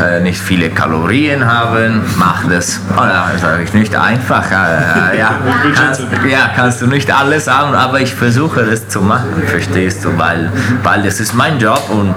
äh, 0.03 0.21
nicht 0.21 0.41
viele 0.41 0.71
Kalorien 0.71 1.45
haben, 1.45 2.03
mach 2.17 2.45
das. 2.49 2.81
Oh 2.97 3.03
ja, 3.03 3.31
sage 3.41 3.65
ich 3.65 3.73
nicht 3.73 3.95
einfach. 3.97 4.45
Äh, 4.57 5.19
ja, 5.19 5.35
kannst, 5.74 6.03
ja, 6.28 6.51
kannst 6.55 6.81
du 6.81 6.87
nicht 6.87 7.11
alles 7.12 7.47
haben, 7.49 7.74
aber 7.74 8.01
ich 8.01 8.15
versuche 8.15 8.65
das 8.65 8.89
zu 8.89 9.01
machen, 9.01 9.43
verstehst 9.47 10.05
du, 10.05 10.16
weil, 10.16 10.51
weil 10.83 11.03
das 11.03 11.20
ist 11.20 11.35
mein 11.35 11.59
Job 11.59 11.83
und 11.91 12.15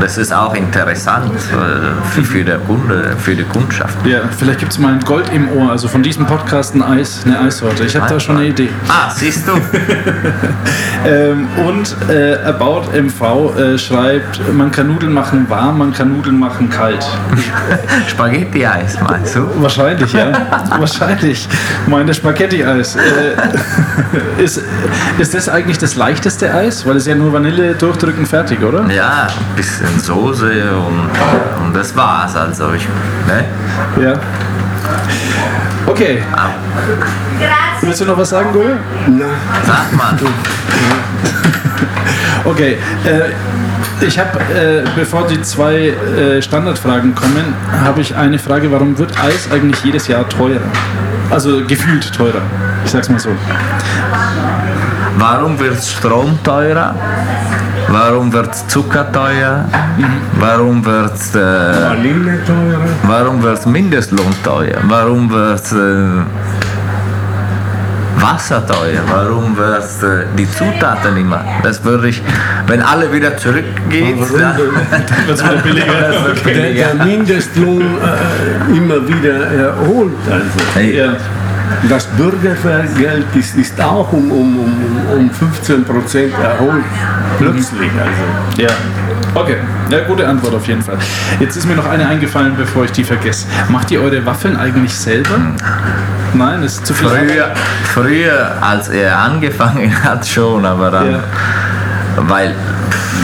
das 0.00 0.18
ist 0.18 0.32
auch 0.32 0.54
interessant 0.54 1.32
äh, 1.34 2.10
für, 2.10 2.24
für, 2.24 2.44
der 2.44 2.58
Kunde, 2.58 3.16
für 3.18 3.34
die 3.34 3.44
Kundschaft. 3.44 4.04
Ja, 4.06 4.20
vielleicht 4.36 4.60
gibt 4.60 4.72
es 4.72 4.78
mal 4.78 4.92
ein 4.92 5.00
Gold 5.00 5.30
im 5.32 5.48
Ohr, 5.52 5.70
also 5.70 5.88
von 5.88 6.02
diesem 6.02 6.26
Podcast 6.26 6.74
ein 6.74 6.82
Eis, 6.82 7.22
eine 7.24 7.40
Eissorte. 7.40 7.84
Ich 7.84 7.96
habe 7.96 8.08
da 8.08 8.20
schon 8.20 8.36
eine 8.36 8.48
Idee. 8.48 8.68
Ah, 8.88 9.10
siehst 9.10 9.46
du? 9.48 9.52
Ähm, 11.06 11.46
und 11.64 11.94
äh, 12.08 12.36
About 12.44 12.90
MV 12.92 13.56
äh, 13.56 13.78
schreibt, 13.78 14.40
man 14.52 14.72
kann 14.72 14.88
Nudeln 14.88 15.12
machen 15.12 15.48
warm, 15.48 15.78
man 15.78 15.92
kann 15.92 16.12
Nudeln 16.12 16.38
machen 16.38 16.68
kalt. 16.68 17.06
Spaghetti-Eis, 18.08 18.98
meinst 19.00 19.36
du? 19.36 19.48
Wahrscheinlich, 19.62 20.12
ja. 20.12 20.32
Wahrscheinlich. 20.78 21.48
Meine 21.86 22.12
Spaghetti-Eis. 22.12 22.96
Äh, 22.96 24.42
ist, 24.42 24.62
ist 25.18 25.34
das 25.34 25.48
eigentlich 25.48 25.78
das 25.78 25.94
leichteste 25.94 26.52
Eis? 26.52 26.84
Weil 26.84 26.96
es 26.96 27.06
ja 27.06 27.14
nur 27.14 27.32
Vanille 27.32 27.74
durchdrücken 27.74 28.26
fertig, 28.26 28.62
oder? 28.62 28.90
Ja, 28.90 29.28
ein 29.28 29.56
bisschen 29.86 30.00
Soße 30.00 30.76
und, 30.76 31.64
und 31.64 31.74
das 31.74 31.96
war's. 31.96 32.34
Also 32.36 32.72
ich, 32.72 32.86
ne? 33.26 33.44
Ja. 34.02 34.14
Okay. 35.86 36.22
Willst 37.80 38.00
du 38.00 38.04
noch 38.04 38.18
was 38.18 38.30
sagen, 38.30 38.52
Goya? 38.52 38.76
Sag 39.64 39.92
mal. 39.92 40.16
Okay, 42.44 42.76
äh, 43.04 44.04
ich 44.06 44.16
habe, 44.20 44.38
äh, 44.54 44.84
bevor 44.94 45.26
die 45.26 45.42
zwei 45.42 45.88
äh, 45.88 46.40
Standardfragen 46.40 47.12
kommen, 47.12 47.54
habe 47.82 48.00
ich 48.00 48.14
eine 48.14 48.38
Frage, 48.38 48.70
warum 48.70 48.96
wird 48.98 49.18
Eis 49.20 49.50
eigentlich 49.50 49.82
jedes 49.82 50.06
Jahr 50.06 50.28
teurer? 50.28 50.60
Also 51.28 51.64
gefühlt 51.66 52.12
teurer, 52.14 52.42
ich 52.84 52.92
sag's 52.92 53.08
mal 53.08 53.18
so. 53.18 53.30
Warum 55.18 55.58
wird 55.58 55.82
Strom 55.82 56.38
teurer? 56.44 56.94
Warum 57.88 58.32
wird 58.32 58.54
Zucker 58.68 59.10
teuer? 59.12 59.64
Warum 60.40 60.84
wird 60.84 61.12
äh, 61.34 61.38
Vanille 61.38 62.38
teurer. 62.44 62.88
warum 63.04 63.42
wird 63.42 63.64
Mindestlohn 63.66 64.34
teuer? 64.44 64.78
Warum 64.88 65.30
wird 65.30 65.72
äh, 65.72 66.22
Wasser 68.20 68.66
teuer? 68.66 69.02
Warum 69.08 69.56
wird 69.56 69.84
äh, 70.02 70.24
die 70.36 70.50
Zutaten 70.50 71.16
immer? 71.16 71.44
Das 71.62 71.84
würde 71.84 72.08
ich, 72.08 72.20
wenn 72.66 72.82
alle 72.82 73.12
wieder 73.12 73.36
zurückgehen, 73.36 74.18
Warum 74.18 74.40
dann, 74.40 74.56
Wird's 75.26 75.44
wieder 75.44 75.56
billiger? 75.62 75.86
das 75.86 76.24
wird 76.24 76.38
Der, 76.46 76.52
billiger. 76.52 76.86
der 76.86 77.04
Mindestlohn 77.06 77.82
äh, 77.82 78.76
immer 78.76 79.06
wieder 79.06 79.46
erholt. 79.46 80.12
Also. 80.28 80.44
Hey, 80.74 80.96
Ja. 80.98 81.12
Das 81.88 82.06
Bürgergeld 82.06 83.24
ist, 83.34 83.56
ist 83.56 83.80
auch 83.80 84.12
um, 84.12 84.30
um, 84.30 84.58
um, 84.58 85.18
um 85.18 85.30
15 85.30 85.84
Prozent 85.84 86.32
erholt. 86.42 86.84
Plötzlich. 87.38 87.90
Also. 87.92 88.62
Ja. 88.62 88.68
Okay, 89.34 89.56
ja, 89.90 90.00
gute 90.00 90.26
Antwort 90.26 90.54
auf 90.54 90.66
jeden 90.66 90.82
Fall. 90.82 90.96
Jetzt 91.38 91.56
ist 91.56 91.66
mir 91.66 91.74
noch 91.74 91.86
eine 91.86 92.06
eingefallen, 92.08 92.54
bevor 92.56 92.84
ich 92.84 92.92
die 92.92 93.04
vergesse. 93.04 93.46
Macht 93.68 93.90
ihr 93.90 94.00
eure 94.00 94.24
Waffeln 94.24 94.56
eigentlich 94.56 94.94
selber? 94.94 95.38
Nein, 96.32 96.62
das 96.62 96.74
ist 96.74 96.86
zu 96.86 96.94
viel. 96.94 97.08
Früher, 97.08 97.52
früher, 97.84 98.52
als 98.62 98.88
er 98.88 99.18
angefangen 99.18 99.92
hat, 100.04 100.26
schon, 100.26 100.64
aber 100.64 100.90
dann, 100.90 101.10
Ja. 101.12 101.18
Weil 102.16 102.54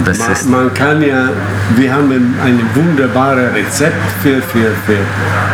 das 0.05 0.19
ist 0.19 0.49
Man, 0.49 0.65
man 0.65 0.75
kann 0.75 1.03
ja, 1.03 1.29
wir 1.77 1.93
haben 1.93 2.11
ein, 2.11 2.61
wunderbares 2.75 3.55
Rezept 3.55 3.95
für, 4.23 4.41
für, 4.43 4.71
für 4.87 4.99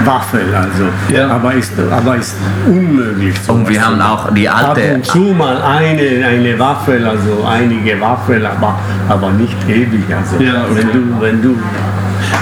Waffeln, 0.05 0.55
also. 0.55 0.85
Ja. 1.13 1.29
aber, 1.29 1.55
ist, 1.55 1.73
aber 1.91 2.17
ist 2.17 2.37
unmöglich. 2.67 3.35
Und 3.49 3.69
wir 3.69 3.85
haben 3.85 4.01
auch 4.01 4.33
die 4.33 4.49
Ab 4.49 4.77
alte, 4.77 4.95
und 4.95 5.05
zu 5.05 5.19
mal 5.19 5.61
eine, 5.61 6.25
eine 6.27 6.59
Waffel, 6.59 7.07
also 7.07 7.45
einige 7.47 8.01
Waffeln, 8.01 8.47
aber, 8.47 8.79
aber 9.09 9.31
nicht 9.33 9.57
ewig. 9.69 10.05
Also 10.15 10.43
Ja, 10.43 10.65
okay. 10.65 10.77
wenn 10.77 10.93
du, 10.93 11.21
wenn 11.21 11.43
du 11.43 11.59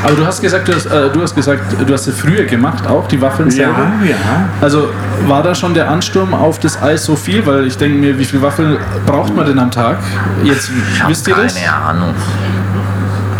Aber 0.04 0.14
du 0.14 0.26
hast 0.26 0.40
gesagt, 0.40 0.68
du 0.68 0.74
hast, 0.74 0.86
äh, 0.86 1.10
du 1.10 1.20
hast 1.22 1.34
gesagt, 1.34 1.62
du 1.86 1.92
hast 1.92 2.06
es 2.06 2.18
früher 2.18 2.44
gemacht, 2.44 2.86
auch 2.86 3.06
die 3.08 3.20
Waffeln 3.20 3.50
selber. 3.50 3.90
ja, 4.02 4.10
ja. 4.10 4.16
Also 4.60 4.90
war 5.26 5.42
da 5.42 5.54
schon 5.54 5.74
der 5.74 5.90
Ansturm 5.90 6.34
auf 6.34 6.58
das 6.60 6.80
Eis 6.82 7.04
so 7.04 7.16
viel? 7.16 7.44
Weil 7.46 7.66
ich 7.66 7.76
denke 7.76 7.98
mir, 7.98 8.18
wie 8.18 8.24
viel 8.24 8.40
Waffeln 8.42 8.76
braucht 9.06 9.34
man 9.34 9.46
denn 9.46 9.58
am 9.58 9.70
Tag? 9.70 9.98
Jetzt 10.44 10.70
ich 10.70 11.08
wisst 11.08 11.26
ihr 11.28 11.34
keine 11.34 11.46
das? 11.48 11.56
Ahnung. 11.88 12.14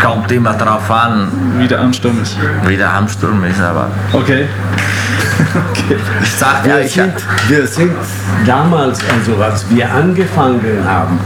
Kommt 0.01 0.31
immer 0.31 0.53
drauf 0.53 0.89
an, 0.91 1.27
Wie 1.57 1.67
der 1.67 1.79
Ansturm 1.79 2.21
ist. 2.21 2.37
wie 2.67 2.77
der 2.77 2.91
Ansturm 2.93 3.43
ist, 3.45 3.59
aber 3.59 3.87
Okay. 4.13 4.47
okay. 5.71 5.97
ich 6.21 6.31
sag 6.33 6.63
Wir, 6.63 6.79
ja, 6.79 6.79
ich, 6.85 6.93
sind, 6.93 7.13
wir 7.47 7.65
sind 7.67 7.91
damals, 8.45 8.99
also 9.11 9.41
als 9.41 9.65
wir 9.69 9.91
angefangen 9.91 10.61
haben, 10.87 11.19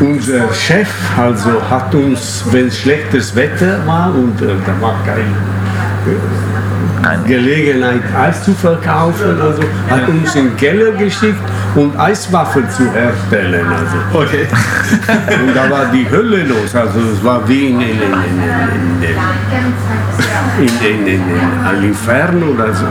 unser 0.00 0.52
Chef 0.52 0.88
also 1.18 1.62
hat 1.70 1.94
uns, 1.94 2.44
wenn 2.50 2.70
schlechtes 2.70 3.34
Wetter 3.34 3.78
war 3.86 4.14
und 4.14 4.40
äh, 4.42 4.54
da 4.66 4.80
war 4.80 4.94
keine. 5.04 5.24
Gelegenheit, 7.26 8.02
Eis 8.16 8.44
zu 8.44 8.52
verkaufen, 8.54 9.40
also 9.40 9.62
hat 9.90 10.08
uns 10.08 10.34
in 10.34 10.48
den 10.48 10.56
Keller 10.56 10.92
geschickt, 10.92 11.42
um 11.74 11.92
Eiswaffeln 11.98 12.68
zu 12.70 12.92
herstellen. 12.92 13.66
Also. 13.66 14.24
Okay. 14.24 14.46
Und 15.46 15.54
da 15.54 15.70
war 15.70 15.86
die 15.86 16.08
Hölle 16.08 16.44
los, 16.44 16.74
also 16.74 17.00
es 17.12 17.24
war 17.24 17.46
wie 17.48 17.70
in, 17.70 17.80
in, 17.80 17.88
in, 17.88 17.98
in, 18.00 19.02
in, 19.02 19.16
in, 20.58 20.66
in, 20.86 21.06
in, 21.06 21.14
in 21.14 21.64
ein 21.66 21.82
Inferno 21.84 22.46
oder 22.46 22.72
so. 22.72 22.84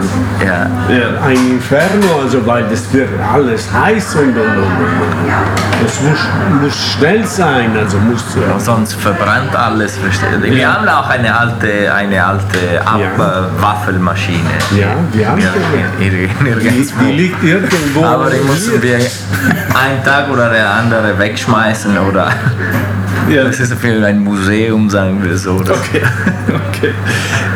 ja, 0.46 0.68
Ja. 0.90 1.22
ein 1.26 1.52
Inferno, 1.52 2.22
also 2.24 2.46
weil 2.46 2.64
das 2.70 2.92
wird 2.94 3.10
alles 3.34 3.68
heiß 3.72 4.16
und, 4.16 4.30
und, 4.30 4.38
und, 4.38 5.86
es 5.86 6.00
muss, 6.02 6.20
muss 6.62 6.76
schnell 6.94 7.26
sein, 7.26 7.72
also 7.78 7.98
muss 7.98 8.22
äh, 8.36 8.60
sonst 8.60 8.94
verbrennt 8.96 9.56
alles. 9.56 9.98
Wir 10.42 10.72
haben 10.74 10.88
auch 10.88 11.10
eine 11.10 11.36
alte, 11.38 11.94
eine 11.94 12.24
alte 12.24 12.82
Ab 12.86 13.00
Ja. 13.00 13.48
Waffelmaschine. 13.60 14.40
ja, 14.78 14.88
wir 15.12 15.28
haben 15.30 15.42
Ja, 15.42 15.50
die, 16.00 16.04
nir- 16.06 16.56
die, 16.60 16.88
die 17.06 17.12
liegt 17.14 17.44
irgendwo. 17.44 18.04
Aber 18.06 18.30
die 18.30 18.40
mussten 18.46 18.82
wir 18.82 18.96
einen 18.98 20.04
Tag 20.06 20.30
oder 20.32 20.50
der 20.50 20.70
andere 20.72 21.18
wegschmeißen 21.18 21.98
oder 21.98 22.28
Ja. 23.30 23.44
Das 23.46 23.60
ist 23.60 23.72
ein 23.84 24.20
Museum, 24.24 24.90
sagen 24.90 25.24
wir 25.24 25.38
so. 25.38 25.60
Das 25.60 25.78
Okay. 25.78 26.02
okay. 26.48 26.94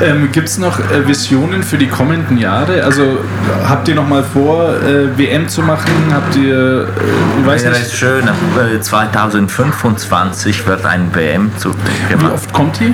Ähm, 0.03 0.29
Gibt 0.31 0.47
es 0.47 0.57
noch 0.57 0.79
äh, 0.79 1.07
Visionen 1.07 1.63
für 1.63 1.77
die 1.77 1.87
kommenden 1.87 2.37
Jahre? 2.37 2.83
Also 2.83 3.19
habt 3.67 3.87
ihr 3.87 3.95
noch 3.95 4.07
mal 4.07 4.23
vor, 4.23 4.75
äh, 4.75 5.17
WM 5.17 5.47
zu 5.47 5.61
machen? 5.61 5.91
Habt 6.13 6.35
ihr, 6.35 6.81
äh, 6.81 7.39
ich 7.39 7.45
weiß 7.45 7.63
wäre 7.63 7.73
nicht, 7.73 7.87
es 7.87 7.93
schön, 7.93 8.27
äh, 8.27 8.79
2025 8.79 10.65
wird 10.67 10.85
ein 10.85 11.09
WM 11.13 11.51
zu 11.57 11.71
wie 11.73 12.13
gemacht. 12.13 12.33
oft 12.33 12.53
kommt 12.53 12.79
die? 12.79 12.93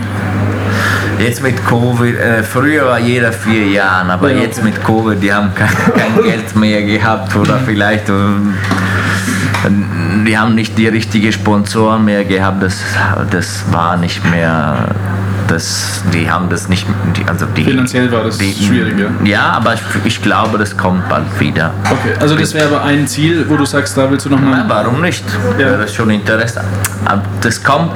Jetzt 1.20 1.44
mit 1.44 1.56
Covid, 1.68 2.18
äh, 2.18 2.42
früher 2.44 2.86
war 2.86 3.00
jeder 3.00 3.32
vier 3.32 3.68
Jahre, 3.68 4.12
aber 4.14 4.30
Ja, 4.30 4.38
okay. 4.38 4.46
jetzt 4.46 4.64
mit 4.64 4.84
Covid, 4.84 5.22
die 5.22 5.32
haben 5.32 5.54
kein, 5.54 5.70
kein 5.96 6.24
Geld 6.24 6.56
mehr 6.56 6.82
gehabt 6.84 7.36
oder 7.36 7.60
vielleicht 7.66 8.10
ähm, 8.10 8.56
die 10.26 10.38
haben 10.38 10.56
nicht 10.56 10.78
die 10.78 10.88
richtigen 10.88 11.32
Sponsoren 11.32 12.06
mehr 12.06 12.26
gehabt, 12.26 12.64
das, 12.64 12.82
das 13.30 13.64
war 13.72 13.98
nicht 13.98 14.24
mehr, 14.30 14.88
das, 15.48 16.04
die 16.14 16.30
haben 16.30 16.50
das 16.50 16.68
nicht, 16.68 16.86
die, 17.16 17.24
also 17.28 17.46
die, 17.46 17.64
Finanziell 17.64 18.12
war 18.12 18.24
das 18.24 18.38
schwierig, 18.38 18.98
ja? 18.98 19.10
Ja, 19.24 19.42
aber 19.52 19.76
ich, 19.76 19.82
ich 20.04 20.22
glaube, 20.22 20.58
das 20.58 20.76
kommt 20.76 21.08
bald 21.10 21.40
wieder. 21.40 21.74
Okay, 21.86 22.14
also 22.20 22.36
das 22.36 22.54
wäre 22.54 22.68
aber 22.68 22.84
ein 22.84 23.08
Ziel, 23.08 23.46
wo 23.48 23.58
du 23.58 23.66
sagst, 23.66 23.96
da 23.98 24.10
willst 24.10 24.26
du 24.26 24.30
noch 24.30 24.42
Ja, 24.42 24.66
warum 24.68 25.02
nicht? 25.02 25.26
Ja. 25.60 25.78
Das 25.78 25.92
ist 25.92 25.96
schon 25.96 26.10
interessant. 26.10 26.68
Das 27.42 27.64
kommt 27.64 27.92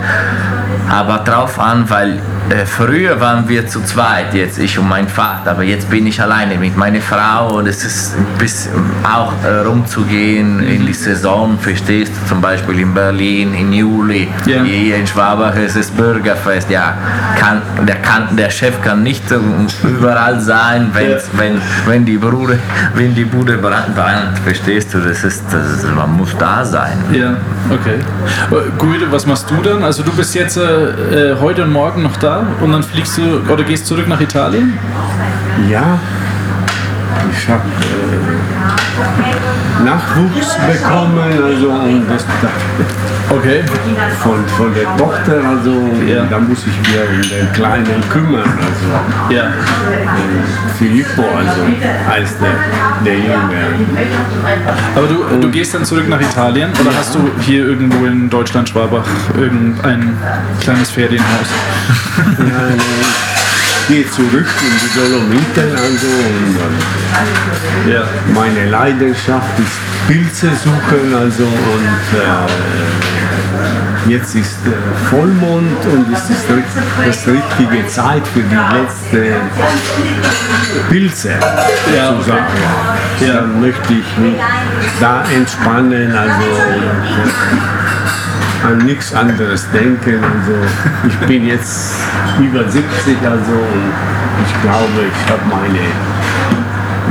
aber 0.89 1.19
drauf 1.19 1.59
an, 1.59 1.89
weil 1.89 2.19
äh, 2.49 2.65
früher 2.65 3.19
waren 3.19 3.47
wir 3.49 3.67
zu 3.67 3.81
zweit, 3.81 4.33
jetzt 4.33 4.59
ich 4.59 4.77
und 4.77 4.87
mein 4.87 5.07
Vater, 5.07 5.51
aber 5.51 5.63
jetzt 5.63 5.89
bin 5.89 6.05
ich 6.07 6.21
alleine 6.21 6.57
mit 6.57 6.77
meiner 6.77 7.01
Frau 7.01 7.55
und 7.57 7.67
es 7.67 7.83
ist 7.83 8.15
bisschen 8.37 8.71
auch 9.03 9.33
äh, 9.43 9.59
rumzugehen 9.65 10.61
in 10.63 10.85
die 10.85 10.93
Saison, 10.93 11.57
verstehst 11.59 12.11
du, 12.13 12.29
zum 12.29 12.41
Beispiel 12.41 12.79
in 12.79 12.93
Berlin 12.93 13.53
im 13.53 13.71
Juli, 13.73 14.27
Ja. 14.45 14.63
hier 14.63 14.97
in 14.97 15.07
Schwabach 15.07 15.55
ist 15.55 15.75
das 15.75 15.89
Bürgerfest, 15.89 16.69
ja, 16.69 16.93
kann, 17.39 17.61
der, 17.87 17.95
kann, 17.97 18.35
der 18.35 18.49
Chef 18.49 18.79
kann 18.81 19.01
nicht 19.03 19.23
überall 19.83 20.39
sein, 20.39 20.89
wenn, 20.93 21.11
Ja. 21.11 21.17
wenn, 21.33 21.61
wenn 21.87 22.05
die 22.05 22.17
Bude, 22.17 22.59
wenn 22.93 23.15
die 23.15 23.25
Bude 23.25 23.57
brennt, 23.57 23.95
brennt, 23.95 24.37
verstehst 24.43 24.93
du, 24.93 24.99
das 24.99 25.23
ist, 25.23 25.43
das 25.51 25.83
ist, 25.83 25.95
man 25.95 26.11
muss 26.15 26.35
da 26.37 26.63
sein. 26.63 26.97
Ja, 27.11 27.37
okay. 27.71 27.95
Äh, 28.51 28.69
Guido, 28.77 29.05
was 29.11 29.25
machst 29.25 29.49
du 29.49 29.55
dann? 29.61 29.83
Also 29.83 30.03
du 30.03 30.11
bist 30.11 30.35
jetzt 30.35 30.57
äh, 30.57 31.31
äh, 31.31 31.35
heute 31.39 31.63
und 31.63 31.71
morgen 31.71 32.03
noch 32.03 32.17
da 32.17 32.34
und 32.61 32.71
dann 32.71 32.83
fliegst 32.83 33.17
du 33.17 33.41
oder 33.51 33.63
gehst 33.63 33.85
zurück 33.85 34.07
nach 34.07 34.21
Italien? 34.21 34.77
Ja, 35.69 35.99
ich 37.31 37.49
habe 37.49 37.63
äh, 37.63 39.34
Nachwuchs 39.85 40.55
bekommen, 40.67 41.19
also 41.43 41.69
und 41.69 42.05
das, 42.09 42.25
Okay. 43.29 43.63
von, 44.21 44.45
von 44.57 44.73
der 44.73 44.85
Tochter, 44.97 45.41
also 45.47 45.89
Ja. 46.07 46.25
da 46.29 46.39
muss 46.39 46.59
ich 46.59 46.91
mir 46.91 47.01
um 47.09 47.21
den 47.21 47.53
Kleinen 47.53 48.03
kümmern, 48.09 48.43
also 48.43 49.33
Ja. 49.33 49.43
Filippo, 50.77 51.23
also 51.23 51.61
heißt 52.09 52.37
der, 52.41 52.55
der 53.05 53.15
Junge. 53.15 53.63
Aber 54.95 55.07
du, 55.07 55.37
du 55.41 55.49
gehst 55.51 55.73
dann 55.73 55.85
zurück 55.85 56.07
nach 56.09 56.21
Italien 56.21 56.69
oder 56.81 56.91
hast 56.97 57.15
du 57.15 57.19
hier 57.41 57.65
irgendwo 57.65 58.05
in 58.05 58.29
Deutschland, 58.29 58.69
Schwabach, 58.69 59.05
irgendein 59.37 60.17
kleines 60.61 60.89
Ferienhaus? 60.91 61.47
Ja, 62.39 62.43
ich 63.34 63.34
gehe 63.87 64.09
zurück 64.09 64.47
in 64.61 64.73
die 64.81 64.91
Dolomiten, 64.99 65.71
also 65.71 66.07
und 66.07 66.55
äh, 67.87 67.93
Ja. 67.93 68.03
meine 68.33 68.69
Leidenschaft 68.69 69.59
ist 69.59 69.77
Pilze 70.07 70.49
suchen, 70.63 71.13
also 71.15 71.43
und 71.43 72.19
äh, 72.19 74.11
jetzt 74.11 74.35
ist 74.35 74.57
äh, 74.65 74.71
Vollmond 75.09 75.85
und 75.91 76.05
es 76.13 76.29
ist 76.29 76.45
das 76.49 77.27
richtige 77.27 77.87
Zeit 77.87 78.27
für 78.33 78.41
die 78.41 78.55
letzte 78.55 79.35
Pilze 80.89 81.29
Ja, 81.95 82.09
zu 82.09 82.15
okay. 82.15 82.29
sagen. 82.29 82.45
Ja. 83.25 83.33
Dann 83.35 83.61
möchte 83.61 83.93
ich 83.93 84.17
mich 84.17 84.35
da 84.99 85.23
entspannen, 85.33 86.11
also 86.11 86.43
und, 86.43 87.84
an 88.65 88.77
nichts 88.85 89.13
anderes 89.13 89.69
denken. 89.71 90.19
Also 90.23 90.53
ich 91.07 91.15
bin 91.27 91.45
jetzt 91.47 91.95
über 92.39 92.67
70, 92.69 93.17
also 93.23 93.51
und 93.51 93.91
ich 94.45 94.61
glaube, 94.61 95.01
ich 95.07 95.31
habe 95.31 95.41
meine 95.49 95.85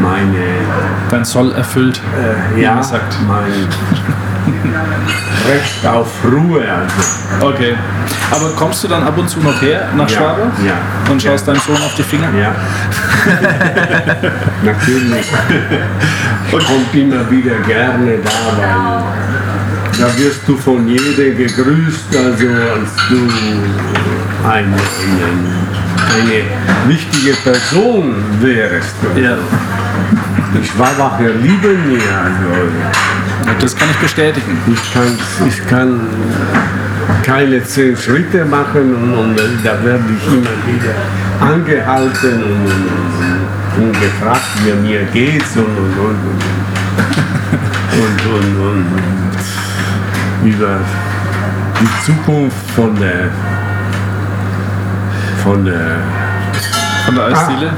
meine 0.03 0.45
Dein 1.11 1.25
Soll 1.25 1.53
erfüllt, 1.53 2.01
äh, 2.57 2.61
ja, 2.61 2.83
sagt. 2.83 3.17
mein 3.29 3.69
Recht 5.49 5.87
auf 5.87 6.09
Ruhe. 6.25 6.61
Also. 6.61 7.47
Okay. 7.47 7.75
Aber 8.31 8.49
kommst 8.57 8.83
du 8.83 8.89
dann 8.89 9.03
ab 9.05 9.17
und 9.17 9.29
zu 9.29 9.39
noch 9.41 9.61
her 9.63 9.89
nach 9.97 10.09
Ja, 10.11 10.17
Schwabach? 10.17 10.59
ja. 10.67 10.75
Und 11.11 11.23
schaust 11.23 11.47
Ja. 11.47 11.53
deinem 11.53 11.63
Sohn 11.63 11.77
auf 11.77 11.95
die 11.97 12.03
Finger? 12.03 12.29
Ja. 12.37 12.55
Natürlich. 14.65 15.31
Kommt 16.51 16.95
immer 16.95 17.31
wieder 17.31 17.55
gerne 17.67 18.19
da, 18.25 18.31
weil 18.57 19.34
da 19.99 20.07
wirst 20.19 20.41
du 20.47 20.57
von 20.57 20.89
jedem 20.89 21.37
gegrüßt, 21.37 22.17
also 22.17 22.47
als 22.75 22.91
du 23.09 23.29
ein, 24.49 24.75
einen, 24.75 24.75
eine 26.15 26.43
wichtige 26.89 27.35
Person 27.45 28.15
wärst. 28.41 28.97
Ja. 29.17 29.37
Die 30.55 30.67
Schwabacher 30.67 31.31
lieben 31.43 31.93
mich. 31.93 32.03
Also 32.03 33.55
Das 33.61 33.77
kann 33.77 33.89
ich 33.91 33.97
bestätigen. 33.99 34.59
ich, 34.73 34.95
kann, 34.95 35.19
ich 35.49 35.67
kann 35.69 36.01
keine 37.23 37.63
zehn 37.65 37.97
Schritte 37.97 38.45
machen 38.45 38.95
und, 38.95 39.41
und 39.41 39.59
da 39.65 39.83
werde 39.85 40.05
ich 40.17 40.27
immer 40.27 40.57
wieder 40.67 40.95
angehalten 41.41 42.43
und, 42.43 43.83
und 43.83 43.93
gefragt, 43.93 44.47
wie 44.65 44.73
mir 44.89 45.05
geht's 45.13 45.57
und, 45.57 45.65
und, 45.65 45.99
und, 45.99 46.19
und, 47.93 48.27
und, 48.27 48.57
und, 48.57 48.87
und 48.87 49.25
über 50.45 50.79
die 51.81 51.89
Zukunft 52.05 52.71
von 52.77 52.95
der 52.97 53.31
von 55.43 55.65
der 55.65 55.97
Von 57.07 57.15
der 57.15 57.27
Eisdiele? 57.27 57.73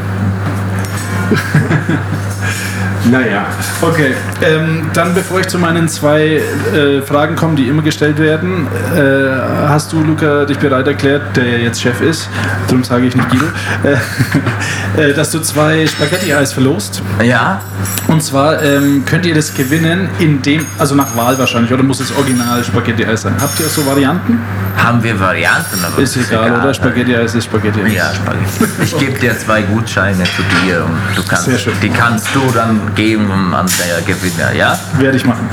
naja, 3.11 3.47
Okay, 3.83 4.15
ähm, 4.43 4.87
dann 4.95 5.15
bevor 5.15 5.41
ich 5.41 5.49
zu 5.49 5.59
meinen 5.59 5.89
zwei 5.89 6.41
äh, 6.75 7.03
Fragen 7.03 7.37
komme, 7.37 7.55
die 7.55 7.69
immer 7.69 7.83
gestellt 7.83 8.19
werden, 8.19 8.67
äh, 8.95 9.69
hast 9.69 9.93
du, 9.93 10.03
Luca, 10.03 10.45
dich 10.45 10.59
bereit 10.59 10.87
erklärt, 10.87 11.37
der 11.37 11.45
ja 11.45 11.59
jetzt 11.59 11.83
Chef 11.83 12.01
ist, 12.01 12.29
darum 12.67 12.83
sage 12.85 13.07
ich 13.07 13.15
nicht 13.15 13.29
Guido, 13.29 13.47
äh, 13.85 15.01
äh, 15.11 15.15
dass 15.15 15.31
du 15.31 15.41
zwei 15.41 15.87
Spaghetti-Eis 15.87 16.53
verlost. 16.53 17.03
Ja, 17.23 17.61
Und 18.09 18.23
zwar 18.23 18.63
ähm, 18.63 19.05
könnt 19.05 19.27
ihr 19.27 19.35
das 19.35 19.55
gewinnen, 19.55 20.09
indem, 20.19 20.65
also 20.79 20.95
nach 20.95 21.17
Wahl 21.17 21.39
wahrscheinlich, 21.39 21.73
oder 21.73 21.83
muss 21.83 22.01
es 22.01 22.17
original 22.17 22.65
Spaghetti-Eis 22.65 23.23
sein? 23.23 23.35
Habt 23.41 23.61
ihr 23.61 23.67
so 23.67 23.85
Varianten? 23.87 24.41
haben 24.77 25.03
wir 25.03 25.19
Varianten, 25.19 25.85
aber 25.85 26.03
Ist 26.03 26.17
egal, 26.17 26.61
oder? 26.61 26.73
Spaghetti-Eis 26.73 27.35
ist 27.35 27.45
Spaghetti-Eis. 27.45 27.95
Ja, 27.95 28.13
Spaghetti. 28.15 28.83
Ich 28.83 28.99
gebe 28.99 29.19
dir 29.19 29.37
zwei 29.39 29.63
Gutscheine 29.63 30.25
zu 30.25 30.43
dir 30.65 30.85
und 30.85 31.17
du 31.17 31.23
kannst, 31.27 31.49
die 31.83 31.89
kannst 31.89 32.29
du 32.35 32.41
dann 32.53 32.76
geben 32.94 33.55
an 33.55 33.66
der 33.78 34.03
Gewinner, 34.03 34.53
ja? 34.55 34.78
Werde 34.98 35.16
ich 35.16 35.24
machen. 35.24 35.48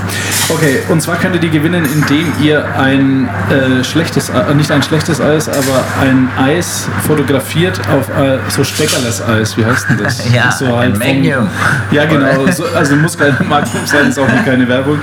Okay, 0.50 0.80
und 0.90 1.02
zwar 1.02 1.16
könnt 1.16 1.36
ihr 1.36 1.42
die 1.42 1.50
gewinnen, 1.50 1.86
indem 1.86 2.32
ihr 2.42 2.66
ein 2.78 3.30
äh, 3.50 3.84
schlechtes, 3.84 4.30
äh, 4.30 4.54
nicht 4.54 4.72
ein 4.72 4.84
schlechtes 4.84 5.22
Eis, 5.22 5.48
aber 5.48 5.84
ein 6.02 6.28
Eis 6.38 6.88
fotografiert 7.08 7.80
auf 7.90 8.10
äh, 8.10 8.40
so 8.50 8.64
Steckerles 8.64 9.22
Eis. 9.22 9.58
Wie 9.58 9.66
heißt 9.66 9.88
denn 9.90 9.98
das? 10.04 10.22
Ja, 10.34 10.52
so 10.52 10.74
ein 10.76 10.96
vom- 10.96 11.00
Magnum. 11.00 11.48
Ja, 11.92 12.06
genau. 12.06 12.50
So, 12.52 12.66
also 12.76 12.96
muss 12.96 13.18
keine 13.18 13.38
Magnum 13.48 13.86
sein, 13.86 14.08
ist 14.10 14.18
auch 14.20 14.28
nicht 14.28 14.46
keine 14.46 14.68
Werbung. 14.68 15.00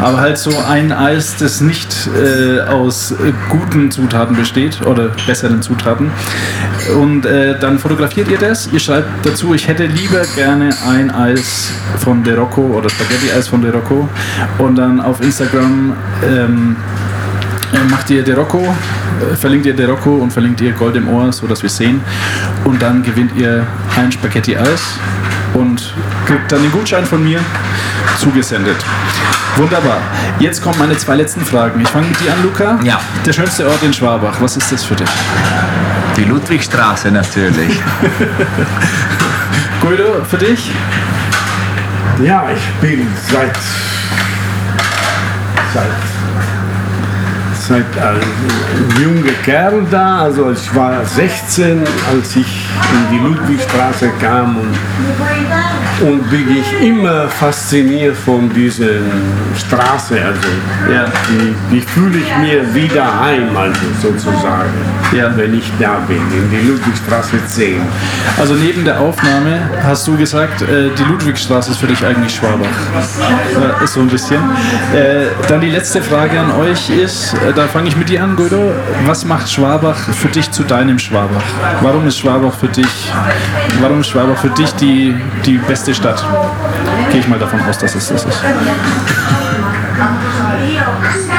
Aber 0.00 0.18
halt 0.18 0.36
so 0.38 0.50
ein 0.68 0.92
Eis, 0.92 1.36
das 1.38 1.60
nicht 1.60 1.94
äh, 2.16 2.60
aus 2.62 3.12
äh, 3.12 3.32
guten 3.48 3.90
Zutaten 3.90 4.34
besteht 4.36 4.82
oder 4.84 5.10
besseren 5.26 5.62
Zutaten. 5.62 6.10
Und 6.90 7.24
äh, 7.26 7.58
dann 7.58 7.78
fotografiert 7.78 8.28
ihr 8.28 8.38
das. 8.38 8.68
Ihr 8.72 8.80
schreibt 8.80 9.24
dazu, 9.24 9.54
ich 9.54 9.68
hätte 9.68 9.86
lieber 9.86 10.22
gerne 10.34 10.70
ein 10.88 11.10
Eis 11.10 11.70
von 11.98 12.22
De 12.22 12.34
Rocco 12.34 12.62
oder 12.62 12.88
Spaghetti-Eis 12.90 13.48
von 13.48 13.62
De 13.62 13.70
Rocco. 13.70 14.08
Und 14.58 14.76
dann 14.76 15.00
auf 15.00 15.20
Instagram 15.20 15.94
ähm, 16.24 16.76
äh, 17.72 17.90
macht 17.90 18.10
ihr 18.10 18.22
De 18.22 18.34
Rocco, 18.34 18.58
äh, 18.60 19.36
verlinkt 19.36 19.66
ihr 19.66 19.74
De 19.74 19.86
Rocco 19.86 20.16
und 20.16 20.32
verlinkt 20.32 20.60
ihr 20.60 20.72
Gold 20.72 20.96
im 20.96 21.08
Ohr, 21.08 21.32
so 21.32 21.46
dass 21.46 21.62
wir 21.62 21.70
sehen. 21.70 22.00
Und 22.64 22.82
dann 22.82 23.02
gewinnt 23.02 23.32
ihr 23.36 23.66
ein 23.96 24.10
Spaghetti-Eis 24.10 24.98
und 25.54 25.94
kriegt 26.26 26.50
dann 26.50 26.62
den 26.62 26.72
Gutschein 26.72 27.04
von 27.04 27.22
mir 27.22 27.40
zugesendet. 28.18 28.76
Wunderbar. 29.56 29.98
Jetzt 30.38 30.62
kommen 30.62 30.78
meine 30.78 30.96
zwei 30.96 31.16
letzten 31.16 31.42
Fragen. 31.42 31.80
Ich 31.80 31.88
fange 31.88 32.06
mit 32.08 32.20
dir 32.20 32.32
an, 32.32 32.42
Luca. 32.42 32.78
Ja. 32.82 33.00
Der 33.26 33.32
schönste 33.32 33.66
Ort 33.68 33.82
in 33.82 33.92
Schwabach. 33.92 34.40
Was 34.40 34.56
ist 34.56 34.72
das 34.72 34.82
für 34.84 34.94
dich? 34.94 35.08
Die 36.16 36.24
Ludwigstraße 36.24 37.10
natürlich. 37.10 37.80
Guido, 39.80 40.24
für 40.28 40.38
dich? 40.38 40.70
ja, 42.24 42.44
ich 42.54 42.62
bin 42.80 43.06
seit 43.30 43.56
seit 45.74 45.86
seit 47.68 48.02
als 48.02 48.24
junger 49.00 49.32
Kerl 49.44 49.86
da, 49.90 50.22
also 50.22 50.50
ich 50.50 50.74
war 50.74 51.04
16, 51.04 51.82
als 52.10 52.36
ich 52.36 52.61
in 52.92 53.16
die 53.16 53.22
Ludwigstraße 53.24 54.10
kam 54.20 54.56
und, 54.56 56.08
und 56.08 56.30
bin 56.30 56.46
ich 56.56 56.86
immer 56.86 57.28
fasziniert 57.28 58.16
von 58.16 58.52
dieser 58.52 59.00
Straße. 59.58 60.14
Also 60.24 60.92
Ja. 60.92 61.04
die, 61.28 61.54
die 61.74 61.80
fühle 61.80 62.18
ich 62.18 62.36
mir 62.38 62.74
wieder 62.74 63.04
heim, 63.20 63.56
also 63.56 63.80
sozusagen, 64.00 64.70
Ja. 65.12 65.30
wenn 65.36 65.54
ich 65.58 65.70
da 65.78 65.96
bin, 66.08 66.16
in 66.32 66.50
die 66.50 66.66
Ludwigstraße 66.68 67.36
10. 67.46 67.80
Also 68.38 68.54
neben 68.54 68.84
der 68.84 68.98
Aufnahme 69.00 69.60
hast 69.84 70.06
du 70.08 70.16
gesagt, 70.16 70.62
äh, 70.62 70.90
die 70.98 71.04
Ludwigstraße 71.04 71.70
ist 71.72 71.78
für 71.78 71.86
dich 71.86 72.04
eigentlich 72.04 72.34
Schwabach. 72.34 72.66
So 73.86 74.00
ein 74.00 74.08
bisschen. 74.08 74.40
Äh, 74.94 75.26
dann 75.48 75.60
die 75.60 75.70
letzte 75.70 76.02
Frage 76.02 76.38
an 76.40 76.50
euch 76.52 76.90
ist, 76.90 77.34
äh, 77.34 77.52
da 77.54 77.66
fange 77.66 77.88
ich 77.88 77.96
mit 77.96 78.08
dir 78.08 78.22
an, 78.22 78.36
Guido. 78.36 78.72
Was 79.06 79.24
macht 79.24 79.50
Schwabach 79.50 79.96
für 79.96 80.28
dich 80.28 80.50
zu 80.50 80.62
deinem 80.64 80.98
Schwabach? 80.98 81.42
Warum 81.82 82.06
ist 82.06 82.18
Schwabach 82.18 82.54
für 82.62 82.68
dich, 82.68 83.12
warum 83.80 84.00
ist 84.02 84.10
Schwabach 84.10 84.38
für 84.38 84.50
dich 84.50 84.72
die, 84.76 85.16
die 85.44 85.58
beste 85.58 85.92
Stadt? 85.92 86.24
Gehe 87.10 87.18
ich 87.18 87.26
mal 87.26 87.38
davon 87.38 87.60
aus, 87.68 87.76
dass 87.76 87.96
es 87.96 88.08
das 88.08 88.24
ist. 88.24 88.40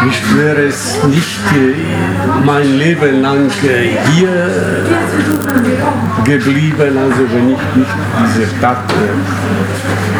Ich 0.09 0.37
wäre 0.37 0.63
es 0.63 1.01
nicht 1.05 1.39
äh, 1.55 2.45
mein 2.45 2.77
Leben 2.77 3.21
lang 3.21 3.49
äh, 3.63 3.95
hier 4.11 4.29
äh, 4.35 6.29
geblieben, 6.29 6.97
also 6.97 7.23
wenn 7.33 7.51
ich 7.51 7.63
nicht 7.77 7.95
diese 8.19 8.57
Stadt 8.57 8.83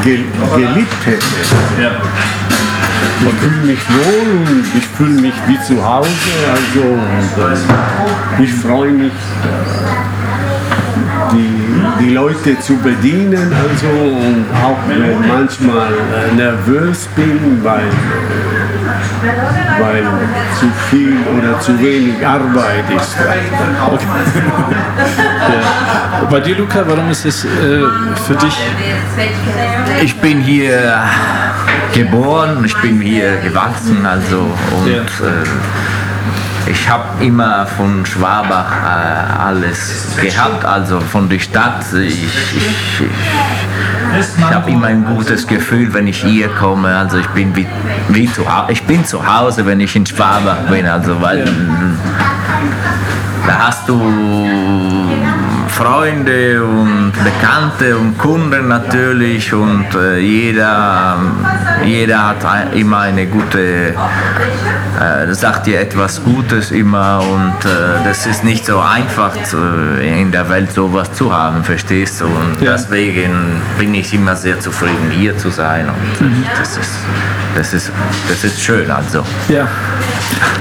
ge 0.04 0.20
geliebt 0.56 1.06
hätte. 1.06 1.26
Ich 3.26 3.34
fühle 3.40 3.66
mich 3.66 3.80
wohl 3.90 4.48
und 4.48 4.66
ich 4.78 4.88
fühle 4.98 5.22
mich 5.22 5.34
wie 5.48 5.60
zu 5.68 5.84
Hause, 5.84 6.10
also 6.50 6.98
ich 8.42 8.54
freue 8.54 8.92
mich, 8.92 9.12
die, 11.34 12.04
die 12.06 12.14
Leute 12.14 12.60
zu 12.60 12.76
bedienen, 12.78 13.52
also 13.54 13.88
und 13.88 14.46
auch 14.64 14.78
wenn 14.88 15.28
manchmal 15.28 15.92
äh, 15.92 16.36
nervös 16.36 17.08
bin, 17.16 17.60
weil 17.64 17.90
weil 19.80 20.04
zu 20.60 20.68
viel 20.90 21.16
oder 21.38 21.60
zu 21.60 21.80
wenig 21.80 22.26
Arbeit 22.26 22.84
ist. 22.96 23.16
Ja. 25.50 26.28
Bei 26.30 26.40
dir, 26.40 26.56
Luca, 26.58 26.84
warum 26.88 27.10
ist 27.12 27.26
es 27.26 27.46
äh, 27.46 27.48
für 28.28 28.36
dich 28.36 28.58
Ich 30.02 30.16
bin 30.20 30.42
hier 30.42 31.02
geboren, 31.94 32.64
ich 32.66 32.76
bin 32.78 33.00
hier 33.02 33.38
gewachsen, 33.38 34.06
also 34.06 34.40
und 34.76 34.92
Ja. 34.92 35.02
äh, 35.02 35.44
ich 36.66 36.90
habe 36.90 37.24
immer 37.24 37.66
von 37.66 38.06
Schwabach 38.06 38.72
äh, 38.72 39.42
alles 39.42 40.16
gehabt, 40.22 40.64
also 40.66 41.00
von 41.00 41.28
der 41.28 41.40
Stadt. 41.40 41.84
Ich, 41.94 42.24
ich, 42.24 43.02
ich, 43.02 44.44
habe 44.44 44.70
immer 44.70 44.88
ein 44.88 45.06
gutes 45.06 45.46
Gefühl, 45.48 45.94
wenn 45.94 46.08
ich 46.08 46.24
hier 46.24 46.48
komme. 46.50 46.96
Also 46.96 47.18
ich 47.18 47.28
bin 47.28 47.56
wie, 47.56 47.68
wie 48.10 48.32
zu. 48.32 48.46
Ich 48.70 48.84
bin 48.84 49.04
zu 49.06 49.26
Hause, 49.26 49.66
wenn 49.66 49.80
ich 49.80 49.96
in 49.96 50.06
Schwabach 50.06 50.60
bin. 50.70 50.86
Also 50.86 51.20
weil 51.22 51.46
da 53.46 53.68
hast 53.68 53.90
du 53.90 54.00
Freunde 55.74 56.64
und 56.64 57.12
Bekannte 57.24 57.98
und 57.98 58.16
Kunden 58.20 58.68
natürlich 58.68 59.52
und 59.54 59.88
äh, 59.96 60.20
jeder, 60.20 61.18
jeder 61.84 62.28
hat 62.30 62.46
ein, 62.46 62.74
immer 62.74 63.00
eine 63.00 63.26
gute, 63.26 63.60
äh, 63.90 65.34
sagt 65.34 65.66
dir 65.66 65.80
etwas 65.82 66.24
Gutes 66.24 66.70
immer 66.72 67.22
und 67.22 67.66
äh, 67.66 68.04
das 68.06 68.28
ist 68.28 68.44
nicht 68.44 68.66
so 68.68 68.80
einfach 68.80 69.32
zu, 69.44 69.58
in 70.00 70.32
der 70.32 70.48
Welt 70.50 70.72
sowas 70.72 71.12
zu 71.14 71.34
haben, 71.36 71.64
verstehst 71.64 72.22
du? 72.22 72.26
Und 72.26 72.62
Ja. 72.62 72.74
deswegen 72.74 73.60
bin 73.80 73.96
ich 73.96 74.14
immer 74.14 74.36
sehr 74.36 74.60
zufrieden 74.60 75.10
hier 75.12 75.36
zu 75.38 75.50
sein 75.50 75.88
und 75.90 76.28
äh, 76.28 76.32
das, 76.60 76.78
ist, 76.78 76.92
das, 77.56 77.74
ist, 77.74 77.92
das 78.30 78.44
ist 78.44 78.62
schön 78.62 78.90
also. 78.92 79.24
Ja. 79.50 79.68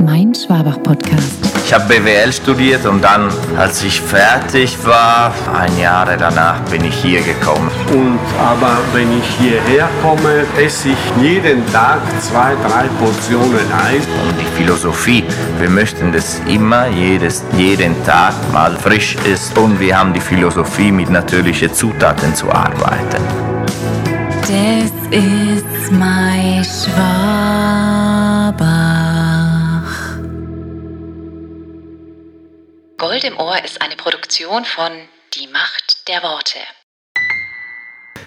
mein 0.00 0.34
Schwabach-Podcast. 0.34 1.40
Ich 1.62 1.74
habe 1.74 1.84
BWL 1.92 2.32
studiert 2.32 2.86
und 2.86 3.04
dann, 3.04 3.28
als 3.58 3.84
ich 3.84 4.00
fertig 4.00 4.78
war, 4.86 5.30
ein 5.54 5.78
Jahr 5.78 6.06
danach 6.16 6.58
bin 6.70 6.82
ich 6.82 6.94
hier 6.94 7.20
gekommen. 7.20 7.70
Und 7.90 8.18
aber 8.40 8.78
wenn 8.94 9.08
ich 9.18 9.26
hierher 9.38 9.90
komme, 10.00 10.46
esse 10.58 10.88
ich 10.88 11.22
jeden 11.22 11.70
Tag 11.70 12.00
zwei, 12.22 12.54
drei 12.66 12.88
Portionen 12.98 13.70
Eis. 13.72 14.06
Und 14.26 14.40
die 14.40 14.56
Philosophie, 14.56 15.22
wir 15.58 15.68
möchten, 15.68 16.10
dass 16.10 16.40
immer 16.48 16.88
jedes, 16.88 17.44
jeden 17.58 17.94
Tag 18.06 18.32
mal 18.54 18.74
frisch 18.78 19.16
ist 19.30 19.58
und 19.58 19.78
wir 19.80 19.98
haben 19.98 20.14
die 20.14 20.20
Philosophie, 20.20 20.90
mit 20.90 21.10
natürlichen 21.10 21.74
Zutaten 21.74 22.34
zu 22.34 22.50
arbeiten. 22.50 23.22
Das 24.40 24.90
ist 25.10 25.92
mein 25.92 26.64
Schwabach. 26.64 27.11
Im 33.32 33.38
Ohr 33.38 33.64
ist 33.64 33.80
eine 33.80 33.96
Produktion 33.96 34.64
von 34.64 34.92
Die 35.34 35.48
Macht 35.48 36.08
der 36.08 36.22
Worte. 36.22 36.58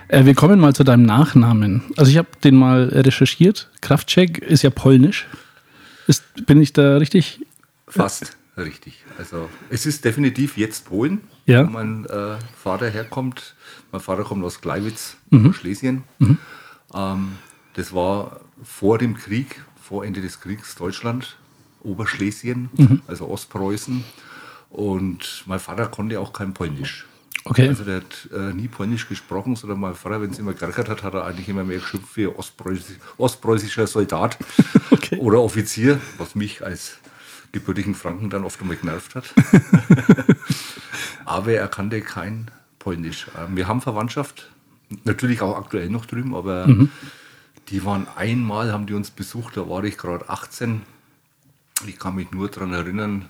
Äh, 0.08 0.26
wir 0.26 0.34
kommen 0.36 0.60
mal 0.60 0.74
zu 0.74 0.84
deinem 0.84 1.04
Nachnamen. 1.04 1.84
Also 1.98 2.12
ich 2.12 2.18
habe 2.18 2.30
den 2.44 2.56
mal 2.56 2.86
recherchiert. 2.90 3.70
Kraftcheck 3.82 4.40
ist 4.40 4.64
ja 4.64 4.70
polnisch. 4.70 5.28
Ist, 6.08 6.24
bin 6.46 6.62
ich 6.62 6.74
da 6.74 6.98
richtig? 6.98 7.40
Fast 7.88 8.38
richtig. 8.58 9.04
Also 9.18 9.50
es 9.70 9.86
ist 9.86 10.06
definitiv 10.06 10.58
jetzt 10.58 10.86
Polen, 10.86 11.22
Ja. 11.46 11.66
wo 11.66 11.70
mein 11.72 12.06
äh, 12.06 12.38
Vater 12.62 12.90
herkommt. 12.90 13.56
Mein 13.92 14.02
Vater 14.02 14.24
kommt 14.24 14.44
aus 14.44 14.62
Gleiwitz, 14.62 15.18
Mhm. 15.30 15.54
Schlesien. 15.54 16.04
Ähm, 16.94 17.38
das 17.74 17.94
war 17.94 18.40
vor 18.64 18.98
dem 18.98 19.16
Krieg, 19.18 19.62
vor 19.82 20.06
Ende 20.06 20.22
des 20.22 20.40
Kriegs 20.40 20.76
Deutschland, 20.76 21.36
Oberschlesien, 21.84 22.70
Mhm. 22.74 23.02
also 23.08 23.28
Ostpreußen. 23.28 24.04
Und 24.76 25.44
mein 25.46 25.60
Vater 25.60 25.88
konnte 25.88 26.20
auch 26.20 26.34
kein 26.34 26.54
Polnisch. 26.54 27.06
Okay. 27.46 27.70
Also 27.70 27.86
der 27.86 27.98
hat 27.98 28.30
äh, 28.34 28.52
nie 28.54 28.68
Polnisch 28.68 29.08
gesprochen, 29.08 29.56
sondern 29.56 29.80
mein 29.80 29.96
Vater, 29.96 30.22
wenn 30.22 30.32
es 30.32 30.40
immer 30.40 30.54
geärgert 30.54 30.90
hat, 30.90 31.02
hat 31.02 31.14
er 31.14 31.24
eigentlich 31.24 31.48
immer 31.48 31.64
mehr 31.64 31.78
geschimpft 31.78 32.18
wie 32.18 32.28
Ostpreußisch, 32.28 32.98
ostpreußischer 33.18 33.88
Soldat 33.88 34.38
Okay. 34.92 35.18
oder 35.20 35.40
Offizier, 35.42 36.02
was 36.18 36.36
mich 36.36 36.66
als 36.66 36.98
gebürtigen 37.54 37.96
Franken 37.96 38.30
dann 38.30 38.44
oft 38.44 38.60
einmal 38.60 38.76
genervt 38.76 39.16
hat. 39.16 39.34
aber 41.26 41.54
er 41.54 41.70
kannte 41.70 42.02
kein 42.02 42.52
Polnisch. 42.78 43.28
Ähm, 43.40 43.56
Wir 43.56 43.70
haben 43.70 43.80
Verwandtschaft, 43.80 44.52
natürlich 45.06 45.42
auch 45.42 45.56
aktuell 45.56 45.90
noch 45.90 46.06
drüben, 46.06 46.36
aber 46.36 46.68
die 47.70 47.86
waren 47.86 48.08
einmal, 48.18 48.74
haben 48.74 48.88
die 48.88 48.94
uns 48.94 49.10
besucht, 49.10 49.56
da 49.56 49.70
war 49.70 49.86
ich 49.86 49.98
gerade 49.98 50.30
18. 50.30 50.82
Ich 51.88 51.98
kann 51.98 52.16
mich 52.16 52.32
nur 52.32 52.50
daran 52.50 52.74
erinnern, 52.74 53.30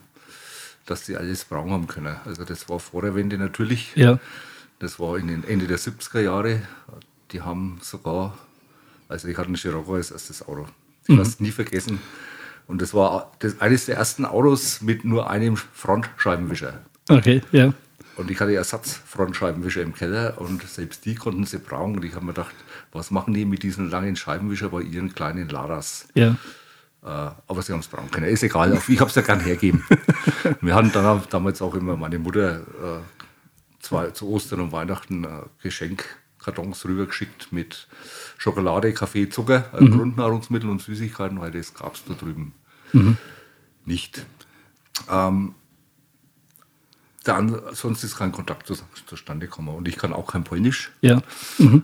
dass 0.85 1.05
sie 1.05 1.17
alles 1.17 1.45
braun 1.45 1.71
haben 1.71 1.87
können. 1.87 2.15
Also 2.25 2.43
das 2.43 2.69
war 2.69 2.79
vor 2.79 3.01
der 3.01 3.15
Wende 3.15 3.37
natürlich. 3.37 3.95
Ja. 3.95 4.19
Das 4.79 4.99
war 4.99 5.17
in 5.17 5.27
den 5.27 5.43
Ende 5.43 5.67
der 5.67 5.79
70er 5.79 6.21
Jahre. 6.21 6.61
Die 7.31 7.41
haben 7.41 7.79
sogar, 7.81 8.37
also 9.07 9.27
ich 9.27 9.37
hatte 9.37 9.47
einen 9.47 9.55
Scirocco 9.55 9.95
als 9.95 10.11
erstes 10.11 10.41
Auto. 10.47 10.67
Ich 11.03 11.09
werde 11.09 11.21
es 11.23 11.39
nie 11.39 11.51
vergessen. 11.51 11.99
Und 12.67 12.81
das 12.81 12.93
war 12.93 13.31
das, 13.39 13.61
eines 13.61 13.85
der 13.85 13.97
ersten 13.97 14.25
Autos 14.25 14.81
mit 14.81 15.05
nur 15.05 15.29
einem 15.29 15.55
Frontscheibenwischer. 15.55 16.81
Okay, 17.09 17.41
ja. 17.51 17.73
Und 18.17 18.31
ich 18.31 18.39
hatte 18.39 18.55
Ersatzfrontscheibenwischer 18.55 19.81
im 19.81 19.93
Keller 19.93 20.39
und 20.39 20.63
selbst 20.63 21.05
die 21.05 21.15
konnten 21.15 21.45
sie 21.45 21.59
brauen. 21.59 21.95
Und 21.95 22.05
ich 22.05 22.15
habe 22.15 22.25
mir 22.25 22.33
gedacht, 22.33 22.55
was 22.91 23.11
machen 23.11 23.33
die 23.33 23.45
mit 23.45 23.61
diesen 23.61 23.89
langen 23.89 24.15
Scheibenwischer 24.15 24.69
bei 24.69 24.81
ihren 24.81 25.13
kleinen 25.13 25.49
Ladas? 25.49 26.07
Ja. 26.15 26.37
Äh, 27.06 27.07
aber 27.07 27.61
sie 27.61 27.72
haben 27.72 27.82
es 27.82 27.88
brauen 27.88 28.10
können. 28.10 28.27
Ist 28.27 28.41
egal, 28.41 28.82
ich 28.88 28.99
habe 28.99 29.10
es 29.10 29.15
ja 29.15 29.22
gern 29.22 29.40
hergeben. 29.40 29.86
Wir 30.61 30.73
hatten 30.73 30.91
dann 30.91 31.22
damals 31.30 31.61
auch 31.61 31.76
immer 31.76 31.95
meine 31.95 32.18
Mutter 32.18 32.61
äh, 32.61 32.99
zwei, 33.80 34.10
zu 34.10 34.27
Ostern 34.30 34.61
und 34.61 34.72
Weihnachten 34.72 35.23
äh, 35.23 35.27
Geschenkkartons 35.61 36.84
rübergeschickt 36.86 37.52
mit 37.52 37.88
Schokolade, 38.40 38.91
Kaffee, 38.94 39.30
Zucker, 39.30 39.65
äh, 39.73 39.86
Grundnahrungsmittel 39.86 40.68
und 40.68 40.82
Süßigkeiten, 40.82 41.40
weil 41.40 41.52
das 41.52 41.76
gab 41.76 41.94
es 41.94 42.03
da 42.06 42.15
drüben 42.15 42.53
nicht. 43.86 44.26
Ähm, 45.11 45.53
dann, 47.27 47.60
sonst 47.73 48.03
ist 48.03 48.18
kein 48.18 48.31
Kontakt 48.31 48.68
zu, 48.68 48.76
zustande 49.07 49.47
gekommen. 49.47 49.69
Und 49.69 49.88
ich 49.88 49.97
kann 49.97 50.14
auch 50.14 50.27
kein 50.27 50.43
Polnisch. 50.43 50.91
Ja. 51.02 51.22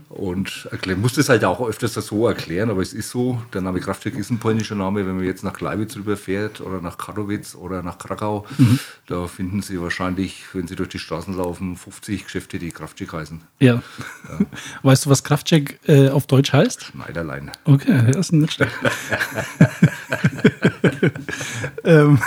Und 0.10 0.68
erklär, 0.72 0.96
muss 0.96 1.14
das 1.14 1.30
halt 1.30 1.44
auch 1.44 1.68
öfters 1.68 1.94
so 1.94 2.28
erklären, 2.28 2.70
aber 2.70 2.82
es 2.82 2.94
ist 2.94 3.10
so, 3.10 3.42
der 3.54 3.62
Name 3.62 3.80
Kraftwerk 3.80 4.16
ist 4.16 4.30
ein 4.30 4.40
polnischer 4.40 4.76
Name. 4.76 5.06
Wenn 5.06 5.16
man 5.16 5.26
jetzt 5.26 5.44
nach 5.44 5.54
Gleiwitz 5.54 5.96
rüberfährt 5.96 6.62
oder 6.62 6.82
nach 6.82 6.98
Katowice 6.98 7.56
oder 7.56 7.82
nach 7.82 7.98
Krakau, 7.98 8.46
da 9.08 9.28
finden 9.28 9.62
Sie 9.62 9.82
wahrscheinlich, 9.82 10.44
wenn 10.54 10.68
Sie 10.68 10.76
durch 10.76 10.90
die 10.90 11.00
Straßen 11.00 11.36
laufen, 11.36 11.76
50 11.76 12.26
Geschäfte, 12.26 12.60
die 12.60 12.72
Kraftwerk 12.72 13.14
heißen. 13.14 13.42
Ja. 13.60 13.82
Weißt 14.84 15.06
du, 15.06 15.10
was 15.10 15.24
Kraftcheck 15.24 15.80
äh, 15.88 16.10
auf 16.10 16.28
Deutsch 16.28 16.54
heißt? 16.54 16.86
Schneiderlein. 16.86 17.52
Okay, 17.66 18.12
das 18.12 18.28
ist 18.28 18.32
nicht 18.34 18.54
schlecht. 18.54 18.72
ähm, 21.84 22.20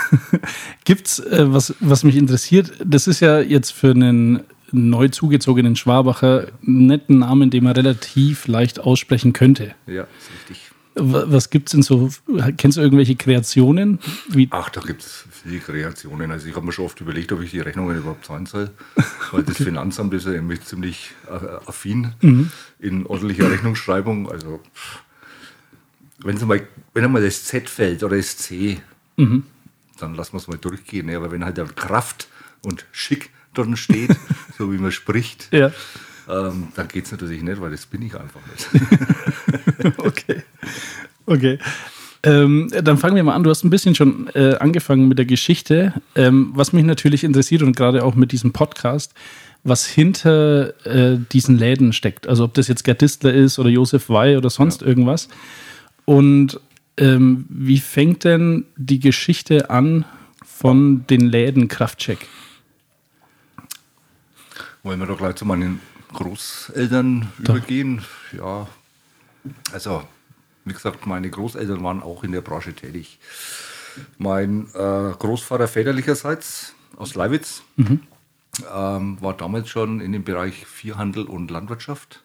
gibt's 0.83 1.19
äh, 1.19 1.51
was, 1.51 1.73
was 1.79 2.03
mich 2.03 2.15
interessiert? 2.15 2.73
Das 2.83 3.04
ist 3.07 3.19
ja 3.19 3.39
jetzt 3.41 3.71
für 3.71 3.91
einen 3.91 4.41
neu 4.71 5.07
zugezogenen 5.09 5.75
Schwabacher 5.75 6.47
nicht 6.61 7.09
ein 7.09 7.19
Name, 7.19 7.47
den 7.47 7.63
man 7.63 7.73
relativ 7.73 8.47
leicht 8.47 8.79
aussprechen 8.79 9.31
könnte. 9.33 9.73
Ja, 9.87 10.03
ist 10.03 10.31
richtig. 10.49 10.71
Wa- 10.95 11.25
Was 11.27 11.49
gibt's 11.49 11.73
denn 11.73 11.81
so? 11.83 12.09
Kennst 12.57 12.77
du 12.77 12.81
irgendwelche 12.81 13.15
Kreationen? 13.15 13.99
Wie, 14.29 14.47
Ach, 14.51 14.69
da 14.69 14.79
gibt 14.81 15.01
es 15.01 15.25
viele 15.43 15.59
Kreationen. 15.59 16.31
Also 16.31 16.47
ich 16.47 16.55
habe 16.55 16.65
mir 16.65 16.71
schon 16.71 16.85
oft 16.85 16.99
überlegt, 17.01 17.31
ob 17.33 17.41
ich 17.41 17.51
die 17.51 17.59
Rechnungen 17.59 17.97
überhaupt 17.97 18.25
zahlen 18.25 18.45
soll. 18.45 18.69
Weil 19.31 19.43
das 19.43 19.57
Finanzamt 19.57 20.13
ist 20.13 20.25
ja 20.25 20.31
nämlich 20.31 20.61
ziemlich 20.61 21.11
äh, 21.27 21.69
affin 21.69 22.13
in 22.79 23.05
ordentlicher 23.05 23.49
Rechnungsschreibung. 23.51 24.31
Also 24.31 24.61
wenn, 26.19 26.47
mal, 26.47 26.61
wenn 26.93 27.03
einmal 27.03 27.21
das 27.21 27.43
Z 27.45 27.69
fällt 27.69 28.03
oder 28.03 28.15
das 28.17 28.37
C, 28.37 28.77
dann 29.17 30.15
lassen 30.15 30.33
wir 30.33 30.37
es 30.37 30.47
mal 30.47 30.57
durchgehen. 30.57 31.05
ne? 31.07 31.15
Aber 31.17 31.31
wenn 31.31 31.43
halt 31.45 31.57
dann 31.57 31.73
Kraft 31.75 32.27
und 32.65 32.85
Schick 32.91 33.29
drin 33.53 33.77
steht, 33.77 34.11
so 34.57 34.71
wie 34.73 34.77
man 34.77 34.91
spricht, 34.91 35.47
ja, 35.51 35.71
ähm, 36.27 36.69
dann 36.75 36.87
geht 36.87 37.05
es 37.05 37.11
natürlich 37.11 37.43
nicht, 37.43 37.61
weil 37.61 37.71
das 37.71 37.85
bin 37.85 38.01
ich 38.01 38.15
einfach 38.15 38.41
nicht. 38.51 39.97
okay. 39.97 40.43
Okay. 41.25 41.59
Ähm, 42.23 42.71
dann 42.83 42.97
fangen 42.97 43.15
wir 43.15 43.23
mal 43.23 43.35
an. 43.35 43.43
Du 43.43 43.51
hast 43.51 43.63
ein 43.63 43.69
bisschen 43.69 43.93
schon 43.93 44.29
äh, 44.33 44.55
angefangen 44.55 45.07
mit 45.07 45.19
der 45.19 45.25
Geschichte. 45.25 45.93
Ähm, 46.15 46.51
was 46.55 46.73
mich 46.73 46.83
natürlich 46.83 47.23
interessiert 47.23 47.61
und 47.61 47.75
gerade 47.75 48.03
auch 48.03 48.15
mit 48.15 48.31
diesem 48.31 48.51
Podcast, 48.51 49.13
was 49.63 49.85
hinter 49.85 50.73
äh, 50.85 51.19
diesen 51.31 51.57
Läden 51.57 51.93
steckt. 51.93 52.27
Also 52.27 52.45
ob 52.45 52.55
das 52.55 52.67
jetzt 52.67 52.83
Gerd 52.83 53.01
Distler 53.01 53.33
ist 53.33 53.59
oder 53.59 53.69
Josef 53.69 54.09
Wey 54.09 54.37
oder 54.37 54.49
sonst 54.49 54.81
irgendwas. 54.81 55.27
Und 56.05 56.59
ähm, 56.97 57.45
wie 57.49 57.79
fängt 57.79 58.23
denn 58.23 58.65
die 58.75 58.99
Geschichte 58.99 59.69
an 59.69 60.05
von 60.43 61.05
den 61.07 61.21
Läden 61.21 61.67
Kraftcheck? 61.67 62.27
Wollen 64.85 64.99
wir 64.99 65.07
doch 65.07 65.17
gleich 65.17 65.33
zu 65.33 65.45
meinen 65.45 65.79
Großeltern 66.13 67.27
übergehen? 67.39 68.05
Ja, 68.37 68.67
also 69.73 70.03
wie 70.63 70.73
gesagt, 70.73 71.07
meine 71.07 71.27
Großeltern 71.27 71.83
waren 71.83 72.03
auch 72.03 72.23
in 72.23 72.31
der 72.31 72.41
Branche 72.41 72.71
tätig. 72.71 73.17
Mein 74.19 74.67
äh, 74.75 75.11
Großvater 75.17 75.67
väterlicherseits 75.67 76.75
aus 76.97 77.15
Leiwitz 77.15 77.63
ähm, 78.71 79.17
war 79.21 79.33
damals 79.33 79.69
schon 79.69 80.01
in 80.01 80.11
dem 80.11 80.23
Bereich 80.23 80.67
Viehhandel 80.67 81.23
und 81.23 81.49
Landwirtschaft. 81.49 82.21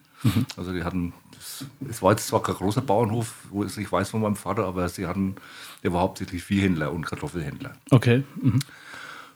Also 0.59 0.74
die 0.74 0.85
hatten, 0.85 1.15
das, 1.35 1.65
es 1.89 2.03
war 2.03 2.11
jetzt 2.11 2.27
zwar 2.27 2.43
kein 2.43 2.57
großer 2.57 2.82
Bauernhof, 2.82 3.37
wo 3.49 3.65
ich 3.65 3.91
weiß 3.91 4.11
von 4.11 4.20
meinem 4.20 4.37
Vater, 4.37 4.66
aber 4.66 4.87
sie 4.91 5.07
hatten, 5.07 5.37
der 5.82 5.95
war 5.95 6.03
hauptsächlich 6.03 6.43
Viehhändler 6.43 6.93
und 6.93 7.07
Kartoffelhändler. 7.07 7.73
Okay. 7.91 8.23
Mhm. 8.37 8.61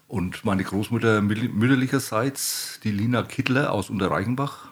Und 0.07 0.45
meine 0.45 0.63
Großmutter 0.63 1.21
mütterlicherseits, 1.21 2.79
die 2.83 2.91
Lina 2.91 3.23
Kittler 3.23 3.71
aus 3.71 3.89
Unterreichenbach, 3.89 4.69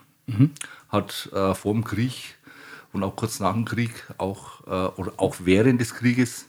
hat 0.89 1.29
äh, 1.33 1.53
vor 1.53 1.73
dem 1.73 1.83
Krieg 1.83 2.35
und 2.93 3.03
auch 3.03 3.15
kurz 3.15 3.39
nach 3.39 3.53
dem 3.53 3.65
Krieg, 3.65 3.91
auch, 4.17 4.61
äh, 4.67 4.69
oder 4.99 5.13
auch 5.17 5.35
während 5.43 5.81
des 5.81 5.95
Krieges, 5.95 6.45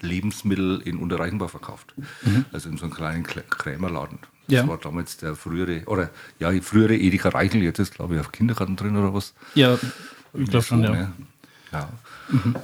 Lebensmittel 0.00 0.80
in 0.84 0.96
Unterreichenbach 0.98 1.50
verkauft. 1.50 1.94
Also 2.52 2.68
in 2.68 2.76
so 2.76 2.84
einem 2.84 2.94
kleinen 2.94 3.22
Krämerladen. 3.24 4.18
Das 4.48 4.56
Ja. 4.60 4.68
war 4.68 4.78
damals 4.78 5.16
der 5.18 5.34
frühere, 5.36 5.82
oder 5.86 6.10
ja, 6.38 6.50
die 6.50 6.60
frühere 6.60 6.94
Edeka 6.96 7.28
Reichel, 7.30 7.62
jetzt 7.62 7.78
ist 7.78 7.94
glaube 7.94 8.14
ich 8.14 8.20
auf 8.20 8.32
Kindergarten 8.32 8.76
drin 8.76 8.96
oder 8.96 9.12
was. 9.14 9.34
Ja, 9.54 9.78
ich 10.34 10.48
glaube 10.48 10.64
schon, 10.64 10.78
So, 10.82 10.84
ja. 10.84 10.92
ne? 10.92 11.12
ja. 11.72 11.88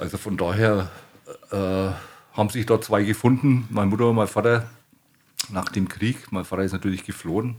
Also 0.00 0.16
von 0.18 0.36
daher 0.36 0.90
äh, 1.50 1.90
haben 2.36 2.48
sich 2.50 2.66
da 2.66 2.80
zwei 2.80 3.02
gefunden, 3.04 3.68
meine 3.70 3.90
Mutter 3.90 4.08
und 4.08 4.16
mein 4.16 4.26
Vater, 4.28 4.68
nach 5.50 5.68
dem 5.70 5.88
Krieg. 5.88 6.32
Mein 6.32 6.44
Vater 6.44 6.64
ist 6.64 6.72
natürlich 6.72 7.04
geflohen 7.04 7.56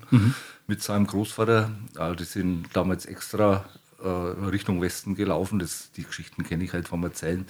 mit 0.67 0.81
seinem 0.81 1.07
Großvater. 1.07 1.71
Äh, 1.97 2.15
die 2.15 2.23
sind 2.23 2.67
damals 2.73 3.05
extra 3.05 3.65
äh, 4.03 4.07
Richtung 4.07 4.81
Westen 4.81 5.15
gelaufen. 5.15 5.59
Das, 5.59 5.91
die 5.91 6.03
Geschichten 6.03 6.43
kenne 6.43 6.63
ich 6.63 6.73
halt 6.73 6.87
vom 6.87 7.03
Erzählen, 7.03 7.45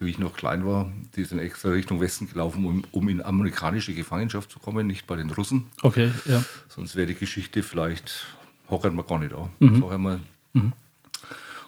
wie 0.00 0.10
ich 0.10 0.18
noch 0.18 0.36
klein 0.36 0.66
war. 0.66 0.92
Die 1.16 1.24
sind 1.24 1.38
extra 1.38 1.70
Richtung 1.70 2.00
Westen 2.00 2.28
gelaufen, 2.28 2.64
um, 2.64 2.84
um 2.90 3.08
in 3.08 3.22
amerikanische 3.22 3.94
Gefangenschaft 3.94 4.50
zu 4.50 4.58
kommen, 4.58 4.86
nicht 4.86 5.06
bei 5.06 5.16
den 5.16 5.30
Russen. 5.30 5.66
Okay, 5.82 6.10
ja. 6.26 6.44
Sonst 6.68 6.96
wäre 6.96 7.06
die 7.06 7.14
Geschichte 7.14 7.62
vielleicht, 7.62 8.26
hockern 8.68 8.96
wir 8.96 9.04
gar 9.04 9.18
nicht 9.18 9.32
da. 9.32 9.48
Vorher 9.80 9.98
mal. 9.98 10.20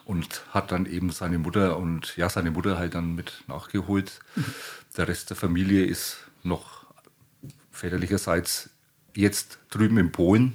Und 0.04 0.42
hat 0.50 0.70
dann 0.70 0.86
eben 0.86 1.10
seine 1.10 1.38
Mutter 1.38 1.76
und 1.76 2.16
ja, 2.16 2.28
seine 2.28 2.52
Mutter 2.52 2.78
halt 2.78 2.94
dann 2.94 3.14
mit 3.14 3.42
nachgeholt. 3.48 4.20
Der 4.96 5.08
Rest 5.08 5.30
der 5.30 5.36
Familie 5.36 5.84
ist 5.84 6.18
noch 6.44 6.75
väterlicherseits 7.76 8.70
jetzt 9.14 9.58
drüben 9.70 9.98
in 9.98 10.12
Polen. 10.12 10.54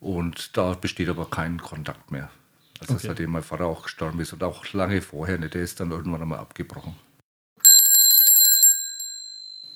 Und 0.00 0.56
da 0.56 0.74
besteht 0.74 1.08
aber 1.08 1.28
kein 1.30 1.60
Kontakt 1.60 2.10
mehr. 2.10 2.30
Also 2.80 2.94
Okay. 2.94 3.06
seitdem 3.08 3.30
mein 3.30 3.42
Vater 3.42 3.66
auch 3.66 3.84
gestorben 3.84 4.18
ist 4.20 4.32
und 4.32 4.42
auch 4.42 4.72
lange 4.72 5.00
vorher 5.02 5.38
nicht. 5.38 5.54
Der 5.54 5.62
ist 5.62 5.78
dann 5.80 5.90
irgendwann 5.92 6.22
einmal 6.22 6.38
abgebrochen. 6.40 6.94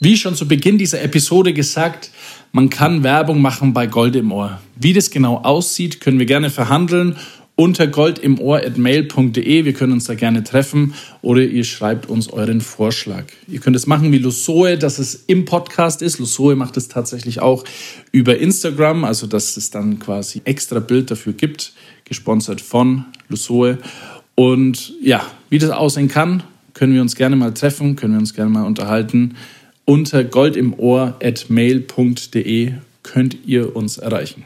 Wie 0.01 0.17
schon 0.17 0.35
zu 0.35 0.47
Beginn 0.47 0.77
dieser 0.77 1.01
Episode 1.03 1.55
gesagt, 1.55 2.11
man 2.53 2.69
kann 2.69 3.03
Werbung 3.03 3.41
machen 3.41 3.73
bei 3.73 3.87
Gold 3.87 4.15
im 4.17 4.31
Ohr. 4.31 4.61
Wie 4.75 4.93
das 4.93 5.11
genau 5.11 5.39
aussieht, 5.39 6.01
können 6.01 6.19
wir 6.19 6.27
gerne 6.27 6.51
verhandeln 6.51 7.17
unter 7.57 7.87
goldimohr.mail.de. 7.87 9.65
Wir 9.65 9.73
können 9.73 9.95
uns 9.95 10.05
da 10.05 10.15
gerne 10.15 10.45
treffen 10.45 10.93
oder 11.23 11.41
ihr 11.43 11.65
schreibt 11.65 12.07
uns 12.09 12.29
euren 12.29 12.61
Vorschlag. 12.61 13.25
Ihr 13.49 13.61
könnt 13.61 13.77
es 13.77 13.87
machen 13.87 14.13
wie 14.13 14.19
Lusoe, 14.19 14.77
dass 14.77 14.99
es 14.99 15.25
im 15.27 15.47
Podcast 15.47 16.03
ist. 16.03 16.19
Lusoe 16.19 16.55
macht 16.55 16.77
es 16.77 16.89
tatsächlich 16.89 17.41
auch 17.41 17.65
über 18.13 18.37
Instagram, 18.39 19.05
also 19.05 19.27
dass 19.27 19.57
es 19.57 19.71
dann 19.71 19.99
quasi 19.99 20.43
extra 20.45 20.81
Bild 20.81 21.11
dafür 21.11 21.33
gibt, 21.33 21.73
gesponsert 22.05 22.61
von 22.61 23.07
Lusoe. 23.29 23.79
Und 24.35 24.93
ja, 25.03 25.25
wie 25.49 25.59
das 25.59 25.71
aussehen 25.71 26.09
kann, 26.09 26.43
können 26.75 26.93
wir 26.93 27.01
uns 27.01 27.17
gerne 27.17 27.37
mal 27.37 27.55
treffen, 27.55 27.97
können 27.97 28.13
wir 28.13 28.21
uns 28.21 28.35
gerne 28.35 28.51
mal 28.51 28.67
unterhalten. 28.67 29.37
Unter 29.87 30.25
goldimohr.mail.de 30.25 32.73
könnt 33.03 33.39
ihr 33.47 33.75
uns 33.75 33.97
erreichen. 33.97 34.45